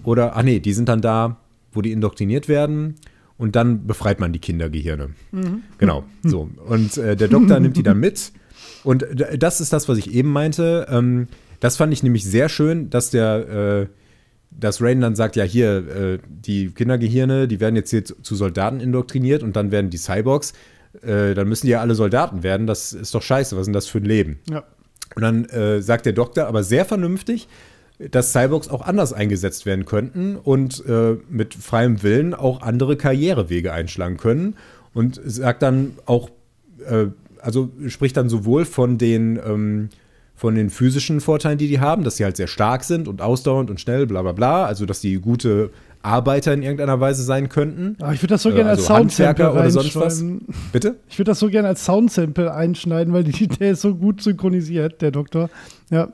Oder, 0.03 0.35
ah 0.35 0.43
nee, 0.43 0.59
die 0.59 0.73
sind 0.73 0.89
dann 0.89 1.01
da, 1.01 1.37
wo 1.73 1.81
die 1.81 1.91
indoktriniert 1.91 2.47
werden 2.47 2.95
und 3.37 3.55
dann 3.55 3.85
befreit 3.87 4.19
man 4.19 4.33
die 4.33 4.39
Kindergehirne. 4.39 5.11
Mhm. 5.31 5.63
Genau, 5.77 6.03
so. 6.23 6.49
Und 6.67 6.97
äh, 6.97 7.15
der 7.15 7.27
Doktor 7.27 7.59
nimmt 7.59 7.77
die 7.77 7.83
dann 7.83 7.99
mit. 7.99 8.31
Und 8.83 9.03
d- 9.03 9.37
das 9.37 9.61
ist 9.61 9.71
das, 9.73 9.87
was 9.87 9.97
ich 9.97 10.11
eben 10.11 10.31
meinte. 10.31 10.87
Ähm, 10.89 11.27
das 11.61 11.77
fand 11.77 11.93
ich 11.93 12.03
nämlich 12.03 12.25
sehr 12.25 12.49
schön, 12.49 12.89
dass 12.89 13.11
der, 13.11 13.87
äh, 13.87 13.87
dass 14.51 14.81
Rain 14.81 14.99
dann 14.99 15.15
sagt, 15.15 15.37
ja 15.37 15.45
hier, 15.45 15.87
äh, 15.87 16.19
die 16.27 16.71
Kindergehirne, 16.71 17.47
die 17.47 17.61
werden 17.61 17.77
jetzt 17.77 17.91
hier 17.91 18.03
zu, 18.03 18.35
Soldaten 18.35 18.81
indoktriniert 18.81 19.43
und 19.43 19.55
dann 19.55 19.71
werden 19.71 19.89
die 19.89 19.97
Cyborgs, 19.97 20.51
äh, 21.01 21.33
dann 21.33 21.47
müssen 21.47 21.67
die 21.67 21.71
ja 21.71 21.79
alle 21.79 21.95
Soldaten 21.95 22.43
werden, 22.43 22.67
das 22.67 22.91
ist 22.91 23.15
doch 23.15 23.21
scheiße, 23.21 23.55
was 23.55 23.61
ist 23.61 23.67
denn 23.67 23.73
das 23.73 23.87
für 23.87 23.99
ein 23.99 24.05
Leben? 24.05 24.39
Ja. 24.49 24.65
Und 25.15 25.21
dann 25.21 25.45
äh, 25.45 25.81
sagt 25.81 26.05
der 26.05 26.13
Doktor 26.13 26.47
aber 26.47 26.63
sehr 26.63 26.83
vernünftig, 26.83 27.47
dass 28.09 28.31
Cyborgs 28.31 28.67
auch 28.67 28.81
anders 28.81 29.13
eingesetzt 29.13 29.65
werden 29.65 29.85
könnten 29.85 30.35
und 30.35 30.83
äh, 30.87 31.17
mit 31.29 31.53
freiem 31.53 32.01
Willen 32.01 32.33
auch 32.33 32.61
andere 32.61 32.97
Karrierewege 32.97 33.71
einschlagen 33.71 34.17
können. 34.17 34.55
Und 34.93 35.21
sagt 35.23 35.61
dann 35.61 35.93
auch, 36.05 36.31
äh, 36.85 37.07
also 37.39 37.69
spricht 37.87 38.17
dann 38.17 38.29
sowohl 38.29 38.65
von 38.65 38.97
den, 38.97 39.37
ähm, 39.37 39.89
von 40.41 40.55
den 40.55 40.71
physischen 40.71 41.21
Vorteilen, 41.21 41.59
die 41.59 41.67
die 41.67 41.79
haben, 41.79 42.03
dass 42.03 42.17
sie 42.17 42.23
halt 42.23 42.35
sehr 42.35 42.47
stark 42.47 42.83
sind 42.83 43.07
und 43.07 43.21
ausdauernd 43.21 43.69
und 43.69 43.79
schnell, 43.79 44.07
bla 44.07 44.23
bla 44.23 44.31
bla, 44.31 44.65
also 44.65 44.87
dass 44.87 44.99
die 44.99 45.19
gute 45.19 45.69
Arbeiter 46.01 46.51
in 46.51 46.63
irgendeiner 46.63 46.99
Weise 46.99 47.21
sein 47.21 47.47
könnten. 47.47 47.95
Ah, 48.01 48.11
ich 48.11 48.23
würde 48.23 48.33
das 48.33 48.41
so 48.41 48.49
Äh, 48.49 48.53
gerne 48.55 48.71
als 48.71 48.79
also 48.79 48.95
Soundsample 48.95 49.45
Handwerker 49.45 49.53
oder 49.61 49.69
sonst 49.69 49.95
was. 49.95 50.25
Bitte? 50.71 50.95
Ich 51.07 51.19
würde 51.19 51.29
das 51.29 51.37
so 51.37 51.47
gerne 51.47 51.67
als 51.67 51.85
Soundsample 51.85 52.51
einschneiden, 52.51 53.13
weil 53.13 53.23
die, 53.23 53.47
der 53.59 53.73
ist 53.73 53.81
so 53.81 53.93
gut 53.93 54.23
synchronisiert, 54.23 55.03
der 55.03 55.11
Doktor. 55.11 55.51
Ja, 55.91 56.07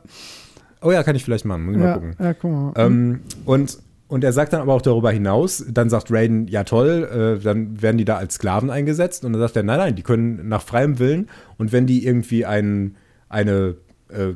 Oh 0.81 0.91
ja, 0.91 1.03
kann 1.03 1.15
ich 1.15 1.23
vielleicht 1.23 1.45
machen, 1.45 1.63
muss 1.65 1.75
ich 1.75 1.79
mal 1.79 1.87
ja, 1.87 1.93
gucken. 1.93 2.15
ja 2.19 2.33
guck 2.33 2.51
mal. 2.51 2.73
Ähm, 2.75 3.19
und, 3.45 3.77
und 4.09 4.23
er 4.25 4.33
sagt 4.33 4.51
dann 4.51 4.59
aber 4.59 4.73
auch 4.73 4.81
darüber 4.81 5.09
hinaus, 5.09 5.63
dann 5.71 5.89
sagt 5.89 6.11
Raiden, 6.11 6.49
ja 6.49 6.65
toll, 6.65 7.37
äh, 7.39 7.41
dann 7.41 7.81
werden 7.81 7.97
die 7.97 8.03
da 8.05 8.17
als 8.17 8.35
Sklaven 8.35 8.69
eingesetzt. 8.71 9.23
Und 9.23 9.31
dann 9.31 9.41
sagt 9.41 9.55
er, 9.55 9.63
nein, 9.63 9.77
nein, 9.79 9.95
die 9.95 10.03
können 10.03 10.49
nach 10.49 10.63
freiem 10.63 10.99
Willen. 10.99 11.29
Und 11.57 11.71
wenn 11.71 11.87
die 11.87 12.05
irgendwie 12.05 12.45
ein, 12.45 12.97
eine, 13.29 13.77
äh, 14.09 14.33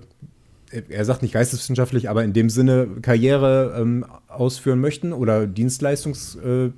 er 0.90 1.06
sagt 1.06 1.22
nicht 1.22 1.34
geisteswissenschaftlich, 1.34 2.10
aber 2.10 2.24
in 2.24 2.34
dem 2.34 2.50
Sinne 2.50 2.88
Karriere 3.02 3.76
ähm, 3.78 4.06
ausführen 4.28 4.80
möchten 4.80 5.14
oder 5.14 5.46
Dienstleistungs, 5.48 6.36
äh, 6.36 6.72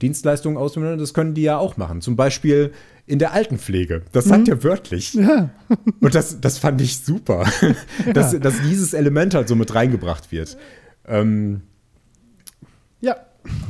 Dienstleistungen 0.00 0.56
ausführen, 0.56 0.98
das 0.98 1.14
können 1.14 1.34
die 1.34 1.42
ja 1.42 1.58
auch 1.58 1.76
machen. 1.76 2.00
Zum 2.00 2.14
Beispiel 2.14 2.72
in 3.06 3.18
der 3.18 3.32
Altenpflege. 3.32 4.02
Das 4.12 4.26
sagt 4.26 4.48
er 4.48 4.62
wörtlich. 4.62 5.14
ja, 5.14 5.50
Und 6.00 6.14
das, 6.14 6.40
das 6.40 6.58
fand 6.58 6.80
ich 6.80 6.98
super, 6.98 7.50
dass, 8.14 8.38
dass 8.38 8.60
dieses 8.62 8.92
Element 8.92 9.34
halt 9.34 9.48
so 9.48 9.56
mit 9.56 9.74
reingebracht 9.74 10.30
wird. 10.30 10.56
Ähm, 11.06 11.62
ja, 13.00 13.16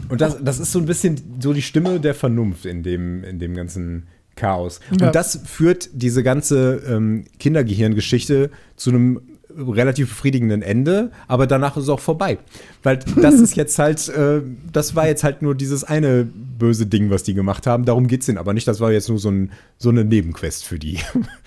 und 0.09 0.20
das, 0.20 0.42
das 0.42 0.59
ist 0.59 0.72
so 0.72 0.80
ein 0.80 0.86
bisschen 0.86 1.38
so 1.40 1.53
die 1.53 1.62
Stimme 1.62 2.01
der 2.01 2.14
Vernunft 2.14 2.66
in 2.66 2.82
dem, 2.82 3.22
in 3.24 3.38
dem 3.38 3.55
ganzen 3.55 4.09
Chaos. 4.39 4.80
Ja. 4.99 5.09
Und 5.09 5.14
das 5.14 5.41
führt 5.45 5.91
diese 5.93 6.22
ganze 6.22 6.82
ähm, 6.89 7.24
Kindergehirngeschichte 7.39 8.51
zu 8.76 8.91
einem 8.91 9.20
relativ 9.51 10.09
befriedigenden 10.11 10.62
Ende, 10.62 11.11
aber 11.26 11.47
danach 11.47 11.76
ist 11.76 11.84
es 11.84 11.89
auch 11.89 12.01
vorbei. 12.01 12.39
Weil 12.82 12.99
das 13.20 13.34
ist 13.34 13.57
jetzt 13.57 13.78
halt, 13.78 14.09
äh, 14.09 14.41
das 14.72 14.95
war 14.95 15.09
jetzt 15.09 15.24
halt 15.24 15.43
nur 15.43 15.55
dieses 15.55 15.84
eine 15.84 16.24
böse 16.24 16.86
Ding, 16.86 17.11
was 17.11 17.24
die 17.24 17.34
gemacht 17.34 17.66
haben. 17.66 17.84
Darum 17.84 18.07
geht 18.07 18.20
es 18.20 18.26
denen 18.26 18.39
aber 18.39 18.55
nicht. 18.55 18.68
Das 18.68 18.80
war 18.80 18.93
jetzt 18.93 19.09
nur 19.09 19.18
so, 19.18 19.30
ein, 19.30 19.51
so 19.76 19.89
eine 19.89 20.05
Nebenquest 20.05 20.64
für 20.64 20.78
die. 20.78 21.01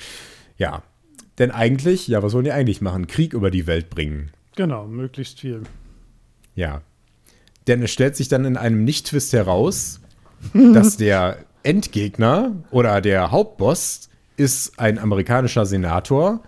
ja. 0.58 0.84
Denn 1.40 1.52
eigentlich, 1.52 2.08
ja, 2.08 2.22
was 2.22 2.34
wollen 2.34 2.44
die 2.44 2.52
eigentlich 2.52 2.82
machen? 2.82 3.08
Krieg 3.08 3.34
über 3.34 3.50
die 3.50 3.66
Welt 3.66 3.90
bringen. 3.90 4.32
genau, 4.56 4.86
möglichst 4.86 5.40
viel. 5.40 5.62
Ja. 6.56 6.82
Denn 7.68 7.82
es 7.82 7.92
stellt 7.92 8.16
sich 8.16 8.28
dann 8.28 8.44
in 8.46 8.58
einem 8.58 8.84
Nicht-Twist 8.84 9.32
heraus, 9.34 10.02
dass 10.54 10.98
der 10.98 11.38
Endgegner 11.64 12.56
oder 12.72 13.02
der 13.02 13.32
Hauptboss 13.32 14.10
ist 14.38 14.80
ein 14.80 14.98
amerikanischer 14.98 15.66
Senator, 15.66 16.42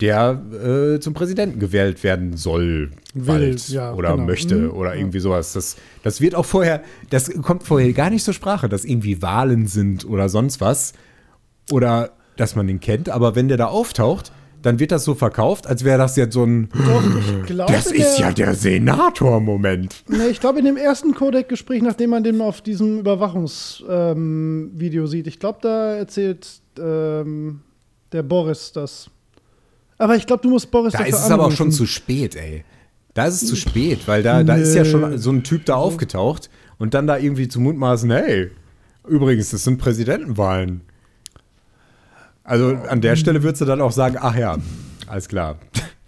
der 0.00 0.40
äh, 0.52 1.00
zum 1.00 1.14
Präsidenten 1.14 1.58
gewählt 1.58 2.02
werden 2.02 2.36
soll, 2.36 2.92
Will, 3.14 3.24
bald 3.24 3.68
ja, 3.68 3.92
oder 3.92 4.12
genau. 4.12 4.24
möchte 4.24 4.56
Mhm, 4.56 4.70
oder 4.70 4.94
irgendwie 4.94 5.20
sowas. 5.20 5.52
Das, 5.52 5.76
das 6.02 6.20
wird 6.20 6.34
auch 6.34 6.46
vorher, 6.46 6.82
das 7.10 7.30
kommt 7.42 7.64
vorher 7.64 7.92
gar 7.92 8.10
nicht 8.10 8.24
zur 8.24 8.34
Sprache, 8.34 8.68
dass 8.68 8.84
irgendwie 8.84 9.20
Wahlen 9.20 9.66
sind 9.66 10.04
oder 10.04 10.28
sonst 10.28 10.60
was 10.60 10.94
oder 11.70 12.12
dass 12.36 12.56
man 12.56 12.66
den 12.66 12.80
kennt. 12.80 13.10
Aber 13.10 13.34
wenn 13.34 13.48
der 13.48 13.58
da 13.58 13.66
auftaucht, 13.66 14.32
dann 14.62 14.78
wird 14.78 14.92
das 14.92 15.04
so 15.04 15.14
verkauft, 15.14 15.66
als 15.66 15.84
wäre 15.84 15.98
das 15.98 16.16
jetzt 16.16 16.34
so 16.34 16.44
ein 16.44 16.68
Doch, 16.72 17.02
ich 17.40 17.46
glaube, 17.46 17.72
das 17.72 17.86
ist 17.86 18.18
ja 18.18 18.32
der 18.32 18.54
Senator-Moment. 18.54 20.04
Nee, 20.08 20.28
ich 20.30 20.40
glaube, 20.40 20.60
in 20.60 20.64
dem 20.64 20.76
ersten 20.76 21.14
Codec-Gespräch, 21.14 21.82
nachdem 21.82 22.10
man 22.10 22.22
den 22.24 22.40
auf 22.40 22.60
diesem 22.60 23.00
Überwachungsvideo 23.00 25.02
ähm, 25.02 25.06
sieht, 25.06 25.26
ich 25.26 25.38
glaube, 25.38 25.58
da 25.62 25.94
erzählt 25.96 26.48
ähm, 26.78 27.60
der 28.12 28.22
Boris 28.22 28.72
das. 28.72 29.10
Aber 29.98 30.16
ich 30.16 30.26
glaube, 30.26 30.42
du 30.42 30.50
musst 30.50 30.70
Boris 30.70 30.92
Da 30.92 30.98
dafür 30.98 31.14
ist 31.14 31.20
es 31.20 31.24
aber 31.30 31.42
auch 31.42 31.46
anrufen. 31.46 31.56
schon 31.56 31.72
zu 31.72 31.86
spät, 31.86 32.36
ey. 32.36 32.64
Da 33.14 33.26
ist 33.26 33.42
es 33.42 33.48
zu 33.48 33.56
spät, 33.56 34.00
weil 34.06 34.22
da, 34.22 34.42
da 34.42 34.56
ist 34.56 34.74
ja 34.74 34.84
Nö. 34.84 34.90
schon 34.90 35.18
so 35.18 35.30
ein 35.30 35.44
Typ 35.44 35.66
da 35.66 35.76
aufgetaucht 35.76 36.48
und 36.78 36.94
dann 36.94 37.06
da 37.06 37.18
irgendwie 37.18 37.46
zu 37.46 37.60
mutmaßen, 37.60 38.10
hey, 38.10 38.50
übrigens, 39.06 39.50
das 39.50 39.64
sind 39.64 39.78
Präsidentenwahlen. 39.78 40.80
Also 42.44 42.76
an 42.88 43.00
der 43.00 43.16
Stelle 43.16 43.42
würdest 43.42 43.60
du 43.60 43.64
dann 43.64 43.80
auch 43.80 43.92
sagen, 43.92 44.16
ach 44.20 44.36
ja, 44.36 44.56
alles 45.06 45.28
klar. 45.28 45.56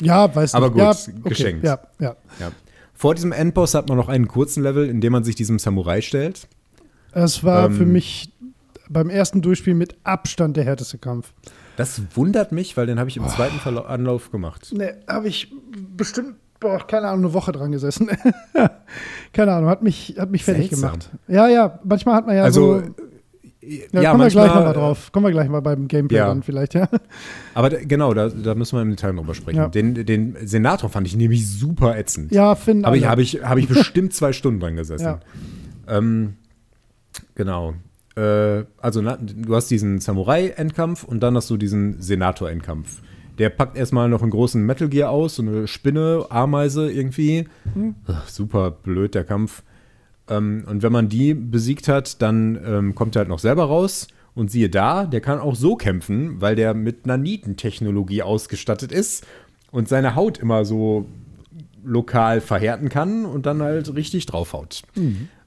Ja, 0.00 0.34
weiß 0.34 0.52
nicht. 0.52 0.54
Aber 0.54 0.70
gut, 0.70 0.80
ja, 0.80 0.90
okay. 0.90 1.12
geschenkt. 1.28 1.64
Ja, 1.64 1.78
ja. 2.00 2.16
Ja. 2.40 2.50
Vor 2.94 3.14
diesem 3.14 3.32
Endboss 3.32 3.74
hat 3.74 3.88
man 3.88 3.96
noch 3.96 4.08
einen 4.08 4.28
kurzen 4.28 4.62
Level, 4.62 4.88
in 4.88 5.00
dem 5.00 5.12
man 5.12 5.24
sich 5.24 5.34
diesem 5.36 5.58
Samurai 5.58 6.00
stellt. 6.00 6.48
Es 7.12 7.44
war 7.44 7.66
Ähm, 7.66 7.74
für 7.74 7.86
mich 7.86 8.32
beim 8.88 9.08
ersten 9.10 9.40
Durchspiel 9.42 9.74
mit 9.74 9.96
Abstand 10.04 10.56
der 10.56 10.64
härteste 10.64 10.98
Kampf. 10.98 11.32
Das 11.76 12.00
wundert 12.14 12.52
mich, 12.52 12.76
weil 12.76 12.86
den 12.86 12.98
habe 12.98 13.08
ich 13.08 13.16
im 13.16 13.26
zweiten 13.28 13.58
Verla 13.58 13.82
Anlauf 13.82 14.30
gemacht. 14.30 14.72
Ne, 14.72 14.94
habe 15.08 15.28
ich 15.28 15.52
bestimmt, 15.96 16.36
boah, 16.60 16.84
keine 16.86 17.08
Ahnung, 17.08 17.24
eine 17.26 17.34
Woche 17.34 17.50
dran 17.52 17.72
gesessen. 17.72 18.10
keine 19.32 19.52
Ahnung, 19.52 19.68
hat 19.70 19.82
mich, 19.82 20.14
hat 20.18 20.30
mich 20.30 20.44
fertig 20.44 20.68
Seltsam. 20.70 20.90
gemacht. 20.92 21.10
Ja, 21.28 21.48
ja, 21.48 21.78
manchmal 21.84 22.14
hat 22.16 22.26
man 22.26 22.36
ja 22.36 22.42
Also, 22.44 22.80
so. 22.80 22.86
Ja, 23.92 24.10
kommen 24.10 24.24
wir 24.24 24.30
gleich 24.30 24.54
nochmal 24.54 24.72
drauf. 24.72 25.12
Kommen 25.12 25.26
wir 25.26 25.32
gleich 25.32 25.48
mal 25.48 25.60
beim 25.60 25.88
Gameplay 25.88 26.18
Ja. 26.18 26.26
dann 26.26 26.42
vielleicht, 26.42 26.74
ja. 26.74 26.88
Aber 27.54 27.70
genau, 27.70 28.14
da, 28.14 28.28
da 28.28 28.54
müssen 28.54 28.76
wir 28.76 28.82
im 28.82 28.90
Detail 28.90 29.14
drüber 29.14 29.34
sprechen. 29.34 29.58
Ja. 29.58 29.68
Den, 29.68 29.94
den 29.94 30.36
Senator 30.46 30.90
fand 30.90 31.06
ich 31.06 31.16
nämlich 31.16 31.48
super 31.48 31.96
ätzend. 31.96 32.32
Ja, 32.32 32.54
finde 32.54 32.86
Habe 32.86 32.98
ich, 32.98 33.06
hab 33.06 33.18
ich, 33.18 33.42
hab 33.42 33.58
ich 33.58 33.68
bestimmt 33.68 34.12
zwei 34.12 34.32
Stunden 34.32 34.60
dran 34.60 34.76
gesessen. 34.76 35.04
Ja. 35.04 35.20
Ähm, 35.88 36.34
genau. 37.34 37.74
Äh, 38.16 38.64
also 38.80 39.02
na, 39.02 39.16
du 39.16 39.54
hast 39.54 39.70
diesen 39.70 40.00
Samurai-Endkampf 40.00 41.04
und 41.04 41.20
dann 41.20 41.36
hast 41.36 41.50
du 41.50 41.56
diesen 41.56 42.00
Senator-Endkampf. 42.00 43.00
Der 43.38 43.50
packt 43.50 43.76
erstmal 43.76 44.08
noch 44.08 44.22
einen 44.22 44.30
großen 44.30 44.64
Metal 44.64 44.88
Gear 44.88 45.10
aus, 45.10 45.36
so 45.36 45.42
eine 45.42 45.66
Spinne, 45.66 46.26
Ameise 46.28 46.90
irgendwie. 46.90 47.46
Hm. 47.72 47.96
Ach, 48.06 48.28
super 48.28 48.70
blöd, 48.70 49.14
der 49.14 49.24
Kampf. 49.24 49.62
Ähm, 50.28 50.64
und 50.68 50.82
wenn 50.82 50.92
man 50.92 51.08
die 51.08 51.34
besiegt 51.34 51.88
hat, 51.88 52.22
dann 52.22 52.58
ähm, 52.64 52.94
kommt 52.94 53.16
er 53.16 53.20
halt 53.20 53.28
noch 53.28 53.38
selber 53.38 53.64
raus. 53.64 54.08
Und 54.34 54.50
siehe 54.50 54.68
da, 54.68 55.06
der 55.06 55.20
kann 55.20 55.38
auch 55.38 55.54
so 55.54 55.76
kämpfen, 55.76 56.40
weil 56.40 56.56
der 56.56 56.74
mit 56.74 57.06
Nanitentechnologie 57.06 58.22
ausgestattet 58.22 58.90
ist 58.90 59.24
und 59.70 59.88
seine 59.88 60.16
Haut 60.16 60.38
immer 60.38 60.64
so 60.64 61.06
lokal 61.84 62.40
verhärten 62.40 62.88
kann 62.88 63.26
und 63.26 63.46
dann 63.46 63.62
halt 63.62 63.94
richtig 63.94 64.26
draufhaut. 64.26 64.82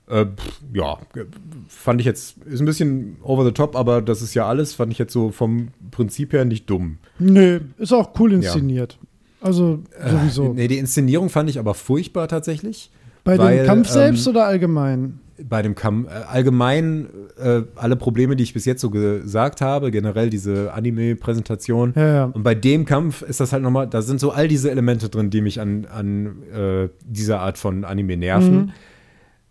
Äh, 0.07 0.25
pff, 0.25 0.61
ja, 0.73 0.93
äh, 1.15 1.25
fand 1.67 1.99
ich 1.99 2.05
jetzt, 2.05 2.37
ist 2.45 2.61
ein 2.61 2.65
bisschen 2.65 3.17
over 3.23 3.43
the 3.43 3.51
top, 3.51 3.75
aber 3.75 4.01
das 4.01 4.21
ist 4.21 4.33
ja 4.35 4.47
alles, 4.47 4.73
fand 4.73 4.93
ich 4.93 4.99
jetzt 4.99 5.11
so 5.11 5.31
vom 5.31 5.69
Prinzip 5.91 6.31
her 6.31 6.45
nicht 6.45 6.69
dumm. 6.69 6.99
Nö, 7.19 7.59
ist 7.77 7.91
auch 7.91 8.11
cool 8.19 8.31
inszeniert. 8.31 8.97
Also 9.41 9.79
sowieso. 10.01 10.53
Nee, 10.53 10.69
die 10.69 10.77
Inszenierung 10.77 11.29
fand 11.29 11.49
ich 11.49 11.59
aber 11.59 11.73
furchtbar 11.73 12.29
tatsächlich. 12.29 12.89
Bei 13.27 13.37
weil, 13.37 13.57
dem 13.57 13.65
Kampf 13.67 13.87
ähm, 13.89 13.93
selbst 13.93 14.27
oder 14.27 14.45
allgemein? 14.45 15.19
bei 15.43 15.61
dem 15.61 15.75
Kampf, 15.75 16.09
äh, 16.09 16.13
allgemein 16.27 17.09
äh, 17.37 17.61
alle 17.75 17.95
Probleme, 17.95 18.35
die 18.35 18.43
ich 18.43 18.53
bis 18.53 18.65
jetzt 18.65 18.81
so 18.81 18.89
gesagt 18.89 19.61
habe, 19.61 19.91
generell 19.91 20.29
diese 20.29 20.73
Anime-Präsentation. 20.73 21.93
Ja, 21.95 22.07
ja. 22.07 22.23
Und 22.25 22.43
bei 22.43 22.55
dem 22.55 22.85
Kampf 22.85 23.21
ist 23.21 23.39
das 23.39 23.53
halt 23.53 23.63
nochmal, 23.63 23.87
da 23.87 24.01
sind 24.01 24.19
so 24.19 24.31
all 24.31 24.47
diese 24.47 24.71
Elemente 24.71 25.09
drin, 25.09 25.29
die 25.29 25.41
mich 25.41 25.59
an, 25.59 25.85
an 25.85 26.43
äh, 26.51 26.89
dieser 27.05 27.39
Art 27.41 27.57
von 27.57 27.83
Anime 27.83 28.17
nerven. 28.17 28.57
Mhm. 28.57 28.71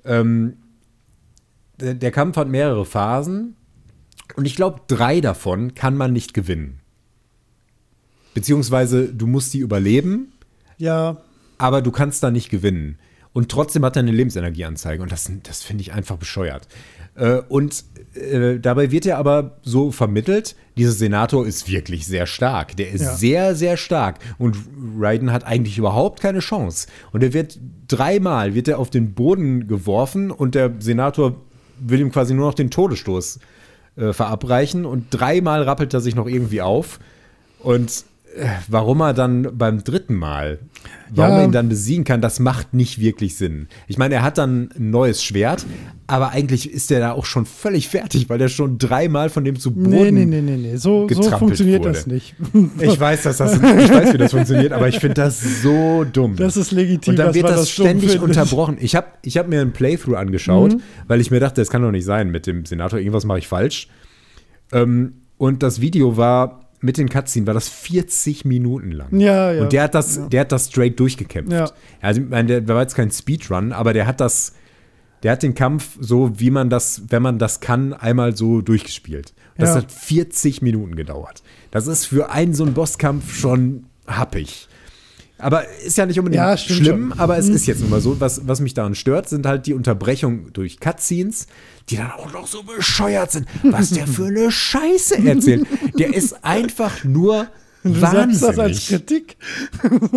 Ähm, 0.04 0.56
der, 1.80 1.94
der 1.94 2.10
Kampf 2.10 2.36
hat 2.36 2.48
mehrere 2.48 2.84
Phasen 2.84 3.56
und 4.34 4.44
ich 4.44 4.56
glaube, 4.56 4.80
drei 4.88 5.20
davon 5.20 5.74
kann 5.74 5.96
man 5.96 6.12
nicht 6.12 6.34
gewinnen. 6.34 6.80
Beziehungsweise 8.34 9.12
du 9.12 9.26
musst 9.26 9.54
die 9.54 9.60
überleben, 9.60 10.32
Ja, 10.78 11.18
aber 11.58 11.80
du 11.80 11.90
kannst 11.90 12.22
da 12.22 12.30
nicht 12.30 12.50
gewinnen. 12.50 12.98
Und 13.36 13.50
trotzdem 13.50 13.84
hat 13.84 13.96
er 13.96 14.00
eine 14.00 14.12
Lebensenergieanzeige 14.12 15.02
und 15.02 15.12
das, 15.12 15.30
das 15.42 15.62
finde 15.62 15.82
ich 15.82 15.92
einfach 15.92 16.16
bescheuert. 16.16 16.66
Äh, 17.16 17.42
und 17.50 17.84
äh, 18.14 18.58
dabei 18.58 18.90
wird 18.90 19.04
er 19.04 19.18
aber 19.18 19.58
so 19.62 19.90
vermittelt, 19.92 20.56
dieser 20.78 20.92
Senator 20.92 21.46
ist 21.46 21.68
wirklich 21.70 22.06
sehr 22.06 22.26
stark. 22.26 22.78
Der 22.78 22.90
ist 22.90 23.02
Ja. 23.02 23.14
sehr, 23.14 23.54
sehr 23.54 23.76
stark. 23.76 24.20
Und 24.38 24.56
Raiden 24.98 25.34
hat 25.34 25.44
eigentlich 25.44 25.76
überhaupt 25.76 26.22
keine 26.22 26.38
Chance. 26.38 26.86
Und 27.12 27.22
er 27.22 27.34
wird 27.34 27.58
dreimal 27.88 28.54
wird 28.54 28.68
er 28.68 28.78
auf 28.78 28.88
den 28.88 29.12
Boden 29.12 29.68
geworfen 29.68 30.30
und 30.30 30.54
der 30.54 30.72
Senator 30.78 31.36
will 31.78 32.00
ihm 32.00 32.10
quasi 32.12 32.32
nur 32.32 32.46
noch 32.46 32.54
den 32.54 32.70
Todesstoß 32.70 33.38
äh, 33.96 34.14
verabreichen 34.14 34.86
und 34.86 35.08
dreimal 35.10 35.62
rappelt 35.62 35.92
er 35.92 36.00
sich 36.00 36.14
noch 36.14 36.26
irgendwie 36.26 36.62
auf. 36.62 37.00
Und 37.58 38.06
warum 38.68 39.00
er 39.00 39.14
dann 39.14 39.56
beim 39.56 39.82
dritten 39.84 40.14
Mal, 40.14 40.58
warum 41.14 41.32
Ja. 41.32 41.38
er 41.40 41.44
ihn 41.44 41.52
dann 41.52 41.68
besiegen 41.68 42.04
kann, 42.04 42.20
das 42.20 42.38
macht 42.40 42.74
nicht 42.74 42.98
wirklich 43.00 43.36
Sinn. 43.36 43.68
Ich 43.86 43.98
meine, 43.98 44.14
er 44.16 44.22
hat 44.22 44.38
dann 44.38 44.70
ein 44.78 44.90
neues 44.90 45.22
Schwert, 45.22 45.64
aber 46.06 46.30
eigentlich 46.30 46.70
ist 46.70 46.90
er 46.90 47.00
da 47.00 47.12
auch 47.12 47.24
schon 47.26 47.46
völlig 47.46 47.88
fertig, 47.88 48.28
weil 48.28 48.40
er 48.40 48.48
schon 48.48 48.78
dreimal 48.78 49.28
von 49.30 49.44
dem 49.44 49.58
zu 49.58 49.72
Boden. 49.72 49.90
Nee, 49.90 50.10
nee, 50.10 50.24
nee, 50.26 50.40
nee, 50.40 50.56
nee. 50.56 50.76
So, 50.76 51.08
so 51.10 51.22
funktioniert 51.36 51.80
wurde. 51.80 51.92
das 51.92 52.06
nicht. 52.06 52.34
Ich 52.80 52.98
weiß, 53.00 53.22
dass 53.24 53.38
das, 53.38 53.54
ich 53.54 53.60
weiß, 53.62 54.12
wie 54.12 54.18
das 54.18 54.30
funktioniert, 54.32 54.72
aber 54.72 54.88
ich 54.88 54.98
finde 54.98 55.14
das 55.14 55.40
so 55.62 56.04
dumm. 56.04 56.36
Das 56.36 56.56
ist 56.56 56.70
legitim. 56.70 57.12
Und 57.12 57.18
dann 57.18 57.34
wird 57.34 57.44
das 57.48 57.74
dumm 57.74 57.86
ständig 57.86 58.20
unterbrochen. 58.20 58.76
Ich 58.80 58.94
habe 58.94 59.06
ich 59.22 59.36
hab 59.38 59.48
mir 59.48 59.60
ein 59.60 59.72
Playthrough 59.72 60.16
angeschaut, 60.16 60.74
Mhm. 60.74 60.80
weil 61.08 61.20
ich 61.20 61.30
mir 61.30 61.40
dachte, 61.40 61.60
das 61.60 61.70
kann 61.70 61.82
doch 61.82 61.90
nicht 61.90 62.04
sein 62.04 62.30
mit 62.30 62.46
dem 62.46 62.64
Senator, 62.66 62.98
irgendwas 62.98 63.24
mache 63.24 63.38
ich 63.38 63.48
falsch. 63.48 63.88
Ähm, 64.72 65.14
und 65.38 65.62
das 65.62 65.80
Video 65.80 66.16
war 66.16 66.65
mit 66.80 66.98
den 66.98 67.08
Cutscenes 67.08 67.46
war 67.46 67.54
das 67.54 67.68
40 67.68 68.44
Minuten 68.44 68.92
lang. 68.92 69.18
Ja, 69.18 69.52
ja. 69.52 69.62
Und 69.62 69.72
der 69.72 69.82
hat 69.84 69.94
das, 69.94 70.28
der 70.28 70.42
hat 70.42 70.52
das 70.52 70.66
straight 70.66 70.98
durchgekämpft. 71.00 71.52
Ja. 71.52 71.70
Also 72.00 72.20
ich 72.20 72.28
meine, 72.28 72.62
der 72.62 72.74
war 72.74 72.82
jetzt 72.82 72.94
kein 72.94 73.10
Speedrun, 73.10 73.72
aber 73.72 73.92
der 73.92 74.06
hat 74.06 74.20
das, 74.20 74.52
der 75.22 75.32
hat 75.32 75.42
den 75.42 75.54
Kampf 75.54 75.96
so, 76.00 76.38
wie 76.38 76.50
man 76.50 76.68
das, 76.70 77.02
wenn 77.08 77.22
man 77.22 77.38
das 77.38 77.60
kann, 77.60 77.92
einmal 77.94 78.36
so 78.36 78.60
durchgespielt. 78.60 79.32
Das 79.56 79.70
Ja. 79.70 79.76
hat 79.76 79.90
40 79.90 80.60
Minuten 80.62 80.96
gedauert. 80.96 81.42
Das 81.70 81.86
ist 81.86 82.04
für 82.04 82.30
einen 82.30 82.52
so 82.54 82.64
einen 82.64 82.74
Bosskampf 82.74 83.34
schon 83.34 83.86
happig. 84.06 84.68
Aber 85.38 85.68
ist 85.68 85.98
ja 85.98 86.06
nicht 86.06 86.18
unbedingt 86.18 86.42
Ja, 86.42 86.56
schlimm, 86.56 86.84
schon. 86.84 87.00
Mhm. 87.06 87.12
aber 87.12 87.36
es 87.36 87.48
ist 87.48 87.66
jetzt 87.66 87.80
nun 87.80 87.90
mal 87.90 88.00
so. 88.00 88.18
Was, 88.20 88.46
was 88.48 88.60
mich 88.60 88.74
daran 88.74 88.94
stört, 88.94 89.28
sind 89.28 89.46
halt 89.46 89.66
die 89.66 89.74
Unterbrechungen 89.74 90.52
durch 90.52 90.80
Cutscenes, 90.80 91.46
die 91.90 91.96
dann 91.96 92.10
auch 92.12 92.32
noch 92.32 92.46
so 92.46 92.62
bescheuert 92.62 93.32
sind. 93.32 93.46
Was 93.62 93.90
der 93.90 94.06
für 94.06 94.26
eine 94.26 94.50
Scheiße 94.50 95.18
erzählt. 95.26 95.66
Der 95.98 96.14
ist 96.14 96.44
einfach 96.44 97.04
nur 97.04 97.48
Du 97.84 97.94
sagst 98.00 98.42
das 98.42 98.48
als 98.48 98.56
wahnsinnig. 98.58 98.88
Kritik. 98.88 99.36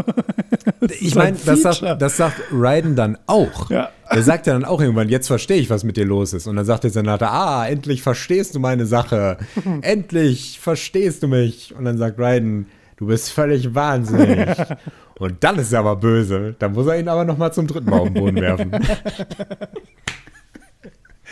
Ich 1.00 1.08
ist 1.10 1.16
meine, 1.16 1.38
ein 1.38 1.44
das 1.46 1.62
sagt, 1.62 2.02
das 2.02 2.18
sagt 2.18 2.42
Raiden 2.52 2.96
dann 2.96 3.18
auch. 3.28 3.70
Ja. 3.70 3.90
Er 4.10 4.24
sagt 4.24 4.48
ja 4.48 4.54
dann 4.54 4.66
auch 4.66 4.82
irgendwann, 4.82 5.10
jetzt 5.10 5.28
verstehe 5.28 5.58
ich, 5.58 5.70
was 5.70 5.84
mit 5.84 5.98
dir 5.98 6.06
los 6.06 6.34
ist. 6.34 6.48
Und 6.48 6.56
dann 6.56 6.66
sagt 6.66 6.84
der 6.84 6.92
Senator, 6.92 7.30
ah, 7.30 7.68
endlich 7.68 8.02
verstehst 8.02 8.56
du 8.56 8.60
meine 8.60 8.86
Sache. 8.86 9.38
endlich 9.82 10.60
verstehst 10.60 11.22
du 11.22 11.28
mich. 11.28 11.76
Und 11.78 11.86
dann 11.86 11.98
sagt 11.98 12.18
Raiden, 12.18 12.66
du 13.00 13.08
bist 13.08 13.32
völlig 13.32 13.74
wahnsinnig. 13.74 14.48
Und 15.20 15.44
dann 15.44 15.58
ist 15.60 15.74
er 15.74 15.80
aber 15.80 15.96
böse. 15.96 16.56
Dann 16.60 16.74
muss 16.74 16.86
er 16.88 17.00
ihn 17.00 17.08
aber 17.08 17.26
noch 17.26 17.38
mal 17.38 17.52
zum 17.52 17.66
dritten 17.68 17.90
Mal 17.90 18.00
auf 18.00 18.08
den 18.10 18.14
Boden 18.14 18.36
werfen. 18.40 18.72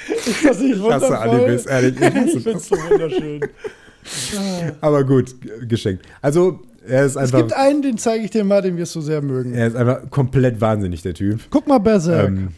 Ist 0.10 0.45
das 0.45 0.60
nicht 0.60 0.76
Ich 0.77 0.84
hasse 0.84 1.10
wundervoll? 1.10 1.15
Animes, 1.15 1.65
ehrlich. 1.65 1.95
Ich 1.99 2.02
Ich 2.02 2.44
finde 2.44 2.53
das. 2.53 2.61
es 2.64 2.68
so 2.69 2.76
wunderschön. 2.76 3.41
Aber 4.81 5.03
gut, 5.03 5.35
geschenkt. 5.68 6.06
Also, 6.22 6.61
er 6.88 7.06
ist 7.06 7.11
Es 7.14 7.18
einfach, 7.18 7.39
gibt 7.39 7.53
einen, 7.53 7.81
den 7.81 7.98
zeige 7.98 8.23
ich 8.23 8.31
dir 8.31 8.44
mal, 8.45 8.61
den 8.61 8.77
wirst 8.77 8.95
du 8.95 9.02
sehr 9.02 9.22
mögen. 9.22 9.53
er 9.53 9.68
ist 9.68 9.76
einfach 9.76 10.10
komplett 10.10 10.61
wahnsinnig, 10.61 11.02
der 11.02 11.14
Typ. 11.14 11.41
Guck 11.49 11.68
mal 11.68 11.80
Berserk. 11.80 12.30
Ähm, 12.30 12.49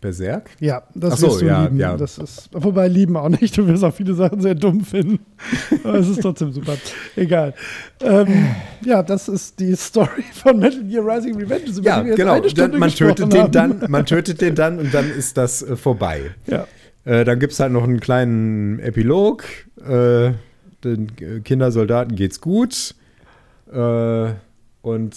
Berserk? 0.00 0.50
ja, 0.60 0.82
das 0.94 1.14
Ach 1.14 1.18
so, 1.18 1.26
wirst 1.28 1.42
du 1.42 1.46
ja, 1.46 1.64
lieben. 1.64 1.78
ja. 1.78 1.96
Das 1.96 2.18
ist, 2.18 2.48
wobei 2.52 2.88
lieben 2.88 3.16
auch 3.16 3.28
nicht. 3.28 3.56
Du 3.56 3.66
wirst 3.66 3.84
auch 3.84 3.94
viele 3.94 4.14
Sachen 4.14 4.40
sehr 4.40 4.54
dumm 4.54 4.84
finden. 4.84 5.20
Aber 5.84 5.98
es 5.98 6.08
ist 6.08 6.22
trotzdem 6.22 6.52
super. 6.52 6.76
Egal. 7.16 7.54
Ähm, 8.02 8.46
ja, 8.84 9.02
das 9.02 9.28
ist 9.28 9.60
die 9.60 9.74
Story 9.76 10.24
von 10.32 10.58
Metal 10.58 10.82
Gear 10.84 11.04
Rising 11.06 11.36
Revenge. 11.36 11.70
über 11.70 11.82
Ja, 11.82 12.02
genau. 12.02 12.40
Dann, 12.40 12.78
man 12.78 12.90
tötet 12.90 13.32
den 13.32 13.50
dann, 13.52 13.84
man 13.88 14.06
tötet 14.06 14.40
den 14.40 14.54
dann 14.54 14.78
und 14.78 14.94
dann 14.94 15.10
ist 15.10 15.36
das 15.36 15.62
äh, 15.62 15.76
vorbei. 15.76 16.34
Ja. 16.46 16.66
Äh, 17.04 17.24
dann 17.24 17.38
gibt 17.38 17.52
es 17.52 17.60
halt 17.60 17.72
noch 17.72 17.84
einen 17.84 18.00
kleinen 18.00 18.78
Epilog. 18.80 19.44
Äh, 19.78 20.32
den 20.84 21.12
äh, 21.20 21.40
Kindersoldaten 21.40 22.16
geht's 22.16 22.40
gut. 22.40 22.94
Äh, 23.72 24.32
und 24.82 25.14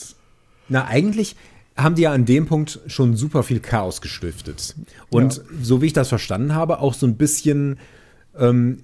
na, 0.70 0.86
eigentlich 0.88 1.36
haben 1.76 1.96
die 1.96 2.04
ja 2.04 2.12
an 2.12 2.26
dem 2.26 2.46
Punkt 2.46 2.80
schon 2.88 3.16
super 3.16 3.44
viel 3.44 3.60
Chaos 3.60 4.02
gestiftet. 4.02 4.76
Und 5.10 5.38
Ja. 5.38 5.44
so 5.62 5.82
wie 5.82 5.88
ich 5.88 5.94
das 5.94 6.10
verstanden 6.10 6.54
habe, 6.54 6.80
auch 6.80 6.94
so 6.94 7.08
ein 7.08 7.16
bisschen 7.18 7.78
ähm, 8.38 8.84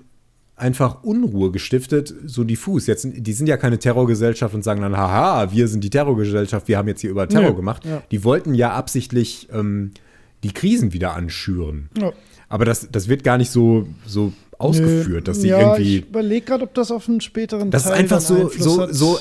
einfach 0.55 1.03
Unruhe 1.03 1.51
gestiftet, 1.51 2.13
so 2.25 2.43
diffus. 2.43 2.87
Jetzt, 2.87 3.07
die 3.11 3.33
sind 3.33 3.47
ja 3.47 3.57
keine 3.57 3.79
Terrorgesellschaft 3.79 4.53
und 4.53 4.63
sagen 4.63 4.81
dann, 4.81 4.97
haha, 4.97 5.51
wir 5.51 5.67
sind 5.67 5.83
die 5.83 5.89
Terrorgesellschaft, 5.89 6.67
wir 6.67 6.77
haben 6.77 6.87
jetzt 6.87 7.01
hier 7.01 7.11
über 7.11 7.27
Terror 7.27 7.51
Nö, 7.51 7.55
gemacht. 7.55 7.85
ja. 7.85 8.01
Die 8.11 8.23
wollten 8.23 8.53
ja 8.53 8.73
absichtlich 8.73 9.47
ähm, 9.53 9.91
die 10.43 10.51
Krisen 10.51 10.91
wieder 10.93 11.15
anschüren. 11.15 11.89
Ja. 11.97 12.11
Aber 12.49 12.65
das, 12.65 12.89
das 12.91 13.07
wird 13.07 13.23
gar 13.23 13.37
nicht 13.37 13.51
so, 13.51 13.87
so 14.05 14.33
ausgeführt, 14.57 15.27
dass 15.27 15.41
sie 15.41 15.49
ja, 15.49 15.59
irgendwie. 15.59 15.97
Ich 15.99 16.07
überlege 16.07 16.45
gerade, 16.45 16.63
ob 16.63 16.73
das 16.73 16.91
auf 16.91 17.07
einen 17.07 17.21
späteren 17.21 17.69
Das 17.71 17.83
ist 17.83 17.89
Teil 17.89 17.99
einfach 17.99 18.17
dann 18.17 18.49
so, 18.49 18.49
so, 18.49 18.91
so, 18.91 19.19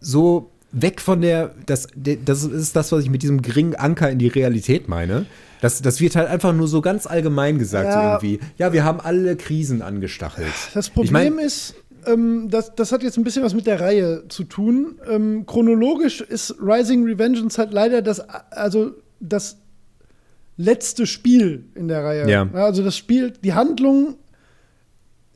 so 0.00 0.50
weg 0.72 1.00
von 1.00 1.20
der. 1.20 1.52
Das, 1.66 1.88
das 1.96 2.44
ist 2.44 2.76
das, 2.76 2.92
was 2.92 3.02
ich 3.04 3.10
mit 3.10 3.22
diesem 3.22 3.42
geringen 3.42 3.74
Anker 3.74 4.10
in 4.10 4.18
die 4.18 4.28
Realität 4.28 4.88
meine. 4.88 5.26
Das, 5.60 5.82
das 5.82 6.00
wird 6.00 6.16
halt 6.16 6.28
einfach 6.28 6.54
nur 6.54 6.68
so 6.68 6.80
ganz 6.80 7.06
allgemein 7.06 7.58
gesagt, 7.58 7.86
Ja. 7.88 8.18
so 8.20 8.26
irgendwie. 8.26 8.40
Ja, 8.56 8.72
wir 8.72 8.84
haben 8.84 9.00
alle 9.00 9.36
Krisen 9.36 9.82
angestachelt. 9.82 10.46
Das 10.74 10.88
Ich 10.88 10.94
Problem 10.94 11.34
mein- 11.36 11.44
ist, 11.44 11.74
ähm, 12.06 12.48
das, 12.50 12.74
das 12.74 12.92
hat 12.92 13.02
jetzt 13.02 13.18
ein 13.18 13.24
bisschen 13.24 13.42
was 13.42 13.52
mit 13.52 13.66
der 13.66 13.78
Reihe 13.80 14.24
zu 14.28 14.44
tun. 14.44 14.98
Ähm, 15.06 15.44
chronologisch 15.46 16.22
ist 16.22 16.54
Rising 16.62 17.04
Revengeance 17.04 17.58
halt 17.58 17.72
leider 17.74 18.00
das, 18.00 18.20
also 18.20 18.92
das 19.20 19.58
letzte 20.56 21.06
Spiel 21.06 21.64
in 21.74 21.88
der 21.88 22.04
Reihe. 22.04 22.30
Ja. 22.30 22.48
Also 22.52 22.82
das 22.82 22.96
Spiel, 22.96 23.32
die 23.44 23.52
Handlung, 23.52 24.14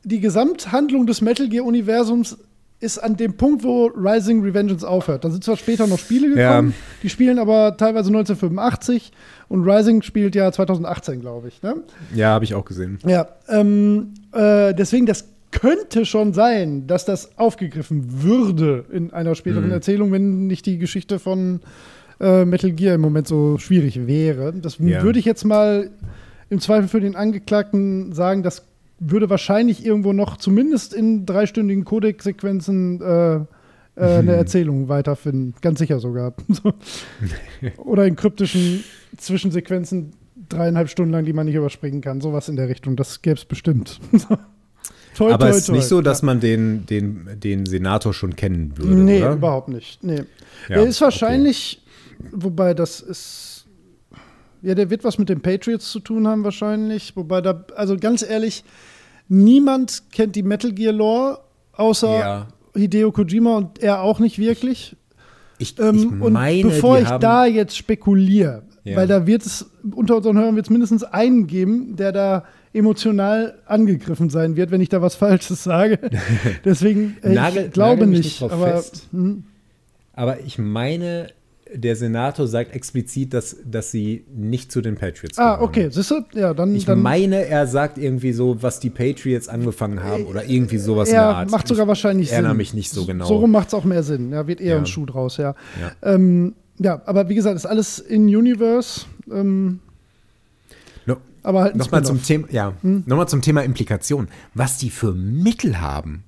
die 0.05 0.21
Gesamthandlung 0.21 1.07
des 1.07 1.21
Metal 1.21 1.49
Gear 1.49 1.65
Universums 1.67 2.39
ist 2.85 2.99
an 2.99 3.17
dem 3.17 3.35
Punkt, 3.37 3.65
wo 3.65 3.87
Rising 3.87 4.43
Revengeance 4.43 4.85
aufhört. 4.87 5.25
Da 5.25 5.31
sind 5.31 5.43
zwar 5.43 5.57
später 5.57 5.87
noch 5.87 5.99
Spiele 5.99 6.29
Ja. 6.39 6.51
gekommen, 6.51 6.75
die 7.03 7.09
spielen 7.09 7.39
aber 7.39 7.77
teilweise 7.77 8.11
1985 8.11 9.13
und 9.49 9.65
Rising 9.69 10.03
spielt 10.03 10.35
ja 10.35 10.53
2018, 10.53 11.21
glaube 11.21 11.49
ich. 11.49 11.63
Ne? 11.63 11.77
Ja, 12.15 12.29
habe 12.31 12.45
ich 12.45 12.55
auch 12.55 12.65
gesehen. 12.65 12.99
Ja, 13.07 13.29
ähm, 13.49 14.15
äh, 14.33 14.75
deswegen, 14.75 15.07
das 15.07 15.29
könnte 15.51 16.05
schon 16.05 16.33
sein, 16.35 16.87
dass 16.87 17.05
das 17.05 17.39
aufgegriffen 17.39 18.23
würde 18.23 18.85
in 18.93 19.13
einer 19.13 19.35
späteren 19.35 19.67
Mhm. 19.67 19.73
Erzählung, 19.73 20.13
wenn 20.13 20.47
nicht 20.47 20.67
die 20.67 20.79
Geschichte 20.79 21.19
von 21.19 21.61
äh, 22.21 22.45
Metal 22.45 22.71
Gear 22.73 22.95
im 22.95 23.01
Moment 23.01 23.27
so 23.27 23.59
schwierig 23.59 24.07
wäre. 24.07 24.53
Das 24.53 24.79
Ja. 24.79 25.03
würde 25.03 25.19
ich 25.19 25.25
jetzt 25.25 25.45
mal 25.45 25.91
im 26.51 26.61
Zweifel 26.61 26.89
für 26.89 27.01
den 27.01 27.17
Angeklagten 27.17 28.13
sagen, 28.13 28.43
das 28.45 28.63
würde 29.01 29.29
wahrscheinlich 29.31 29.85
irgendwo 29.85 30.13
noch 30.13 30.37
zumindest 30.37 30.95
in 30.95 31.27
dreistündigen 31.27 31.85
Codec-Sequenzen 31.85 33.01
äh, 33.01 33.35
äh, 33.37 33.45
eine 33.97 34.33
Erzählung 34.37 34.89
weiterfinden. 34.89 35.55
Ganz 35.61 35.79
sicher 35.79 35.99
sogar. 36.01 36.35
So. 36.49 36.73
Oder 37.79 38.07
in 38.07 38.17
kryptischen 38.17 38.85
Zwischensequenzen 39.17 40.13
dreieinhalb 40.49 40.89
Stunden 40.89 41.13
lang, 41.13 41.25
die 41.25 41.33
man 41.33 41.47
nicht 41.47 41.55
überspringen 41.55 42.01
kann. 42.01 42.21
Sowas 42.21 42.49
in 42.49 42.57
der 42.57 42.69
Richtung. 42.69 42.97
Das 42.97 43.23
gäbe 43.23 43.37
es 43.37 43.45
bestimmt. 43.45 44.01
toi, 45.17 45.33
Aber 45.33 45.49
es 45.49 45.57
ist 45.59 45.71
nicht 45.73 45.85
so, 45.87 46.01
dass 46.01 46.21
Ja. 46.23 46.27
man 46.27 46.41
den, 46.41 46.87
den, 46.87 47.29
den 47.41 47.67
Senator 47.67 48.13
schon 48.13 48.37
kennen 48.37 48.77
würde, 48.77 48.95
Nee, 48.97 49.19
oder? 49.23 49.33
überhaupt 49.35 49.69
nicht. 49.69 50.03
Nee. 50.03 50.25
Ja, 50.69 50.77
der 50.77 50.85
ist 50.85 51.01
wahrscheinlich, 51.01 51.83
wobei 52.33 52.75
das 52.75 53.01
ist. 53.01 53.54
Ja, 54.65 54.75
der 54.75 54.89
wird 54.91 55.05
was 55.05 55.19
mit 55.19 55.29
den 55.29 55.41
Patriots 55.41 55.91
zu 55.93 56.01
tun 56.01 56.27
haben, 56.27 56.43
wahrscheinlich. 56.45 57.15
Wobei 57.17 57.41
da, 57.41 57.65
also 57.77 57.97
ganz 57.97 58.23
ehrlich, 58.23 58.65
niemand 59.29 60.03
kennt 60.13 60.37
die 60.37 60.43
Metal 60.43 60.73
Gear 60.73 60.93
Lore, 60.93 61.41
außer 61.73 62.19
Ja. 62.19 62.49
Hideo 62.75 63.13
Kojima 63.13 63.57
und 63.57 63.83
er 63.83 64.03
auch 64.03 64.19
nicht 64.19 64.39
wirklich. 64.39 64.97
Ich, 65.59 65.79
Ähm, 65.79 65.97
ich 65.97 66.07
und 66.23 66.33
meine, 66.33 66.63
bevor 66.65 66.99
ich 66.99 67.09
da 67.09 67.47
jetzt 67.47 67.77
spekuliere, 67.77 68.63
Ja. 68.85 68.97
weil 68.97 69.07
da 69.07 69.27
wird 69.27 69.47
es, 69.47 69.71
unter 69.95 70.17
unseren 70.17 70.39
Hörern 70.39 70.57
wird 70.57 70.67
es 70.67 70.71
mindestens 70.71 71.05
einen 71.05 71.47
geben, 71.47 71.95
der 71.97 72.11
da 72.13 72.45
emotional 72.73 73.59
angegriffen 73.67 74.31
sein 74.31 74.57
wird, 74.57 74.73
wenn 74.73 74.81
ich 74.81 74.89
da 74.89 75.01
was 75.01 75.15
Falsches 75.15 75.63
sage. 75.63 75.99
Deswegen, 76.65 77.17
äh, 77.23 77.33
Nagel- 77.35 77.67
ich 77.67 77.71
glaube 77.73 78.01
nagel 78.01 78.07
mich 78.09 78.19
nicht. 78.19 78.41
nicht 78.43 78.53
aber 78.53 78.83
hm, 79.13 79.45
Aber 80.15 80.41
ich 80.41 80.59
meine, 80.59 81.29
der 81.75 81.97
Senator 81.97 82.47
sagt 82.47 82.75
explizit, 82.75 83.35
dass, 83.35 83.57
dass 83.65 83.91
sie 83.91 84.25
nicht 84.35 84.71
zu 84.73 84.81
den 84.81 84.95
Patriots 84.97 85.39
ah, 85.39 85.55
gehören. 85.57 85.69
okay, 85.69 85.89
siehst 85.91 86.11
du? 86.11 86.21
Ja, 86.35 86.55
dann. 86.55 86.75
Ich 86.75 86.85
dann 86.87 87.03
meine, 87.03 87.47
er 87.47 87.67
sagt 87.67 87.99
irgendwie 87.99 88.33
so, 88.33 88.63
was 88.63 88.81
die 88.81 88.91
Patriots 88.91 89.49
angefangen 89.49 90.03
haben 90.03 90.27
oder 90.27 90.45
irgendwie 90.45 90.79
sowas 90.79 91.09
in 91.09 91.15
der 91.15 91.23
ja, 91.23 91.33
Art. 91.33 91.51
macht 91.51 91.69
sogar 91.69 91.87
wahrscheinlich 91.89 92.29
ich 92.29 92.33
erinnere 92.33 92.53
Sinn. 92.53 92.57
mich 92.59 92.75
nicht 92.75 92.91
so 92.91 93.05
genau. 93.07 93.27
So 93.27 93.37
rum 93.39 93.51
macht 93.51 93.69
es 93.69 93.75
auch 93.75 93.85
mehr 93.85 94.03
Sinn. 94.03 94.31
Ja, 94.33 94.47
wird 94.47 94.61
eher 94.61 94.75
Ja. 94.75 94.79
ein 94.79 94.87
Schuh 94.87 95.07
draus, 95.07 95.37
ja. 95.37 95.55
Ja. 95.81 95.93
Ähm, 96.15 96.55
ja, 96.79 97.03
aber 97.07 97.29
wie 97.29 97.35
gesagt, 97.35 97.57
ist 97.57 97.67
alles 97.67 97.99
in 97.99 98.25
Universe. 98.35 99.03
Ähm, 99.31 99.81
No, 101.07 101.17
aber 101.43 101.63
halt 101.63 101.77
Nochmal 101.77 102.05
zum. 102.05 102.23
Thema, 102.23 102.47
ja, 102.51 102.73
Hm? 102.83 103.05
nochmal 103.07 103.29
zum 103.29 103.43
Thema 103.43 103.63
Implikation. 103.63 104.29
Was 104.55 104.79
die 104.79 104.91
für 104.91 105.13
Mittel 105.13 105.81
haben. 105.81 106.25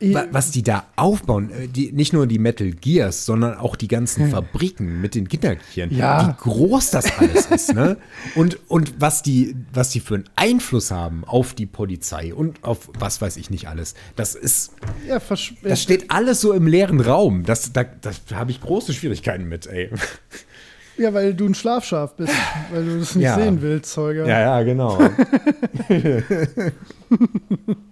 Wa- 0.00 0.26
was 0.30 0.50
die 0.50 0.62
da 0.62 0.86
aufbauen, 0.96 1.50
äh, 1.50 1.68
die, 1.68 1.92
nicht 1.92 2.12
nur 2.12 2.26
die 2.26 2.38
Metal 2.38 2.70
Gears, 2.70 3.24
sondern 3.26 3.56
auch 3.58 3.76
die 3.76 3.88
ganzen 3.88 4.30
Fabriken 4.30 5.00
mit 5.00 5.14
den 5.14 5.28
Kindertieren, 5.28 5.94
Ja. 5.94 6.28
wie 6.28 6.42
groß 6.50 6.90
das 6.90 7.18
alles 7.18 7.46
ist, 7.46 7.74
ne? 7.74 7.96
Und, 8.34 8.58
und 8.70 9.00
was, 9.00 9.22
die, 9.22 9.56
was 9.72 9.90
die 9.90 10.00
für 10.00 10.16
einen 10.16 10.24
Einfluss 10.36 10.90
haben 10.90 11.24
auf 11.26 11.54
die 11.54 11.66
Polizei 11.66 12.34
und 12.34 12.64
auf 12.64 12.90
was 12.98 13.20
weiß 13.20 13.36
ich 13.36 13.50
nicht 13.50 13.68
alles. 13.68 13.94
Das 14.16 14.34
ist, 14.34 14.72
Ja, 15.08 15.18
versch- 15.18 15.54
das 15.62 15.82
steht 15.82 16.10
alles 16.10 16.40
so 16.40 16.52
im 16.52 16.66
leeren 16.66 17.00
Raum. 17.00 17.44
Das, 17.44 17.72
da, 17.72 17.84
das 17.84 18.20
habe 18.32 18.50
ich 18.50 18.60
große 18.60 18.92
Schwierigkeiten 18.94 19.48
mit, 19.48 19.66
ey. 19.66 19.90
ja, 20.96 21.12
weil 21.14 21.34
du 21.34 21.46
ein 21.46 21.54
Schlafschaf 21.54 22.14
bist, 22.16 22.32
weil 22.72 22.84
du 22.84 22.98
das 23.00 23.14
nicht 23.14 23.24
Ja. 23.24 23.34
sehen 23.36 23.60
willst, 23.62 23.92
Zeuge. 23.92 24.26
Ja, 24.28 24.40
ja, 24.40 24.62
genau. 24.62 24.98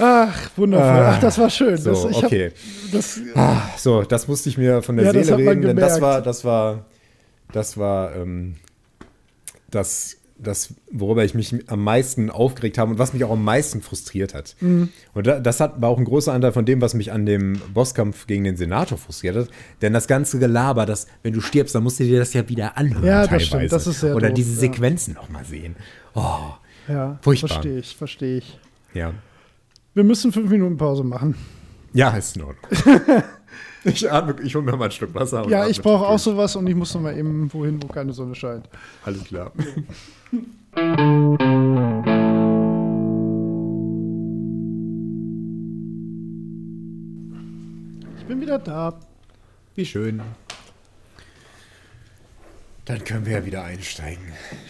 Ach, 0.00 0.50
wundervoll. 0.56 1.04
Ach, 1.06 1.20
das 1.20 1.38
war 1.38 1.50
schön. 1.50 1.76
so, 1.76 1.90
das, 1.90 2.04
ich 2.10 2.16
hab- 2.18 2.24
okay. 2.24 2.52
Das, 2.92 3.20
Ah, 3.34 3.62
so, 3.76 4.02
das 4.02 4.26
musste 4.28 4.48
ich 4.48 4.58
mir 4.58 4.82
von 4.82 4.96
der 4.96 5.06
Ja, 5.06 5.12
Seele 5.12 5.36
reden, 5.36 5.62
denn 5.62 5.76
das 5.76 6.00
war, 6.00 6.22
das 6.22 6.44
war, 6.44 6.84
das 7.52 7.76
war 7.76 8.14
ähm, 8.16 8.56
das, 9.70 10.16
das, 10.38 10.74
worüber 10.90 11.24
ich 11.24 11.34
mich 11.34 11.54
am 11.70 11.84
meisten 11.84 12.30
aufgeregt 12.30 12.78
habe 12.78 12.92
und 12.92 12.98
was 12.98 13.12
mich 13.12 13.24
auch 13.24 13.30
am 13.30 13.44
meisten 13.44 13.82
frustriert 13.82 14.34
hat. 14.34 14.56
Mhm. 14.60 14.88
Und 15.14 15.26
da, 15.26 15.38
das 15.38 15.60
hat, 15.60 15.80
war 15.82 15.90
auch 15.90 15.98
ein 15.98 16.04
großer 16.04 16.32
Anteil 16.32 16.52
von 16.52 16.64
dem, 16.64 16.80
was 16.80 16.94
mich 16.94 17.12
an 17.12 17.26
dem 17.26 17.60
Bosskampf 17.74 18.26
gegen 18.26 18.44
den 18.44 18.56
Senator 18.56 18.96
frustriert 18.98 19.36
hat. 19.36 19.48
Denn 19.82 19.92
das 19.92 20.08
ganze 20.08 20.38
Gelaber, 20.38 20.86
das, 20.86 21.06
wenn 21.22 21.34
du 21.34 21.40
stirbst, 21.40 21.74
dann 21.74 21.82
musst 21.82 22.00
du 22.00 22.04
dir 22.04 22.18
das 22.18 22.32
ja 22.32 22.48
wieder 22.48 22.76
anhören. 22.78 23.04
Ja, 23.04 23.20
das 23.20 23.28
teilweise. 23.28 23.46
stimmt. 23.46 23.72
Das 23.72 23.86
ist 23.86 24.00
sehr 24.00 24.16
Oder 24.16 24.28
doof, 24.28 24.34
diese 24.36 24.54
ja. 24.54 24.60
Sequenzen 24.60 25.14
nochmal 25.14 25.44
sehen. 25.44 25.76
Oh, 26.14 26.38
ja, 26.88 27.18
Furchtbar. 27.22 27.48
verstehe 27.50 27.78
ich, 27.78 27.96
verstehe 27.96 28.38
ich. 28.38 28.58
ja. 28.94 29.12
Wir 29.92 30.04
müssen 30.04 30.30
fünf 30.30 30.48
Minuten 30.48 30.76
Pause 30.76 31.02
machen. 31.02 31.34
Ja, 31.92 32.10
ist 32.10 32.36
in 32.36 32.42
Ordnung. 32.42 32.70
ich 33.84 34.10
atme, 34.10 34.36
ich 34.40 34.54
hole 34.54 34.64
mir 34.64 34.76
mal 34.76 34.84
ein 34.84 34.90
Stück 34.92 35.12
Wasser. 35.14 35.48
Ja, 35.48 35.66
ich 35.66 35.82
brauche 35.82 36.06
auch 36.06 36.18
sowas 36.18 36.54
und 36.54 36.68
ich 36.68 36.76
muss 36.76 36.94
noch 36.94 37.00
mal 37.00 37.18
eben 37.18 37.52
wohin, 37.52 37.82
wo 37.82 37.88
keine 37.88 38.12
Sonne 38.12 38.36
scheint. 38.36 38.68
Alles 39.04 39.24
klar. 39.24 39.50
Ich 48.16 48.24
bin 48.26 48.40
wieder 48.40 48.60
da. 48.60 49.00
Wie 49.74 49.84
schön. 49.84 50.22
Dann 52.84 53.02
können 53.02 53.26
wir 53.26 53.32
ja 53.32 53.44
wieder 53.44 53.64
einsteigen. 53.64 54.22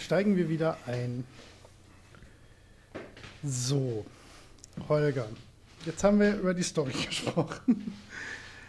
Steigen 0.02 0.36
wir 0.36 0.48
wieder 0.48 0.78
ein. 0.86 1.24
So, 3.42 4.06
Holger. 4.88 5.26
Jetzt 5.86 6.04
haben 6.04 6.20
wir 6.20 6.36
über 6.36 6.54
die 6.54 6.62
Story 6.62 6.92
gesprochen. 7.06 7.92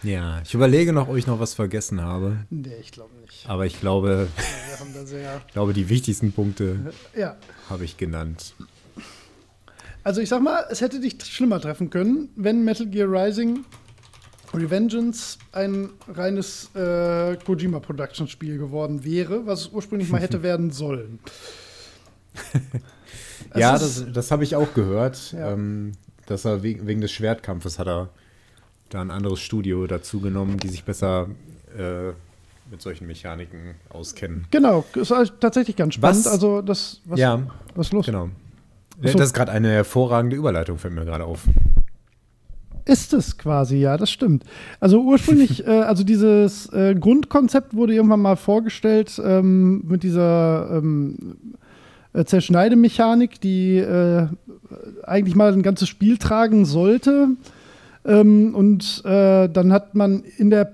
Ja, 0.04 0.42
ich 0.44 0.54
überlege 0.56 0.94
noch, 0.94 1.10
ob 1.10 1.16
ich 1.18 1.28
noch 1.28 1.40
was 1.40 1.54
vergessen 1.54 2.02
habe. 2.02 2.38
Nee, 2.50 2.74
ich 2.82 2.92
glaube 2.92 3.12
nicht. 3.22 3.48
Aber 3.48 3.66
ich 3.68 3.80
glaube, 3.80 4.28
sehr. 5.06 5.42
ich 5.48 5.54
glaube, 5.54 5.74
die 5.74 5.90
wichtigsten 5.90 6.32
Punkte 6.32 6.92
Ja. 7.16 7.38
habe 7.70 7.86
ich 7.86 7.98
genannt. 7.98 8.54
Also 10.04 10.20
ich 10.22 10.30
sag 10.30 10.42
mal, 10.42 10.66
es 10.72 10.82
hätte 10.82 11.00
dich 11.00 11.24
schlimmer 11.24 11.62
treffen 11.62 11.92
können, 11.92 12.30
wenn 12.36 12.64
Metal 12.64 12.88
Gear 12.88 13.08
Rising 13.12 13.64
Revengeance 14.54 15.38
ein 15.54 15.92
reines 16.10 16.74
äh, 16.76 17.38
Kojima 17.46 17.80
Productions 17.80 18.32
Spiel 18.32 18.58
geworden 18.58 19.04
wäre, 19.06 19.46
was 19.46 19.62
es 19.62 19.68
ursprünglich 19.72 20.10
mal 20.10 20.20
hätte 20.20 20.42
werden 20.44 20.72
sollen. 20.72 21.20
Es 23.54 23.60
ja, 23.60 23.76
ist- 23.76 23.82
das, 24.02 24.14
das 24.14 24.32
habe 24.32 24.44
ich 24.44 24.56
auch 24.56 24.74
gehört. 24.74 25.34
Ja. 25.34 25.52
Ähm, 25.54 25.94
dass 26.28 26.46
er 26.46 26.64
wegen, 26.64 26.88
wegen 26.88 27.02
des 27.02 27.12
Schwertkampfes 27.12 27.78
hat 27.80 27.88
er 27.88 28.10
da 28.90 29.02
ein 29.02 29.12
anderes 29.12 29.40
Studio 29.40 29.86
dazu 29.88 30.22
genommen, 30.22 30.58
die 30.60 30.70
sich 30.70 30.84
besser 30.86 31.28
äh, 31.78 32.10
mit 32.70 32.82
solchen 32.82 33.08
Mechaniken 33.08 33.76
auskennen. 33.90 34.46
Genau, 34.52 34.86
ist 34.96 35.14
tatsächlich 35.42 35.76
ganz 35.76 35.96
spannend. 35.96 36.26
Was- 36.26 36.32
Also 36.32 36.62
das, 36.62 37.02
was, 37.06 37.20
ja, 37.20 37.42
was 37.76 37.88
ist 37.88 37.94
los? 37.94 38.06
genau. 38.06 38.30
So. 39.04 39.18
Das 39.18 39.28
ist 39.28 39.34
gerade 39.34 39.52
eine 39.52 39.70
hervorragende 39.72 40.36
Überleitung, 40.36 40.78
fällt 40.78 40.94
mir 40.94 41.04
gerade 41.06 41.24
auf. 41.26 41.42
Ist 42.86 43.14
es 43.14 43.38
quasi, 43.38 43.78
ja, 43.78 43.96
das 43.98 44.10
stimmt. 44.12 44.44
Also 44.80 45.02
ursprünglich, 45.02 45.66
äh, 45.68 45.70
also 45.82 46.04
dieses 46.04 46.68
äh, 46.74 46.96
Grundkonzept 46.96 47.76
wurde 47.76 47.94
irgendwann 47.94 48.22
mal 48.22 48.36
vorgestellt 48.38 49.22
ähm, 49.24 49.84
mit 49.88 50.04
dieser 50.04 50.70
ähm, 50.78 51.36
äh, 52.14 52.26
Zerschneidemechanik, 52.26 53.40
die 53.42 53.78
äh, 53.78 54.28
eigentlich 55.04 55.36
mal 55.36 55.54
ein 55.54 55.64
ganzes 55.64 55.90
Spiel 55.90 56.18
tragen 56.18 56.66
sollte. 56.66 57.30
Ähm, 58.06 58.56
und 58.56 59.04
äh, 59.06 59.48
dann 59.50 59.72
hat 59.72 59.96
man 59.96 60.24
in 60.38 60.50
der 60.50 60.72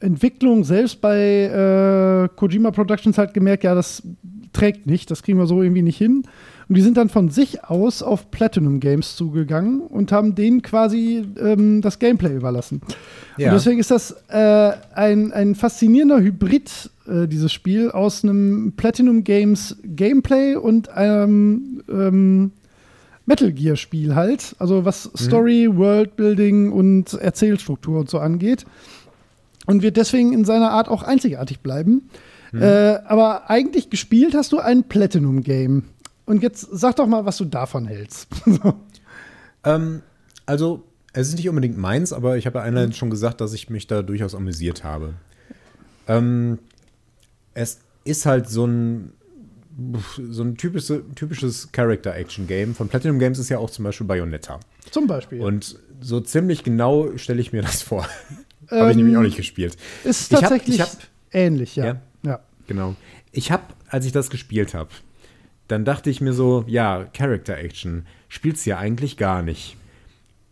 Entwicklung 0.00 0.64
selbst 0.64 1.00
bei 1.00 1.16
äh, 1.18 2.28
Kojima 2.36 2.70
Productions 2.70 3.16
halt 3.16 3.32
gemerkt, 3.32 3.64
ja, 3.64 3.74
das 3.74 4.02
trägt 4.52 4.86
nicht, 4.86 5.10
das 5.10 5.22
kriegen 5.22 5.38
wir 5.38 5.46
so 5.46 5.62
irgendwie 5.62 5.82
nicht 5.82 5.98
hin. 5.98 6.24
Und 6.68 6.76
die 6.76 6.82
sind 6.82 6.96
dann 6.96 7.08
von 7.08 7.28
sich 7.30 7.64
aus 7.64 8.02
auf 8.02 8.30
Platinum 8.30 8.80
Games 8.80 9.14
zugegangen 9.14 9.80
und 9.80 10.10
haben 10.10 10.34
denen 10.34 10.62
quasi 10.62 11.24
ähm, 11.40 11.80
das 11.80 11.98
Gameplay 11.98 12.34
überlassen. 12.34 12.80
Ja. 13.36 13.48
Und 13.48 13.54
deswegen 13.54 13.78
ist 13.78 13.90
das 13.90 14.16
äh, 14.28 14.72
ein, 14.94 15.32
ein 15.32 15.54
faszinierender 15.54 16.20
Hybrid, 16.20 16.90
äh, 17.08 17.26
dieses 17.26 17.52
Spiel, 17.52 17.90
aus 17.90 18.24
einem 18.24 18.74
Platinum 18.76 19.24
Games 19.24 19.76
Gameplay 19.82 20.54
und 20.54 20.88
einem 20.88 21.82
ähm, 21.88 22.52
Metal 23.26 23.52
Gear 23.52 23.76
Spiel 23.76 24.14
halt. 24.14 24.54
Also 24.58 24.84
was 24.84 25.10
Story, 25.16 25.68
Worldbuilding 25.72 26.72
und 26.72 27.14
Erzählstruktur 27.14 28.00
und 28.00 28.10
so 28.10 28.18
angeht. 28.18 28.64
Und 29.66 29.82
wird 29.82 29.96
deswegen 29.96 30.32
in 30.32 30.44
seiner 30.44 30.70
Art 30.70 30.88
auch 30.88 31.02
einzigartig 31.02 31.60
bleiben. 31.60 32.08
Äh, 32.52 33.00
aber 33.06 33.50
eigentlich 33.50 33.90
gespielt 33.90 34.34
hast 34.34 34.52
du 34.52 34.58
ein 34.58 34.84
Platinum 34.84 35.42
Game. 35.42 35.84
Und 36.24 36.42
jetzt 36.42 36.68
sag 36.72 36.96
doch 36.96 37.06
mal, 37.06 37.24
was 37.24 37.36
du 37.36 37.44
davon 37.44 37.86
hältst. 37.86 38.28
Ähm, 39.64 40.02
also, 40.46 40.84
es 41.12 41.26
ist 41.26 41.34
nicht 41.34 41.48
unbedingt 41.48 41.76
meins, 41.76 42.12
aber 42.12 42.36
ich 42.36 42.46
habe 42.46 42.58
ja 42.58 42.64
einleitend 42.64 42.94
schon 42.94 43.10
gesagt, 43.10 43.40
dass 43.40 43.52
ich 43.52 43.68
mich 43.68 43.88
da 43.88 44.02
durchaus 44.02 44.32
amüsiert 44.32 44.84
habe. 44.84 45.14
Ähm, 46.06 46.60
es 47.56 47.80
ist 48.04 48.26
halt 48.26 48.48
so 48.48 48.66
ein 48.66 49.12
so 50.30 50.42
ein 50.42 50.56
typische, 50.56 51.02
typisches 51.14 51.70
Character-Action-Game. 51.72 52.74
Von 52.74 52.88
Platinum 52.88 53.18
Games 53.18 53.38
ist 53.38 53.50
ja 53.50 53.58
auch 53.58 53.68
zum 53.68 53.84
Beispiel 53.84 54.06
Bayonetta. 54.06 54.58
Zum 54.90 55.06
Beispiel. 55.06 55.42
Und 55.42 55.78
so 56.00 56.20
ziemlich 56.20 56.64
genau 56.64 57.14
stelle 57.18 57.40
ich 57.42 57.52
mir 57.52 57.60
das 57.60 57.82
vor. 57.82 58.08
habe 58.70 58.90
ich 58.90 58.96
nämlich 58.96 59.16
auch 59.18 59.22
nicht 59.22 59.36
gespielt. 59.36 59.76
ist 60.04 60.30
ich 60.30 60.36
hab- 60.36 60.42
tatsächlich 60.44 60.76
ich 60.76 60.80
hab- 60.80 60.96
ähnlich, 61.30 61.76
ja. 61.76 61.84
Ja? 61.86 62.00
ja. 62.22 62.40
Genau. 62.66 62.94
Ich 63.32 63.50
habe, 63.52 63.64
als 63.88 64.06
ich 64.06 64.12
das 64.12 64.30
gespielt 64.30 64.72
habe, 64.72 64.88
dann 65.68 65.84
dachte 65.84 66.08
ich 66.08 66.22
mir 66.22 66.32
so, 66.32 66.64
ja, 66.66 67.04
Character 67.12 67.58
Action 67.58 68.06
spielt's 68.28 68.64
ja 68.64 68.78
eigentlich 68.78 69.18
gar 69.18 69.42
nicht. 69.42 69.76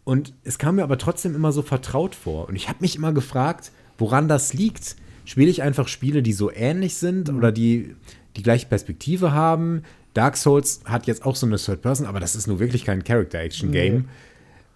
Und 0.05 0.35
es 0.45 0.59
kam 0.59 0.77
mir 0.77 0.83
aber 0.83 0.99
trotzdem 0.99 1.35
immer 1.35 1.53
so 1.53 1.63
vertraut 1.63 2.15
vor. 2.15 2.47
Und 2.49 2.57
ich 2.57 2.69
habe 2.69 2.81
mich 2.83 2.95
immer 2.97 3.15
gefragt, 3.15 3.73
woran 3.97 4.29
das 4.29 4.53
liegt. 4.53 4.97
Spiele 5.25 5.51
ich 5.51 5.63
einfach 5.63 5.89
Spiele, 5.89 6.23
die 6.23 6.33
so 6.33 6.51
ähnlich 6.51 6.97
sind 6.97 7.31
oder 7.31 7.53
die 7.53 7.95
die 8.37 8.43
gleiche 8.43 8.67
Perspektive 8.67 9.33
haben? 9.33 9.83
Dark 10.13 10.37
Souls 10.37 10.81
hat 10.85 11.07
jetzt 11.07 11.25
auch 11.25 11.37
so 11.37 11.47
eine 11.47 11.57
Third 11.57 11.83
Person, 11.83 12.07
aber 12.07 12.21
das 12.21 12.37
ist 12.37 12.47
nur 12.47 12.61
wirklich 12.61 12.85
kein 12.85 13.03
Character 13.05 13.41
Action 13.41 13.73
Game. 13.73 14.07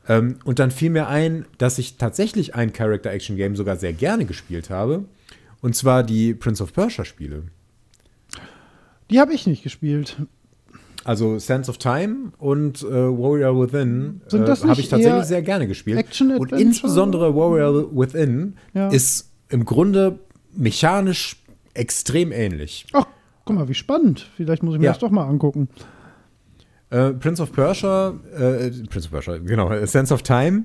Ähm, 0.09 0.37
und 0.45 0.59
dann 0.59 0.71
fiel 0.71 0.91
mir 0.91 1.07
ein, 1.09 1.45
dass 1.59 1.79
ich 1.79 1.97
tatsächlich 1.97 2.55
ein 2.55 2.73
Character 2.73 3.11
Action 3.11 3.37
Game 3.37 3.55
sogar 3.57 3.77
sehr 3.77 3.93
gerne 3.93 4.25
gespielt 4.25 4.71
habe. 4.71 5.05
Und 5.61 5.77
zwar 5.77 6.03
die 6.03 6.35
Prince 6.35 6.63
of 6.63 6.73
Persia 6.73 7.05
Spiele. 7.05 7.45
Die 9.11 9.21
habe 9.21 9.33
ich 9.33 9.47
nicht 9.47 9.63
gespielt. 9.63 10.17
Also 11.05 11.39
Sense 11.39 11.71
of 11.71 11.79
Time 11.79 12.33
und 12.39 12.83
äh, 12.83 12.87
Warrior 12.91 13.61
Within 13.61 14.21
äh, 14.31 14.39
habe 14.39 14.81
ich 14.81 14.89
tatsächlich 14.89 15.25
sehr 15.25 15.43
gerne 15.43 15.67
gespielt. 15.67 15.99
Action 15.99 16.37
und 16.37 16.53
insbesondere 16.53 17.35
Warrior 17.35 17.97
Within 17.97 18.55
Ja. 18.75 18.89
ist 18.89 19.31
im 19.49 19.65
Grunde 19.65 20.19
mechanisch 20.59 21.37
extrem 21.75 22.33
ähnlich. 22.33 22.87
Ach, 22.93 23.07
guck 23.45 23.57
mal, 23.57 23.69
wie 23.69 23.75
spannend. 23.75 24.29
Vielleicht 24.37 24.63
muss 24.63 24.75
ich 24.75 24.81
mir 24.81 24.87
Ja. 24.87 24.93
das 24.93 24.99
doch 25.01 25.11
mal 25.11 25.27
angucken. 25.27 25.69
Äh, 26.91 27.13
Prince 27.13 27.43
of 27.43 27.53
Persia, 27.53 28.15
äh, 28.35 28.71
Prince 28.89 29.07
of 29.07 29.11
Persia, 29.11 29.39
genau, 29.39 29.71
Sense 29.87 30.13
of 30.13 30.23
Time 30.23 30.65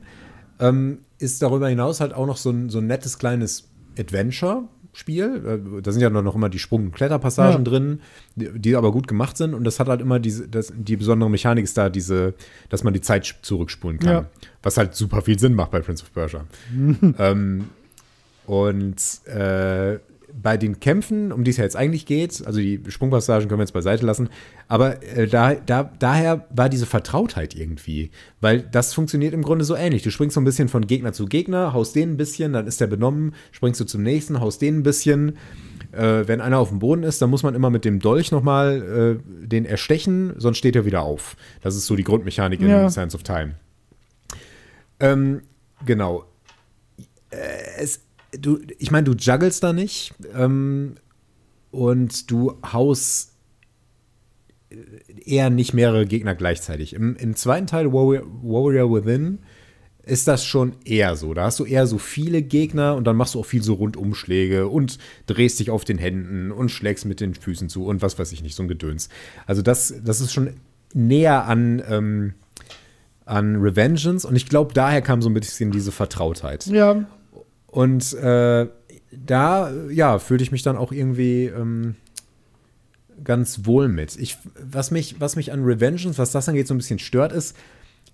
ähm, 0.60 1.00
ist 1.20 1.42
darüber 1.42 1.68
hinaus 1.68 2.00
halt 2.00 2.14
auch 2.14 2.26
noch 2.26 2.38
so 2.38 2.50
ein, 2.50 2.70
so 2.70 2.78
ein 2.80 2.88
nettes 2.88 3.18
kleines 3.20 3.70
Adventure-Spiel. 4.00 5.62
Äh, 5.78 5.82
da 5.82 5.92
sind 5.92 6.02
ja 6.02 6.10
noch 6.10 6.36
immer 6.36 6.50
die 6.50 6.60
Sprung- 6.60 6.86
und 6.86 6.92
Kletterpassagen 6.94 7.66
Ja. 7.66 7.70
drin, 7.70 8.00
die, 8.36 8.58
die 8.58 8.76
aber 8.76 8.92
gut 8.92 9.08
gemacht 9.08 9.36
sind. 9.38 9.54
Und 9.54 9.64
das 9.66 9.80
hat 9.80 9.88
halt 9.90 10.00
immer 10.02 10.20
diese, 10.20 10.48
das, 10.48 10.72
die 10.76 10.96
besondere 10.96 11.30
Mechanik 11.30 11.64
ist 11.66 11.78
da, 11.78 11.90
diese, 11.90 12.34
dass 12.70 12.84
man 12.84 12.94
die 12.94 13.02
Zeit 13.02 13.36
zurückspulen 13.42 14.00
kann. 14.00 14.10
Ja. 14.12 14.26
Was 14.62 14.78
halt 14.78 14.96
super 14.96 15.22
viel 15.22 15.38
Sinn 15.38 15.56
macht 15.56 15.72
bei 15.72 15.82
Prince 15.82 16.04
of 16.04 16.14
Persia. 16.14 16.46
ähm, 17.20 17.66
und 18.46 18.96
äh, 19.28 20.00
bei 20.42 20.58
den 20.58 20.80
Kämpfen, 20.80 21.32
um 21.32 21.44
die 21.44 21.52
es 21.52 21.58
ja 21.58 21.64
jetzt 21.64 21.76
eigentlich 21.76 22.06
geht, 22.06 22.46
also 22.46 22.60
die 22.60 22.82
Sprungpassagen 22.88 23.48
können 23.48 23.60
wir 23.60 23.64
jetzt 23.64 23.74
beiseite 23.74 24.06
lassen, 24.06 24.30
aber 24.68 25.04
äh, 25.04 25.28
da, 25.28 25.54
da, 25.54 25.92
daher 26.00 26.48
war 26.50 26.70
diese 26.70 26.86
Vertrautheit 26.86 27.56
irgendwie, 27.56 28.10
weil 28.42 28.62
das 28.62 28.94
funktioniert 28.94 29.34
im 29.34 29.44
Grunde 29.44 29.64
so 29.64 29.76
ähnlich. 29.76 30.02
Du 30.02 30.10
springst 30.10 30.34
so 30.34 30.42
ein 30.42 30.46
bisschen 30.46 30.70
von 30.70 30.88
Gegner 30.88 31.14
zu 31.14 31.26
Gegner, 31.26 31.74
haust 31.74 31.96
den 31.96 32.14
ein 32.14 32.18
bisschen, 32.18 32.54
dann 32.54 32.68
ist 32.68 32.82
der 32.82 32.88
benommen, 32.88 33.36
springst 33.52 33.80
du 33.82 33.86
zum 33.86 34.02
nächsten, 34.02 34.40
haust 34.40 34.62
den 34.62 34.80
ein 34.80 34.84
bisschen. 34.84 35.38
Äh, 35.92 36.28
wenn 36.28 36.42
einer 36.42 36.58
auf 36.58 36.70
dem 36.70 36.80
Boden 36.80 37.04
ist, 37.04 37.22
dann 37.22 37.30
muss 37.30 37.44
man 37.44 37.54
immer 37.54 37.70
mit 37.70 37.86
dem 37.86 38.00
Dolch 38.00 38.32
nochmal 38.32 39.20
äh, 39.22 39.48
den 39.48 39.66
erstechen, 39.66 40.34
sonst 40.38 40.58
steht 40.58 40.76
er 40.76 40.86
wieder 40.86 41.04
auf. 41.04 41.38
Das 41.62 41.76
ist 41.76 41.86
so 41.86 41.96
die 41.96 42.04
Grundmechanik 42.04 42.60
in 42.60 42.70
Ja. 42.70 42.90
Sands 42.90 43.14
of 43.14 43.22
Time. 43.22 43.56
Ähm, 45.00 45.42
genau. 45.86 46.26
Äh, 47.30 47.38
es, 47.78 48.02
du, 48.40 48.60
ich 48.80 48.92
meine, 48.92 49.06
du 49.06 49.14
juggelst 49.14 49.64
da 49.64 49.74
nicht 49.74 50.14
ähm, 50.34 50.96
und 51.72 52.30
du 52.32 52.58
haust 52.72 53.34
eher 55.26 55.50
nicht 55.50 55.74
mehrere 55.74 56.06
Gegner 56.06 56.36
gleichzeitig. 56.36 56.94
Im, 56.94 57.16
im 57.16 57.36
zweiten 57.36 57.68
Teil, 57.68 57.92
Warrior, 57.92 58.24
Warrior 58.42 58.92
Within, 58.92 59.40
ist 60.06 60.28
das 60.28 60.46
schon 60.46 60.74
eher 60.84 61.16
so. 61.16 61.34
Da 61.34 61.46
hast 61.46 61.60
du 61.60 61.66
eher 61.66 61.88
so 61.88 61.98
viele 61.98 62.42
Gegner 62.42 62.96
und 62.96 63.06
dann 63.06 63.16
machst 63.16 63.36
du 63.36 63.40
auch 63.40 63.46
viel 63.46 63.64
so 63.64 63.76
Rundumschläge 63.76 64.68
und 64.68 64.98
drehst 65.28 65.60
dich 65.60 65.70
auf 65.70 65.86
den 65.86 65.98
Händen 65.98 66.52
und 66.52 66.70
schlägst 66.70 67.06
mit 67.06 67.22
den 67.22 67.36
Füßen 67.36 67.70
zu 67.70 67.86
und 67.86 68.02
was 68.02 68.20
weiß 68.20 68.32
ich 68.34 68.44
nicht, 68.44 68.56
so 68.56 68.64
ein 68.64 68.68
Gedöns. 68.68 69.08
Also 69.46 69.62
das, 69.62 69.94
das 70.04 70.20
ist 70.20 70.34
schon 70.34 70.56
näher 70.94 71.46
an, 71.46 71.82
ähm, 71.88 72.34
an 73.26 73.56
Revengeance 73.56 74.28
und 74.28 74.36
ich 74.36 74.50
glaube, 74.50 74.74
daher 74.74 75.02
kam 75.02 75.22
so 75.22 75.30
ein 75.30 75.34
bisschen 75.34 75.72
diese 75.72 75.94
Vertrautheit. 75.94 76.66
Ja, 76.68 77.06
Und 77.74 78.14
äh, 78.14 78.68
da, 79.12 79.72
ja, 79.90 80.20
fühlte 80.20 80.44
ich 80.44 80.52
mich 80.52 80.62
dann 80.62 80.78
auch 80.78 80.92
irgendwie 80.92 81.46
ähm, 81.46 81.96
ganz 83.24 83.62
wohl 83.64 83.88
mit. 83.88 84.16
Ich, 84.16 84.38
was, 84.64 84.92
mich, 84.92 85.16
was 85.20 85.36
mich 85.36 85.52
an 85.52 85.64
Revengeance, 85.64 86.20
was 86.20 86.32
das 86.32 86.48
angeht, 86.48 86.68
so 86.68 86.76
ein 86.76 86.78
bisschen 86.78 87.00
stört, 87.00 87.34
ist 87.34 87.58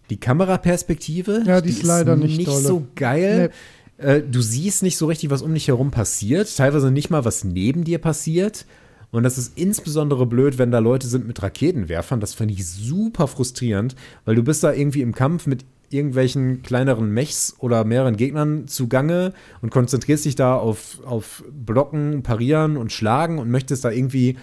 die 0.10 0.18
Kameraperspektive. 0.18 1.44
Ja, 1.46 1.60
die 1.60 1.72
ist 1.72 1.84
leider 1.84 2.16
nicht 2.16 2.48
dolle. 2.48 2.62
so 2.62 2.88
geil. 2.96 3.52
Äh, 3.98 4.22
du 4.22 4.42
siehst 4.42 4.82
nicht 4.82 4.96
so 4.96 5.08
richtig, 5.08 5.30
was 5.30 5.42
um 5.42 5.54
dich 5.54 5.68
herum 5.68 5.92
passiert. 5.92 6.56
Teilweise 6.56 6.90
nicht 6.90 7.10
mal, 7.10 7.26
was 7.26 7.44
neben 7.44 7.84
dir 7.84 8.00
passiert. 8.00 8.66
Und 9.12 9.24
das 9.24 9.38
ist 9.38 9.58
insbesondere 9.58 10.26
blöd, 10.26 10.58
wenn 10.58 10.72
da 10.72 10.80
Leute 10.80 11.08
sind 11.08 11.28
mit 11.28 11.44
Raketenwerfern. 11.44 12.22
Das 12.22 12.34
fand 12.34 12.52
ich 12.52 12.66
super 12.66 13.28
frustrierend, 13.28 13.98
weil 14.24 14.36
du 14.36 14.44
bist 14.44 14.64
da 14.64 14.72
irgendwie 14.72 15.02
im 15.02 15.14
Kampf 15.14 15.48
mit 15.48 15.66
irgendwelchen 15.92 16.62
kleineren 16.62 17.12
Mechs 17.12 17.56
oder 17.60 17.84
mehreren 17.84 18.18
Gegnern 18.18 18.68
zugange 18.68 19.34
und 19.62 19.70
konzentrierst 19.72 20.26
dich 20.26 20.36
da 20.36 20.56
auf, 20.56 21.00
auf 21.06 21.44
Blocken, 21.52 22.24
Parieren 22.24 22.78
und 22.78 22.92
Schlagen 22.92 23.40
und 23.40 23.50
möchtest 23.50 23.86
da 23.86 23.92
irgendwie 23.92 24.38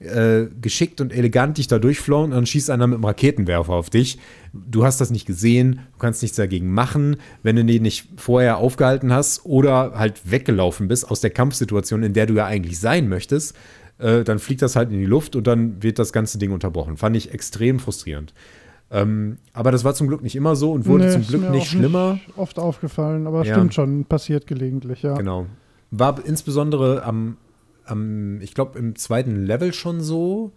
äh, 0.00 0.46
geschickt 0.60 1.00
und 1.00 1.12
elegant 1.12 1.58
dich 1.58 1.68
da 1.68 1.78
durchflohen 1.78 2.26
und 2.26 2.30
dann 2.32 2.46
schießt 2.46 2.70
einer 2.70 2.86
mit 2.86 2.96
einem 2.96 3.04
Raketenwerfer 3.04 3.72
auf 3.72 3.90
dich. 3.90 4.18
Du 4.52 4.84
hast 4.84 5.00
das 5.00 5.10
nicht 5.10 5.26
gesehen, 5.26 5.80
du 5.92 5.98
kannst 5.98 6.22
nichts 6.22 6.36
dagegen 6.36 6.72
machen, 6.72 7.16
wenn 7.42 7.56
du 7.56 7.64
den 7.64 7.82
nicht 7.82 8.08
vorher 8.16 8.58
aufgehalten 8.58 9.12
hast 9.12 9.44
oder 9.44 9.92
halt 9.96 10.30
weggelaufen 10.30 10.88
bist 10.88 11.10
aus 11.10 11.20
der 11.20 11.30
Kampfsituation, 11.30 12.02
in 12.02 12.12
der 12.12 12.26
du 12.26 12.34
ja 12.34 12.46
eigentlich 12.46 12.78
sein 12.78 13.08
möchtest, 13.08 13.56
äh, 13.98 14.24
dann 14.24 14.38
fliegt 14.38 14.62
das 14.62 14.76
halt 14.76 14.90
in 14.90 14.98
die 14.98 15.06
Luft 15.06 15.36
und 15.36 15.46
dann 15.46 15.82
wird 15.82 15.98
das 15.98 16.12
ganze 16.12 16.38
Ding 16.38 16.52
unterbrochen. 16.52 16.96
Fand 16.96 17.16
ich 17.16 17.32
extrem 17.32 17.78
frustrierend. 17.78 18.34
Ähm, 18.90 19.38
aber 19.52 19.72
das 19.72 19.82
war 19.84 19.94
zum 19.94 20.08
Glück 20.08 20.22
nicht 20.22 20.36
immer 20.36 20.54
so 20.56 20.72
und 20.72 20.86
wurde 20.86 21.06
Nee, 21.06 21.12
zum 21.12 21.26
Glück 21.26 21.50
nicht 21.50 21.66
schlimmer. 21.68 22.18
oft 22.36 22.58
aufgefallen, 22.58 23.26
aber 23.26 23.44
Ja. 23.44 23.54
stimmt 23.54 23.74
schon, 23.74 24.04
passiert 24.04 24.46
gelegentlich, 24.46 25.02
ja. 25.02 25.14
Genau. 25.16 25.46
War 25.90 26.24
insbesondere 26.24 27.02
am, 27.02 27.36
am 27.84 28.40
ich 28.40 28.54
glaube, 28.54 28.78
im 28.78 28.94
zweiten 28.96 29.44
Level 29.46 29.72
schon 29.72 30.00
so. 30.00 30.52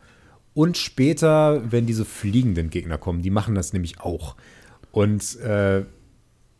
Und 0.53 0.77
später, 0.77 1.61
wenn 1.71 1.85
diese 1.85 2.03
fliegenden 2.05 2.69
Gegner 2.69 2.97
kommen, 2.97 3.21
die 3.21 3.29
machen 3.29 3.55
das 3.55 3.73
nämlich 3.73 4.01
auch. 4.01 4.35
Und 4.91 5.39
äh, 5.41 5.83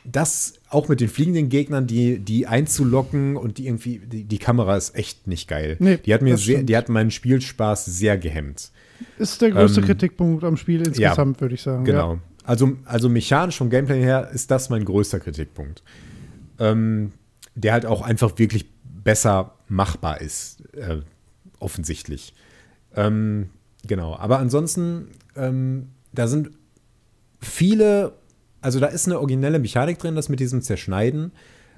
das 0.04 0.54
auch 0.70 0.88
mit 0.88 1.02
den 1.02 1.10
fliegenden 1.10 1.50
Gegnern, 1.50 1.86
die, 1.88 2.20
die 2.20 2.48
einzulocken 2.48 3.36
und 3.36 3.58
die 3.58 3.66
irgendwie, 3.68 4.00
die, 4.00 4.24
die 4.24 4.38
Kamera 4.38 4.78
ist 4.78 4.96
echt 4.96 5.28
nicht 5.28 5.48
geil. 5.50 5.76
Nee, 5.80 5.98
die 5.98 6.14
hat 6.14 6.22
mir 6.22 6.38
sehr, 6.38 6.56
stimmt. 6.58 6.70
die 6.70 6.78
hat 6.78 6.90
meinen 6.90 7.12
Spielspaß 7.12 7.86
sehr 7.86 8.18
gehemmt. 8.18 8.72
Ist 9.18 9.42
der 9.42 9.52
größte 9.52 9.82
Ähm, 9.82 9.86
Kritikpunkt 9.88 10.44
am 10.44 10.58
Spiel 10.58 10.86
insgesamt, 10.86 11.42
würde 11.42 11.56
ich 11.56 11.62
sagen. 11.62 11.86
Genau. 11.86 12.20
Also, 12.44 12.78
also 12.86 13.10
mechanisch 13.10 13.58
vom 13.58 13.70
Gameplay 13.70 14.02
her 14.02 14.30
ist 14.34 14.52
das 14.52 14.70
mein 14.70 14.86
größter 14.86 15.20
Kritikpunkt. 15.20 15.84
Ähm, 16.60 17.12
der 17.56 17.74
halt 17.74 17.86
auch 17.86 18.02
einfach 18.02 18.38
wirklich 18.38 18.66
besser 19.04 19.56
machbar 19.68 20.22
ist, 20.22 20.62
äh, 20.76 21.00
offensichtlich. 21.60 22.34
Ähm, 22.96 23.50
genau. 23.86 24.16
Aber 24.18 24.40
ansonsten, 24.40 25.10
ähm, 25.36 25.90
da 26.14 26.28
sind 26.28 26.52
viele, 27.42 28.14
also 28.62 28.80
da 28.80 28.88
ist 28.88 29.08
eine 29.08 29.20
originelle 29.20 29.60
Mechanik 29.60 30.00
drin, 30.00 30.16
das 30.16 30.30
mit 30.30 30.40
diesem 30.40 30.62
Zerschneiden. 30.62 31.32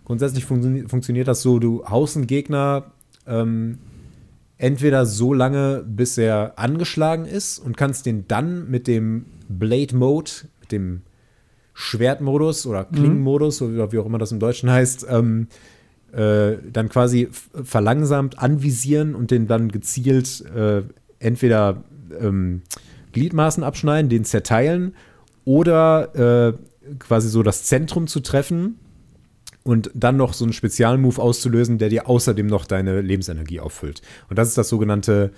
Grundsätzlich 0.06 0.46
funktio 0.46 0.88
funktioniert 0.88 1.28
das 1.28 1.42
so, 1.42 1.60
du 1.60 1.86
haust 1.86 2.16
einen 2.16 2.28
Gegner 2.28 2.92
ähm, 3.28 3.80
entweder 4.60 5.06
so 5.06 5.34
lange, 5.34 5.84
bis 5.88 6.18
er 6.18 6.54
angeschlagen 6.58 7.26
ist 7.26 7.58
und 7.58 7.78
kannst 7.78 8.06
den 8.06 8.28
dann 8.28 8.70
mit 8.70 8.88
dem 8.88 9.26
Blade 9.48 9.96
Mode, 9.96 10.32
mit 10.60 10.72
dem 10.72 11.02
Schwertmodus 11.74 12.68
oder 12.68 12.84
Klingenmodus, 12.84 13.62
oder 13.62 13.92
wie 13.92 13.98
auch 13.98 14.06
immer 14.06 14.18
das 14.18 14.34
im 14.34 14.40
Deutschen 14.40 14.70
heißt, 14.70 15.08
ähm, 15.10 15.48
äh, 16.12 16.58
dann 16.72 16.90
quasi 16.90 17.30
verlangsamt 17.64 18.38
anvisieren 18.38 19.16
und 19.16 19.32
den 19.32 19.48
dann 19.48 19.70
gezielt 19.70 20.44
äh, 20.54 20.84
entweder 21.20 21.84
ähm, 22.20 22.62
Gliedmaßen 23.14 23.64
abschneiden, 23.64 24.10
den 24.10 24.26
zerteilen 24.26 24.94
oder 25.46 26.50
äh, 26.50 26.98
quasi 27.00 27.30
so 27.30 27.44
das 27.44 27.64
Zentrum 27.64 28.08
zu 28.08 28.20
treffen 28.20 28.76
und 29.70 29.92
dann 29.94 30.18
noch 30.18 30.34
so 30.34 30.46
einen 30.46 30.54
Spezialmove 30.54 31.20
auszulösen, 31.20 31.78
der 31.78 31.90
dir 31.90 32.10
außerdem 32.10 32.48
noch 32.48 32.66
deine 32.66 33.02
Lebensenergie 33.02 33.60
auffüllt. 33.60 34.02
Und 34.28 34.40
das 34.40 34.48
ist 34.48 34.58
das 34.58 34.68
sogenannte 34.68 35.32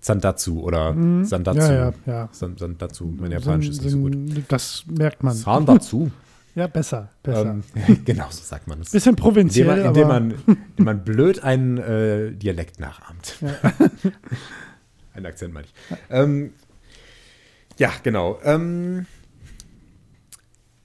Zandatsu 0.00 0.60
oder 0.60 0.94
Sandatsu. 1.22 1.60
Ja, 1.60 1.72
ja, 1.72 1.92
ja. 2.04 2.28
San 2.32 2.58
Sandatsu, 2.58 3.14
mein 3.18 3.32
Japanisch 3.32 3.70
ist 3.70 3.82
nicht 3.82 3.92
so 3.92 3.98
gut. 3.98 4.14
Das 4.48 4.84
merkt 4.86 5.22
man. 5.22 5.34
Sandatsu. 5.34 6.10
Ja, 6.54 6.66
besser, 6.66 7.10
besser. 7.22 7.50
ähm, 7.50 7.62
genau, 8.04 8.26
so 8.30 8.42
sagt 8.42 8.66
man 8.66 8.80
es. 8.80 8.90
Bisschen 8.90 9.10
Indem 9.10 9.22
provinziell, 9.22 9.66
man, 9.68 9.84
indem, 9.84 10.08
man, 10.08 10.34
indem 10.46 10.84
man 10.84 11.04
blöd 11.04 11.44
einen 11.44 11.78
äh, 11.78 12.32
Dialekt 12.32 12.80
nachahmt. 12.80 13.36
Ein 15.14 15.24
Akzent 15.24 15.54
meine 15.54 15.66
ich. 15.66 15.96
Ähm, 16.10 16.52
ja, 17.76 17.92
genau. 18.02 18.40
Ähm, 18.42 19.06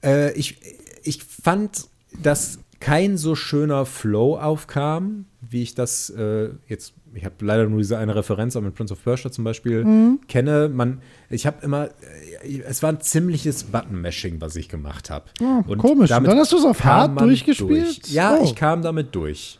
äh, 0.03 0.31
ich, 0.33 0.59
ich 1.01 1.23
fand, 1.23 1.87
dass 2.21 2.59
kein 2.83 3.17
so 3.17 3.35
schöner 3.35 3.85
Flow 3.85 4.37
aufkam, 4.37 5.25
wie 5.41 5.61
ich 5.63 5.73
das 5.73 6.09
äh, 6.09 6.49
jetzt, 6.67 6.93
ich 7.13 7.23
habe 7.23 7.35
leider 7.39 7.67
nur 7.69 7.79
diese 7.79 7.97
eine 7.97 8.13
Referenz, 8.13 8.55
aber 8.57 8.65
mit 8.65 8.75
Prince 8.75 8.93
of 8.93 9.01
Persia 9.03 9.31
zum 9.31 9.45
Beispiel 9.45 9.85
Mhm. 9.85 10.19
kenne. 10.27 10.67
Man, 10.69 11.01
ich 11.29 11.45
habe 11.47 11.57
immer, 11.63 11.85
äh, 12.43 12.61
es 12.67 12.83
war 12.83 12.89
ein 12.91 12.99
ziemliches 12.99 13.63
Button-Mashing, 13.65 14.41
was 14.41 14.55
ich 14.57 14.67
gemacht 14.67 15.09
habe. 15.09 15.25
Oh, 15.41 15.61
komisch. 15.77 16.11
Und 16.11 16.25
dann 16.27 16.37
hast 16.37 16.51
du 16.51 16.57
es 16.57 16.65
auf 16.65 16.83
hart 16.83 17.19
durchgespielt? 17.19 18.03
Durch. 18.03 18.13
Ja, 18.13 18.37
Oh. 18.39 18.43
ich 18.43 18.55
kam 18.55 18.81
damit 18.81 19.15
durch. 19.15 19.59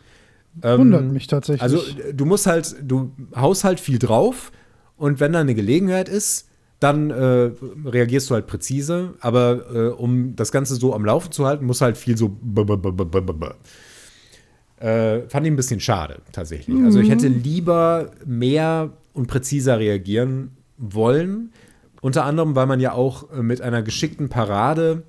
Ähm, 0.62 0.80
wundert 0.82 1.06
mich 1.12 1.28
tatsächlich. 1.28 1.62
Also 1.64 1.80
du 2.14 2.26
musst 2.26 2.46
halt, 2.46 2.76
du 2.82 3.12
haust 3.36 3.64
halt 3.64 3.80
viel 3.80 4.00
drauf 4.00 4.52
und 4.98 5.20
wenn 5.20 5.32
da 5.34 5.40
eine 5.40 5.56
Gelegenheit 5.56 6.10
ist, 6.10 6.50
dann 6.84 7.10
äh, 7.10 7.52
reagierst 7.86 8.30
du 8.30 8.34
halt 8.36 8.48
präzise, 8.48 9.14
aber 9.22 9.66
äh, 9.74 9.88
um 9.90 10.36
das 10.36 10.52
Ganze 10.52 10.76
so 10.76 10.94
am 10.94 11.06
Laufen 11.06 11.32
zu 11.32 11.46
halten, 11.46 11.66
muss 11.66 11.82
halt 11.82 11.98
viel 11.98 12.18
so. 12.18 12.38
Äh, 14.80 15.22
fand 15.30 15.46
ich 15.46 15.52
ein 15.52 15.56
bisschen 15.56 15.80
schade, 15.80 16.18
tatsächlich. 16.32 16.84
Also 16.84 17.00
ich 17.00 17.10
hätte 17.10 17.28
lieber 17.28 18.12
mehr 18.26 18.92
und 19.14 19.28
präziser 19.28 19.80
reagieren 19.80 20.52
wollen. 20.78 21.52
Unter 22.02 22.26
anderem, 22.26 22.56
weil 22.56 22.66
man 22.66 22.82
ja 22.82 22.92
auch 22.92 23.32
äh, 23.32 23.42
mit 23.42 23.62
einer 23.62 23.82
geschickten 23.82 24.28
Parade 24.28 25.04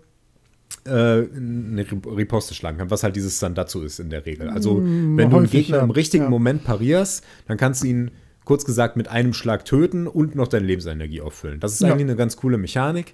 äh, 0.87 0.91
eine 0.91 1.83
Rip- 1.83 2.07
Riposte 2.07 2.55
schlagen 2.55 2.79
kann, 2.79 2.91
was 2.91 3.03
halt 3.03 3.17
dieses 3.17 3.41
Sandatsu 3.41 3.83
ist 3.83 3.99
in 3.99 4.11
der 4.11 4.25
Regel. 4.27 4.49
Also, 4.49 4.81
wenn 4.81 5.17
du 5.17 5.23
einen 5.23 5.33
häufig, 5.33 5.67
Gegner 5.67 5.81
im 5.81 5.91
richtigen 5.91 6.25
Ja. 6.25 6.31
Moment 6.31 6.63
parierst, 6.63 7.25
dann 7.49 7.57
kannst 7.57 7.83
du 7.83 7.89
ihn 7.89 8.11
kurz 8.45 8.65
gesagt 8.65 8.97
mit 8.97 9.09
einem 9.09 9.33
Schlag 9.33 9.65
töten 9.65 10.07
und 10.07 10.35
noch 10.35 10.49
deine 10.49 10.66
Lebensenergie 10.66 11.21
auffüllen. 11.21 11.61
Das 11.61 11.73
ist 11.73 11.81
Ja. 11.81 11.89
eigentlich 11.89 12.03
eine 12.03 12.16
ganz 12.16 12.37
coole 12.37 12.59
Mechanik, 12.59 13.12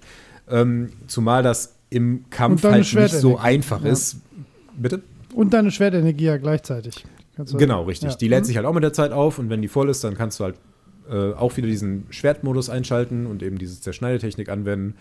ähm, 0.49 0.89
zumal 1.07 1.43
das 1.43 1.75
im 1.89 2.25
Kampf 2.29 2.63
halt 2.63 2.93
nicht 2.93 3.11
so 3.13 3.37
einfach 3.37 3.83
Ja. 3.83 3.91
ist. 3.91 4.17
Bitte? 4.77 5.01
Und 5.33 5.53
deine 5.53 5.71
Schwertenergie 5.71 6.25
ja 6.25 6.37
gleichzeitig. 6.37 7.05
Kannst 7.35 7.57
Genau, 7.57 7.83
richtig. 7.83 8.11
Ja. 8.11 8.17
Die 8.17 8.27
lädt 8.27 8.45
sich 8.45 8.57
halt 8.57 8.65
auch 8.65 8.73
mit 8.73 8.83
der 8.83 8.93
Zeit 8.93 9.11
auf 9.11 9.39
und 9.39 9.49
wenn 9.49 9.61
die 9.61 9.67
voll 9.69 9.89
ist, 9.89 10.03
dann 10.03 10.15
kannst 10.15 10.39
du 10.39 10.43
halt 10.45 10.55
äh, 11.09 11.33
auch 11.33 11.57
wieder 11.57 11.67
diesen 11.67 12.05
Schwertmodus 12.09 12.69
einschalten 12.69 13.25
und 13.25 13.43
eben 13.43 13.57
diese 13.57 13.81
Zerschneidetechnik 13.81 14.47
anwenden. 14.49 14.95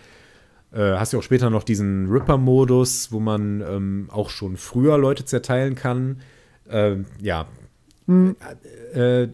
Äh, 0.73 0.95
hast 0.95 1.13
ja 1.13 1.19
auch 1.19 1.23
später 1.23 1.51
noch 1.51 1.63
diesen 1.63 2.09
Ripper-Modus, 2.11 3.13
wo 3.13 3.21
man 3.21 3.61
ähm, 3.61 4.07
auch 4.11 4.31
schon 4.31 4.57
früher 4.57 4.97
Leute 4.99 5.25
zerteilen 5.25 5.75
kann. 5.75 6.21
Ähm, 6.69 7.07
ja, 7.21 7.47
Äh, 8.95 9.29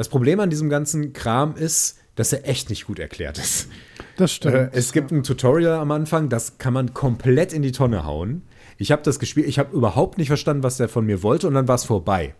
das 0.00 0.08
Problem 0.08 0.40
an 0.40 0.48
diesem 0.48 0.70
ganzen 0.70 1.12
Kram 1.12 1.56
ist, 1.56 1.98
dass 2.14 2.32
er 2.32 2.48
echt 2.48 2.70
nicht 2.70 2.86
gut 2.86 2.98
erklärt 2.98 3.36
ist. 3.36 3.68
Das 4.16 4.32
stimmt. 4.32 4.54
Äh, 4.54 4.70
es 4.72 4.92
gibt 4.92 5.10
ein 5.10 5.22
Tutorial 5.22 5.74
am 5.74 5.90
Anfang, 5.90 6.30
das 6.30 6.56
kann 6.56 6.72
man 6.72 6.94
komplett 6.94 7.52
in 7.52 7.60
die 7.60 7.70
Tonne 7.70 8.06
hauen. 8.06 8.40
Ich 8.78 8.92
habe 8.92 9.02
das 9.02 9.18
gespielt, 9.18 9.46
ich 9.46 9.58
habe 9.58 9.76
überhaupt 9.76 10.16
nicht 10.16 10.28
verstanden, 10.28 10.62
was 10.62 10.78
der 10.78 10.88
von 10.88 11.04
mir 11.04 11.22
wollte 11.22 11.48
und 11.48 11.52
dann 11.52 11.68
war 11.68 11.74
es 11.74 11.84
vorbei. 11.84 12.34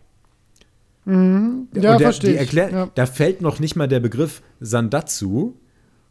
ja, 1.05 1.13
und 1.13 1.67
der, 1.71 1.99
verstehe 1.99 2.43
ja. 2.43 2.89
Da 2.95 3.05
fällt 3.05 3.43
noch 3.43 3.59
nicht 3.59 3.75
mal 3.75 3.87
der 3.87 3.99
Begriff 3.99 4.41
Sandatsu. 4.59 5.53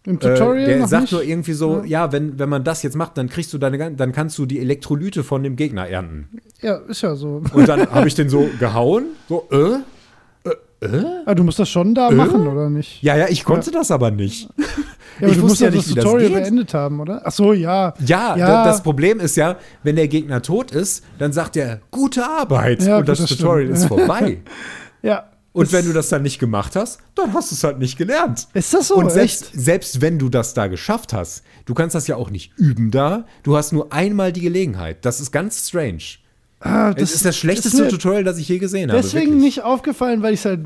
Im 0.06 0.14
Äh, 0.14 0.18
Tutorial 0.18 0.66
der 0.66 0.78
noch 0.78 0.86
sagt 0.88 1.02
nicht? 1.02 1.12
nur 1.14 1.24
irgendwie 1.24 1.54
so, 1.54 1.82
ja, 1.82 2.12
wenn, 2.12 2.38
wenn 2.38 2.48
man 2.48 2.62
das 2.62 2.84
jetzt 2.84 2.94
macht, 2.94 3.18
dann 3.18 3.28
kriegst 3.28 3.52
du 3.52 3.58
deine, 3.58 3.90
dann 3.90 4.12
kannst 4.12 4.38
du 4.38 4.46
die 4.46 4.60
Elektrolyte 4.60 5.24
von 5.24 5.42
dem 5.42 5.56
Gegner 5.56 5.88
ernten. 5.88 6.28
Ja, 6.60 6.76
ist 6.76 7.02
ja 7.02 7.16
so. 7.16 7.42
Und 7.52 7.68
dann 7.68 7.90
habe 7.90 8.06
ich 8.06 8.14
den 8.14 8.28
so 8.28 8.48
gehauen, 8.60 9.06
so, 9.28 9.48
äh? 9.50 9.80
Ah, 11.26 11.34
du 11.34 11.44
musst 11.44 11.58
das 11.58 11.68
schon 11.68 11.94
da 11.94 12.10
machen, 12.10 12.46
oder 12.46 12.70
nicht? 12.70 13.02
Ja, 13.02 13.16
ja, 13.16 13.28
ich 13.28 13.44
konnte 13.44 13.70
das 13.70 13.90
aber 13.90 14.10
nicht. 14.10 14.48
Ja, 14.56 14.64
aber 15.20 15.28
ich 15.28 15.36
du 15.36 15.42
wusste 15.42 15.46
musst 15.48 15.60
ja 15.60 15.66
ja 15.68 15.70
nicht, 15.74 15.80
das 15.86 15.90
wie 15.90 15.94
das 15.94 16.04
Tutorial 16.04 16.30
geht. 16.30 16.42
beendet 16.42 16.74
haben, 16.74 17.00
oder? 17.00 17.22
Ach 17.24 17.32
so, 17.32 17.52
ja. 17.52 17.92
Ja, 18.04 18.36
Ja. 18.36 18.46
Da, 18.46 18.64
das 18.64 18.82
Problem 18.82 19.20
ist 19.20 19.36
ja, 19.36 19.56
wenn 19.82 19.96
der 19.96 20.08
Gegner 20.08 20.40
tot 20.40 20.70
ist, 20.70 21.04
dann 21.18 21.32
sagt 21.34 21.56
er, 21.56 21.80
gute 21.90 22.24
Arbeit. 22.24 22.82
Ja, 22.82 22.98
und 22.98 23.08
das, 23.08 23.18
das 23.18 23.28
Tutorial 23.30 23.66
stimmt. 23.76 23.78
ist 23.78 23.86
vorbei. 23.86 24.38
Ja. 25.02 25.24
Und 25.52 25.72
wenn 25.72 25.84
du 25.86 25.92
das 25.94 26.10
dann 26.10 26.22
nicht 26.22 26.38
gemacht 26.38 26.76
hast, 26.76 27.00
dann 27.14 27.32
hast 27.34 27.50
du 27.50 27.54
es 27.56 27.64
halt 27.64 27.78
nicht 27.78 27.96
gelernt. 27.98 28.46
Ist 28.54 28.72
das 28.72 28.88
so? 28.88 28.94
und 28.96 29.10
selbst, 29.10 29.44
Echt? 29.54 29.60
selbst 29.60 30.00
wenn 30.00 30.18
du 30.18 30.28
das 30.28 30.52
da 30.54 30.66
geschafft 30.68 31.12
hast, 31.12 31.42
du 31.64 31.72
kannst 31.74 31.94
das 31.94 32.06
ja 32.06 32.16
auch 32.16 32.30
nicht 32.30 32.52
üben 32.56 32.90
da. 32.90 33.24
Du 33.42 33.56
hast 33.56 33.72
nur 33.72 33.92
einmal 33.92 34.32
die 34.32 34.42
Gelegenheit. 34.42 35.04
Das 35.04 35.20
ist 35.20 35.32
ganz 35.32 35.66
strange. 35.68 36.02
Ah, 36.60 36.92
Das 36.92 37.14
ist 37.14 37.24
das 37.24 37.36
schlechteste 37.36 37.82
mir 37.84 37.88
Tutorial, 37.88 38.22
das 38.24 38.38
ich 38.38 38.48
je 38.48 38.58
gesehen 38.58 38.90
habe. 38.90 39.00
Deswegen 39.00 39.26
wirklich. 39.32 39.42
nicht 39.42 39.62
aufgefallen, 39.62 40.22
weil 40.22 40.34
ich 40.34 40.40
es 40.40 40.44
halt 40.44 40.60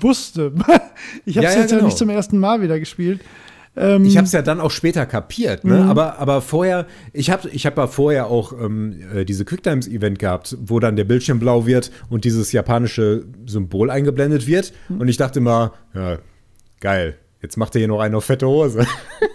wusste. 0.00 0.52
ich 1.24 1.36
habe 1.38 1.44
Ja, 1.44 1.50
es 1.50 1.54
ja, 1.56 1.60
jetzt 1.62 1.70
ja 1.70 1.76
genau. 1.78 1.86
nicht 1.88 1.96
zum 1.98 2.10
ersten 2.10 2.38
Mal 2.38 2.60
wieder 2.60 2.78
gespielt. 2.78 3.20
Ähm, 3.76 4.04
Ich 4.04 4.16
habe 4.16 4.26
es 4.26 4.32
ja 4.32 4.42
dann 4.42 4.60
auch 4.60 4.70
später 4.70 5.06
kapiert, 5.06 5.64
ne? 5.64 5.82
Mhm. 5.84 5.88
aber, 5.88 6.18
aber 6.18 6.42
vorher, 6.42 6.86
ich 7.12 7.30
habe 7.30 7.48
ich 7.48 7.64
hab 7.64 7.78
ja 7.78 7.86
vorher 7.86 8.26
auch 8.26 8.52
ähm, 8.52 8.96
äh, 9.14 9.24
diese 9.24 9.44
Quicktimes-Event 9.46 10.18
gehabt, 10.18 10.56
wo 10.60 10.80
dann 10.80 10.96
der 10.96 11.04
Bildschirm 11.04 11.38
blau 11.38 11.64
wird 11.66 11.90
und 12.10 12.24
dieses 12.24 12.52
japanische 12.52 13.24
Symbol 13.46 13.90
eingeblendet 13.90 14.46
wird. 14.46 14.72
Mhm. 14.88 15.00
Und 15.00 15.08
ich 15.08 15.16
dachte 15.16 15.38
immer, 15.38 15.72
ja, 15.94 16.18
geil, 16.80 17.16
jetzt 17.40 17.56
macht 17.56 17.74
er 17.74 17.78
hier 17.78 17.88
noch 17.88 18.00
einen 18.00 18.16
auf 18.16 18.24
fette 18.24 18.46
Hose. 18.46 18.84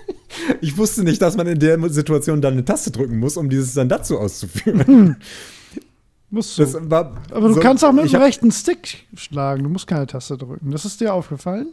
ich 0.61 0.77
wusste 0.77 1.03
nicht, 1.03 1.21
dass 1.21 1.37
man 1.37 1.47
in 1.47 1.59
der 1.59 1.79
Situation 1.89 2.41
dann 2.41 2.53
eine 2.53 2.65
Taste 2.65 2.91
drücken 2.91 3.17
muss, 3.17 3.37
um 3.37 3.49
dieses 3.49 3.73
dann 3.73 3.89
dazu 3.89 4.19
auszuführen. 4.19 5.15
Musst 6.33 6.57
du. 6.59 6.89
War. 6.89 7.13
Aber 7.31 7.47
du 7.47 7.53
so- 7.53 7.59
kannst 7.61 7.85
auch 7.85 7.91
mit 7.93 8.11
dem 8.11 8.21
rechten 8.21 8.51
Stick 8.51 9.05
schlagen. 9.15 9.63
Du 9.63 9.69
musst 9.69 9.87
keine 9.87 10.07
Taste 10.07 10.37
drücken. 10.37 10.71
Das 10.71 10.83
ist 10.85 10.99
dir 10.99 11.13
aufgefallen? 11.13 11.67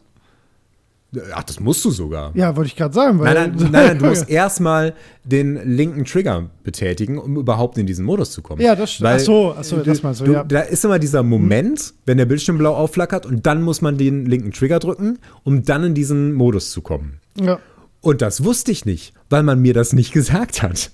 Ach, 1.35 1.43
das 1.43 1.59
musst 1.59 1.85
du 1.85 1.91
sogar. 1.91 2.31
Ja, 2.37 2.55
wollte 2.55 2.69
ich 2.69 2.77
gerade 2.77 2.95
sagen. 2.95 3.19
Nein, 3.19 3.35
nein, 3.35 3.57
nein, 3.59 3.71
nein, 3.73 3.99
du 3.99 4.07
musst 4.07 4.31
erstmal 4.31 4.95
den 5.25 5.57
linken 5.75 6.05
Trigger 6.05 6.51
betätigen, 6.63 7.19
um 7.19 7.37
überhaupt 7.37 7.79
in 7.79 7.87
diesen 7.87 8.05
Modus 8.05 8.31
zu 8.31 8.43
kommen. 8.43 8.61
Ja, 8.63 8.77
das 8.77 8.93
stimmt. 8.93 9.11
Ach 9.11 9.19
so, 9.19 9.53
ach 9.59 9.65
so, 9.65 9.79
du, 9.79 9.83
das 9.83 10.05
meinst 10.05 10.21
du, 10.21 10.27
du, 10.27 10.33
ja. 10.35 10.45
Da 10.45 10.61
ist 10.61 10.85
immer 10.85 11.01
dieser 11.01 11.25
Moment, 11.25 11.95
wenn 12.07 12.17
der 12.17 12.27
Bildschirm 12.27 12.59
blau 12.59 12.77
aufflackert 12.77 13.27
und 13.27 13.45
dann 13.45 13.61
muss 13.63 13.81
man 13.83 13.99
den 13.99 14.25
linken 14.27 14.53
Trigger 14.53 14.79
drücken, 14.79 15.19
um 15.43 15.65
dann 15.65 15.83
in 15.83 15.95
diesen 15.95 16.33
Modus 16.33 16.71
zu 16.71 16.81
kommen. 16.81 17.19
ja. 17.41 17.59
Und 18.03 18.23
das 18.23 18.45
wusste 18.45 18.73
ich 18.73 18.87
nicht, 18.87 19.13
weil 19.29 19.43
man 19.43 19.61
mir 19.61 19.75
das 19.75 19.93
nicht 19.93 20.13
gesagt 20.15 20.63
hat. 20.63 20.91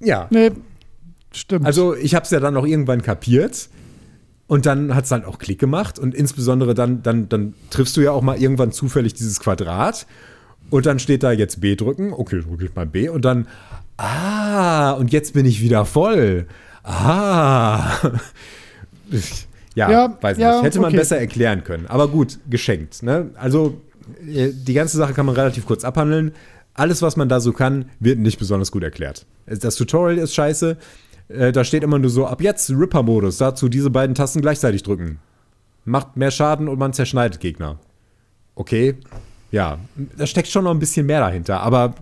ja, 0.00 0.28
Nee, 0.30 0.52
stimmt. 1.36 1.66
also 1.66 1.94
ich 1.94 2.14
habe 2.14 2.24
es 2.24 2.30
ja 2.30 2.40
dann 2.40 2.56
auch 2.56 2.66
irgendwann 2.66 3.02
kapiert. 3.02 3.68
Und 4.46 4.66
dann 4.66 4.94
hat 4.94 5.06
es 5.06 5.10
halt 5.10 5.24
auch 5.24 5.38
Klick 5.38 5.58
gemacht 5.58 5.98
und 5.98 6.14
insbesondere 6.14 6.74
dann, 6.74 7.02
dann, 7.02 7.30
dann 7.30 7.54
triffst 7.70 7.96
du 7.96 8.02
ja 8.02 8.10
auch 8.10 8.20
mal 8.20 8.38
irgendwann 8.38 8.72
zufällig 8.72 9.14
dieses 9.14 9.40
Quadrat 9.40 10.06
und 10.68 10.84
dann 10.84 10.98
steht 10.98 11.22
da 11.22 11.32
jetzt 11.32 11.62
B 11.62 11.76
drücken. 11.76 12.12
Okay, 12.12 12.42
drücke 12.42 12.66
ich 12.66 12.74
mal 12.74 12.84
B 12.84 13.08
und 13.08 13.24
dann, 13.24 13.48
ah, 13.96 14.92
und 14.92 15.12
jetzt 15.12 15.32
bin 15.32 15.46
ich 15.46 15.62
wieder 15.62 15.86
voll. 15.86 16.46
Ah. 16.82 17.96
Ja, 19.74 19.90
Ja, 19.90 20.18
weiß 20.20 20.38
ja, 20.38 20.52
nicht. 20.52 20.64
Hätte 20.66 20.78
man 20.78 20.88
okay. 20.88 20.98
besser 20.98 21.18
erklären 21.18 21.64
können. 21.64 21.86
Aber 21.88 22.08
gut, 22.08 22.38
geschenkt. 22.48 23.02
Ne? 23.02 23.30
Also, 23.34 23.80
äh, 24.24 24.50
die 24.52 24.72
ganze 24.72 24.96
Sache 24.96 25.14
kann 25.14 25.26
man 25.26 25.34
relativ 25.34 25.66
kurz 25.66 25.84
abhandeln. 25.84 26.32
Alles, 26.74 27.02
was 27.02 27.16
man 27.16 27.28
da 27.28 27.40
so 27.40 27.52
kann, 27.52 27.86
wird 28.00 28.18
nicht 28.18 28.38
besonders 28.38 28.70
gut 28.70 28.82
erklärt. 28.82 29.26
Das 29.46 29.76
Tutorial 29.76 30.18
ist 30.18 30.34
scheiße. 30.34 30.76
Äh, 31.28 31.52
Da 31.52 31.64
steht 31.64 31.82
immer 31.82 31.98
nur 31.98 32.10
so, 32.10 32.26
ab 32.26 32.40
jetzt 32.42 32.70
Ripper-Modus, 32.70 33.38
dazu 33.38 33.68
diese 33.68 33.90
beiden 33.90 34.14
Tasten 34.14 34.40
gleichzeitig 34.40 34.82
drücken. 34.82 35.18
Macht 35.84 36.16
mehr 36.16 36.30
Schaden 36.30 36.68
und 36.68 36.78
man 36.78 36.92
zerschneidet 36.92 37.40
Gegner. 37.40 37.78
Okay, 38.54 38.96
ja, 39.50 39.78
da 40.16 40.26
steckt 40.26 40.48
schon 40.48 40.64
noch 40.64 40.70
ein 40.70 40.78
bisschen 40.78 41.06
mehr 41.06 41.20
dahinter, 41.20 41.60
aber 41.60 41.94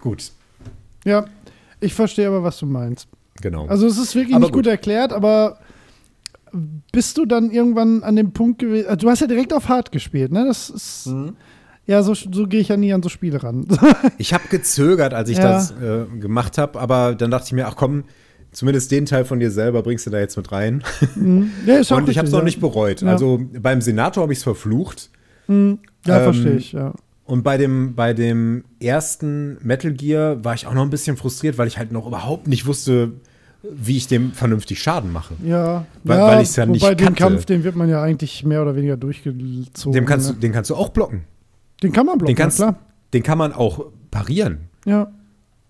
gut, 0.00 0.30
ja, 1.04 1.24
ich 1.80 1.94
verstehe 1.94 2.26
aber, 2.28 2.42
was 2.42 2.58
du 2.58 2.66
meinst. 2.66 3.08
genau. 3.40 3.66
Also 3.66 3.86
es 3.86 3.96
ist 3.98 4.14
wirklich 4.14 4.34
Aber 4.34 4.46
nicht 4.46 4.52
gut. 4.52 4.64
gut. 4.64 4.70
erklärt, 4.70 5.12
aber 5.12 5.58
bist 6.92 7.16
du 7.16 7.24
dann 7.26 7.50
irgendwann 7.50 8.02
an 8.02 8.16
dem 8.16 8.32
Punkt 8.32 8.58
gewesen? 8.58 8.88
Also 8.88 9.06
du 9.06 9.10
hast 9.10 9.20
ja 9.20 9.26
direkt 9.28 9.52
auf 9.52 9.68
Hard 9.68 9.92
gespielt, 9.92 10.32
ne? 10.32 10.44
Das 10.46 10.68
ist 10.68 11.06
Mhm. 11.06 11.36
ja 11.86 12.02
so, 12.02 12.12
so 12.14 12.46
gehe 12.46 12.60
ich 12.60 12.68
ja 12.68 12.76
nie 12.76 12.92
an 12.92 13.02
so 13.02 13.08
Spiele 13.08 13.42
ran. 13.42 13.66
Ich 14.18 14.34
habe 14.34 14.48
gezögert, 14.48 15.14
als 15.14 15.28
ich 15.30 15.38
Ja. 15.38 15.52
das 15.52 15.70
äh, 15.70 16.04
gemacht 16.18 16.58
habe, 16.58 16.78
aber 16.80 17.14
dann 17.14 17.30
dachte 17.30 17.46
ich 17.46 17.52
mir, 17.52 17.66
ach 17.68 17.76
komm, 17.76 18.04
zumindest 18.52 18.90
den 18.90 19.06
Teil 19.06 19.24
von 19.24 19.40
dir 19.40 19.50
selber 19.50 19.82
bringst 19.82 20.06
du 20.06 20.10
da 20.10 20.18
jetzt 20.18 20.36
mit 20.36 20.50
rein. 20.52 20.82
ja, 21.66 21.76
ist 21.76 21.92
auch 21.92 21.98
Und 21.98 22.08
ich 22.08 22.18
habe 22.18 22.26
es 22.26 22.32
noch 22.32 22.40
ja. 22.40 22.44
nicht 22.44 22.60
bereut. 22.60 23.02
Ja. 23.02 23.08
Also 23.08 23.40
beim 23.60 23.80
Senator 23.80 24.22
habe 24.22 24.32
ich 24.32 24.38
es 24.40 24.42
verflucht. 24.44 25.10
Ja, 25.48 25.54
ähm, 25.54 25.78
verstehe 26.04 26.56
ich, 26.56 26.72
ja. 26.72 26.92
Und 27.24 27.42
bei 27.44 27.56
dem, 27.58 27.94
bei 27.94 28.12
dem 28.12 28.64
ersten 28.80 29.56
Metal 29.62 29.92
Gear 29.92 30.44
war 30.44 30.54
ich 30.54 30.66
auch 30.66 30.74
noch 30.74 30.82
ein 30.82 30.90
bisschen 30.90 31.16
frustriert, 31.16 31.58
weil 31.58 31.68
ich 31.68 31.78
halt 31.78 31.92
noch 31.92 32.06
überhaupt 32.06 32.48
nicht 32.48 32.66
wusste, 32.66 33.12
wie 33.62 33.96
ich 33.98 34.06
dem 34.08 34.32
vernünftig 34.32 34.82
Schaden 34.82 35.12
mache. 35.12 35.34
Ja, 35.44 35.84
Weil- 36.02 36.18
ja, 36.18 36.26
weil 36.28 36.42
ich's 36.42 36.56
ja 36.56 36.66
nicht 36.66 36.82
wobei 36.82 36.94
den 36.94 37.04
kannte. 37.06 37.22
Kampf, 37.22 37.44
den 37.44 37.62
wird 37.62 37.76
man 37.76 37.88
ja 37.88 38.02
eigentlich 38.02 38.44
mehr 38.44 38.62
oder 38.62 38.74
weniger 38.74 38.96
durchgezogen. 38.96 39.92
Dem 39.92 40.06
kannst, 40.06 40.28
ne? 40.28 40.34
du, 40.34 40.40
den 40.40 40.52
kannst 40.52 40.70
du 40.70 40.74
auch 40.74 40.88
blocken. 40.88 41.22
den 41.82 41.92
kann 41.92 42.06
man 42.06 42.18
blocken, 42.18 42.34
Den, 42.34 42.36
kannst, 42.36 42.56
klar. 42.58 42.78
den 43.12 43.22
kann 43.22 43.38
man 43.38 43.52
auch 43.52 43.86
parieren. 44.10 44.68
Ja. 44.86 45.12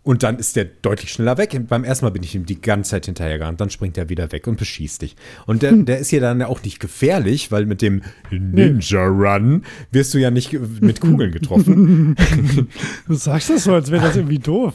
Und 0.02 0.22
dann 0.22 0.38
ist 0.38 0.56
der 0.56 0.64
deutlich 0.64 1.12
schneller 1.12 1.36
weg. 1.36 1.60
Beim 1.68 1.84
ersten 1.84 2.06
Mal 2.06 2.10
bin 2.10 2.22
ich 2.22 2.34
ihm 2.34 2.46
die 2.46 2.58
ganze 2.60 2.92
Zeit 2.92 3.04
hinterhergerannt, 3.06 3.60
dann 3.60 3.68
springt 3.68 3.98
er 3.98 4.08
wieder 4.08 4.32
weg 4.32 4.46
und 4.46 4.56
beschießt 4.58 5.02
dich. 5.02 5.14
Und 5.46 5.62
der, 5.62 5.72
der 5.72 5.98
ist 5.98 6.08
hier 6.08 6.22
dann 6.22 6.40
ja 6.40 6.46
auch 6.46 6.62
nicht 6.62 6.80
gefährlich, 6.80 7.52
weil 7.52 7.66
mit 7.66 7.82
dem 7.82 8.00
Ninja 8.30 9.04
Run 9.06 9.62
wirst 9.92 10.14
du 10.14 10.18
ja 10.18 10.30
nicht 10.30 10.52
mit 10.80 11.00
Kugeln 11.02 11.32
getroffen. 11.32 12.16
Du 13.06 13.14
sagst 13.14 13.50
das 13.50 13.64
so, 13.64 13.74
als 13.74 13.90
wäre 13.90 14.02
das 14.06 14.16
irgendwie 14.16 14.38
doof. 14.38 14.74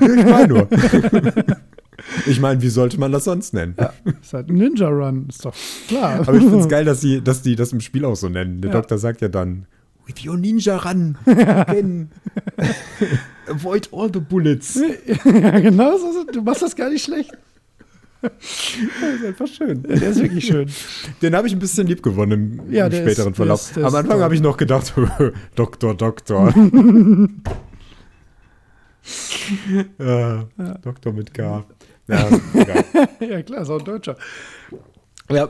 ich 0.00 0.24
meine 0.24 0.48
nur. 0.48 0.68
Ich 2.26 2.38
meine, 2.40 2.60
wie 2.60 2.68
sollte 2.68 3.00
man 3.00 3.10
das 3.10 3.24
sonst 3.24 3.54
nennen? 3.54 3.74
ist 4.20 4.34
halt 4.34 4.50
ein 4.50 4.56
Ninja 4.56 4.86
Run, 4.88 5.26
ist 5.30 5.42
doch 5.44 5.54
klar. 5.88 6.20
Aber 6.20 6.34
ich 6.34 6.42
finde 6.42 6.58
es 6.58 6.68
geil, 6.68 6.84
dass, 6.84 7.00
sie, 7.00 7.22
dass 7.22 7.40
die 7.40 7.56
das 7.56 7.72
im 7.72 7.80
Spiel 7.80 8.04
auch 8.04 8.14
so 8.16 8.28
nennen. 8.28 8.60
Der 8.60 8.70
Ja. 8.70 8.76
Doktor 8.76 8.98
sagt 8.98 9.22
ja 9.22 9.28
dann, 9.28 9.64
with 10.06 10.24
your 10.26 10.36
Ninja 10.36 10.76
Run, 10.76 11.16
avoid 13.48 13.88
all 13.92 14.10
the 14.12 14.20
bullets. 14.20 14.74
ja, 15.24 15.58
genau, 15.60 15.96
so, 15.98 16.24
du 16.32 16.42
machst 16.42 16.62
das 16.62 16.74
gar 16.76 16.90
nicht 16.90 17.04
schlecht. 17.04 17.30
Das 18.22 18.32
ist 19.14 19.24
einfach 19.24 19.46
schön. 19.46 19.82
Der 19.82 20.02
ist 20.10 20.20
wirklich 20.20 20.46
schön. 20.46 20.68
Den 21.22 21.34
habe 21.36 21.46
ich 21.46 21.52
ein 21.52 21.58
bisschen 21.58 21.86
lieb 21.86 22.02
gewonnen 22.02 22.60
im, 22.66 22.72
Ja, 22.72 22.86
im 22.86 22.90
der 22.90 23.02
späteren 23.02 23.08
ist- 23.08 23.24
der 23.26 23.34
Verlauf. 23.34 23.60
ist- 23.60 23.76
der 23.76 23.84
Am 23.84 23.94
Anfang 23.94 24.20
habe 24.20 24.34
ich 24.34 24.40
noch 24.40 24.56
gedacht, 24.56 24.92
Doktor, 25.54 25.94
Doktor. 25.94 26.52
äh, 29.98 30.38
Doktor 30.82 31.12
mit 31.12 31.32
K. 31.34 31.64
Ja, 32.08 32.28
ja, 33.20 33.42
klar, 33.42 33.62
ist 33.62 33.70
auch 33.70 33.78
ein 33.78 33.84
Deutscher. 33.84 34.16
ja. 35.30 35.48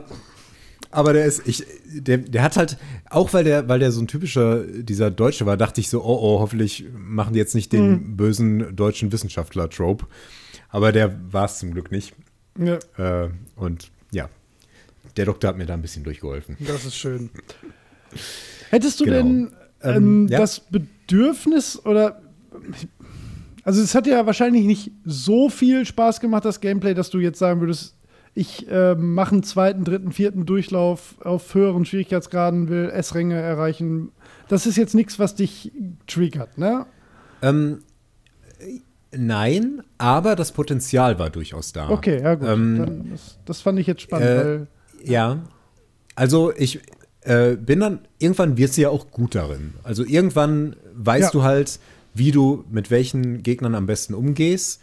Aber 0.97 1.13
der 1.13 1.25
ist, 1.25 1.47
ich, 1.47 1.63
der, 1.85 2.17
der 2.17 2.41
hat 2.41 2.57
halt, 2.57 2.77
auch 3.09 3.31
weil 3.33 3.43
der, 3.43 3.69
weil 3.69 3.77
der 3.79 3.91
so 3.91 4.01
ein 4.01 4.07
typischer, 4.07 4.63
dieser 4.65 5.11
Deutsche 5.11 5.45
war, 5.45 5.55
dachte 5.55 5.79
ich 5.79 5.89
so, 5.89 6.01
oh 6.03 6.17
oh, 6.21 6.39
hoffentlich 6.39 6.85
machen 6.97 7.33
die 7.33 7.39
jetzt 7.39 7.53
nicht 7.53 7.71
den 7.71 7.89
Mhm. 7.91 8.17
bösen 8.17 8.75
deutschen 8.75 9.11
Wissenschaftler-Trope. 9.11 10.05
Aber 10.69 10.91
der 10.91 11.15
war 11.31 11.45
es 11.45 11.59
zum 11.59 11.71
Glück 11.71 11.91
nicht. 11.91 12.13
Ja, 12.57 12.79
Äh, 12.97 13.29
und 13.55 13.91
ja, 14.11 14.27
der 15.17 15.25
Doktor 15.25 15.49
hat 15.49 15.57
mir 15.57 15.65
da 15.67 15.75
ein 15.75 15.81
bisschen 15.83 16.03
durchgeholfen. 16.03 16.57
das 16.65 16.83
ist 16.85 16.95
schön. 16.95 17.29
Hättest 18.71 18.99
du 18.99 19.05
Genau. 19.05 19.17
denn 19.17 19.51
Ähm, 19.83 19.95
ähm, 19.95 20.27
ja. 20.29 20.39
das 20.39 20.59
Bedürfnis 20.59 21.79
oder. 21.85 22.21
Also, 23.63 23.81
es 23.83 23.93
hat 23.93 24.07
ja 24.07 24.25
wahrscheinlich 24.25 24.65
nicht 24.65 24.91
so 25.05 25.49
viel 25.49 25.85
Spaß 25.85 26.19
gemacht, 26.21 26.43
das 26.45 26.59
Gameplay, 26.59 26.95
dass 26.95 27.11
du 27.11 27.19
jetzt 27.19 27.37
sagen 27.37 27.59
würdest, 27.59 27.93
ich 28.37 28.69
äh, 28.69 28.93
mache 28.93 29.31
einen 29.33 29.43
zweiten, 29.43 29.83
dritten, 29.83 30.11
vierten 30.11 30.45
Durchlauf 30.45 31.15
auf 31.23 31.55
höheren 31.55 31.85
Schwierigkeitsgraden, 31.85 32.69
will 32.69 32.89
S-Ränge 32.93 33.35
erreichen. 33.35 34.11
Das 34.47 34.67
ist 34.67 34.77
jetzt 34.77 34.93
nichts, 34.93 35.17
was 35.17 35.33
dich 35.33 35.71
triggert, 36.05 36.57
ne? 36.57 36.85
Ähm, 37.41 37.79
äh, 38.59 38.79
nein, 39.17 39.81
aber 39.97 40.35
das 40.35 40.51
Potenzial 40.51 41.17
war 41.17 41.31
durchaus 41.31 41.73
da. 41.73 41.89
Okay, 41.89 42.21
ja 42.21 42.35
gut. 42.35 42.47
Ähm, 42.47 43.07
das, 43.11 43.39
das 43.45 43.61
fand 43.61 43.79
ich 43.79 43.87
jetzt 43.87 44.01
spannend, 44.03 44.27
äh, 44.29 44.35
weil. 44.45 44.67
Ja. 45.03 45.39
Also 46.15 46.53
ich 46.55 46.81
äh, 47.21 47.55
bin 47.55 47.79
dann, 47.79 47.99
irgendwann 48.19 48.57
wirst 48.57 48.77
du 48.77 48.81
ja 48.81 48.89
auch 48.89 49.09
gut 49.09 49.33
darin. 49.33 49.73
Also 49.83 50.05
irgendwann 50.05 50.75
weißt 50.93 51.33
Ja. 51.33 51.39
du 51.39 51.43
halt, 51.43 51.79
wie 52.13 52.31
du 52.31 52.65
mit 52.69 52.91
welchen 52.91 53.41
Gegnern 53.43 53.73
am 53.75 53.87
besten 53.87 54.13
umgehst. 54.13 54.81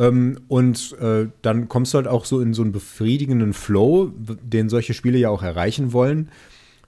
Ähm, 0.00 0.38
und 0.48 0.96
äh, 0.98 1.26
dann 1.42 1.68
kommst 1.68 1.92
du 1.92 1.98
halt 1.98 2.08
auch 2.08 2.24
so 2.24 2.40
in 2.40 2.54
so 2.54 2.62
einen 2.62 2.72
befriedigenden 2.72 3.52
Flow, 3.52 4.12
den 4.16 4.70
solche 4.70 4.94
Spiele 4.94 5.18
ja 5.18 5.28
auch 5.28 5.42
erreichen 5.42 5.92
wollen, 5.92 6.30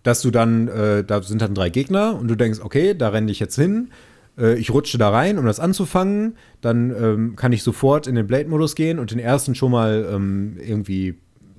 dass 0.03 0.23
du 0.23 0.31
dann, 0.31 0.67
äh, 0.69 1.05
da 1.05 1.23
sind 1.23 1.43
dann 1.43 1.55
drei 1.55 1.69
Gegner 1.69 2.19
und 2.19 2.29
du 2.29 2.35
denkst, 2.35 2.61
okay, 2.63 2.95
da 2.95 3.11
renne 3.11 3.31
ich 3.31 3.39
jetzt 3.39 3.57
hin. 3.57 3.91
Äh, 4.39 4.59
ich 4.59 4.71
rutsche 4.71 4.97
da 4.97 5.11
rein, 5.11 5.39
um 5.39 5.45
das 5.45 5.61
anzufangen. 5.61 6.37
Dann 6.63 6.91
ähm, 6.91 7.37
kann 7.37 7.53
ich 7.53 7.63
sofort 7.63 8.07
in 8.07 8.15
den 8.15 8.27
Blade-Modus 8.27 8.75
gehen 8.75 8.99
und 8.99 9.11
den 9.11 9.19
ersten 9.19 9.55
schon 9.55 9.73
mal 9.73 10.09
ähm, 10.11 10.57
irgendwie 10.59 11.17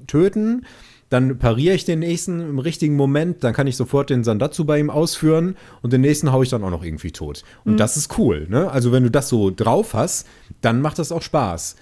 töten 0.08 0.66
dann 1.14 1.38
pariere 1.38 1.76
ich 1.76 1.86
den 1.86 2.00
nächsten 2.00 2.40
im 2.40 2.58
richtigen 2.58 2.96
Moment, 2.96 3.44
dann 3.44 3.54
kann 3.54 3.68
ich 3.68 3.78
sofort 3.78 4.10
den 4.10 4.24
Sandatsu 4.24 4.66
bei 4.66 4.80
ihm 4.80 4.90
ausführen 4.90 5.56
und 5.84 5.94
den 5.94 6.02
nächsten 6.02 6.32
haue 6.32 6.44
ich 6.44 6.50
dann 6.50 6.64
auch 6.64 6.72
noch 6.72 6.84
irgendwie 6.84 7.12
tot. 7.12 7.44
Und 7.66 7.74
mhm. 7.74 7.78
das 7.78 7.98
ist 7.98 8.18
cool, 8.18 8.48
ne? 8.50 8.72
Also 8.72 8.92
wenn 8.92 9.04
du 9.04 9.12
das 9.12 9.30
so 9.30 9.52
drauf 9.52 9.94
hast, 9.94 10.26
dann 10.62 10.82
macht 10.82 10.98
das 10.98 11.12
auch 11.12 11.22
Spaß. 11.22 11.76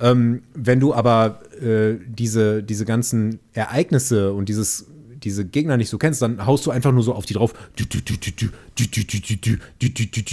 Ähm, 0.00 0.44
wenn 0.54 0.80
du 0.80 0.94
aber 0.94 1.40
äh, 1.60 1.96
diese, 2.06 2.62
diese 2.62 2.86
ganzen 2.86 3.38
Ereignisse 3.52 4.32
und 4.32 4.48
dieses 4.48 4.86
diese 5.22 5.44
Gegner 5.44 5.76
nicht 5.76 5.90
so 5.90 5.98
kennst, 5.98 6.22
dann 6.22 6.46
haust 6.46 6.64
du 6.64 6.70
einfach 6.70 6.92
nur 6.92 7.02
so 7.02 7.12
auf 7.14 7.26
die 7.26 7.34
drauf. 7.34 7.52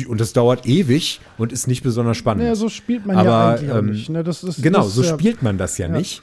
Und 0.07 0.21
das 0.21 0.31
dauert 0.31 0.65
ewig 0.65 1.19
und 1.37 1.51
ist 1.51 1.67
nicht 1.67 1.83
besonders 1.83 2.15
spannend. 2.15 2.45
Ja, 2.45 2.55
so 2.55 2.69
spielt 2.69 3.05
man 3.05 3.17
aber, 3.17 3.29
ja 3.29 3.49
eigentlich 3.49 3.75
ähm, 3.75 3.85
nicht. 3.87 4.09
Ne? 4.09 4.23
Das 4.23 4.43
ist, 4.43 4.63
genau, 4.63 4.83
das 4.83 4.95
so 4.95 5.03
spielt 5.03 5.43
man 5.43 5.57
das 5.57 5.77
ja, 5.77 5.87
ja, 5.87 5.97
nicht. 5.97 6.21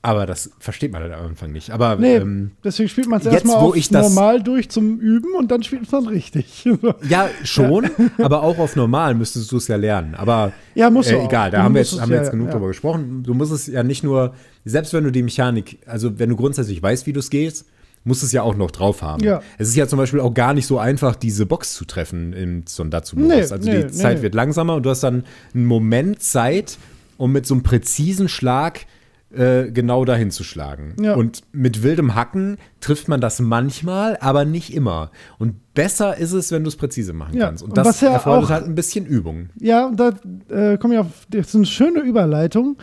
Aber 0.00 0.26
das 0.26 0.50
versteht 0.60 0.92
man 0.92 1.02
halt 1.02 1.12
am 1.12 1.26
Anfang 1.26 1.50
nicht. 1.50 1.70
Aber 1.70 1.96
Nee, 1.96 2.16
ähm, 2.16 2.52
deswegen 2.62 2.88
spielt 2.88 3.08
man 3.08 3.20
es 3.20 3.26
erstmal 3.26 3.72
normal 3.90 4.42
durch 4.42 4.70
zum 4.70 5.00
Üben 5.00 5.34
und 5.36 5.50
dann 5.50 5.64
spielt 5.64 5.90
man 5.90 6.06
richtig. 6.06 6.64
ja, 7.08 7.28
schon, 7.42 7.90
aber 8.18 8.42
auch 8.44 8.58
auf 8.58 8.76
normal 8.76 9.14
müsstest 9.14 9.50
du 9.50 9.56
es 9.56 9.66
ja 9.66 9.76
lernen. 9.76 10.14
Aber 10.14 10.52
Ja, 10.76 10.88
musst 10.88 11.10
du 11.10 11.16
äh, 11.16 11.24
egal, 11.24 11.50
da 11.50 11.58
Du 11.58 11.62
haben 11.64 11.74
wir 11.74 11.80
jetzt, 11.80 12.00
haben 12.00 12.10
wir 12.10 12.16
ja- 12.16 12.22
jetzt 12.22 12.30
genug 12.30 12.46
ja. 12.46 12.52
drüber 12.52 12.68
gesprochen. 12.68 13.24
Du 13.24 13.34
musst 13.34 13.50
es 13.50 13.66
ja 13.66 13.82
nicht 13.82 14.04
nur, 14.04 14.34
selbst 14.64 14.92
wenn 14.92 15.02
du 15.02 15.10
die 15.10 15.22
Mechanik, 15.22 15.78
also 15.84 16.16
wenn 16.18 16.30
du 16.30 16.36
grundsätzlich 16.36 16.80
weißt, 16.80 17.06
wie 17.06 17.12
du 17.12 17.18
es 17.18 17.28
gehst, 17.28 17.66
musst 18.04 18.22
du 18.22 18.26
es 18.26 18.32
ja 18.32 18.42
auch 18.42 18.54
noch 18.54 18.70
drauf 18.70 19.02
haben. 19.02 19.24
Ja. 19.24 19.42
Es 19.58 19.68
ist 19.68 19.74
ja 19.76 19.88
zum 19.88 19.98
Beispiel 19.98 20.20
auch 20.20 20.32
gar 20.32 20.54
nicht 20.54 20.66
so 20.66 20.78
einfach, 20.78 21.16
diese 21.16 21.44
Box 21.44 21.74
zu 21.74 21.84
treffen 21.84 22.32
im 22.32 22.62
Sondatsu-Modus. 22.66 23.28
Nee, 23.28 23.40
also 23.40 23.56
nee, 23.56 23.78
die 23.78 23.84
nee, 23.84 23.90
Zeit 23.90 24.18
nee. 24.18 24.22
wird 24.22 24.34
langsamer 24.36 24.76
und 24.76 24.84
du 24.84 24.90
hast 24.90 25.02
dann 25.02 25.24
einen 25.54 25.66
Moment 25.66 26.22
Zeit, 26.22 26.78
um 27.16 27.32
mit 27.32 27.46
so 27.46 27.54
einem 27.54 27.64
präzisen 27.64 28.28
Schlag 28.28 28.86
äh, 29.30 29.70
genau 29.70 30.04
dahin 30.04 30.30
zu 30.30 30.42
schlagen. 30.44 30.96
Ja. 31.00 31.14
Und 31.14 31.42
mit 31.52 31.82
wildem 31.82 32.14
Hacken 32.14 32.56
trifft 32.80 33.08
man 33.08 33.20
das 33.20 33.40
manchmal, 33.40 34.16
aber 34.20 34.44
nicht 34.44 34.72
immer. 34.74 35.10
Und 35.38 35.74
besser 35.74 36.16
ist 36.16 36.32
es, 36.32 36.50
wenn 36.50 36.64
du 36.64 36.68
es 36.68 36.76
präzise 36.76 37.12
machen 37.12 37.36
Ja, 37.36 37.46
kannst. 37.46 37.62
Und 37.62 37.70
und 37.70 37.76
das 37.76 38.00
ja 38.00 38.12
erfordert 38.12 38.44
auch- 38.44 38.50
halt 38.50 38.64
ein 38.64 38.74
bisschen 38.74 39.04
Übung. 39.04 39.50
Ja, 39.60 39.86
und 39.86 40.00
da 40.00 40.12
äh, 40.48 40.78
komme 40.78 40.94
ich 40.94 41.00
auf, 41.00 41.06
das 41.30 41.48
ist 41.48 41.54
eine 41.56 41.66
schöne 41.66 42.00
Überleitung. 42.00 42.78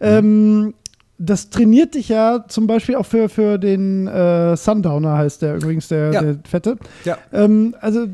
Ähm, 0.00 0.74
das 1.18 1.50
trainiert 1.50 1.94
dich 1.96 2.08
ja 2.10 2.44
zum 2.46 2.68
Beispiel 2.68 2.94
auch 2.94 3.06
für, 3.06 3.28
für 3.28 3.58
den 3.58 4.06
äh, 4.06 4.56
Sundowner, 4.56 5.18
heißt 5.18 5.42
der 5.42 5.56
übrigens, 5.56 5.88
der, 5.88 6.10
der 6.12 6.38
Fette. 6.48 6.76
Ja. 7.04 7.18
Ähm, 7.32 7.74
also 7.80 8.06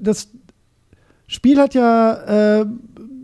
das 0.00 0.28
Spiel 1.28 1.58
hat 1.58 1.74
ja 1.74 2.60
äh, 2.62 2.66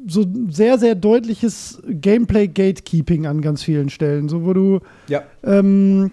so 0.08 0.24
sehr, 0.48 0.78
sehr 0.78 0.94
deutliches 0.94 1.82
Gameplay-Gatekeeping 1.88 3.26
an 3.26 3.40
ganz 3.40 3.62
vielen 3.62 3.88
Stellen. 3.90 4.28
So, 4.28 4.44
wo 4.44 4.52
du 4.52 4.80
Ja. 5.08 5.22
ähm, 5.44 6.10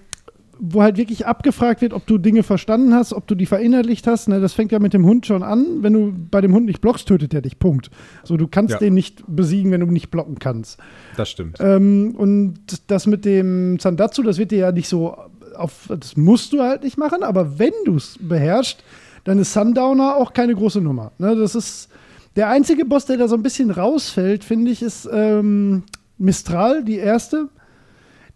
wo 0.58 0.82
halt 0.82 0.96
wirklich 0.96 1.26
abgefragt 1.26 1.82
wird, 1.82 1.92
ob 1.92 2.08
du 2.08 2.18
Dinge 2.18 2.42
verstanden 2.42 2.94
hast, 2.94 3.12
ob 3.12 3.28
du 3.28 3.36
die 3.36 3.46
verinnerlicht 3.46 4.08
hast. 4.08 4.30
Ne, 4.30 4.40
das 4.40 4.54
fängt 4.54 4.72
ja 4.72 4.80
mit 4.80 4.94
dem 4.94 5.06
Hund 5.06 5.26
schon 5.26 5.44
an. 5.44 5.66
Wenn 5.84 5.92
du 5.92 6.14
bei 6.32 6.40
dem 6.40 6.54
Hund 6.54 6.66
nicht 6.66 6.80
blockst, 6.80 7.08
tötet 7.10 7.34
er 7.34 7.42
dich. 7.42 7.60
Punkt. 7.60 7.90
So, 8.24 8.38
du 8.38 8.48
kannst 8.48 8.72
Ja. 8.74 8.80
den 8.80 8.94
nicht 8.94 9.24
besiegen, 9.28 9.72
wenn 9.74 9.82
du 9.82 9.88
nicht 9.88 10.12
blocken 10.12 10.40
kannst. 10.40 10.80
Das 11.18 11.30
stimmt. 11.30 11.58
Ähm, 11.60 12.16
und 12.18 12.54
das 12.88 13.06
mit 13.06 13.26
dem 13.26 13.80
Zandatsu, 13.80 14.24
das 14.24 14.38
wird 14.38 14.52
dir 14.52 14.60
ja 14.60 14.72
nicht 14.72 14.88
so 14.88 15.18
auf, 15.58 15.88
das 15.90 16.16
musst 16.16 16.54
du 16.54 16.62
halt 16.62 16.84
nicht 16.84 16.98
machen, 16.98 17.24
aber 17.24 17.60
wenn 17.60 17.74
du 17.84 17.98
es 17.98 18.18
beherrschst, 18.22 18.82
dann 19.26 19.40
ist 19.40 19.52
Sundowner 19.52 20.16
auch 20.16 20.32
keine 20.34 20.56
große 20.56 20.80
Nummer. 20.80 21.12
Ne, 21.18 21.36
das 21.36 21.56
ist 21.56 21.90
der 22.36 22.50
einzige 22.50 22.86
Boss, 22.86 23.06
der 23.06 23.18
da 23.18 23.28
so 23.28 23.36
ein 23.36 23.44
bisschen 23.44 23.72
rausfällt, 23.72 24.44
finde 24.44 24.72
ich, 24.72 24.82
ist 24.82 25.08
ähm, 25.12 25.84
Mistral, 26.18 26.84
die 26.84 26.98
erste. 26.98 27.50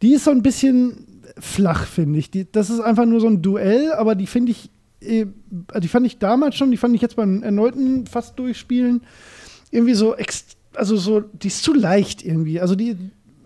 Die 0.02 0.14
ist 0.14 0.24
so 0.26 0.32
ein 0.32 0.42
bisschen 0.42 1.06
flach, 1.40 1.86
finde 1.86 2.20
ich. 2.20 2.32
Die, 2.32 2.50
das 2.52 2.70
ist 2.70 2.80
einfach 2.80 3.06
nur 3.06 3.20
so 3.20 3.28
ein 3.28 3.42
Duell, 3.42 3.92
aber 3.94 4.16
die 4.16 4.28
finde 4.28 4.52
ich, 4.52 4.70
äh, 5.02 5.26
die 5.82 5.88
fand 5.88 6.06
ich 6.06 6.18
damals 6.20 6.56
schon, 6.56 6.72
die 6.72 6.78
fand 6.78 6.96
ich 6.96 7.02
jetzt 7.02 7.16
beim 7.16 7.44
erneuten 7.44 8.06
fast 8.08 8.38
durchspielen 8.40 9.02
irgendwie 9.72 9.94
so, 9.94 10.16
also 10.74 10.98
so, 10.98 11.20
die 11.22 11.48
ist 11.48 11.64
zu 11.64 11.74
leicht 11.74 12.26
irgendwie. 12.26 12.60
Also 12.60 12.76
die, 12.76 12.96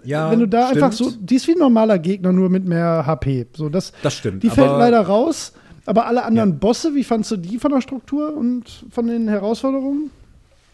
Ja, 0.05 0.31
wenn 0.31 0.39
du 0.39 0.47
da 0.47 0.67
stimmt. 0.69 0.83
einfach 0.83 0.97
so, 0.97 1.11
die 1.11 1.35
ist 1.35 1.47
wie 1.47 1.51
ein 1.53 1.59
normaler 1.59 1.99
Gegner, 1.99 2.31
nur 2.31 2.49
mit 2.49 2.65
mehr 2.65 3.03
HP. 3.05 3.47
So, 3.57 3.67
das, 3.69 3.91
Das 4.03 4.13
stimmt, 4.13 4.41
Die 4.43 4.49
fällt 4.49 4.69
leider 4.69 5.01
raus. 5.01 5.53
Aber 5.85 6.05
alle 6.07 6.23
anderen 6.23 6.51
Ja. 6.51 6.55
Bosse, 6.55 6.95
wie 6.95 7.03
fandst 7.03 7.29
du 7.31 7.35
die 7.37 7.57
von 7.59 7.71
der 7.71 7.81
Struktur 7.81 8.33
und 8.37 8.85
von 8.89 9.05
den 9.07 9.27
Herausforderungen? 9.27 10.11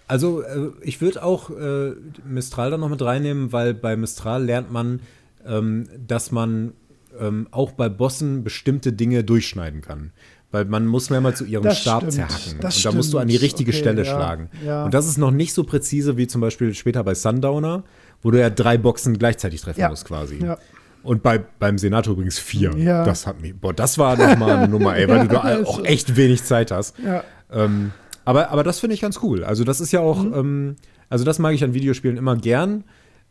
Also 0.09 0.41
äh, 0.41 0.71
ich 0.81 0.99
würde 1.01 1.23
auch 1.23 1.49
äh, 1.51 1.91
Mistral 2.25 2.71
da 2.71 2.77
noch 2.77 2.89
mit 2.89 3.01
reinnehmen, 3.01 3.53
weil 3.53 3.73
bei 3.73 3.95
Mistral 3.95 4.43
lernt 4.43 4.71
man, 4.71 5.01
ähm, 5.45 5.87
dass 6.05 6.31
man 6.31 6.73
ähm, 7.19 7.47
auch 7.51 7.71
bei 7.73 7.89
Bossen 7.89 8.43
bestimmte 8.43 8.91
Dinge 8.91 9.23
durchschneiden 9.23 9.81
kann. 9.81 10.11
Weil 10.51 10.65
man 10.65 10.87
muss 10.87 11.11
mehrmals 11.11 11.37
zu 11.37 11.45
ihrem 11.45 11.63
Das 11.63 11.79
Stab 11.79 11.99
stimmt, 11.99 12.13
zerhacken. 12.13 12.59
das 12.59 12.77
und 12.77 12.85
da 12.85 12.91
musst 12.91 13.13
du 13.13 13.19
an 13.19 13.27
die 13.27 13.35
richtige 13.35 13.69
Okay, 13.69 13.79
Stelle 13.79 14.03
ja, 14.03 14.11
schlagen. 14.15 14.49
ja. 14.65 14.83
Und 14.85 14.95
das 14.95 15.07
ist 15.07 15.17
noch 15.19 15.29
nicht 15.29 15.53
so 15.53 15.63
präzise 15.63 16.17
wie 16.17 16.25
zum 16.25 16.41
Beispiel 16.41 16.73
später 16.73 17.03
bei 17.03 17.13
Sundowner, 17.13 17.83
wo 18.23 18.31
du 18.31 18.39
ja 18.39 18.49
drei 18.49 18.79
Boxen 18.79 19.19
gleichzeitig 19.19 19.61
treffen 19.61 19.79
Ja. 19.79 19.89
musst 19.89 20.05
quasi. 20.05 20.39
Ja. 20.43 20.57
Und 21.03 21.21
bei, 21.21 21.37
beim 21.37 21.77
Senator 21.77 22.13
übrigens 22.13 22.39
vier. 22.39 22.75
Ja. 22.77 23.05
Das 23.05 23.27
hat 23.27 23.41
mich, 23.41 23.55
boah, 23.55 23.73
das 23.73 23.99
war 23.99 24.17
noch 24.17 24.37
mal 24.37 24.57
eine 24.57 24.67
Nummer, 24.67 24.97
ey, 24.97 25.07
weil 25.07 25.27
du 25.27 25.35
da 25.35 25.61
auch 25.65 25.83
echt 25.85 26.15
wenig 26.15 26.43
Zeit 26.43 26.71
hast. 26.71 26.97
Ja. 26.97 27.23
Ähm, 27.51 27.91
aber, 28.29 28.51
aber 28.51 28.63
das 28.63 28.79
finde 28.79 28.93
ich 28.93 29.01
ganz 29.01 29.19
cool. 29.23 29.43
Also, 29.43 29.63
das 29.63 29.81
ist 29.81 29.91
ja 29.91 29.99
auch, 30.01 30.23
Mhm. 30.23 30.33
ähm, 30.35 30.75
also 31.09 31.25
das 31.25 31.39
mag 31.39 31.53
ich 31.53 31.63
an 31.63 31.73
Videospielen 31.73 32.17
immer 32.17 32.35
gern, 32.35 32.83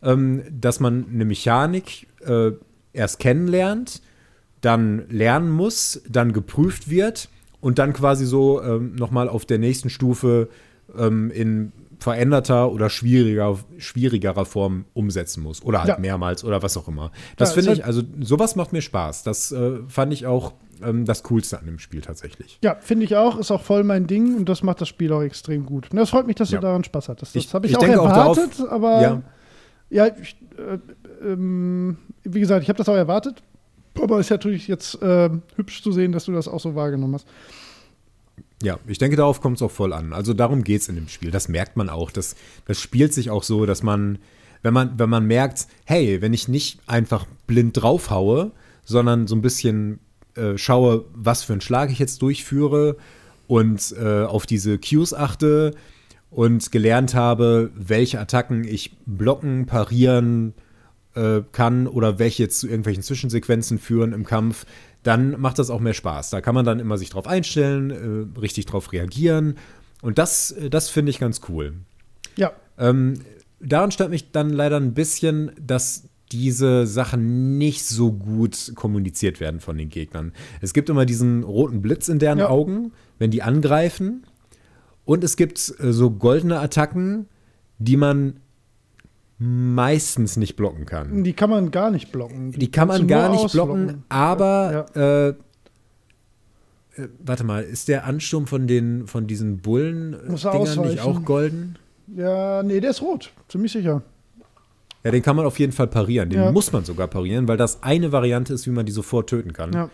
ähm, 0.03 0.43
dass 0.51 0.81
man 0.81 1.07
eine 1.13 1.25
Mechanik 1.25 2.07
äh, 2.27 2.51
erst 2.93 3.19
kennenlernt, 3.21 4.03
dann 4.61 5.09
lernen 5.09 5.51
muss, 5.51 6.03
dann 6.09 6.33
geprüft 6.33 6.91
wird 6.91 7.29
und 7.61 7.79
dann 7.79 7.93
quasi 7.93 8.27
so 8.27 8.61
ähm, 8.63 8.95
nochmal 8.97 9.29
auf 9.29 9.45
der 9.47 9.59
nächsten 9.59 9.89
Stufe 9.91 10.49
ähm, 10.97 11.31
in 11.31 11.73
veränderter 12.01 12.71
oder 12.71 12.91
schwieriger, 12.91 13.59
schwierigerer 13.79 14.45
Form 14.45 14.85
umsetzen 14.95 15.43
muss. 15.43 15.63
Oder 15.65 15.81
halt 15.81 15.89
Ja. 15.89 15.99
mehrmals 15.99 16.45
oder 16.45 16.63
was 16.63 16.77
auch 16.77 16.87
immer. 16.89 17.11
Das 17.37 17.51
Ja, 17.51 17.55
finde 17.57 17.73
ich, 17.73 17.85
also 17.85 18.03
sowas 18.21 18.55
macht 18.57 18.73
mir 18.73 18.83
Spaß. 18.83 19.23
Das 19.25 19.51
äh, 19.53 19.79
fand 19.89 20.13
ich 20.13 20.27
auch 20.27 20.53
ähm, 20.83 21.05
das 21.05 21.23
Coolste 21.25 21.59
an 21.59 21.67
dem 21.67 21.79
Spiel 21.79 22.01
tatsächlich. 22.01 22.59
Ja, 22.63 22.77
finde 22.81 23.05
ich 23.05 23.17
auch. 23.17 23.39
Ist 23.39 23.51
auch 23.51 23.63
voll 23.63 23.85
mein 23.85 24.07
Ding 24.07 24.37
und 24.37 24.49
das 24.49 24.63
macht 24.63 24.81
das 24.81 24.89
Spiel 24.89 25.13
auch 25.13 25.23
extrem 25.23 25.67
gut. 25.67 25.91
Und 25.91 25.97
das 25.97 26.11
freut 26.11 26.27
mich, 26.27 26.37
dass 26.37 26.51
Ja. 26.51 26.59
du 26.59 26.67
daran 26.67 26.85
Spaß 26.85 27.09
hattest. 27.09 27.35
Das 27.37 27.55
habe 27.55 27.67
ich, 27.67 27.73
ich 27.73 27.77
auch 27.77 27.81
denke 27.83 28.01
auch 28.01 28.09
darauf- 28.09 28.37
erwartet, 28.39 28.69
aber 28.71 29.01
Ja. 29.03 29.23
ja, 29.91 30.07
ich, 30.21 30.37
äh, 30.59 30.79
ähm, 31.33 31.97
wie 32.25 32.41
gesagt, 32.41 32.63
ich 32.63 32.69
habe 32.69 32.77
das 32.79 32.89
auch 32.89 32.95
erwartet. 32.97 33.43
Aber 34.01 34.21
es 34.21 34.27
ist 34.27 34.31
natürlich 34.31 34.69
jetzt 34.69 35.03
äh, 35.03 35.29
hübsch 35.57 35.83
zu 35.83 35.91
sehen, 35.91 36.13
dass 36.13 36.25
du 36.27 36.33
das 36.33 36.47
auch 36.47 36.61
so 36.61 36.75
wahrgenommen 36.77 37.15
hast. 37.15 37.27
Ja, 38.63 38.79
ich 38.87 38.99
denke, 38.99 39.17
darauf 39.17 39.41
kommt 39.41 39.57
es 39.57 39.63
auch 39.63 39.71
voll 39.71 39.93
an. 39.93 40.13
Also 40.13 40.35
darum 40.35 40.65
geht 40.65 40.83
es 40.83 40.89
in 40.89 40.95
dem 40.97 41.09
Spiel. 41.09 41.31
Das 41.31 41.49
merkt 41.49 41.77
man 41.77 41.89
auch. 41.89 42.11
Das, 42.11 42.35
das 42.67 42.81
spielt 42.81 43.13
sich 43.15 43.31
auch 43.31 43.43
so, 43.43 43.67
dass 43.67 43.83
man, 43.83 44.19
wenn 44.63 44.75
man, 44.75 44.99
wenn 44.99 45.09
man 45.09 45.27
merkt, 45.27 45.67
hey, 45.85 46.21
wenn 46.21 46.33
ich 46.33 46.49
nicht 46.49 46.81
einfach 46.87 47.27
blind 47.47 47.81
draufhaue, 47.81 48.51
sondern 48.85 49.27
so 49.27 49.35
ein 49.37 49.43
bisschen 49.43 50.01
äh, 50.39 50.59
schaue, 50.59 51.05
was 51.15 51.43
für 51.43 51.53
einen 51.53 51.61
Schlag 51.61 51.91
ich 51.91 51.99
jetzt 51.99 52.23
durchführe 52.23 52.97
und 53.47 53.95
äh, 53.99 54.25
auf 54.25 54.47
diese 54.47 54.79
Cues 54.79 55.13
achte 55.13 55.75
und 56.31 56.71
gelernt 56.73 57.15
habe, 57.15 57.71
welche 57.75 58.21
Attacken 58.21 58.65
ich 58.65 58.97
blocken, 59.07 59.67
parieren 59.67 60.55
äh, 61.15 61.41
kann 61.53 61.87
oder 61.87 62.19
welche 62.19 62.45
jetzt 62.45 62.61
zu 62.61 62.69
irgendwelchen 62.69 63.03
Zwischensequenzen 63.03 63.79
führen 63.79 64.13
im 64.13 64.25
Kampf, 64.25 64.67
dann 65.03 65.41
macht 65.41 65.59
das 65.59 65.71
auch 65.71 65.81
mehr 65.81 65.95
Spaß. 65.95 66.31
Da 66.31 66.41
kann 66.41 66.55
man 66.55 66.65
dann 66.65 66.81
immer 66.81 66.99
sich 66.99 67.11
drauf 67.11 67.27
einstellen, 67.27 67.91
äh, 68.37 68.41
richtig 68.41 68.67
drauf 68.67 68.93
reagieren. 68.93 69.57
Und 70.03 70.19
das, 70.19 70.51
äh, 70.53 70.71
das 70.71 70.91
finde 70.91 71.11
ich 71.11 71.19
ganz 71.19 71.41
cool. 71.49 71.75
Ja, 72.37 72.53
Ähm, 72.79 73.15
daran 73.61 73.91
stört 73.91 74.11
mich 74.11 74.31
dann 74.31 74.51
leider 74.51 74.77
ein 74.77 74.95
bisschen, 74.95 75.53
dass 75.61 76.09
diese 76.33 76.87
Sachen 76.87 77.59
nicht 77.59 77.85
so 77.85 78.13
gut 78.13 78.73
kommuniziert 78.75 79.41
werden 79.41 79.61
von 79.61 79.77
den 79.79 79.89
Gegnern. 79.89 80.33
Es 80.61 80.73
gibt 80.73 80.89
immer 80.91 81.07
diesen 81.07 81.43
roten 81.45 81.83
Blitz 81.83 82.09
in 82.09 82.19
deren 82.19 82.39
Ja. 82.39 82.49
Augen, 82.49 82.93
wenn 83.19 83.31
die 83.31 83.43
angreifen. 83.43 84.25
Und 85.05 85.25
es 85.25 85.37
gibt 85.37 85.75
äh, 85.81 85.93
so 85.93 86.11
goldene 86.11 86.59
Attacken, 86.61 87.27
die 87.79 87.97
man 87.97 88.41
meistens 89.39 90.37
nicht 90.37 90.57
blocken 90.57 90.85
kann. 90.85 91.23
Die 91.23 91.33
kann 91.33 91.49
man 91.49 91.71
gar 91.71 91.91
nicht 91.91 92.11
blocken. 92.11 92.53
Die 92.53 92.71
kann 92.71 92.89
kannst 92.89 93.03
man 93.03 93.09
gar 93.09 93.31
nicht 93.31 93.53
blocken, 93.53 93.85
ausblocken. 93.85 94.05
aber 94.09 94.87
äh, 94.97 95.29
äh, 97.03 97.09
warte 97.25 97.45
mal, 97.45 97.63
ist 97.63 97.89
der 97.89 98.05
Ansturm 98.05 98.47
von 98.49 98.67
den 98.67 99.07
von 99.07 99.27
diesen 99.29 99.59
bullen 99.59 100.15
er 100.15 100.53
Dingern 100.53 100.89
nicht 100.89 101.01
auch 101.01 101.25
golden? 101.25 101.77
Ja, 102.17 102.63
nee, 102.63 102.81
der 102.81 102.91
ist 102.91 103.01
rot. 103.03 103.33
Ziemlich 103.49 103.73
sicher. 103.73 104.03
Ja, 105.09 105.13
den 105.13 105.23
kann 105.23 105.37
man 105.37 105.45
auf 105.47 105.59
jeden 105.59 105.73
Fall 105.73 105.87
parieren. 105.89 106.31
Den 106.31 106.41
Ja. 106.41 106.53
muss 106.53 106.73
man 106.73 106.85
sogar 106.85 107.09
parieren, 107.09 107.49
weil 107.49 107.57
das 107.57 107.83
eine 107.83 108.13
Variante 108.13 108.53
ist, 108.55 108.67
wie 108.67 108.71
man 108.71 108.87
die 108.87 108.93
sofort 108.93 109.29
töten 109.29 109.53
kann. 109.53 109.73
Ja. 109.73 109.91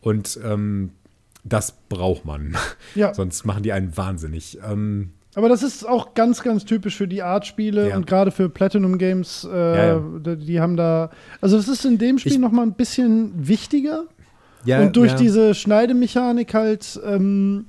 Und 0.00 0.38
ähm, 0.44 0.90
das 1.44 1.72
braucht 1.88 2.24
man. 2.24 2.56
Ja. 2.94 3.12
Sonst 3.14 3.44
machen 3.44 3.62
die 3.62 3.72
einen 3.72 3.96
wahnsinnig. 3.96 4.58
Ähm, 4.68 5.10
Aber 5.34 5.48
das 5.48 5.62
ist 5.62 5.86
auch 5.88 6.14
ganz, 6.14 6.42
ganz 6.42 6.64
typisch 6.64 6.96
für 6.96 7.08
die 7.08 7.22
Art-Spiele 7.22 7.88
Ja. 7.90 7.96
und 7.96 8.06
gerade 8.06 8.30
für 8.30 8.48
Platinum 8.48 8.98
Games. 8.98 9.46
Äh, 9.50 9.56
Ja, 9.56 9.86
ja. 10.24 10.34
Die, 10.36 10.60
haben 10.60 10.76
da. 10.76 11.10
Also, 11.40 11.56
das 11.56 11.68
ist 11.68 11.84
in 11.84 11.98
dem 11.98 12.18
Spiel 12.18 12.32
Ich- 12.32 12.38
noch 12.38 12.52
mal 12.52 12.62
ein 12.62 12.74
bisschen 12.74 13.32
wichtiger. 13.48 14.04
ja, 14.64 14.80
und 14.80 14.94
durch 14.96 15.14
diese 15.14 15.54
Schneidmechanik 15.54 16.54
halt 16.54 16.98
ähm, 17.04 17.66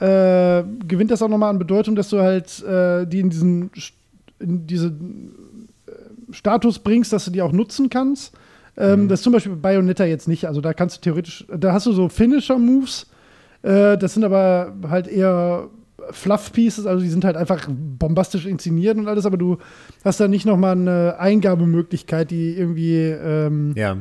äh, 0.00 0.64
gewinnt 0.86 1.10
das 1.10 1.22
auch 1.22 1.28
noch 1.28 1.38
mal 1.38 1.50
an 1.50 1.58
Bedeutung, 1.58 1.94
dass 1.94 2.08
du 2.10 2.18
halt 2.20 2.62
äh, 2.64 3.06
die 3.06 3.20
in 3.20 3.30
diesen 3.30 3.70
in 4.40 4.66
diese 4.66 4.92
Status 6.34 6.78
bringst, 6.80 7.12
dass 7.12 7.24
du 7.24 7.30
die 7.30 7.42
auch 7.42 7.52
nutzen 7.52 7.88
kannst. 7.90 8.34
Ähm, 8.76 9.04
Mhm. 9.04 9.08
Das 9.08 9.20
ist 9.20 9.24
zum 9.24 9.32
Beispiel 9.32 9.52
bei 9.54 9.70
Bayonetta 9.70 10.04
jetzt 10.04 10.26
nicht. 10.28 10.46
Also 10.46 10.60
da 10.60 10.72
kannst 10.74 10.96
du 10.96 11.00
theoretisch, 11.00 11.46
da 11.56 11.72
hast 11.72 11.86
du 11.86 11.92
so 11.92 12.08
Finisher-Moves. 12.08 13.06
Äh, 13.62 13.96
das 13.96 14.14
sind 14.14 14.24
aber 14.24 14.74
halt 14.90 15.06
eher 15.08 15.68
Fluff-Pieces, 16.10 16.84
also 16.86 17.02
die 17.02 17.08
sind 17.08 17.24
halt 17.24 17.36
einfach 17.36 17.66
bombastisch 17.70 18.44
inszeniert 18.46 18.98
und 18.98 19.08
alles, 19.08 19.24
aber 19.24 19.38
du 19.38 19.56
hast 20.04 20.20
da 20.20 20.28
nicht 20.28 20.44
noch 20.44 20.58
mal 20.58 20.72
eine 20.72 21.16
Eingabemöglichkeit, 21.18 22.30
die 22.30 22.52
irgendwie 22.58 22.96
ähm, 22.98 23.72
Ja. 23.74 23.96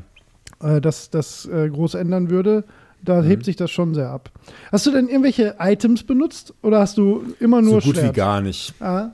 äh, 0.61 0.81
das, 0.81 1.09
das 1.11 1.45
äh, 1.45 1.69
groß 1.69 1.93
ändern 1.95 2.29
würde. 2.29 2.65
Da 3.05 3.21
hebt 3.21 3.43
sich 3.45 3.57
das 3.57 3.69
schon 3.69 3.93
sehr 3.93 4.09
ab. 4.09 4.31
Hast 4.71 4.85
du 4.85 4.91
denn 4.91 5.07
irgendwelche 5.09 5.55
Items 5.59 6.03
benutzt 6.03 6.53
oder 6.61 6.79
hast 6.79 6.97
du 6.97 7.23
immer 7.41 7.61
nur 7.61 7.81
so 7.81 7.87
gut 7.89 7.97
Schwert? 7.97 8.13
wie 8.15 8.17
gar 8.17 8.41
nicht. 8.41 8.73
Ah, 8.81 9.09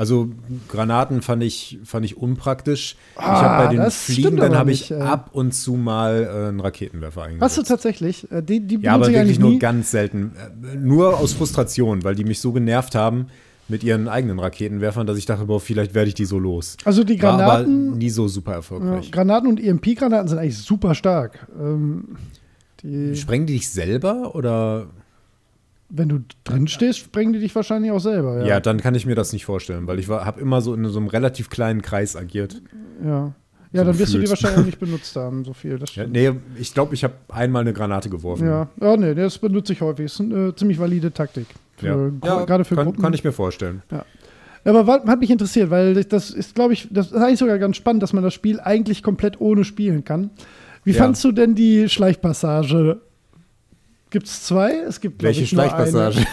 Also 0.00 0.30
Granaten 0.68 1.20
fand 1.20 1.42
ich, 1.42 1.78
fand 1.84 2.06
ich 2.06 2.16
unpraktisch. 2.16 2.96
ich 3.16 3.22
Ah, 3.22 3.42
habe 3.42 3.64
bei 3.66 3.76
den 3.76 3.90
Fliegenden 3.90 4.56
habe 4.56 4.72
ich 4.72 4.90
äh. 4.90 4.94
ab 4.94 5.28
und 5.32 5.52
zu 5.52 5.74
mal 5.74 6.22
äh, 6.24 6.48
einen 6.48 6.60
Raketenwerfer 6.60 7.24
eingesetzt. 7.24 7.42
hast 7.42 7.58
du 7.58 7.62
tatsächlich? 7.64 8.32
Äh, 8.32 8.42
die 8.42 8.66
die 8.66 8.76
ja, 8.80 8.94
aber 8.94 9.10
ich 9.10 9.14
wirklich 9.14 9.38
nur 9.38 9.50
nie. 9.50 9.58
ganz 9.58 9.90
selten. 9.90 10.32
Äh, 10.72 10.76
Nur 10.78 11.18
aus 11.18 11.34
Frustration, 11.34 12.02
weil 12.02 12.14
die 12.14 12.24
mich 12.24 12.40
so 12.40 12.50
genervt 12.52 12.94
haben 12.94 13.26
mit 13.68 13.84
ihren 13.84 14.08
eigenen 14.08 14.38
Raketenwerfern, 14.38 15.06
dass 15.06 15.18
ich 15.18 15.26
dachte, 15.26 15.44
boah, 15.44 15.60
vielleicht 15.60 15.94
werde 15.94 16.08
ich 16.08 16.14
die 16.14 16.24
so 16.24 16.38
los. 16.38 16.78
Also 16.86 17.04
die 17.04 17.20
War 17.22 17.34
aber 17.34 17.44
Granaten, 17.64 17.98
nie 17.98 18.08
so 18.08 18.26
super 18.26 18.52
ja, 18.52 18.56
erfolgreich. 18.56 19.12
Granaten 19.12 19.50
und 19.50 19.60
EMP-Granaten 19.62 20.28
sind 20.28 20.38
eigentlich 20.38 20.56
super 20.56 20.94
stark. 20.94 21.46
Ähm, 21.60 22.16
die, 22.82 23.14
Sprengen 23.16 23.44
die 23.46 23.52
dich 23.52 23.68
selber 23.68 24.34
oder? 24.34 24.86
Wenn 25.90 26.08
du 26.08 26.20
drin 26.44 26.68
stehst, 26.68 26.98
sprengen 27.00 27.32
die 27.32 27.40
dich 27.40 27.54
wahrscheinlich 27.54 27.90
auch 27.92 27.98
selber. 28.00 28.40
Ja, 28.40 28.46
Ja, 28.46 28.60
dann 28.60 28.78
kann 28.78 28.94
ich 28.94 29.06
mir 29.06 29.14
das 29.14 29.32
nicht 29.32 29.44
vorstellen, 29.44 29.86
weil 29.86 29.98
ich 29.98 30.08
habe 30.08 30.40
immer 30.40 30.60
so 30.60 30.72
in 30.74 30.84
so 30.86 30.98
einem 30.98 31.08
relativ 31.08 31.50
kleinen 31.50 31.82
Kreis 31.82 32.16
agiert. 32.16 32.60
ja. 33.04 33.32
ja 33.72 33.80
So 33.80 33.84
dann 33.84 33.98
wirst 33.98 34.14
du 34.14 34.18
die 34.18 34.28
wahrscheinlich 34.28 34.60
auch 34.60 34.66
nicht 34.66 34.78
benutzt 34.86 35.14
haben, 35.16 35.44
so 35.44 35.52
viel. 35.52 35.78
Das 35.78 35.94
Ja, 35.94 36.06
nee, 36.06 36.30
ich 36.56 36.72
glaube, 36.74 36.94
ich 36.94 37.04
habe 37.04 37.14
einmal 37.28 37.62
eine 37.62 37.72
Granate 37.72 38.08
geworfen. 38.10 38.46
Ja, 38.46 38.68
ja 38.80 38.96
nee, 38.96 39.14
das 39.14 39.38
benutze 39.38 39.72
ich 39.72 39.80
häufig. 39.80 40.06
Ist 40.06 40.20
eine 40.20 40.54
ziemlich 40.54 40.78
valide 40.78 41.12
Taktik. 41.12 41.46
Für, 41.76 42.12
Ja. 42.22 42.28
Ja, 42.38 42.44
gerade 42.44 42.64
für 42.64 42.74
kann, 42.76 42.84
Gruppen. 42.86 43.02
kann 43.02 43.12
ich 43.14 43.24
mir 43.24 43.32
vorstellen. 43.32 43.82
Aber 44.64 44.86
wa- 44.86 45.02
hat 45.06 45.20
mich 45.20 45.30
interessiert, 45.30 45.70
weil 45.70 46.04
das 46.04 46.30
ist, 46.30 46.54
glaube 46.54 46.74
ich, 46.74 46.88
das 46.90 47.06
ist 47.06 47.14
eigentlich 47.14 47.38
sogar 47.38 47.58
ganz 47.58 47.76
spannend, 47.78 48.02
dass 48.02 48.12
man 48.12 48.22
das 48.22 48.34
Spiel 48.34 48.60
eigentlich 48.60 49.02
komplett 49.02 49.40
ohne 49.40 49.64
spielen 49.64 50.04
kann. 50.04 50.30
Wie 50.84 50.92
Ja. 50.92 50.98
fandst 51.02 51.24
du 51.24 51.32
denn 51.32 51.54
die 51.54 51.88
Schleichpassage? 51.88 53.00
Gibt 54.10 54.26
es 54.26 54.42
zwei? 54.44 54.72
Es 54.86 55.00
gibt 55.00 55.22
Welche 55.22 55.42
ich, 55.42 55.50
Schleichpassage? 55.50 56.18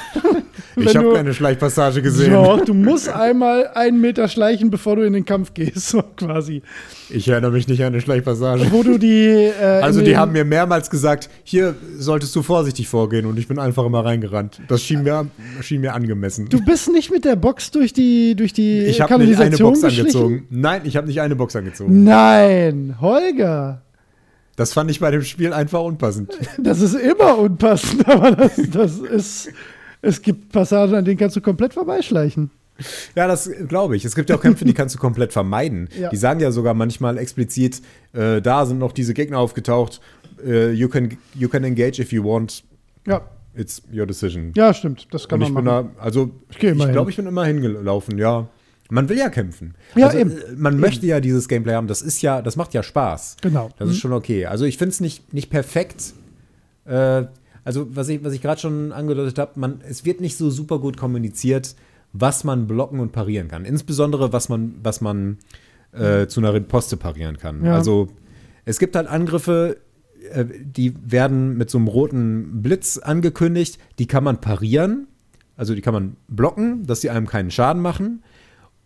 Ich 0.79 0.95
habe 0.95 1.13
keine 1.13 1.33
Schleichpassage 1.33 2.01
gesehen. 2.01 2.33
Doch, 2.33 2.63
du 2.63 2.73
musst 2.73 3.09
einmal 3.09 3.67
einen 3.73 3.99
Meter 3.99 4.27
schleichen, 4.27 4.69
bevor 4.69 4.95
du 4.95 5.03
in 5.03 5.13
den 5.13 5.25
Kampf 5.25 5.53
gehst, 5.53 5.89
so 5.89 6.03
quasi. 6.15 6.61
Ich 7.09 7.27
erinnere 7.27 7.51
mich 7.51 7.67
nicht 7.67 7.81
an 7.81 7.87
eine 7.87 8.01
Schleichpassage. 8.01 8.67
Wo 8.71 8.83
du 8.83 8.97
die. 8.97 9.51
Äh, 9.59 9.81
Also 9.81 10.01
die 10.01 10.15
haben 10.17 10.33
mir 10.33 10.45
mehrmals 10.45 10.89
gesagt, 10.89 11.29
hier 11.43 11.75
solltest 11.97 12.35
du 12.35 12.43
vorsichtig 12.43 12.87
vorgehen 12.87 13.25
und 13.25 13.39
ich 13.39 13.47
bin 13.47 13.59
einfach 13.59 13.85
immer 13.85 14.05
reingerannt. 14.05 14.61
Das 14.67 14.83
schien 14.83 15.03
mir, 15.03 15.27
schien 15.61 15.81
mir 15.81 15.93
angemessen. 15.93 16.47
Du 16.49 16.63
bist 16.63 16.91
nicht 16.91 17.11
mit 17.11 17.25
der 17.25 17.35
Box 17.35 17.71
durch 17.71 17.93
die, 17.93 18.35
durch 18.35 18.53
die 18.53 18.85
ich 18.85 19.01
habe 19.01 19.17
nicht 19.17 19.39
eine 19.39 19.57
Box 19.57 19.83
angezogen. 19.83 20.45
Nein, 20.49 20.81
ich 20.83 20.95
habe 20.95 21.07
nicht 21.07 21.21
eine 21.21 21.35
Box 21.35 21.55
angezogen. 21.55 22.03
Nein, 22.03 22.97
Holger. 23.01 23.81
Das 24.57 24.73
fand 24.73 24.91
ich 24.91 24.99
bei 24.99 25.11
dem 25.11 25.21
Spiel 25.21 25.53
einfach 25.53 25.81
unpassend. 25.81 26.37
Das 26.57 26.81
ist 26.81 26.95
immer 26.95 27.37
unpassend, 27.37 28.05
aber 28.09 28.31
das, 28.31 28.59
das 28.71 28.97
ist. 28.99 29.49
Es 30.01 30.21
gibt 30.21 30.51
Passagen, 30.51 30.93
an 30.95 31.05
denen 31.05 31.17
kannst 31.17 31.35
du 31.37 31.41
komplett 31.41 31.73
vorbeischleichen. 31.73 32.51
Ja, 33.15 33.27
das 33.27 33.49
glaube 33.67 33.95
ich. 33.95 34.05
Es 34.05 34.13
gibt 34.15 34.29
ja 34.29 34.35
auch 34.35 34.41
Kämpfe, 34.41 34.63
die 34.65 34.73
kannst 34.73 34.93
du 34.95 34.99
komplett 34.99 35.33
vermeiden. 35.33 35.89
Ja. 35.99 36.09
Die 36.09 36.17
sagen 36.17 36.39
ja 36.39 36.51
sogar 36.51 36.73
manchmal 36.75 37.17
explizit, 37.17 37.81
äh, 38.13 38.41
da 38.41 38.65
sind 38.67 38.77
noch 38.77 38.91
diese 38.91 39.13
Gegner 39.15 39.39
aufgetaucht. 39.39 39.99
Äh, 40.45 40.71
you, 40.71 40.87
can, 40.87 41.17
you 41.33 41.49
can 41.49 41.63
engage 41.63 41.99
if 42.01 42.11
you 42.11 42.23
want. 42.23 42.63
Ja, 43.07 43.21
It's 43.55 43.81
your 43.91 44.05
decision. 44.05 44.51
ja, 44.55 44.71
stimmt. 44.73 45.07
Das 45.11 45.27
kann 45.27 45.41
Und 45.41 45.47
ich 45.47 45.53
man 45.53 45.63
bin 45.63 45.73
machen. 45.73 45.89
da, 45.97 46.03
also 46.03 46.29
Ich 46.51 46.61
ich 46.63 46.91
glaube, 46.91 47.09
ich 47.09 47.17
bin 47.17 47.25
immer 47.25 47.45
hingelaufen, 47.45 48.19
ja. 48.19 48.47
Man 48.89 49.09
will 49.09 49.17
ja 49.17 49.29
kämpfen. 49.29 49.75
Ja, 49.95 50.07
also, 50.07 50.17
eben. 50.17 50.31
äh, 50.31 50.55
Man 50.55 50.79
möchte 50.79 51.05
ja 51.05 51.19
dieses 51.19 51.47
Gameplay 51.47 51.73
haben. 51.73 51.87
Das 51.87 52.01
ist 52.01 52.21
ja, 52.21 52.41
das 52.41 52.55
macht 52.55 52.73
ja 52.73 52.83
Spaß. 52.83 53.37
Genau. 53.41 53.69
Das 53.77 53.89
ist 53.89 53.97
schon 53.97 54.13
okay. 54.13 54.45
Also 54.45 54.65
ich 54.65 54.77
finde 54.77 54.91
es 54.91 54.99
nicht, 54.99 55.33
nicht 55.33 55.49
perfekt. 55.49 56.13
Äh, 56.85 57.25
also 57.63 57.87
was 57.95 58.07
ich, 58.09 58.23
was 58.23 58.33
ich 58.33 58.41
gerade 58.41 58.61
schon 58.61 58.93
angedeutet 58.93 59.37
habe, 59.39 59.59
man, 59.59 59.81
es 59.87 60.05
wird 60.05 60.21
nicht 60.21 60.37
so 60.37 60.49
super 60.49 60.79
gut 60.79 60.95
kommuniziert, 60.95 61.75
was 62.13 62.43
man 62.43 62.65
blocken 62.67 62.99
und 62.99 63.11
parieren 63.11 63.49
kann. 63.49 63.65
Insbesondere 63.65 64.31
was 64.31 64.47
man, 64.47 64.75
was 64.81 65.01
man 65.01 65.37
äh, 65.91 66.27
zu 66.27 66.39
einer 66.39 66.53
Riposte 66.53 66.95
parieren 66.95 67.37
kann. 67.37 67.65
Ja. 67.65 67.75
Also 67.75 68.07
es 68.65 68.79
gibt 68.79 68.95
halt 68.95 69.07
Angriffe, 69.07 69.77
äh, 70.31 70.45
die 70.61 70.93
werden 71.05 71.57
mit 71.57 71.69
so 71.69 71.77
einem 71.77 71.87
roten 71.87 72.61
Blitz 72.61 72.97
angekündigt, 72.97 73.79
die 73.99 74.07
kann 74.07 74.23
man 74.23 74.39
parieren, 74.39 75.07
also 75.55 75.75
die 75.75 75.81
kann 75.81 75.93
man 75.93 76.15
blocken, 76.27 76.85
dass 76.85 77.01
sie 77.01 77.09
einem 77.09 77.27
keinen 77.27 77.51
Schaden 77.51 77.81
machen. 77.81 78.23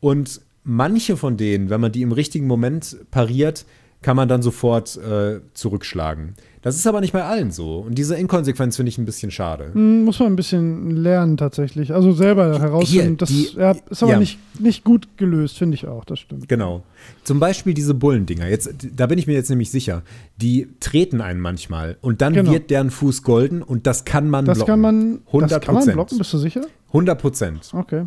Und 0.02 0.42
manche 0.66 1.16
von 1.16 1.38
denen, 1.38 1.70
wenn 1.70 1.80
man 1.80 1.92
die 1.94 2.02
im 2.02 2.12
richtigen 2.12 2.48
Moment 2.48 2.98
pariert, 3.12 3.66
kann 4.02 4.16
man 4.16 4.28
dann 4.28 4.42
sofort 4.42 4.98
äh, 4.98 5.42
zurückschlagen. 5.54 6.34
Das 6.64 6.76
ist 6.76 6.88
aber 6.88 7.02
nicht 7.02 7.14
bei 7.14 7.24
allen 7.24 7.52
so. 7.52 7.78
Und 7.80 7.96
diese 8.00 8.16
Inkonsequenz 8.16 8.76
finde 8.76 8.90
ich 8.90 8.98
ein 8.98 9.06
bisschen 9.06 9.30
schade. 9.30 9.70
Hm, 9.74 10.06
Muss 10.06 10.20
man 10.20 10.30
ein 10.34 10.36
bisschen 10.36 10.90
lernen 10.98 11.38
tatsächlich. 11.38 11.94
Also 11.94 12.12
selber 12.12 12.60
herausfinden. 12.60 13.18
Das 13.18 13.30
die- 13.30 13.50
ja, 13.56 13.76
ist 13.92 14.02
aber 14.02 14.14
ja. 14.14 14.20
nicht, 14.20 14.40
nicht 14.60 14.84
gut 14.84 15.08
gelöst, 15.18 15.60
finde 15.60 15.76
ich 15.76 15.86
auch. 15.88 16.04
Das 16.06 16.18
stimmt. 16.20 16.50
Genau. 16.50 16.84
Zum 17.24 17.40
Beispiel 17.40 17.76
diese 17.76 17.94
Bullendinger. 17.94 18.48
Jetzt, 18.48 18.74
da 18.96 19.06
bin 19.06 19.20
ich 19.20 19.28
mir 19.28 19.34
jetzt 19.34 19.50
nämlich 19.52 19.70
sicher. 19.70 20.02
Die 20.38 20.68
treten 20.80 21.22
einen 21.22 21.40
manchmal 21.40 21.98
und 22.02 22.22
dann 22.22 22.34
Genau. 22.34 22.52
wird 22.52 22.72
deren 22.72 22.90
Fuß 22.90 23.22
golden 23.22 23.62
und 23.62 23.86
das 23.86 24.04
kann 24.06 24.30
man 24.32 24.46
Das 24.46 24.58
blocken. 24.58 24.72
kann 24.72 24.82
man, 24.82 25.20
100 25.28 25.52
das 25.52 25.62
kann 25.62 25.76
man 25.76 25.86
blocken, 25.92 26.18
bist 26.18 26.34
du 26.34 26.38
sicher? 26.40 26.62
100 26.88 27.20
Prozent. 27.22 27.70
Okay. 27.74 28.06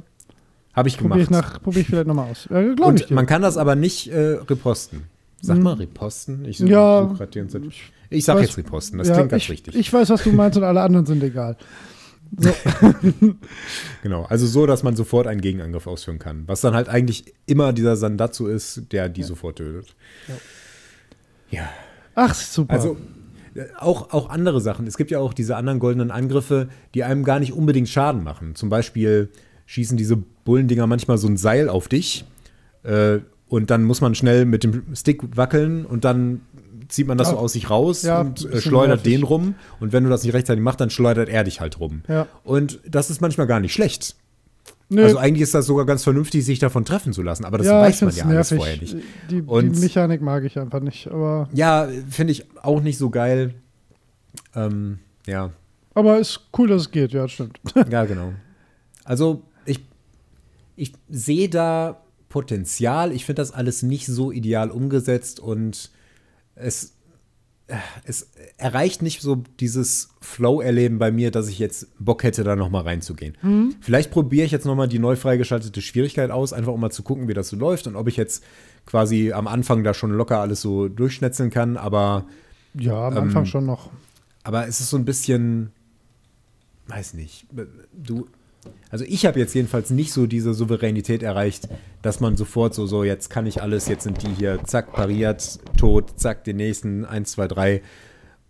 Habe 0.75 0.89
ich 0.89 0.99
Probiere 0.99 1.25
gemacht. 1.27 1.45
ich, 1.47 1.53
nach- 1.53 1.63
probier 1.63 1.81
ich 1.83 1.87
vielleicht 1.87 2.07
nochmal 2.07 2.31
aus. 2.31 2.49
Ja, 2.51 2.63
Glaube 2.63 2.85
und 2.85 3.01
ich 3.01 3.07
dir. 3.07 3.15
man 3.15 3.27
kann 3.27 3.43
das 3.43 3.57
aber 3.57 3.77
nicht 3.77 4.09
äh, 4.09 4.39
reposten. 4.49 5.05
Sag 5.41 5.59
mal 5.59 5.75
Riposten? 5.75 6.45
Ich 6.47 6.59
Ja, 6.61 7.03
ganze 7.05 7.49
Zeit. 7.49 7.63
Ich 8.11 8.25
sag 8.25 8.39
weiß- 8.39 8.41
jetzt 8.41 8.57
Riposten, 8.57 8.99
das 8.99 9.09
ja, 9.09 9.15
klingt 9.15 9.31
ganz 9.31 9.43
ich, 9.43 9.51
richtig. 9.51 9.75
Ich 9.77 9.93
weiß, 9.93 10.09
was 10.11 10.23
du 10.25 10.33
meinst 10.33 10.57
und 10.57 10.65
alle 10.65 10.81
anderen 10.81 11.05
sind 11.07 11.23
egal. 11.23 11.57
So. 12.39 12.51
Genau, 14.03 14.25
also 14.25 14.47
so, 14.47 14.67
dass 14.67 14.83
man 14.83 14.97
sofort 14.97 15.27
einen 15.27 15.41
Gegenangriff 15.41 15.87
ausführen 15.87 16.19
kann. 16.19 16.45
Was 16.47 16.61
dann 16.61 16.75
halt 16.75 16.89
eigentlich 16.89 17.33
immer 17.47 17.73
dieser 17.73 17.97
Sandatsu 17.97 18.47
ist, 18.47 18.93
der 18.93 19.09
die 19.09 19.23
sofort 19.23 19.57
tötet. 19.57 19.95
Ja. 21.51 21.69
Ach, 22.15 22.35
super. 22.35 22.73
Also 22.73 22.97
äh, 23.55 23.65
auch, 23.79 24.13
auch 24.13 24.31
andere 24.31 24.61
Sachen. 24.61 24.87
Es 24.87 24.97
gibt 24.97 25.11
ja 25.11 25.19
auch 25.21 25.33
diese 25.35 25.57
anderen 25.57 25.79
goldenen 25.79 26.11
Angriffe, 26.11 26.69
die 26.95 27.05
einem 27.05 27.25
gar 27.25 27.39
nicht 27.41 27.53
unbedingt 27.53 27.89
Schaden 27.89 28.25
machen. 28.25 28.55
Zum 28.55 28.69
Beispiel 28.69 29.31
schießen 29.67 29.97
diese 29.97 30.17
Bullendinger 30.45 30.87
manchmal 30.87 31.19
so 31.19 31.27
ein 31.29 31.37
Seil 31.37 31.69
auf 31.69 31.89
dich 31.89 32.25
äh, 32.83 33.19
und 33.49 33.71
dann 33.71 33.85
muss 33.85 34.01
man 34.01 34.15
schnell 34.15 34.45
mit 34.45 34.65
dem 34.65 34.83
Stick 34.95 35.37
wackeln 35.37 35.85
und 35.87 36.05
dann 36.05 36.41
zieht 36.89 37.07
man 37.07 37.17
das 37.17 37.29
so 37.29 37.35
Ja. 37.35 37.41
aus 37.41 37.53
sich 37.55 37.71
raus 37.71 38.03
Ja, 38.03 38.21
und 38.21 38.45
äh, 38.51 38.61
schleudert 38.61 39.05
nervig. 39.05 39.13
den 39.15 39.23
rum. 39.23 39.55
Und 39.81 39.93
wenn 39.93 40.05
du 40.05 40.11
das 40.11 40.23
nicht 40.23 40.35
rechtzeitig 40.35 40.63
machst, 40.63 40.81
dann 40.81 40.91
schleudert 40.91 41.29
er 41.31 41.43
dich 41.45 41.61
halt 41.61 41.81
rum. 41.81 42.03
Ja. 42.09 42.27
Und 42.45 42.79
das 42.87 43.09
ist 43.11 43.21
manchmal 43.23 43.47
gar 43.47 43.61
nicht 43.61 43.73
schlecht. 43.73 44.17
Nö, 44.91 45.03
Also 45.03 45.17
eigentlich 45.17 45.41
ist 45.41 45.55
das 45.55 45.65
sogar 45.65 45.87
ganz 45.87 46.05
vernünftig, 46.05 46.45
sich 46.45 46.59
davon 46.59 46.85
treffen 46.85 47.15
zu 47.15 47.23
lassen. 47.23 47.47
Aber 47.47 47.57
das 47.57 47.67
ja, 47.69 47.81
weiß 47.81 48.03
man 48.03 48.15
ja 48.15 48.25
alles 48.27 48.51
nervig. 48.51 48.59
vorher 48.59 48.77
nicht. 48.77 48.97
Die, 49.31 49.41
Und- 49.41 49.75
die 49.77 49.81
Mechanik 49.81 50.21
mag 50.21 50.45
ich 50.45 50.59
einfach 50.59 50.81
nicht. 50.81 51.09
Aber, 51.09 51.49
Ja, 51.55 51.89
finde 52.11 52.33
ich 52.33 52.45
auch 52.63 52.83
nicht 52.83 52.99
so 52.99 53.09
geil. 53.09 53.55
Ähm, 54.55 54.99
ja, 55.27 55.51
aber 55.95 56.19
ist 56.19 56.41
cool, 56.59 56.69
dass 56.69 56.83
es 56.83 56.91
geht, 56.91 57.13
ja, 57.13 57.27
stimmt. 57.29 57.59
ja, 57.91 58.05
genau. 58.05 58.33
Also 59.05 59.43
ich, 60.77 60.93
sehe 61.09 61.49
da 61.49 62.03
Potenzial. 62.29 63.13
Ich 63.13 63.25
finde 63.25 63.43
das 63.43 63.53
alles 63.53 63.83
nicht 63.83 64.07
so 64.07 64.33
ideal 64.33 64.71
umgesetzt 64.71 65.39
und 65.41 65.91
es, 66.57 66.95
äh, 67.69 67.77
es 68.05 68.31
erreicht 68.57 69.03
nicht 69.03 69.21
so 69.23 69.43
dieses 69.61 70.09
Flow-Erleben 70.21 70.99
bei 70.99 71.13
mir, 71.13 71.31
dass 71.31 71.49
ich 71.49 71.59
jetzt 71.61 71.89
Bock 71.99 72.25
hätte, 72.25 72.43
da 72.43 72.57
nochmal 72.57 72.83
reinzugehen. 72.83 73.37
Mhm. 73.43 73.77
Vielleicht 73.81 74.11
probiere 74.11 74.47
ich 74.47 74.53
jetzt 74.53 74.67
nochmal 74.67 74.89
die 74.89 74.99
neu 74.99 75.15
freigeschaltete 75.17 75.81
Schwierigkeit 75.81 76.31
aus, 76.33 76.53
einfach 76.53 76.73
um 76.73 76.81
mal 76.81 76.91
zu 76.91 77.03
gucken, 77.05 77.29
wie 77.29 77.35
das 77.35 77.49
so 77.49 77.57
läuft 77.57 77.87
und 77.87 77.95
ob 77.95 78.09
ich 78.09 78.17
jetzt 78.17 78.43
quasi 78.87 79.33
am 79.33 79.47
Anfang 79.47 79.85
da 79.85 79.95
schon 79.95 80.11
locker 80.11 80.41
alles 80.41 80.61
so 80.61 80.89
durchschnetzeln 80.89 81.51
kann, 81.51 81.77
aber 81.77 82.27
Ja, 82.75 83.07
am 83.09 83.17
Anfang 83.17 83.43
Ähm, 83.45 83.47
schon 83.47 83.67
noch. 83.67 83.91
aber 84.43 84.67
es 84.67 84.81
ist 84.81 84.91
so 84.91 84.97
ein 84.97 85.05
bisschen, 85.05 85.71
weiß 86.89 87.15
nicht, 87.15 87.47
du, 87.93 88.27
also 88.95 89.05
ich 89.09 89.27
habe 89.27 89.41
jetzt 89.41 89.53
jedenfalls 89.57 89.91
nicht 89.91 90.13
so 90.13 90.27
diese 90.29 90.55
Souveränität 90.55 91.25
erreicht, 91.25 91.69
dass 92.03 92.21
man 92.21 92.37
sofort 92.37 92.77
so, 92.77 92.87
so, 92.87 93.03
jetzt 93.03 93.29
kann 93.29 93.45
ich 93.45 93.61
alles, 93.61 93.89
jetzt 93.89 94.05
sind 94.05 94.23
die 94.23 94.29
hier, 94.33 94.61
zack, 94.63 94.93
pariert, 94.93 95.59
tot, 95.77 96.13
zack, 96.15 96.45
den 96.45 96.59
nächsten, 96.59 97.05
eins, 97.05 97.33
zwei, 97.33 97.49
drei. 97.49 97.83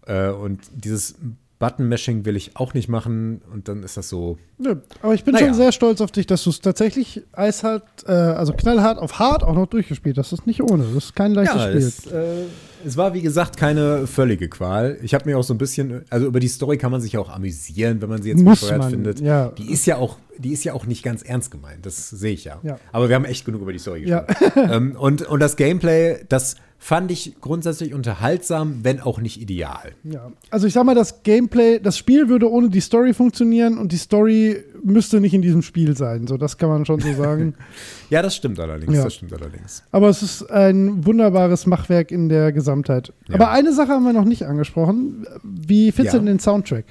Äh, 0.06 0.28
und 0.28 0.60
dieses 0.74 1.14
Button-Mashing 1.60 2.26
will 2.26 2.36
ich 2.36 2.56
auch 2.56 2.74
nicht 2.74 2.90
machen 2.90 3.40
und 3.54 3.68
dann 3.68 3.82
ist 3.84 3.96
das 3.96 4.10
so, 4.10 4.36
Nö, 4.58 4.76
aber 5.00 5.14
ich 5.14 5.24
bin 5.24 5.32
Naja. 5.32 5.46
schon 5.46 5.54
sehr 5.54 5.72
stolz 5.72 6.02
auf 6.02 6.12
dich, 6.12 6.26
dass 6.26 6.44
du 6.44 6.50
es 6.50 6.60
tatsächlich 6.60 7.22
eishart, 7.32 8.04
äh, 8.06 8.12
also 8.12 8.52
knallhart 8.52 8.98
auf 8.98 9.18
hart 9.18 9.44
auch 9.44 9.54
noch 9.54 9.66
durchgespielt 9.66 10.18
hast. 10.18 10.30
Das 10.30 10.40
ist 10.40 10.46
nicht 10.46 10.62
ohne. 10.62 10.84
Das 10.84 11.04
ist 11.04 11.16
kein 11.16 11.32
leichtes 11.32 11.56
Ja, 11.56 11.68
Spiel. 11.70 11.78
es, 11.78 12.06
äh, 12.06 12.44
es 12.84 12.96
war 12.96 13.14
wie 13.14 13.22
gesagt 13.22 13.56
keine 13.56 14.06
völlige 14.06 14.48
Qual. 14.48 14.98
Ich 15.02 15.14
habe 15.14 15.28
mir 15.28 15.38
auch 15.38 15.42
so 15.44 15.54
ein 15.54 15.58
bisschen, 15.58 16.02
also 16.10 16.26
über 16.26 16.40
die 16.40 16.48
Story 16.48 16.78
kann 16.78 16.90
man 16.92 17.00
sich 17.00 17.12
ja 17.12 17.20
auch 17.20 17.30
amüsieren, 17.30 18.00
wenn 18.02 18.08
man 18.08 18.22
sie 18.22 18.30
jetzt 18.30 18.44
bescheuert 18.44 18.84
findet. 18.86 19.20
ja. 19.20 19.48
Die 19.50 19.70
ist 19.72 19.86
ja 19.86 19.96
auch, 19.96 20.18
die 20.38 20.52
ist 20.52 20.64
ja 20.64 20.72
auch 20.74 20.86
nicht 20.86 21.02
ganz 21.02 21.22
ernst 21.22 21.50
gemeint. 21.50 21.84
Das 21.86 22.10
sehe 22.10 22.32
ich 22.34 22.44
ja. 22.44 22.60
Ja. 22.62 22.78
Aber 22.92 23.08
wir 23.08 23.14
haben 23.16 23.24
echt 23.24 23.44
genug 23.44 23.62
über 23.62 23.72
die 23.72 23.78
Story 23.78 24.06
Ja. 24.06 24.20
gesprochen. 24.20 24.52
ähm, 24.72 24.96
und, 24.98 25.22
und 25.22 25.40
das 25.40 25.56
Gameplay, 25.56 26.24
das 26.28 26.56
fand 26.84 27.10
ich 27.10 27.36
grundsätzlich 27.40 27.94
unterhaltsam, 27.94 28.80
wenn 28.82 29.00
auch 29.00 29.18
nicht 29.18 29.40
ideal. 29.40 29.92
Ja, 30.02 30.30
also 30.50 30.66
ich 30.66 30.74
sag 30.74 30.84
mal, 30.84 30.94
das 30.94 31.22
Gameplay, 31.22 31.80
das 31.80 31.96
Spiel 31.96 32.28
würde 32.28 32.50
ohne 32.50 32.68
die 32.68 32.80
Story 32.80 33.14
funktionieren 33.14 33.78
und 33.78 33.90
die 33.90 33.96
Story 33.96 34.62
müsste 34.82 35.18
nicht 35.22 35.32
in 35.32 35.40
diesem 35.40 35.62
Spiel 35.62 35.96
sein. 35.96 36.26
So, 36.26 36.36
das 36.36 36.58
kann 36.58 36.68
man 36.68 36.84
schon 36.84 37.00
so 37.00 37.10
sagen. 37.14 37.54
Ja, 38.10 38.20
das 38.20 38.36
stimmt 38.36 38.60
allerdings. 38.60 38.94
Ja. 38.94 39.02
Das 39.04 39.14
stimmt 39.14 39.32
allerdings. 39.32 39.82
Aber 39.92 40.10
es 40.10 40.22
ist 40.22 40.42
ein 40.50 41.06
wunderbares 41.06 41.64
Machwerk 41.64 42.10
in 42.12 42.28
der 42.28 42.52
Gesamtheit. 42.52 43.14
Ja. 43.28 43.36
Aber 43.36 43.50
eine 43.50 43.72
Sache 43.72 43.88
haben 43.88 44.04
wir 44.04 44.12
noch 44.12 44.26
nicht 44.26 44.42
angesprochen. 44.42 45.26
Wie 45.42 45.90
findest 45.90 46.12
Ja. 46.12 46.20
du 46.20 46.26
denn 46.26 46.34
den 46.36 46.38
Soundtrack? 46.38 46.84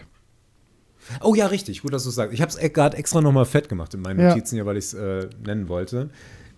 Oh 1.21 1.35
ja, 1.35 1.45
richtig, 1.45 1.83
gut, 1.83 1.93
dass 1.93 2.03
du 2.03 2.09
es 2.09 2.15
sagst. 2.15 2.33
Ich 2.33 2.41
habe 2.41 2.49
es 2.49 2.73
gerade 2.73 2.97
extra 2.97 3.21
nochmal 3.21 3.45
fett 3.45 3.69
gemacht 3.69 3.93
in 3.93 4.01
meinen. 4.01 4.27
Notizen 4.27 4.55
hier, 4.55 4.65
weil 4.65 4.77
ich 4.77 4.85
es 4.85 4.93
äh, 4.95 5.29
nennen 5.45 5.69
wollte. 5.69 6.09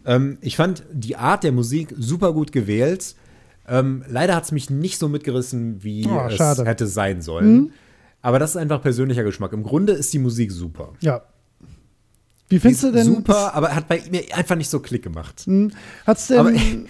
Ähm, 0.06 0.38
ich 0.40 0.56
fand 0.56 0.84
die 0.94 1.18
Art 1.18 1.44
der 1.44 1.52
Musik 1.52 1.94
super 1.98 2.32
gut 2.32 2.54
gewählt. 2.54 3.16
Ähm, 3.68 4.04
leider 4.08 4.36
hat 4.36 4.44
es 4.46 4.52
mich 4.52 4.70
nicht 4.70 5.00
so 5.00 5.10
mitgerissen, 5.10 5.84
wie 5.84 6.08
Oh, 6.08 6.28
es 6.28 6.36
schade. 6.36 6.66
hätte 6.66 6.86
sein 6.88 7.22
sollen. 7.22 7.54
Mhm. 7.54 7.72
Aber 8.22 8.40
das 8.40 8.52
ist 8.52 8.58
einfach 8.58 8.82
persönlicher 8.82 9.24
Geschmack. 9.24 9.54
Im 9.54 9.64
Grunde 9.64 9.94
ist 9.94 10.12
die 10.14 10.20
Musik 10.20 10.52
super. 10.52 10.94
Ja. 11.02 11.22
Wie 12.48 12.60
findest 12.60 12.84
du 12.84 12.92
denn? 12.92 13.06
super, 13.06 13.56
aber 13.56 13.76
hat 13.76 13.88
bei 13.88 14.04
mir 14.12 14.22
einfach 14.36 14.56
nicht 14.56 14.70
so 14.70 14.80
Klick 14.80 15.02
gemacht. 15.04 15.42
Hm, 15.46 15.72
Hat's 16.06 16.28
denn, 16.28 16.38
Aber- 16.38 16.54
äh, 16.54 16.84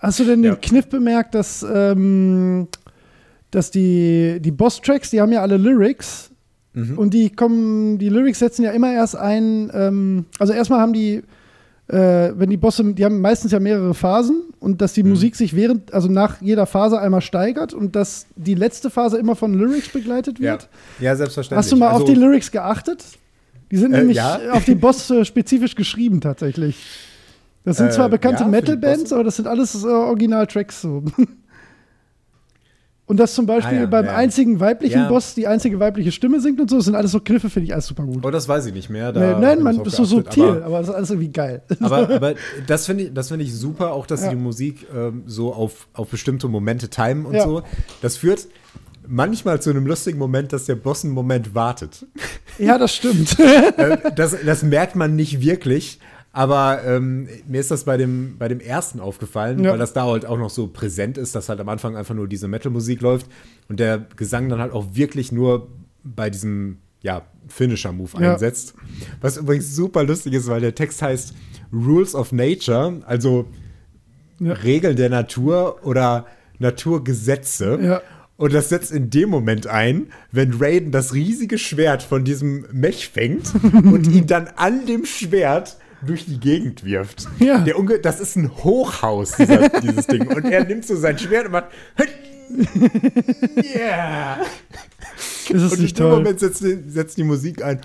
hast 0.00 0.18
du 0.18 0.24
denn 0.24 0.42
Ja. 0.44 0.54
den 0.54 0.60
Kniff 0.60 0.88
bemerkt, 0.88 1.34
dass, 1.36 1.64
ähm, 1.72 2.66
dass 3.52 3.70
die, 3.70 4.38
die 4.40 4.50
Boss-Tracks, 4.50 5.10
die 5.10 5.20
haben 5.20 5.30
ja 5.32 5.42
alle 5.42 5.56
Lyrics 5.56 6.30
Mhm. 6.72 6.98
und 6.98 7.14
die 7.14 7.30
kommen, 7.30 7.98
die 7.98 8.08
Lyrics 8.08 8.38
setzen 8.40 8.62
ja 8.64 8.70
immer 8.72 8.92
erst 8.92 9.16
ein, 9.16 9.70
ähm, 9.74 10.26
also 10.38 10.52
erstmal 10.52 10.80
haben 10.80 10.92
die, 10.92 11.22
äh, 11.88 12.32
wenn 12.36 12.48
die 12.50 12.56
Bosse, 12.56 12.94
die 12.94 13.04
haben 13.04 13.20
meistens 13.20 13.50
ja 13.52 13.58
mehrere 13.60 13.92
Phasen 13.94 14.42
und 14.60 14.80
dass 14.80 14.92
die 14.92 15.02
Mhm. 15.02 15.10
Musik 15.10 15.34
sich 15.36 15.56
während, 15.56 15.92
also 15.92 16.08
nach 16.08 16.40
jeder 16.40 16.66
Phase 16.66 17.00
einmal 17.00 17.22
steigert 17.22 17.72
und 17.74 17.96
dass 17.96 18.26
die 18.36 18.54
letzte 18.54 18.90
Phase 18.90 19.18
immer 19.18 19.34
von 19.34 19.54
Lyrics 19.54 19.88
begleitet 19.88 20.38
Ja. 20.38 20.52
wird. 20.52 20.68
ja, 21.00 21.16
selbstverständlich. 21.16 21.58
Hast 21.64 21.72
du 21.72 21.76
mal 21.76 21.88
also, 21.88 22.04
auf 22.04 22.10
die 22.10 22.14
Lyrics 22.14 22.50
geachtet? 22.50 23.04
Die 23.70 23.76
sind 23.76 23.92
Äh, 23.92 23.98
nämlich 23.98 24.16
ja. 24.18 24.38
auf 24.52 24.64
die 24.64 24.74
Boss 24.74 25.10
äh, 25.10 25.24
spezifisch 25.24 25.74
geschrieben 25.74 26.20
tatsächlich. 26.20 26.76
Das 27.64 27.76
sind 27.76 27.88
Äh, 27.88 27.90
zwar 27.90 28.08
bekannte 28.08 28.42
ja, 28.44 28.48
Metal-Bands, 28.48 29.12
aber 29.12 29.24
das 29.24 29.36
sind 29.36 29.46
alles 29.48 29.82
äh, 29.84 29.86
Original-Tracks 29.88 30.82
so. 30.82 31.04
Und 33.10 33.16
dass 33.16 33.34
zum 33.34 33.44
Beispiel 33.44 33.78
Ah 33.78 33.80
ja, 33.80 33.86
beim 33.86 34.04
ja. 34.04 34.14
einzigen 34.14 34.60
weiblichen 34.60 35.00
Ja. 35.00 35.08
Boss 35.08 35.34
die 35.34 35.48
einzige 35.48 35.80
weibliche 35.80 36.12
Stimme 36.12 36.38
singt 36.40 36.60
und 36.60 36.70
so, 36.70 36.76
das 36.76 36.84
sind 36.84 36.94
alles 36.94 37.10
so 37.10 37.18
Kniffe, 37.18 37.50
finde 37.50 37.64
ich 37.66 37.72
alles 37.72 37.86
super 37.86 38.04
gut. 38.04 38.24
Oh, 38.24 38.30
das 38.30 38.46
weiß 38.48 38.66
ich 38.66 38.72
nicht 38.72 38.88
mehr. 38.88 39.10
Nee, 39.10 39.34
nein, 39.40 39.64
man 39.64 39.80
ist 39.80 39.96
so 39.96 40.04
subtil, 40.04 40.44
aber- 40.44 40.64
aber, 40.66 40.78
das 40.78 40.88
ist 40.90 40.94
alles 40.94 41.10
irgendwie 41.10 41.32
geil. 41.32 41.62
Aber, 41.80 42.08
aber 42.08 42.34
das 42.68 42.86
finde 42.86 43.04
ich, 43.04 43.12
das 43.12 43.26
finde 43.28 43.44
ich 43.44 43.52
super, 43.52 43.92
auch 43.94 44.06
dass 44.06 44.22
sie 44.22 44.28
die 44.28 44.36
Musik 44.36 44.86
ähm, 44.94 45.24
so 45.26 45.52
auf, 45.52 45.88
auf 45.92 46.06
bestimmte 46.08 46.46
Momente 46.46 46.88
timen 46.88 47.26
und 47.26 47.40
so. 47.40 47.62
Das 48.00 48.16
führt 48.16 48.46
manchmal 49.08 49.60
zu 49.60 49.70
einem 49.70 49.86
lustigen 49.86 50.18
Moment, 50.18 50.52
dass 50.52 50.66
der 50.66 50.76
Boss 50.76 51.04
einen 51.04 51.12
Moment 51.12 51.52
wartet. 51.54 52.06
ja, 52.58 52.78
das 52.78 52.94
stimmt. 52.94 53.36
Äh, 53.76 53.96
das, 54.14 54.36
das 54.46 54.62
merkt 54.62 54.94
man 54.94 55.16
nicht 55.16 55.40
wirklich. 55.40 55.98
Aber 56.32 56.82
ähm, 56.86 57.28
mir 57.48 57.60
ist 57.60 57.70
das 57.72 57.84
bei 57.84 57.96
dem, 57.96 58.36
bei 58.38 58.46
dem 58.48 58.60
ersten 58.60 59.00
aufgefallen, 59.00 59.64
Ja. 59.64 59.72
weil 59.72 59.78
das 59.78 59.92
da 59.92 60.04
halt 60.06 60.24
auch 60.26 60.38
noch 60.38 60.50
so 60.50 60.68
präsent 60.68 61.18
ist, 61.18 61.34
dass 61.34 61.48
halt 61.48 61.58
am 61.60 61.68
Anfang 61.68 61.96
einfach 61.96 62.14
nur 62.14 62.28
diese 62.28 62.46
Metal-Musik 62.46 63.00
läuft 63.00 63.26
und 63.68 63.80
der 63.80 64.06
Gesang 64.16 64.48
dann 64.48 64.60
halt 64.60 64.72
auch 64.72 64.86
wirklich 64.94 65.32
nur 65.32 65.68
bei 66.04 66.30
diesem 66.30 66.78
ja, 67.02 67.22
Finisher-Move 67.48 68.10
Ja. 68.22 68.34
einsetzt. 68.34 68.74
Was 69.20 69.38
übrigens 69.38 69.74
super 69.74 70.04
lustig 70.04 70.34
ist, 70.34 70.46
weil 70.48 70.60
der 70.60 70.74
Text 70.74 71.02
heißt 71.02 71.34
Rules 71.72 72.14
of 72.14 72.30
Nature, 72.30 73.00
also 73.06 73.46
Ja. 74.38 74.52
Regeln 74.52 74.96
der 74.96 75.08
Natur 75.10 75.80
oder 75.84 76.26
Naturgesetze. 76.58 77.78
Ja. 77.82 78.02
Und 78.36 78.54
das 78.54 78.70
setzt 78.70 78.90
in 78.92 79.10
dem 79.10 79.28
Moment 79.28 79.66
ein, 79.66 80.06
wenn 80.32 80.54
Raiden 80.54 80.92
das 80.92 81.12
riesige 81.12 81.58
Schwert 81.58 82.02
von 82.02 82.24
diesem 82.24 82.64
Mech 82.72 83.08
fängt 83.10 83.52
und 83.72 84.06
ihn 84.06 84.26
dann 84.26 84.48
an 84.56 84.86
dem 84.86 85.04
Schwert 85.04 85.76
durch 86.06 86.24
die 86.26 86.38
Gegend 86.40 86.84
wirft. 86.84 87.26
Ja. 87.38 87.58
Der 87.58 87.78
Unge 87.78 87.98
das 87.98 88.20
ist 88.20 88.36
ein 88.36 88.50
Hochhaus, 88.64 89.32
dieser, 89.32 89.68
dieses 89.80 90.06
Ding. 90.06 90.26
Und 90.28 90.44
er 90.44 90.64
nimmt 90.64 90.86
so 90.86 90.96
sein 90.96 91.18
Schwert 91.18 91.46
und 91.46 91.52
macht. 91.52 91.66
Yeah! 93.74 94.38
Das 95.52 95.62
ist 95.62 95.72
Und 95.72 95.78
in 95.80 95.86
dem 95.86 95.94
toll. 95.94 96.10
Moment 96.16 96.40
setzt, 96.40 96.62
die- 96.62 96.78
setzt 96.88 97.16
die 97.16 97.22
Musik 97.24 97.62
ein. 97.62 97.80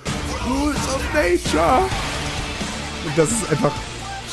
Rules 0.47 0.75
of 0.87 1.01
Nature! 1.13 1.81
Und 3.05 3.17
das 3.17 3.31
ist 3.31 3.51
einfach 3.51 3.71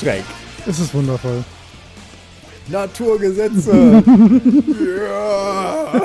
schräg. 0.00 0.24
Es 0.66 0.78
ist 0.78 0.94
wundervoll. 0.94 1.44
Naturgesetze! 2.68 4.02
ja! 5.06 6.02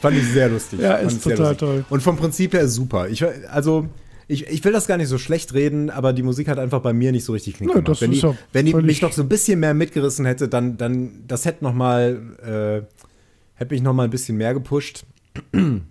Fand 0.00 0.16
ich 0.16 0.24
sehr 0.32 0.48
lustig. 0.48 0.80
Ja, 0.80 0.94
ist 0.94 1.22
total 1.22 1.38
lustig. 1.38 1.58
toll. 1.58 1.84
Und 1.90 2.02
vom 2.02 2.16
Prinzip 2.16 2.54
her 2.54 2.68
super. 2.68 3.08
Ich, 3.08 3.24
also, 3.50 3.86
ich, 4.28 4.46
ich 4.48 4.64
will 4.64 4.72
das 4.72 4.86
gar 4.86 4.96
nicht 4.96 5.08
so 5.08 5.18
schlecht 5.18 5.54
reden, 5.54 5.88
aber 5.90 6.12
die 6.12 6.22
Musik 6.22 6.48
hat 6.48 6.58
einfach 6.58 6.80
bei 6.80 6.92
mir 6.92 7.12
nicht 7.12 7.24
so 7.24 7.32
richtig 7.32 7.54
Klick 7.54 7.68
Nö, 7.68 7.82
gemacht. 7.82 8.00
wenn 8.00 8.10
die, 8.10 8.18
ja 8.18 8.36
wenn 8.52 8.66
die 8.66 8.74
mich 8.74 9.00
noch 9.00 9.12
so 9.12 9.22
ein 9.22 9.28
bisschen 9.28 9.60
mehr 9.60 9.74
mitgerissen 9.74 10.26
hätte, 10.26 10.48
dann, 10.48 10.76
dann 10.76 11.24
das 11.28 11.44
hätte 11.44 11.62
noch 11.62 11.74
mal, 11.74 12.84
äh, 12.84 13.04
hätte 13.54 13.74
mich 13.74 13.82
noch 13.82 13.94
mal 13.94 14.04
ein 14.04 14.10
bisschen 14.10 14.36
mehr 14.36 14.52
gepusht. 14.52 15.04
ähm, 15.52 15.82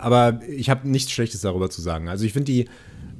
aber 0.00 0.40
ich 0.48 0.68
habe 0.68 0.88
nichts 0.88 1.12
Schlechtes 1.12 1.42
darüber 1.42 1.70
zu 1.70 1.80
sagen. 1.80 2.08
Also 2.08 2.24
ich 2.24 2.32
finde 2.32 2.52
die 2.52 2.68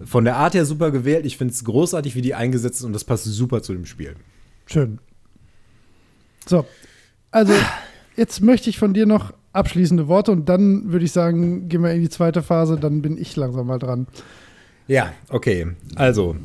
von 0.04 0.24
der 0.24 0.36
Art 0.36 0.54
her 0.54 0.64
super 0.64 0.90
gewählt. 0.90 1.24
Ich 1.24 1.36
finde 1.36 1.54
es 1.54 1.64
großartig, 1.64 2.16
wie 2.16 2.22
die 2.22 2.34
eingesetzt 2.34 2.80
ist 2.80 2.84
und 2.84 2.92
das 2.92 3.04
passt 3.04 3.24
super 3.24 3.62
zu 3.62 3.72
dem 3.72 3.86
Spiel. 3.86 4.16
Schön. 4.66 4.98
So, 6.46 6.66
also 7.30 7.52
jetzt 8.16 8.40
möchte 8.40 8.68
ich 8.68 8.78
von 8.78 8.94
dir 8.94 9.06
noch 9.06 9.32
abschließende 9.52 10.08
Worte 10.08 10.32
und 10.32 10.48
dann 10.48 10.92
würde 10.92 11.04
ich 11.04 11.12
sagen, 11.12 11.68
gehen 11.68 11.82
wir 11.82 11.92
in 11.92 12.00
die 12.00 12.08
zweite 12.08 12.42
Phase, 12.42 12.76
dann 12.78 13.02
bin 13.02 13.18
ich 13.18 13.36
langsam 13.36 13.66
mal 13.66 13.78
dran. 13.78 14.06
Ja, 14.86 15.12
okay. 15.28 15.68
Also, 15.94 16.36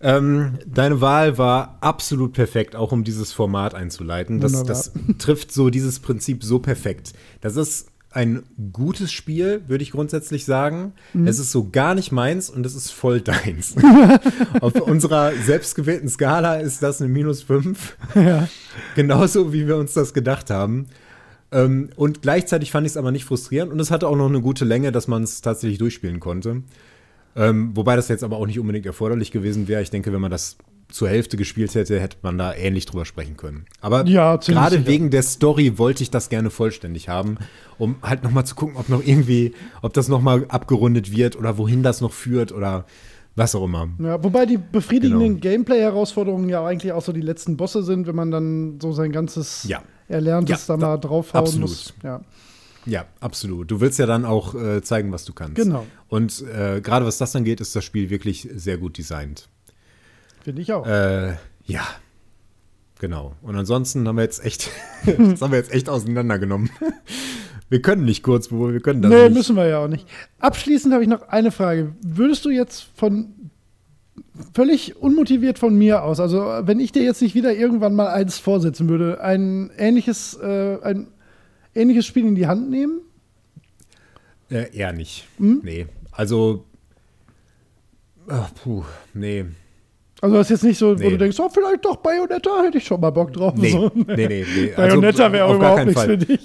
ähm, 0.00 0.58
deine 0.66 1.00
Wahl 1.00 1.36
war 1.38 1.78
absolut 1.80 2.32
perfekt, 2.32 2.74
auch 2.74 2.92
um 2.92 3.04
dieses 3.04 3.32
Format 3.32 3.74
einzuleiten. 3.74 4.40
Das, 4.40 4.64
das 4.64 4.92
trifft 5.18 5.52
so 5.52 5.70
dieses 5.70 6.00
Prinzip 6.00 6.42
so 6.42 6.58
perfekt. 6.58 7.12
Das 7.40 7.56
ist 7.56 7.90
ein 8.12 8.42
gutes 8.72 9.12
Spiel, 9.12 9.62
würde 9.68 9.82
ich 9.82 9.92
grundsätzlich 9.92 10.44
sagen. 10.44 10.94
Mhm. 11.12 11.28
Es 11.28 11.38
ist 11.38 11.52
so 11.52 11.68
gar 11.70 11.94
nicht 11.94 12.10
meins 12.10 12.50
und 12.50 12.66
es 12.66 12.74
ist 12.74 12.90
voll 12.90 13.20
deins. 13.20 13.76
Auf 14.60 14.74
unserer 14.80 15.32
selbstgewählten 15.32 16.08
Skala 16.08 16.56
ist 16.56 16.82
das 16.82 17.00
eine 17.00 17.08
minus 17.08 17.42
5. 17.42 17.96
ja. 18.16 18.48
Genauso 18.96 19.52
wie 19.52 19.68
wir 19.68 19.76
uns 19.76 19.92
das 19.92 20.12
gedacht 20.12 20.50
haben. 20.50 20.86
Ähm, 21.52 21.90
und 21.96 22.22
gleichzeitig 22.22 22.70
fand 22.70 22.86
ich 22.86 22.92
es 22.92 22.96
aber 22.96 23.10
nicht 23.10 23.24
frustrierend 23.24 23.72
und 23.72 23.80
es 23.80 23.90
hatte 23.90 24.06
auch 24.08 24.16
noch 24.16 24.28
eine 24.28 24.40
gute 24.40 24.64
Länge, 24.64 24.92
dass 24.92 25.08
man 25.08 25.22
es 25.22 25.40
tatsächlich 25.40 25.78
durchspielen 25.78 26.20
konnte. 26.20 26.62
Ähm, 27.36 27.70
wobei 27.74 27.96
das 27.96 28.08
jetzt 28.08 28.24
aber 28.24 28.36
auch 28.36 28.46
nicht 28.46 28.58
unbedingt 28.58 28.86
erforderlich 28.86 29.30
gewesen 29.30 29.68
wäre. 29.68 29.82
Ich 29.82 29.90
denke, 29.90 30.12
wenn 30.12 30.20
man 30.20 30.30
das 30.30 30.56
zur 30.88 31.08
Hälfte 31.08 31.36
gespielt 31.36 31.72
hätte, 31.76 32.00
hätte 32.00 32.16
man 32.22 32.36
da 32.36 32.52
ähnlich 32.52 32.84
drüber 32.86 33.04
sprechen 33.04 33.36
können. 33.36 33.66
Aber 33.80 34.04
Ja, 34.06 34.36
gerade 34.36 34.76
sicher. 34.76 34.86
wegen 34.88 35.10
der 35.10 35.22
Story 35.22 35.78
wollte 35.78 36.02
ich 36.02 36.10
das 36.10 36.28
gerne 36.28 36.50
vollständig 36.50 37.08
haben, 37.08 37.36
um 37.78 37.94
halt 38.02 38.24
noch 38.24 38.32
mal 38.32 38.44
zu 38.44 38.56
gucken, 38.56 38.74
ob 38.76 38.88
noch 38.88 39.00
irgendwie, 39.04 39.52
ob 39.82 39.92
das 39.92 40.08
noch 40.08 40.20
mal 40.20 40.44
abgerundet 40.48 41.12
wird 41.12 41.36
oder 41.36 41.58
wohin 41.58 41.84
das 41.84 42.00
noch 42.00 42.12
führt 42.12 42.50
oder 42.50 42.86
was 43.36 43.54
auch 43.54 43.64
immer. 43.64 43.88
Ja, 44.00 44.22
wobei 44.24 44.44
die 44.46 44.58
befriedigenden 44.58 45.40
Genau. 45.40 45.40
Gameplay-Herausforderungen 45.40 46.48
ja 46.48 46.66
eigentlich 46.66 46.92
auch 46.92 47.02
so 47.02 47.12
die 47.12 47.20
letzten 47.20 47.56
Bosse 47.56 47.84
sind, 47.84 48.08
wenn 48.08 48.16
man 48.16 48.32
dann 48.32 48.80
so 48.80 48.90
sein 48.92 49.12
ganzes 49.12 49.64
Ja. 49.68 49.82
Erlerntes 50.10 50.66
Ja, 50.66 50.76
da 50.76 50.80
da- 50.80 50.86
mal 50.88 50.96
draufhauen 50.98 51.44
absolut. 51.44 51.68
muss. 51.70 51.94
Ja, 52.02 52.20
Ja, 52.86 53.04
absolut. 53.20 53.70
Du 53.70 53.80
willst 53.80 53.98
ja 53.98 54.06
dann 54.06 54.24
auch 54.24 54.54
äh, 54.54 54.82
zeigen, 54.82 55.12
was 55.12 55.24
du 55.24 55.32
kannst. 55.32 55.54
Genau. 55.56 55.86
Und 56.08 56.42
äh, 56.42 56.80
gerade 56.80 57.06
was 57.06 57.18
das 57.18 57.34
angeht, 57.36 57.60
ist 57.60 57.74
das 57.76 57.84
Spiel 57.84 58.10
wirklich 58.10 58.48
sehr 58.54 58.78
gut 58.78 58.98
designt. 58.98 59.48
finde 60.42 60.62
ich 60.62 60.72
auch. 60.72 60.86
Äh, 60.86 61.34
ja. 61.64 61.86
Genau. 62.98 63.34
Und 63.42 63.56
ansonsten 63.56 64.06
haben 64.06 64.16
wir 64.16 64.22
jetzt 64.24 64.44
echt, 64.44 64.70
das 65.06 65.40
haben 65.40 65.52
wir 65.52 65.58
jetzt 65.58 65.72
echt 65.72 65.88
auseinandergenommen. 65.88 66.70
Wir 67.70 67.80
können 67.80 68.04
nicht 68.04 68.22
kurz, 68.22 68.50
wo 68.50 68.70
wir 68.72 68.80
können 68.80 69.00
das 69.00 69.10
nee, 69.10 69.24
nicht. 69.28 69.34
müssen 69.34 69.56
wir 69.56 69.66
ja 69.66 69.78
auch 69.78 69.88
nicht. 69.88 70.06
Abschließend 70.38 70.92
habe 70.92 71.02
ich 71.04 71.08
noch 71.08 71.22
eine 71.28 71.50
Frage. 71.52 71.94
Würdest 72.02 72.44
du 72.44 72.50
jetzt 72.50 72.86
von 72.96 73.32
völlig 74.54 74.96
unmotiviert 74.96 75.58
von 75.58 75.76
mir 75.76 76.02
aus, 76.02 76.20
also 76.20 76.38
wenn 76.62 76.80
ich 76.80 76.92
dir 76.92 77.02
jetzt 77.02 77.22
nicht 77.22 77.34
wieder 77.34 77.54
irgendwann 77.54 77.94
mal 77.94 78.08
eins 78.08 78.38
vorsetzen 78.38 78.88
würde, 78.88 79.20
ein 79.20 79.70
ähnliches, 79.76 80.38
äh, 80.42 80.78
ein 80.82 81.08
ähnliches 81.74 82.06
Spiel 82.06 82.26
in 82.26 82.34
die 82.34 82.46
Hand 82.46 82.70
nehmen? 82.70 83.00
Äh, 84.50 84.76
eher 84.76 84.92
nicht. 84.92 85.26
Hm? 85.38 85.60
Nee. 85.62 85.86
Also, 86.10 86.64
ach, 88.28 88.52
puh, 88.54 88.84
nee. 89.14 89.44
Also 90.22 90.36
das 90.36 90.46
ist 90.46 90.50
jetzt 90.50 90.64
nicht 90.64 90.78
so, 90.78 90.98
wo 90.98 91.02
Nee. 91.02 91.10
du 91.10 91.18
denkst, 91.18 91.38
oh, 91.40 91.48
vielleicht 91.48 91.84
doch 91.84 91.96
Bayonetta, 91.96 92.62
hätte 92.62 92.78
ich 92.78 92.84
schon 92.84 93.00
mal 93.00 93.10
Bock 93.10 93.32
drauf. 93.32 93.54
Nee, 93.56 93.70
So. 93.70 93.90
nee, 93.94 94.04
nee, 94.16 94.26
nee. 94.54 94.72
Also, 94.76 95.00
Bayonetta 95.00 95.32
wäre 95.32 95.44
auch 95.46 95.54
überhaupt 95.56 95.84
nichts 95.86 96.00
Fall. 96.00 96.08
für 96.10 96.18
dich. 96.18 96.40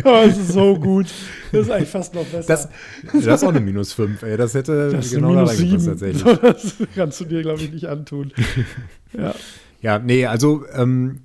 Aber 0.04 0.24
es 0.24 0.36
ist 0.36 0.52
so 0.52 0.74
gut. 0.78 1.06
Das 1.52 1.62
ist 1.62 1.70
eigentlich 1.70 1.88
fast 1.88 2.14
noch 2.14 2.24
besser. 2.26 2.46
Das, 2.48 2.68
das 3.12 3.24
ist 3.26 3.44
auch 3.44 3.48
eine 3.48 3.60
minus 3.60 3.92
5, 3.94 4.22
ey. 4.22 4.36
Das 4.36 4.54
hätte 4.54 4.90
Das 4.90 5.10
genau 5.10 5.28
eine 5.28 5.44
da 5.44 5.44
reingepasst, 5.44 5.86
tatsächlich. 5.86 6.22
Das 6.42 6.74
kannst 6.94 7.20
du 7.20 7.24
dir, 7.24 7.42
glaube 7.42 7.62
ich, 7.62 7.72
nicht 7.72 7.86
antun. 7.86 8.32
Ja. 9.16 9.34
Ja, 9.82 9.98
nee, 9.98 10.26
also 10.26 10.64
ähm, 10.74 11.20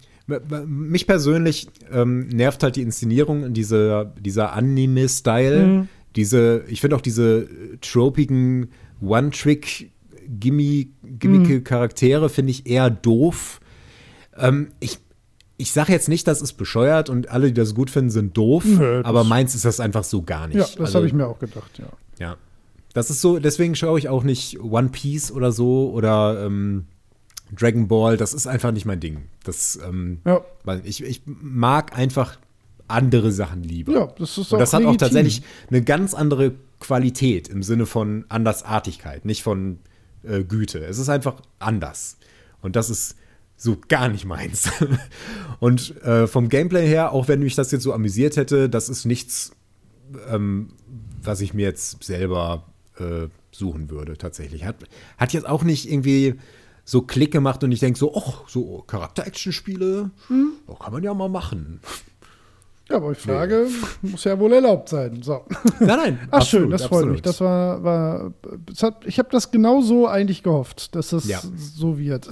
mich 0.66 1.06
persönlich 1.06 1.68
ähm, 1.91 2.28
nervt 2.30 2.64
halt 2.64 2.78
die 2.78 2.82
Inszenierung, 2.82 3.53
dieser, 3.53 4.06
dieser 4.06 4.53
Anime-Style. 4.53 5.66
Mhm. 5.68 5.88
Diese, 6.16 6.64
ich 6.70 6.80
finde 6.80 6.95
auch 6.95 7.02
diese 7.02 7.41
äh, 7.41 7.78
tropigen 7.82 8.70
One-Trick, 9.02 9.91
Gimmi, 10.28 10.92
gimmige 11.04 11.56
Mhm. 11.56 11.64
Charaktere 11.64 12.30
finde 12.30 12.52
ich 12.52 12.68
eher 12.68 12.90
doof. 12.90 13.60
Ähm, 14.38 14.70
ich 14.80 15.00
ich 15.58 15.72
sage 15.72 15.94
jetzt 15.94 16.10
nicht, 16.10 16.28
das 16.28 16.42
ist 16.42 16.54
bescheuert 16.54 17.10
und 17.10 17.30
alle, 17.30 17.48
die 17.48 17.54
das 17.54 17.74
gut 17.76 17.90
finden, 17.90 18.10
sind 18.10 18.36
doof, 18.36 18.66
Nö, 18.66 18.98
das- 18.98 19.06
aber 19.06 19.24
meins 19.24 19.56
ist 19.56 19.64
das 19.64 19.80
einfach 19.80 20.04
so 20.04 20.22
gar 20.22 20.48
nicht. 20.48 20.58
Ja, 20.58 20.64
das 20.64 20.78
Also, 20.80 20.96
habe 20.96 21.08
ich 21.08 21.14
mir 21.14 21.26
auch 21.28 21.40
gedacht, 21.40 21.72
ja. 21.80 21.88
ja. 22.20 22.36
Das 22.94 23.10
ist 23.10 23.22
so, 23.22 23.40
deswegen 23.40 23.74
schaue 23.76 23.98
ich 23.98 24.10
auch 24.10 24.24
nicht 24.24 24.60
One 24.62 24.90
Piece 24.90 25.32
oder 25.32 25.54
so 25.54 25.92
oder 25.92 26.44
ähm, 26.46 26.86
Dragon 27.58 27.88
Ball. 27.88 28.18
Das 28.18 28.34
ist 28.34 28.48
einfach 28.48 28.74
nicht 28.74 28.86
mein 28.86 29.00
Ding. 29.00 29.30
Das, 29.46 29.80
ähm, 29.88 30.20
Ja, 30.26 30.42
weil 30.66 30.82
ich, 30.86 31.02
ich 31.02 31.22
mag 31.26 31.98
einfach 31.98 32.38
andere 32.90 33.32
Sachen 33.32 33.64
lieber. 33.64 33.94
ja 33.94 34.08
das 34.20 34.38
ist 34.38 34.52
Und 34.52 34.60
das 34.60 34.74
hat 34.74 34.84
auch 34.86 34.98
tatsächlich 34.98 35.42
eine 35.70 35.82
ganz 35.82 36.14
andere 36.14 36.52
Qualität 36.82 37.48
im 37.48 37.64
Sinne 37.64 37.86
von 37.86 38.26
Andersartigkeit, 38.28 39.24
nicht 39.24 39.42
von 39.42 39.80
äh, 40.28 40.44
Güte. 40.44 40.80
Es 40.86 40.98
ist 41.00 41.10
einfach 41.10 41.42
anders. 41.60 42.18
Und 42.62 42.76
das 42.76 42.90
ist 42.90 43.16
so 43.58 43.78
gar 43.88 44.10
nicht 44.10 44.26
meins. 44.26 44.70
Und 45.60 46.02
äh, 46.04 46.28
vom 46.28 46.50
Gameplay 46.50 46.88
her, 46.88 47.12
auch 47.14 47.28
wenn 47.28 47.40
mich 47.40 47.56
das 47.56 47.72
jetzt 47.72 47.84
so 47.84 47.94
amüsiert 47.94 48.38
hätte, 48.38 48.70
das 48.70 48.90
ist 48.90 49.06
nichts, 49.06 49.52
ähm, 50.30 50.70
was 51.24 51.42
ich 51.42 51.54
mir 51.54 51.64
jetzt 51.64 52.04
selber 52.04 52.66
äh, 53.00 53.28
suchen 53.52 53.90
würde, 53.90 54.18
tatsächlich. 54.18 54.66
Hat, 54.66 54.76
hat 55.18 55.34
jetzt 55.34 55.48
auch 55.48 55.64
nicht 55.64 55.90
irgendwie 55.90 56.36
so 56.84 57.02
Klick 57.02 57.32
gemacht 57.32 57.64
und 57.64 57.72
ich 57.72 57.80
denke 57.80 57.98
so, 57.98 58.16
ach, 58.16 58.48
so 58.48 58.84
Charakter-Action-Spiele, 58.86 60.12
Hm? 60.28 60.52
oh, 60.68 60.76
kann 60.76 60.94
man 60.94 61.04
ja 61.04 61.14
mal 61.14 61.30
machen. 61.30 61.80
Ja, 62.90 62.98
aber 62.98 63.12
ich 63.14 63.18
frage, 63.18 63.68
muss 64.03 64.24
ja 64.26 64.38
wohl 64.38 64.53
erlaubt 64.53 64.90
sein. 64.90 65.22
So. 65.24 65.41
Nein, 65.80 65.88
nein. 65.88 66.20
Ach 66.32 66.45
schön, 66.45 66.72
absolut, 66.72 66.74
das 66.74 66.82
freut 66.84 66.91
absolut. 66.99 67.12
mich. 67.14 67.22
Das 67.24 67.41
war, 67.41 67.84
war 67.84 68.32
das 68.68 68.84
hat, 68.84 69.06
ich 69.06 69.18
habe 69.18 69.30
das 69.32 69.49
genau 69.49 69.82
so 69.82 70.07
eigentlich 70.07 70.44
gehofft, 70.44 70.95
dass 70.95 71.10
das 71.10 71.28
Ja. 71.28 71.40
so 71.57 71.98
wird. 71.98 72.30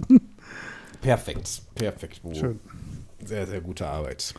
Perfekt, 1.01 1.61
perfekt. 1.75 2.19
Wo. 2.23 2.33
Schön. 2.33 2.59
Sehr, 3.25 3.47
sehr 3.47 3.61
gute 3.61 3.87
Arbeit. 3.87 4.33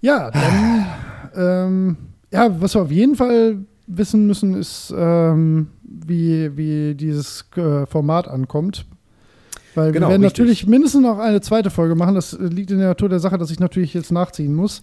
Ja, 0.00 0.30
dann, 0.30 0.86
ähm, 1.34 1.96
ja, 2.30 2.60
was 2.60 2.74
wir 2.74 2.82
auf 2.82 2.90
jeden 2.90 3.16
Fall 3.16 3.58
wissen 3.86 4.26
müssen, 4.26 4.54
ist, 4.54 4.92
ähm, 4.96 5.68
wie, 5.82 6.54
wie 6.56 6.94
dieses 6.94 7.44
äh, 7.56 7.86
Format 7.86 8.28
ankommt. 8.28 8.84
Weil 9.74 9.92
Genau, 9.92 10.06
wir 10.08 10.10
werden 10.12 10.22
richtig. 10.24 10.38
natürlich 10.40 10.66
mindestens 10.66 11.02
noch 11.02 11.18
eine 11.18 11.40
zweite 11.40 11.70
Folge 11.70 11.94
machen. 11.94 12.14
Das 12.14 12.32
liegt 12.38 12.70
in 12.70 12.78
der 12.78 12.88
Natur 12.88 13.08
der 13.08 13.20
Sache, 13.20 13.38
dass 13.38 13.50
ich 13.50 13.60
natürlich 13.60 13.94
jetzt 13.94 14.12
nachziehen 14.12 14.54
muss. 14.54 14.82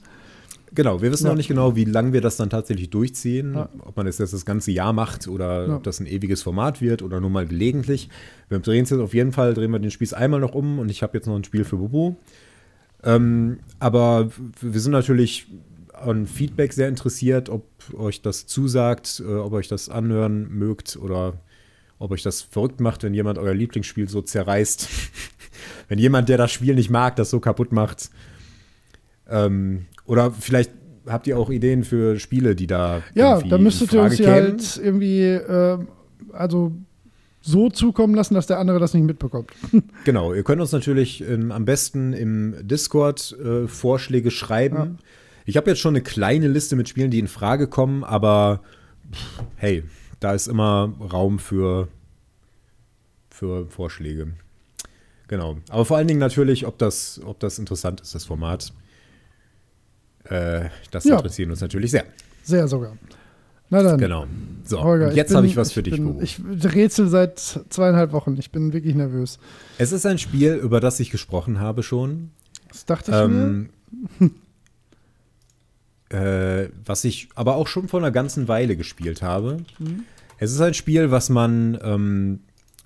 Genau, 0.76 1.02
wir 1.02 1.12
wissen 1.12 1.24
Ja. 1.26 1.32
noch 1.32 1.38
nicht 1.38 1.48
genau, 1.48 1.76
wie 1.76 1.86
lange 1.86 2.14
wir 2.14 2.22
das 2.22 2.38
dann 2.38 2.50
tatsächlich 2.50 2.90
durchziehen. 2.90 3.54
Ja. 3.56 3.70
Ob 3.80 3.96
man 3.98 4.06
das 4.06 4.18
jetzt 4.18 4.34
das 4.34 4.46
ganze 4.46 4.72
Jahr 4.72 4.94
macht 4.94 5.28
oder 5.28 5.68
Ja. 5.68 5.76
ob 5.78 5.84
das 5.84 6.00
ein 6.00 6.06
ewiges 6.06 6.44
Format 6.44 6.82
wird 6.82 7.02
oder 7.02 7.20
nur 7.22 7.30
mal 7.30 7.48
gelegentlich. 7.48 8.10
Wir 8.50 8.60
drehen 8.60 8.84
es 8.84 8.90
jetzt 8.90 9.00
auf 9.00 9.14
jeden 9.14 9.32
Fall, 9.32 9.54
drehen 9.54 9.72
wir 9.72 9.80
den 9.80 9.92
Spieß 9.92 10.14
einmal 10.14 10.40
noch 10.42 10.54
um 10.54 10.80
und 10.80 10.90
ich 10.92 11.02
habe 11.02 11.18
jetzt 11.18 11.28
noch 11.28 11.36
ein 11.36 11.44
Spiel 11.44 11.64
für 11.64 11.78
Bubu. 11.78 12.16
Ähm, 13.04 13.60
aber 13.80 14.30
wir 14.62 14.80
sind 14.80 14.92
natürlich 14.92 15.48
an 15.94 16.28
Feedback 16.28 16.74
sehr 16.74 16.90
interessiert, 16.90 17.50
ob 17.50 17.64
euch 17.94 18.22
das 18.22 18.46
zusagt, 18.48 19.24
äh, 19.26 19.34
ob 19.36 19.54
euch 19.54 19.68
das 19.70 19.88
anhören 19.90 20.50
mögt 20.52 20.98
oder 20.98 21.40
ob 22.00 22.12
euch 22.12 22.24
das 22.24 22.42
verrückt 22.42 22.82
macht, 22.82 23.04
wenn 23.04 23.14
jemand 23.14 23.38
euer 23.38 23.54
Lieblingsspiel 23.54 24.10
so 24.10 24.22
zerreißt. 24.22 24.90
wenn 25.88 26.00
jemand, 26.00 26.28
der 26.28 26.38
das 26.38 26.52
Spiel 26.52 26.76
nicht 26.76 26.90
mag, 26.90 27.16
das 27.16 27.30
so 27.30 27.40
kaputt 27.40 27.72
macht. 27.72 28.10
Ähm, 29.30 29.86
oder 30.06 30.32
vielleicht 30.32 30.72
habt 31.08 31.28
ihr 31.28 31.38
auch 31.38 31.50
Ideen 31.50 31.84
für 31.84 32.20
Spiele, 32.20 32.56
die 32.56 32.68
da 32.68 33.04
Ja, 33.14 33.42
da 33.42 33.58
müsstet 33.58 33.94
ihr 33.94 34.02
uns 34.02 34.18
die 34.18 34.28
halt 34.28 34.80
irgendwie, 34.82 35.24
äh, 35.24 35.78
also 36.32 36.72
so 37.42 37.70
zukommen 37.70 38.16
lassen, 38.16 38.34
dass 38.34 38.48
der 38.48 38.58
andere 38.58 38.80
das 38.80 38.94
nicht 38.94 39.06
mitbekommt. 39.06 39.52
Genau, 40.04 40.34
ihr 40.34 40.44
könnt 40.44 40.62
uns 40.62 40.72
natürlich 40.72 41.22
ähm, 41.28 41.52
am 41.52 41.66
besten 41.66 42.14
im 42.14 42.56
Discord 42.62 43.36
äh, 43.40 43.68
Vorschläge 43.68 44.32
schreiben. 44.32 44.76
Ja. 44.76 44.96
Ich 45.46 45.58
habe 45.58 45.70
jetzt 45.70 45.80
schon 45.80 45.96
eine 45.96 46.02
kleine 46.02 46.48
Liste 46.48 46.76
mit 46.76 46.90
Spielen, 46.90 47.12
die 47.12 47.20
in 47.20 47.28
Frage 47.28 47.68
kommen, 47.68 48.04
aber 48.04 48.62
pff, 49.12 49.44
hey, 49.58 49.84
da 50.20 50.34
ist 50.34 50.48
immer 50.48 50.94
Raum 51.00 51.38
für, 51.38 51.88
für 53.30 53.68
Vorschläge. 53.68 54.34
Genau. 55.28 55.58
Aber 55.70 55.86
vor 55.86 55.98
allen 55.98 56.08
Dingen 56.08 56.20
natürlich, 56.20 56.66
ob 56.66 56.78
das, 56.80 57.22
ob 57.24 57.40
das 57.40 57.60
interessant 57.60 58.02
ist, 58.02 58.16
das 58.16 58.26
Format. 58.26 58.74
Äh, 60.30 60.70
das 60.92 61.04
Ja. 61.06 61.16
interessiert 61.18 61.50
uns 61.50 61.62
natürlich 61.62 61.92
sehr. 61.92 62.06
Sehr 62.44 62.68
sogar. 62.68 62.98
Na 63.70 63.82
dann. 63.82 63.98
Genau. 63.98 64.28
So, 64.64 64.82
Holger, 64.84 65.12
jetzt 65.14 65.34
habe 65.34 65.48
ich 65.48 65.58
was 65.58 65.72
für 65.72 65.84
dich, 65.84 65.96
bin. 65.96 66.22
Ich 66.22 66.40
rätsel 66.64 67.08
seit 67.08 67.40
zweieinhalb 67.40 68.12
Wochen. 68.12 68.36
Ich 68.38 68.52
bin 68.52 68.74
wirklich 68.74 68.96
nervös. 68.96 69.40
Es 69.78 69.92
ist 69.92 70.06
ein 70.06 70.18
Spiel, 70.18 70.54
über 70.54 70.80
das 70.80 71.00
ich 71.00 71.10
gesprochen 71.12 71.60
habe 71.60 71.84
schon. 71.84 72.32
Das 72.70 72.86
dachte 72.86 73.12
ich 73.12 73.18
mir. 73.32 73.68
Ähm, 74.20 74.32
äh, 76.10 76.70
was 76.86 77.04
ich 77.04 77.30
aber 77.36 77.56
auch 77.56 77.68
schon 77.68 77.88
vor 77.88 78.00
einer 78.00 78.12
ganzen 78.12 78.48
Weile 78.48 78.76
gespielt 78.76 79.22
habe. 79.22 79.58
Mhm. 79.80 80.04
Es 80.38 80.52
ist 80.52 80.62
ein 80.62 80.74
Spiel, 80.74 81.12
was 81.12 81.30
man 81.30 81.80
ähm, 81.82 82.40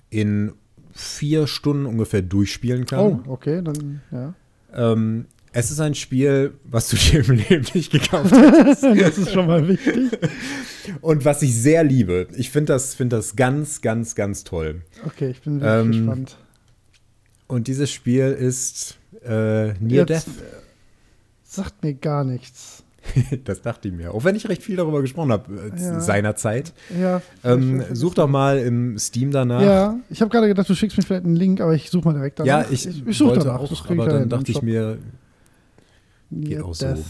in 0.10 0.54
vier 0.94 1.48
Stunden 1.48 1.86
ungefähr 1.86 2.22
durchspielen 2.22 2.86
kann. 2.86 3.00
Oh, 3.00 3.32
okay, 3.32 3.62
dann, 3.64 4.02
ja. 4.12 4.34
Ähm, 4.74 5.26
es 5.60 5.72
ist 5.72 5.80
ein 5.80 5.96
Spiel, 5.96 6.54
was 6.64 6.90
du 6.90 6.96
dir 6.98 7.20
im 7.28 7.36
Leben 7.36 7.66
nicht 7.74 7.92
gekauft 7.92 8.32
hast. 8.32 8.84
das 8.84 9.18
ist 9.18 9.32
schon 9.34 9.48
mal 9.48 9.68
wichtig. 9.68 10.10
Und 11.02 11.26
was 11.26 11.42
ich 11.42 11.56
sehr 11.56 11.84
liebe. 11.84 12.28
Ich 12.36 12.50
finde 12.50 12.74
das, 12.74 12.96
find 12.96 13.14
das 13.14 13.36
ganz, 13.36 13.82
ganz, 13.82 14.16
ganz 14.16 14.44
toll. 14.44 14.82
Okay, 15.06 15.30
ich 15.32 15.42
bin 15.42 15.62
wirklich 15.62 15.86
Ähm, 15.86 15.92
gespannt. 16.06 16.38
Und 17.48 17.68
dieses 17.68 17.92
Spiel 17.92 18.26
ist 18.32 18.98
äh, 19.26 19.74
Near 19.80 20.08
Jetzt, 20.08 20.10
Death. 20.10 20.28
äh, 20.28 20.56
Sagt 21.44 21.84
mir 21.84 21.94
gar 21.94 22.24
nichts. 22.24 22.84
Das 23.46 23.62
dachte 23.64 23.88
ich 23.88 23.94
mir. 23.94 24.14
Auch 24.14 24.24
wenn 24.24 24.36
ich 24.36 24.48
recht 24.50 24.62
viel 24.62 24.76
darüber 24.76 25.02
gesprochen 25.02 25.32
habe 25.32 25.72
äh, 25.76 25.82
Ja. 25.82 26.00
seinerzeit. 26.00 26.74
Ja, 27.00 27.22
Ähm, 27.44 27.84
such 27.94 28.14
doch 28.14 28.28
mal 28.28 28.60
im 28.60 29.00
Steam 29.00 29.32
danach. 29.32 29.62
Ja, 29.62 30.00
ich 30.12 30.22
habe 30.22 30.30
gerade 30.30 30.48
gedacht, 30.48 30.70
du 30.70 30.76
schickst 30.76 30.96
mir 30.98 31.04
vielleicht 31.04 31.26
einen 31.26 31.36
Link, 31.36 31.60
aber 31.62 31.74
ich 31.74 31.90
suche 31.90 32.06
mal 32.10 32.14
direkt 32.14 32.40
danach. 32.40 32.48
Ja, 32.48 32.66
ich, 32.70 32.86
ich 32.86 33.18
suche 33.18 33.30
wollte 33.32 33.46
danach. 33.46 33.62
auch, 33.62 33.72
ich 33.72 33.82
aber 33.90 34.06
dann 34.08 34.30
dachte 34.30 34.52
ich 34.52 34.62
mir, 34.62 35.00
Near 36.30 36.50
geht 36.58 36.62
auch 36.64 36.74
so. 36.74 36.88
Death. 36.88 37.06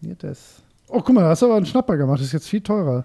Near 0.00 0.14
Death. 0.16 0.38
Oh, 0.88 1.00
guck 1.00 1.14
mal, 1.14 1.22
da 1.22 1.28
hast 1.30 1.42
du 1.42 1.46
aber 1.46 1.56
einen 1.56 1.66
Schnapper 1.66 1.96
gemacht. 1.96 2.20
Das 2.20 2.26
ist 2.28 2.32
jetzt 2.32 2.48
viel 2.48 2.60
teurer. 2.62 3.04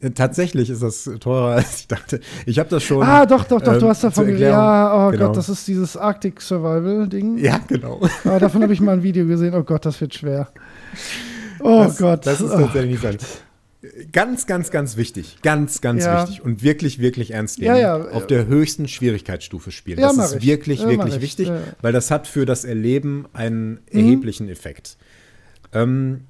äh, 0.00 0.10
tatsächlich 0.10 0.68
ist 0.68 0.82
das 0.82 1.08
teurer, 1.20 1.52
als 1.56 1.80
ich 1.80 1.88
dachte. 1.88 2.20
Ich 2.46 2.58
habe 2.58 2.68
das 2.68 2.82
schon. 2.82 3.02
ah, 3.02 3.24
doch, 3.24 3.44
doch, 3.44 3.60
doch, 3.60 3.74
ähm, 3.74 3.80
du 3.80 3.88
hast 3.88 4.04
davon. 4.04 4.28
Erklärung. 4.28 4.54
Ja, 4.58 5.06
oh 5.08 5.10
Genau. 5.10 5.26
Gott, 5.28 5.36
das 5.36 5.48
ist 5.48 5.66
dieses 5.68 5.96
Arctic 5.96 6.40
Survival-Ding. 6.40 7.38
Ja, 7.38 7.58
genau. 7.66 8.00
Aber 8.24 8.38
davon 8.38 8.62
habe 8.62 8.72
ich 8.72 8.80
mal 8.80 8.92
ein 8.92 9.02
Video 9.02 9.26
gesehen. 9.26 9.54
Oh 9.54 9.62
Gott, 9.62 9.86
das 9.86 10.00
wird 10.00 10.14
schwer. 10.14 10.48
Oh 11.62 11.82
das, 11.84 11.98
Gott. 11.98 12.26
Das 12.26 12.40
ist 12.40 12.52
oh 12.52 12.56
tatsächlich 12.58 12.92
nicht 12.92 13.02
sein. 13.02 13.18
Ganz, 14.12 14.46
ganz, 14.46 14.70
ganz 14.70 14.96
wichtig. 14.98 15.38
Ganz, 15.42 15.80
ganz 15.80 16.04
Ja. 16.04 16.22
wichtig. 16.22 16.42
Und 16.44 16.62
wirklich, 16.62 16.98
wirklich 16.98 17.30
ernst 17.32 17.58
nehmen. 17.58 17.76
Ja, 17.76 17.96
ja. 17.98 18.08
Auf 18.10 18.26
der 18.26 18.46
höchsten 18.46 18.88
Schwierigkeitsstufe 18.88 19.70
spielen. 19.70 19.98
Ja, 19.98 20.12
das 20.12 20.32
ist 20.32 20.36
ich. 20.42 20.46
wirklich, 20.46 20.80
Ja, 20.80 20.88
wirklich 20.88 21.16
ich. 21.16 21.22
wichtig, 21.22 21.48
Ja. 21.48 21.54
Mhm. 21.54 21.62
weil 21.80 21.92
das 21.92 22.10
hat 22.10 22.26
für 22.26 22.44
das 22.44 22.64
Erleben 22.66 23.26
einen 23.32 23.80
erheblichen 23.90 24.50
Effekt. 24.50 24.98
Ähm, 25.72 26.22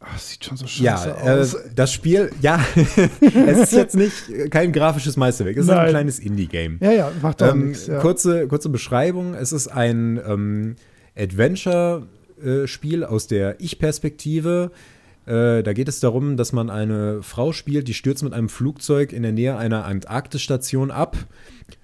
das 0.00 0.30
sieht 0.30 0.44
schon 0.46 0.56
so 0.56 0.64
ja, 0.82 0.96
scheiße 0.96 1.10
äh, 1.22 1.30
aus. 1.40 1.56
das 1.76 1.92
Spiel, 1.92 2.30
ja, 2.40 2.64
es 3.46 3.58
ist 3.58 3.72
jetzt 3.72 3.94
nicht 3.94 4.50
kein 4.50 4.72
grafisches 4.72 5.16
Meisterwerk, 5.18 5.56
es 5.58 5.64
ist 5.64 5.70
ein 5.70 5.76
Nein. 5.76 5.90
kleines 5.90 6.18
Indie-Game. 6.18 6.78
ja, 6.80 6.92
ja, 6.92 7.12
macht 7.20 7.40
doch 7.42 7.52
Ähm, 7.52 7.68
nichts. 7.68 7.86
Ja. 7.88 8.00
kurze, 8.00 8.48
kurze 8.48 8.68
Beschreibung: 8.70 9.34
Es 9.34 9.52
ist 9.52 9.68
ein 9.68 10.18
ähm, 10.26 10.76
Adventure-Spiel 11.16 13.04
aus 13.04 13.26
der 13.26 13.60
Ich-Perspektive. 13.60 14.70
Äh, 15.26 15.62
da 15.62 15.72
geht 15.72 15.88
es 15.88 16.00
darum, 16.00 16.36
dass 16.36 16.52
man 16.52 16.70
eine 16.70 17.22
Frau 17.22 17.52
spielt, 17.52 17.88
die 17.88 17.94
stürzt 17.94 18.22
mit 18.22 18.32
einem 18.32 18.48
Flugzeug 18.48 19.12
in 19.12 19.22
der 19.22 19.32
Nähe 19.32 19.56
einer 19.56 19.84
Antarktisstation 19.84 20.90
ab, 20.90 21.16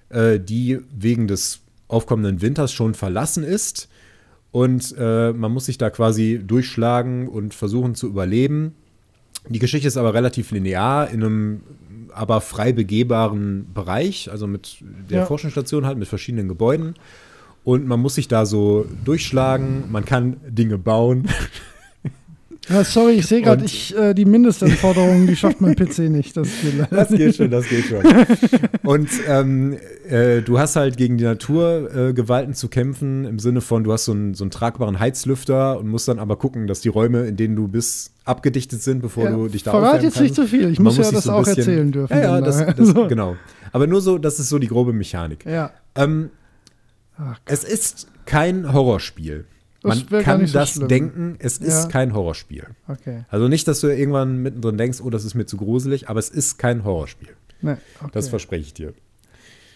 äh, 0.09 0.39
die 0.39 0.79
wegen 0.97 1.27
des 1.27 1.61
aufkommenden 1.87 2.41
Winters 2.41 2.71
schon 2.73 2.93
verlassen 2.93 3.43
ist. 3.43 3.89
Und 4.51 4.95
äh, 4.97 5.31
man 5.31 5.51
muss 5.51 5.65
sich 5.65 5.77
da 5.77 5.89
quasi 5.89 6.41
durchschlagen 6.45 7.27
und 7.27 7.53
versuchen 7.53 7.95
zu 7.95 8.07
überleben. 8.07 8.73
Die 9.47 9.59
Geschichte 9.59 9.87
ist 9.87 9.97
aber 9.97 10.13
relativ 10.13 10.51
linear 10.51 11.09
in 11.09 11.23
einem 11.23 11.61
aber 12.13 12.41
frei 12.41 12.73
begehbaren 12.73 13.67
Bereich, 13.73 14.31
also 14.31 14.47
mit 14.47 14.77
der 15.09 15.19
Ja. 15.19 15.25
Forschungsstation 15.25 15.85
halt, 15.85 15.97
mit 15.97 16.07
verschiedenen 16.07 16.47
Gebäuden. 16.47 16.95
Und 17.63 17.87
man 17.87 17.99
muss 17.99 18.15
sich 18.15 18.27
da 18.27 18.45
so 18.45 18.85
durchschlagen, 19.05 19.91
man 19.91 20.05
kann 20.05 20.37
Dinge 20.47 20.77
bauen. 20.77 21.29
Ja, 22.69 22.83
sorry, 22.83 23.13
ich 23.13 23.25
sehe 23.25 23.41
gerade, 23.41 23.65
äh, 23.65 24.13
die 24.13 24.25
Mindestanforderungen, 24.25 25.25
die 25.27 25.35
schafft 25.35 25.59
mein 25.59 25.75
PC 25.75 25.99
nicht. 26.09 26.37
Das 26.37 26.47
geht 26.61 26.87
Das 26.91 27.09
geht 27.09 27.35
schon, 27.35 27.49
das 27.49 27.67
geht 27.67 27.85
schon. 27.85 28.03
Und 28.83 29.09
ähm, 29.27 29.77
äh, 30.07 30.41
du 30.41 30.59
hast 30.59 30.75
halt 30.75 30.95
gegen 30.97 31.17
die 31.17 31.23
Naturgewalten 31.23 32.51
äh, 32.51 32.55
zu 32.55 32.67
kämpfen, 32.67 33.25
im 33.25 33.39
Sinne 33.39 33.61
von, 33.61 33.83
du 33.83 33.91
hast 33.91 34.05
so 34.05 34.11
einen, 34.11 34.33
so 34.35 34.43
einen 34.43 34.51
tragbaren 34.51 34.99
Heizlüfter 34.99 35.79
und 35.79 35.87
musst 35.87 36.07
dann 36.07 36.19
aber 36.19 36.35
gucken, 36.35 36.67
dass 36.67 36.81
die 36.81 36.89
Räume, 36.89 37.25
in 37.25 37.35
denen 37.37 37.55
du 37.55 37.67
bist, 37.67 38.11
abgedichtet 38.25 38.83
sind, 38.83 39.01
bevor 39.01 39.23
Ja, 39.25 39.31
du 39.31 39.47
dich 39.47 39.63
da 39.63 39.71
Verrat 39.71 40.03
jetzt 40.03 40.19
nicht 40.21 40.35
zu 40.35 40.45
viel. 40.45 40.69
Ich 40.71 40.77
Man 40.79 40.93
muss 40.95 40.97
ja 40.97 41.11
das 41.11 41.23
so 41.23 41.31
auch 41.31 41.39
bisschen- 41.39 41.57
erzählen 41.57 41.91
dürfen. 41.91 42.13
Ja, 42.15 42.21
ja, 42.37 42.41
das, 42.41 42.59
nachher. 42.59 42.73
das, 42.75 42.87
So. 42.89 43.07
genau. 43.07 43.35
Aber 43.71 43.87
nur 43.87 44.01
so, 44.01 44.17
das 44.17 44.39
ist 44.39 44.49
so 44.49 44.59
die 44.59 44.67
grobe 44.67 44.93
Mechanik. 44.93 45.45
Ja. 45.45 45.71
Ähm, 45.95 46.29
Ach, 47.17 47.39
es 47.45 47.63
ist 47.63 48.07
kein 48.25 48.71
Horrorspiel. 48.71 49.45
Das 49.89 50.09
Man 50.09 50.23
kann 50.23 50.47
so 50.47 50.53
das 50.53 50.71
schlimm. 50.73 50.87
denken, 50.87 51.35
es 51.39 51.57
ist 51.57 51.83
Ja. 51.83 51.87
kein 51.89 52.13
Horrorspiel. 52.13 52.65
okay. 52.87 53.25
Also 53.29 53.47
nicht, 53.47 53.67
dass 53.67 53.81
du 53.81 53.87
irgendwann 53.87 54.37
mittendrin 54.37 54.77
denkst, 54.77 55.01
oh, 55.03 55.09
das 55.09 55.23
ist 55.25 55.35
mir 55.35 55.45
zu 55.45 55.57
gruselig, 55.57 56.09
aber 56.09 56.19
es 56.19 56.29
ist 56.29 56.57
kein 56.57 56.83
Horrorspiel. 56.83 57.29
Nee, 57.61 57.75
okay. 58.01 58.09
Das 58.13 58.29
verspreche 58.29 58.61
ich 58.63 58.73
dir. 58.73 58.93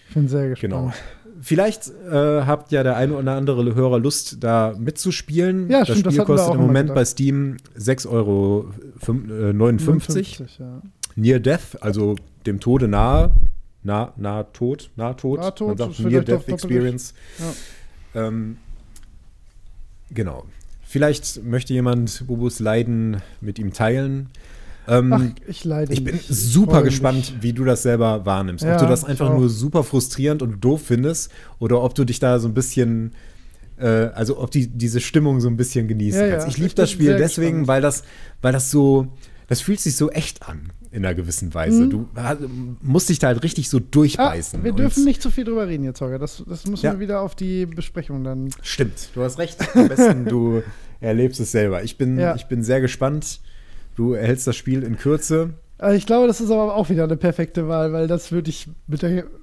ich 0.10 0.14
bin 0.16 0.28
sehr 0.28 0.50
gespannt. 0.50 0.72
Genau. 0.74 0.94
Vielleicht 1.42 1.90
äh, 2.10 2.12
habt 2.46 2.72
ja 2.72 2.84
der 2.84 2.96
eine 2.96 3.16
oder 3.16 3.34
andere 3.34 3.76
Hörer 3.76 4.00
Lust, 4.00 4.38
da 4.42 4.74
mitzuspielen. 4.78 5.70
Ja, 5.70 5.80
das 5.80 5.90
stimmt, 5.90 6.06
das 6.06 6.14
Spiel 6.14 6.22
wir 6.22 6.26
kostet 6.26 6.54
im 6.56 6.62
Moment 6.62 6.94
bei 6.96 7.04
Steam 7.04 7.58
6,59 7.78 8.08
Euro. 8.10 8.72
äh, 9.08 9.52
59. 9.54 10.38
55, 10.38 10.60
ja. 10.60 10.82
Near 11.16 11.40
Death, 11.42 11.78
also 11.82 12.16
dem 12.46 12.60
Tode 12.62 12.88
nahe. 12.88 13.32
Nah, 13.86 14.14
nah 14.16 14.44
tot, 14.44 14.92
nah 14.96 15.14
tot. 15.14 15.40
Nah 15.42 15.52
tot, 15.52 15.68
Man 15.68 15.78
sagt 15.78 16.00
Near 16.00 16.22
Death. 16.24 16.48
Experience. 16.48 17.14
Ähm, 18.16 18.58
genau. 20.14 20.46
Vielleicht 20.84 21.44
möchte 21.44 21.74
jemand 21.74 22.26
Bubus 22.28 22.60
Leiden 22.60 23.22
mit 23.42 23.58
ihm 23.60 23.74
teilen. 23.74 24.30
Ähm, 24.88 25.14
Ach, 25.14 25.22
ich 25.48 25.64
leide 25.64 25.94
ich 25.94 26.04
bin 26.04 26.16
nicht. 26.16 26.28
super 26.28 26.82
mich. 26.82 26.90
gespannt, 26.92 27.36
wie 27.42 27.54
du 27.54 27.64
das 27.64 27.84
selber 27.84 28.26
wahrnimmst. 28.26 28.64
Ja, 28.66 28.74
ob 28.76 28.82
du 28.82 28.86
das 28.88 29.04
ich 29.04 29.10
einfach 29.10 29.30
nur 29.34 29.50
super 29.50 29.84
frustrierend 29.84 30.42
und 30.42 30.60
doof 30.64 30.82
findest 30.86 31.32
oder 31.60 31.82
ob 31.82 31.96
du 31.96 32.04
dich 32.04 32.20
da 32.20 32.38
so 32.38 32.48
ein 32.50 32.54
bisschen, 32.54 33.14
äh, 33.78 33.88
also 33.88 34.40
ob 34.40 34.52
die 34.52 34.68
diese 34.68 35.00
Stimmung 35.00 35.40
so 35.40 35.48
ein 35.48 35.56
bisschen 35.58 35.88
genießen 35.88 36.20
Ja, 36.20 36.28
ja, 36.28 36.32
kannst. 36.34 36.48
Ich 36.50 36.58
liebe 36.58 36.68
ich 36.68 36.76
das 36.76 36.92
Spiel 36.92 37.16
deswegen, 37.18 37.60
gespannt. 37.60 37.68
weil 37.70 37.82
das, 37.82 38.04
weil 38.42 38.52
das 38.52 38.72
so, 38.72 39.08
das 39.48 39.62
fühlt 39.62 39.80
sich 39.80 39.96
so 39.96 40.12
echt 40.12 40.48
an 40.48 40.72
in 40.94 41.04
einer 41.06 41.16
gewissen 41.16 41.54
Weise. 41.54 41.86
Mhm. 41.86 41.90
Du 41.90 42.06
ha- 42.16 42.38
musst 42.82 43.10
dich 43.10 43.20
da 43.20 43.28
halt 43.28 43.44
richtig 43.44 43.68
so 43.70 43.80
Ah, 43.80 43.84
durchbeißen. 43.92 44.64
wir 44.64 44.72
Und- 44.72 44.80
dürfen 44.80 45.04
nicht 45.06 45.22
zu 45.22 45.32
viel 45.32 45.44
drüber 45.44 45.68
reden 45.68 45.84
jetzt, 45.84 46.00
Holger. 46.02 46.20
Das, 46.20 46.44
das 46.48 46.66
müssen 46.68 46.86
Ja. 46.86 46.94
wir 46.94 47.00
wieder 47.00 47.22
auf 47.22 47.36
die 47.36 47.66
Besprechung 47.66 48.24
dann. 48.24 48.50
Stimmt, 48.62 49.10
du 49.16 49.22
hast 49.24 49.40
recht. 49.40 49.58
Am 49.76 49.88
besten 49.90 50.26
du 50.26 50.62
erlebst 51.02 51.40
es 51.40 51.52
selber. 51.52 51.84
Ich 51.84 51.98
bin, 51.98 52.18
Ja. 52.20 52.36
ich 52.36 52.46
bin 52.46 52.64
sehr 52.64 52.80
gespannt. 52.80 53.40
Du 53.96 54.14
erhältst 54.14 54.48
das 54.48 54.56
Spiel 54.56 54.84
in 54.84 54.98
Kürze. 54.98 55.50
Also 55.80 55.98
ich 55.98 56.06
glaube, 56.06 56.28
das 56.28 56.40
ist 56.40 56.50
aber 56.52 56.76
auch 56.76 56.90
wieder 56.90 57.04
eine 57.04 57.18
perfekte 57.18 57.68
Wahl, 57.68 57.92
weil 57.92 58.08
das 58.08 58.32
würde 58.32 58.50
ich 58.52 58.68
mit 58.88 59.02
der. 59.02 59.26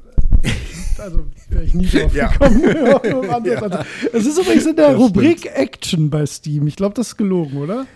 Also 0.98 1.24
wäre 1.48 1.64
ich 1.64 1.72
nie 1.72 1.86
drauf 1.86 2.14
Ja. 2.14 2.28
gekommen. 2.28 2.62
Ja. 3.46 3.62
Also, 3.62 3.78
es 4.12 4.26
ist 4.26 4.38
übrigens 4.38 4.66
in 4.66 4.76
der 4.76 4.90
Das 4.90 4.98
Rubrik 4.98 5.46
Action 5.46 6.10
bei 6.10 6.26
Steam. 6.26 6.66
Ich 6.66 6.76
glaube, 6.76 6.94
das 6.94 7.08
ist 7.08 7.16
gelogen, 7.16 7.56
oder? 7.56 7.86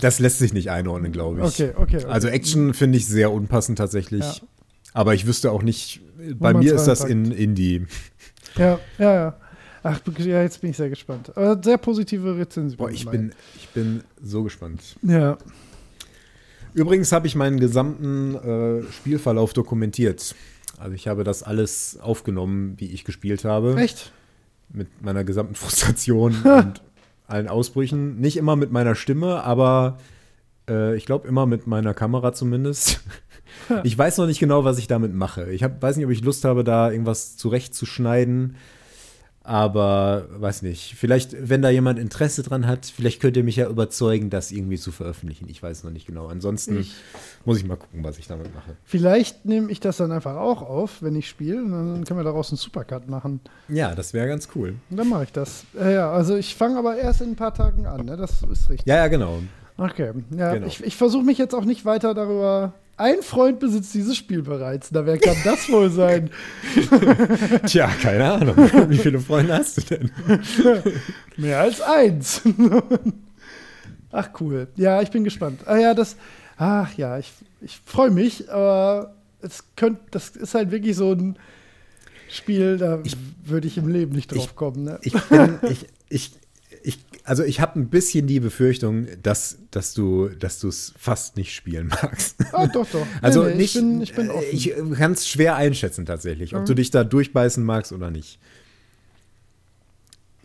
Das 0.00 0.18
lässt 0.18 0.38
sich 0.38 0.52
nicht 0.52 0.70
einordnen, 0.70 1.12
glaube 1.12 1.40
ich. 1.40 1.46
Okay, 1.46 1.72
okay. 1.76 1.96
okay. 1.98 2.04
Also 2.06 2.28
Action 2.28 2.74
finde 2.74 2.98
ich 2.98 3.06
sehr 3.06 3.32
unpassend 3.32 3.78
tatsächlich. 3.78 4.24
Ja. 4.24 4.34
Aber 4.94 5.14
ich 5.14 5.26
wüsste 5.26 5.52
auch 5.52 5.62
nicht, 5.62 6.00
bei 6.34 6.52
mir 6.54 6.74
ist 6.74 6.86
das 6.86 7.04
in 7.04 7.30
Indie. 7.30 7.86
Ja, 8.56 8.78
ja, 8.98 9.14
ja. 9.14 9.36
Ach, 9.82 10.00
ja, 10.18 10.42
jetzt 10.42 10.60
bin 10.60 10.70
ich 10.70 10.76
sehr 10.76 10.88
gespannt. 10.88 11.30
Aber 11.36 11.60
sehr 11.62 11.78
positive 11.78 12.36
Rezension. 12.36 12.76
Boah, 12.76 12.90
ich 12.90 13.06
bin, 13.06 13.32
ich 13.56 13.68
bin 13.68 14.02
so 14.22 14.42
gespannt. 14.42 14.96
Ja. 15.02 15.38
Übrigens 16.74 17.12
habe 17.12 17.26
ich 17.26 17.36
meinen 17.36 17.60
gesamten 17.60 18.34
äh, 18.34 18.92
Spielverlauf 18.92 19.52
dokumentiert. 19.52 20.34
Also 20.78 20.94
ich 20.94 21.08
habe 21.08 21.24
das 21.24 21.42
alles 21.42 21.98
aufgenommen, 22.00 22.74
wie 22.78 22.86
ich 22.86 23.04
gespielt 23.04 23.44
habe. 23.44 23.76
Echt? 23.76 24.12
Mit 24.68 25.02
meiner 25.02 25.24
gesamten 25.24 25.54
Frustration 25.56 26.34
und 26.44 26.82
allen 27.28 27.48
Ausbrüchen. 27.48 28.18
Nicht 28.18 28.36
immer 28.36 28.56
mit 28.56 28.72
meiner 28.72 28.94
Stimme, 28.94 29.44
aber 29.44 29.98
äh, 30.68 30.96
ich 30.96 31.06
glaube 31.06 31.28
immer 31.28 31.46
mit 31.46 31.66
meiner 31.66 31.94
Kamera 31.94 32.32
zumindest. 32.32 33.00
Ich 33.82 33.96
weiß 33.96 34.18
noch 34.18 34.26
nicht 34.26 34.40
genau, 34.40 34.64
was 34.64 34.78
ich 34.78 34.88
damit 34.88 35.14
mache. 35.14 35.50
Ich 35.50 35.62
hab, 35.62 35.82
weiß 35.82 35.96
nicht, 35.96 36.04
ob 36.04 36.12
ich 36.12 36.22
Lust 36.22 36.44
habe, 36.44 36.64
da 36.64 36.90
irgendwas 36.90 37.36
zurechtzuschneiden. 37.36 38.56
Aber 39.48 40.26
weiß 40.36 40.60
nicht. 40.60 40.94
Vielleicht, 40.98 41.48
wenn 41.48 41.62
da 41.62 41.70
jemand 41.70 41.98
Interesse 41.98 42.42
dran 42.42 42.66
hat, 42.66 42.84
vielleicht 42.84 43.18
könnt 43.20 43.34
ihr 43.38 43.44
mich 43.44 43.56
ja 43.56 43.66
überzeugen, 43.66 44.28
das 44.28 44.52
irgendwie 44.52 44.76
zu 44.76 44.92
veröffentlichen. 44.92 45.48
Ich 45.48 45.62
weiß 45.62 45.84
noch 45.84 45.90
nicht 45.90 46.06
genau. 46.06 46.26
Ansonsten 46.26 46.80
Ich- 46.80 46.94
muss 47.46 47.56
ich 47.56 47.64
mal 47.64 47.76
gucken, 47.76 48.04
was 48.04 48.18
ich 48.18 48.26
damit 48.26 48.54
mache. 48.54 48.76
Vielleicht 48.84 49.46
nehme 49.46 49.70
ich 49.72 49.80
das 49.80 49.96
dann 49.96 50.12
einfach 50.12 50.36
auch 50.36 50.60
auf, 50.60 51.00
wenn 51.02 51.16
ich 51.16 51.30
spiele. 51.30 51.56
Dann 51.56 52.04
können 52.04 52.20
wir 52.20 52.24
daraus 52.24 52.50
einen 52.50 52.58
Supercut 52.58 53.08
machen. 53.08 53.40
Ja, 53.68 53.94
das 53.94 54.12
wäre 54.12 54.28
ganz 54.28 54.48
cool. 54.54 54.74
Dann 54.90 55.08
mache 55.08 55.24
ich 55.24 55.32
das. 55.32 55.64
Äh, 55.80 55.94
ja, 55.94 56.12
also 56.12 56.36
ich 56.36 56.54
fange 56.54 56.78
aber 56.78 56.96
erst 56.98 57.22
in 57.22 57.30
ein 57.30 57.36
paar 57.36 57.54
Tagen 57.54 57.86
an. 57.86 58.04
Ne? 58.04 58.18
Das 58.18 58.42
ist 58.42 58.68
richtig. 58.68 58.86
Ja, 58.86 58.96
ja, 58.96 59.08
genau. 59.08 59.38
Okay. 59.78 60.12
Ja, 60.36 60.52
Genau. 60.54 60.66
ich, 60.66 60.84
ich 60.84 60.96
versuche 60.96 61.24
mich 61.24 61.38
jetzt 61.38 61.54
auch 61.54 61.64
nicht 61.64 61.86
weiter 61.86 62.12
darüber. 62.12 62.74
Ein 62.98 63.22
Freund 63.22 63.60
besitzt 63.60 63.94
dieses 63.94 64.16
Spiel 64.16 64.42
bereits. 64.42 64.90
Na, 64.90 65.06
wer 65.06 65.18
kann 65.18 65.36
das 65.44 65.70
wohl 65.70 65.88
sein? 65.88 66.30
Tja, 67.66 67.88
keine 68.02 68.32
Ahnung. 68.32 68.56
Wie 68.88 68.98
viele 68.98 69.20
Freunde 69.20 69.54
hast 69.54 69.76
du 69.76 69.82
denn? 69.82 70.10
Mehr 71.36 71.60
als 71.60 71.80
eins. 71.80 72.42
Ach, 74.10 74.30
cool. 74.40 74.66
Ja, 74.74 75.00
ich 75.00 75.12
bin 75.12 75.22
gespannt. 75.22 75.60
Ah 75.66 75.76
ja, 75.76 75.94
das. 75.94 76.16
Ach 76.56 76.92
ja, 76.94 77.18
ich, 77.18 77.32
ich 77.60 77.80
freue 77.84 78.10
mich, 78.10 78.50
aber 78.50 79.14
es 79.42 79.62
könnt, 79.76 80.00
das 80.10 80.30
ist 80.30 80.54
halt 80.54 80.72
wirklich 80.72 80.96
so 80.96 81.12
ein 81.12 81.38
Spiel, 82.28 82.78
da 82.78 83.00
würde 83.44 83.68
ich 83.68 83.78
im 83.78 83.86
Leben 83.86 84.12
nicht 84.12 84.34
drauf 84.34 84.56
kommen. 84.56 84.82
Ne? 84.82 84.98
Ich 85.02 85.14
bin, 85.28 85.60
ich, 85.70 85.86
ich, 86.08 86.32
ich, 86.88 86.98
also 87.24 87.44
ich 87.44 87.60
habe 87.60 87.78
ein 87.78 87.88
bisschen 87.88 88.26
die 88.26 88.40
Befürchtung, 88.40 89.06
dass, 89.22 89.58
dass 89.70 89.92
du, 89.94 90.28
es 90.28 90.94
fast 90.96 91.36
nicht 91.36 91.54
spielen 91.54 91.88
magst. 92.02 92.36
ah, 92.52 92.66
doch, 92.66 92.86
doch. 92.90 93.04
Nee, 93.14 93.18
Also 93.20 93.44
nee, 93.44 93.54
nicht, 93.56 93.74
Ich 93.76 93.80
bin, 93.82 94.00
ich 94.00 94.14
bin 94.14 94.26
äh, 94.28 94.30
offen. 94.30 94.46
ich 94.50 94.72
kann 94.96 95.12
es 95.12 95.28
schwer 95.28 95.56
einschätzen 95.56 96.06
tatsächlich, 96.06 96.54
ob 96.54 96.62
Mhm. 96.62 96.66
du 96.66 96.74
dich 96.74 96.90
da 96.90 97.04
durchbeißen 97.04 97.62
magst 97.62 97.92
oder 97.92 98.10
nicht. 98.10 98.38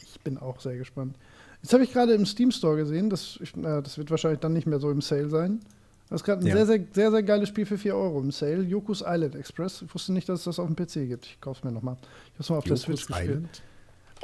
Ich 0.02 0.20
bin 0.22 0.38
auch 0.38 0.60
sehr 0.60 0.78
gespannt. 0.78 1.16
Jetzt 1.62 1.74
habe 1.74 1.84
ich 1.84 1.94
gerade 1.94 2.14
im 2.14 2.26
Steam 2.26 2.52
Store 2.52 2.76
gesehen, 2.76 3.10
das, 3.10 3.40
ich, 3.42 3.56
äh, 3.56 3.82
das 3.82 3.98
wird 3.98 4.12
wahrscheinlich 4.12 4.40
dann 4.42 4.54
nicht 4.54 4.68
mehr 4.68 4.80
so 4.80 4.92
im 4.92 5.02
Sale 5.02 5.30
sein. 5.30 5.62
Das 6.10 6.22
ist 6.22 6.26
gerade 6.26 6.42
ein 6.42 6.48
Ja. 6.48 6.58
sehr, 6.58 6.66
sehr, 6.66 6.80
sehr, 6.92 7.12
sehr 7.12 7.24
geiles 7.24 7.48
Spiel 7.50 7.66
für 7.66 7.78
4 7.78 7.96
Euro 7.96 8.20
im 8.20 8.32
Sale. 8.32 8.62
Yoku's 8.64 9.02
Island 9.06 9.36
Express. 9.36 9.82
Ich 9.82 9.94
wusste 9.96 10.12
nicht, 10.12 10.28
dass 10.28 10.40
es 10.40 10.46
das 10.46 10.60
auf 10.60 10.68
dem 10.68 10.76
PC 10.76 11.08
gibt. 11.08 11.26
Ich 11.26 11.40
kaufe 11.42 11.60
es 11.60 11.64
mir 11.64 11.72
nochmal. 11.72 11.96
Ich 12.02 12.34
habe 12.34 12.42
es 12.44 12.50
mal 12.50 12.58
auf 12.58 12.64
der 12.66 12.76
Yoku's 12.76 12.84
Switch 12.84 13.08
gespielt. 13.08 13.62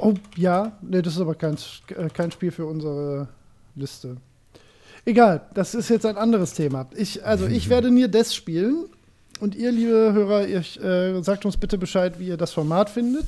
Oh, 0.00 0.14
ja. 0.36 0.72
Nee, 0.82 1.02
das 1.02 1.14
ist 1.14 1.20
aber 1.20 1.34
kein, 1.34 1.56
äh, 1.96 2.08
kein 2.08 2.30
Spiel 2.30 2.50
für 2.50 2.66
unsere 2.66 3.28
Liste. 3.74 4.16
Egal, 5.04 5.42
das 5.54 5.74
ist 5.74 5.88
jetzt 5.88 6.06
ein 6.06 6.16
anderes 6.16 6.54
Thema. 6.54 6.88
Ich, 6.96 7.24
also 7.24 7.46
ich 7.46 7.68
werde 7.70 7.90
Nier 7.90 8.08
Death 8.08 8.32
spielen 8.32 8.86
und 9.40 9.54
ihr, 9.54 9.72
liebe 9.72 10.12
Hörer, 10.12 10.46
ihr 10.46 10.60
äh, 10.82 11.22
sagt 11.22 11.44
uns 11.44 11.56
bitte 11.56 11.78
Bescheid, 11.78 12.18
wie 12.18 12.28
ihr 12.28 12.36
das 12.36 12.52
Format 12.52 12.90
findet. 12.90 13.26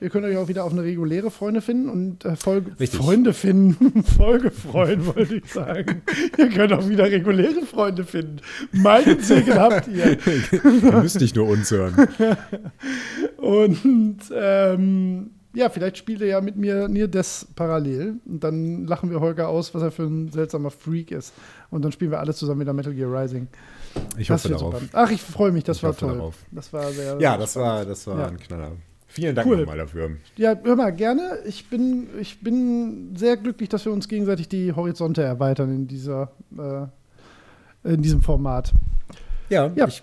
Ihr 0.00 0.10
könnt 0.10 0.24
euch 0.24 0.36
auch 0.36 0.46
wieder 0.46 0.64
auf 0.64 0.70
eine 0.70 0.84
reguläre 0.84 1.28
Freunde 1.30 1.60
finden 1.60 1.88
und 1.88 2.24
äh, 2.24 2.36
Folge 2.36 2.70
Richtig. 2.78 3.00
Freunde 3.00 3.32
finden. 3.32 4.04
Folge 4.16 4.52
freuen, 4.52 5.04
wollte 5.06 5.36
ich 5.36 5.52
sagen. 5.52 6.02
ihr 6.38 6.48
könnt 6.50 6.72
auch 6.72 6.88
wieder 6.88 7.04
reguläre 7.04 7.62
Freunde 7.62 8.04
finden. 8.04 8.36
Meinen 8.70 9.20
Segen 9.20 9.54
habt 9.54 9.88
ihr. 9.88 10.16
Ihr 10.52 10.92
müsst 11.02 11.20
nicht 11.20 11.34
nur 11.34 11.48
uns 11.48 11.72
hören. 11.72 12.08
Und 13.38 14.20
ähm, 14.32 15.30
ja, 15.54 15.68
vielleicht 15.70 15.96
spielt 15.96 16.20
er 16.20 16.26
ja 16.28 16.40
mit 16.40 16.56
mir 16.56 16.88
Near 16.88 17.08
Death 17.08 17.46
parallel. 17.56 18.14
Und 18.26 18.44
dann 18.44 18.86
lachen 18.86 19.10
wir 19.10 19.20
Holger 19.20 19.48
aus, 19.48 19.74
was 19.74 19.82
er 19.82 19.90
für 19.90 20.04
ein 20.04 20.30
seltsamer 20.30 20.70
Freak 20.70 21.10
ist. 21.10 21.32
Und 21.70 21.82
dann 21.84 21.92
spielen 21.92 22.10
wir 22.10 22.20
alle 22.20 22.34
zusammen 22.34 22.60
wieder 22.60 22.72
Metal 22.72 22.94
Gear 22.94 23.10
Rising. 23.12 23.48
Ich 24.16 24.30
hoffe 24.30 24.48
darauf. 24.50 24.74
super. 24.80 24.84
Ach, 24.92 25.10
ich 25.10 25.22
freue 25.22 25.50
mich, 25.52 25.64
das 25.64 25.78
Ich 25.78 25.82
war 25.82 25.96
toll. 25.96 26.14
darauf. 26.16 26.34
Das 26.50 26.72
war 26.72 26.90
sehr. 26.92 27.18
Ja, 27.20 27.36
das 27.36 27.56
war, 27.56 27.84
das 27.84 28.06
war 28.06 28.18
Ja. 28.18 28.26
ein 28.28 28.36
Knaller. 28.38 28.72
Vielen 29.10 29.34
Dank 29.34 29.48
Cool. 29.48 29.56
nochmal 29.60 29.78
dafür. 29.78 30.10
Ja, 30.36 30.54
hör 30.62 30.76
mal, 30.76 30.90
gerne. 30.92 31.38
Ich 31.46 31.70
bin, 31.70 32.08
ich 32.20 32.40
bin 32.40 33.16
sehr 33.16 33.38
glücklich, 33.38 33.70
dass 33.70 33.84
wir 33.86 33.92
uns 33.92 34.06
gegenseitig 34.06 34.48
die 34.50 34.72
Horizonte 34.74 35.22
erweitern 35.22 35.74
in 35.74 35.86
dieser, 35.88 36.30
äh, 36.58 37.90
in 37.90 38.02
diesem 38.02 38.20
Format. 38.22 38.72
Ja, 39.48 39.70
Ja. 39.74 39.86
ich 39.88 40.02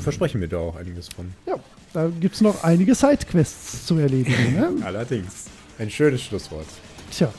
verspreche 0.00 0.38
mir 0.38 0.48
da 0.48 0.58
auch 0.58 0.76
einiges 0.76 1.08
von. 1.08 1.32
Ja, 1.46 1.54
da 1.92 2.08
gibt 2.08 2.34
es 2.34 2.40
noch 2.40 2.62
einige 2.64 2.94
Sidequests 2.94 3.86
zu 3.86 3.98
erledigen. 3.98 4.54
Ne? 4.54 4.72
Allerdings. 4.84 5.46
Ein 5.78 5.90
schönes 5.90 6.22
Schlusswort. 6.22 6.66
Tja, 7.10 7.32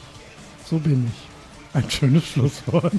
so 0.66 0.78
bin 0.80 1.08
ich. 1.08 1.76
Ein 1.76 1.90
schönes 1.90 2.26
Schlusswort. 2.26 2.94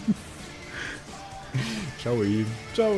Ciao. 2.00 2.22
Ciao. 2.74 2.92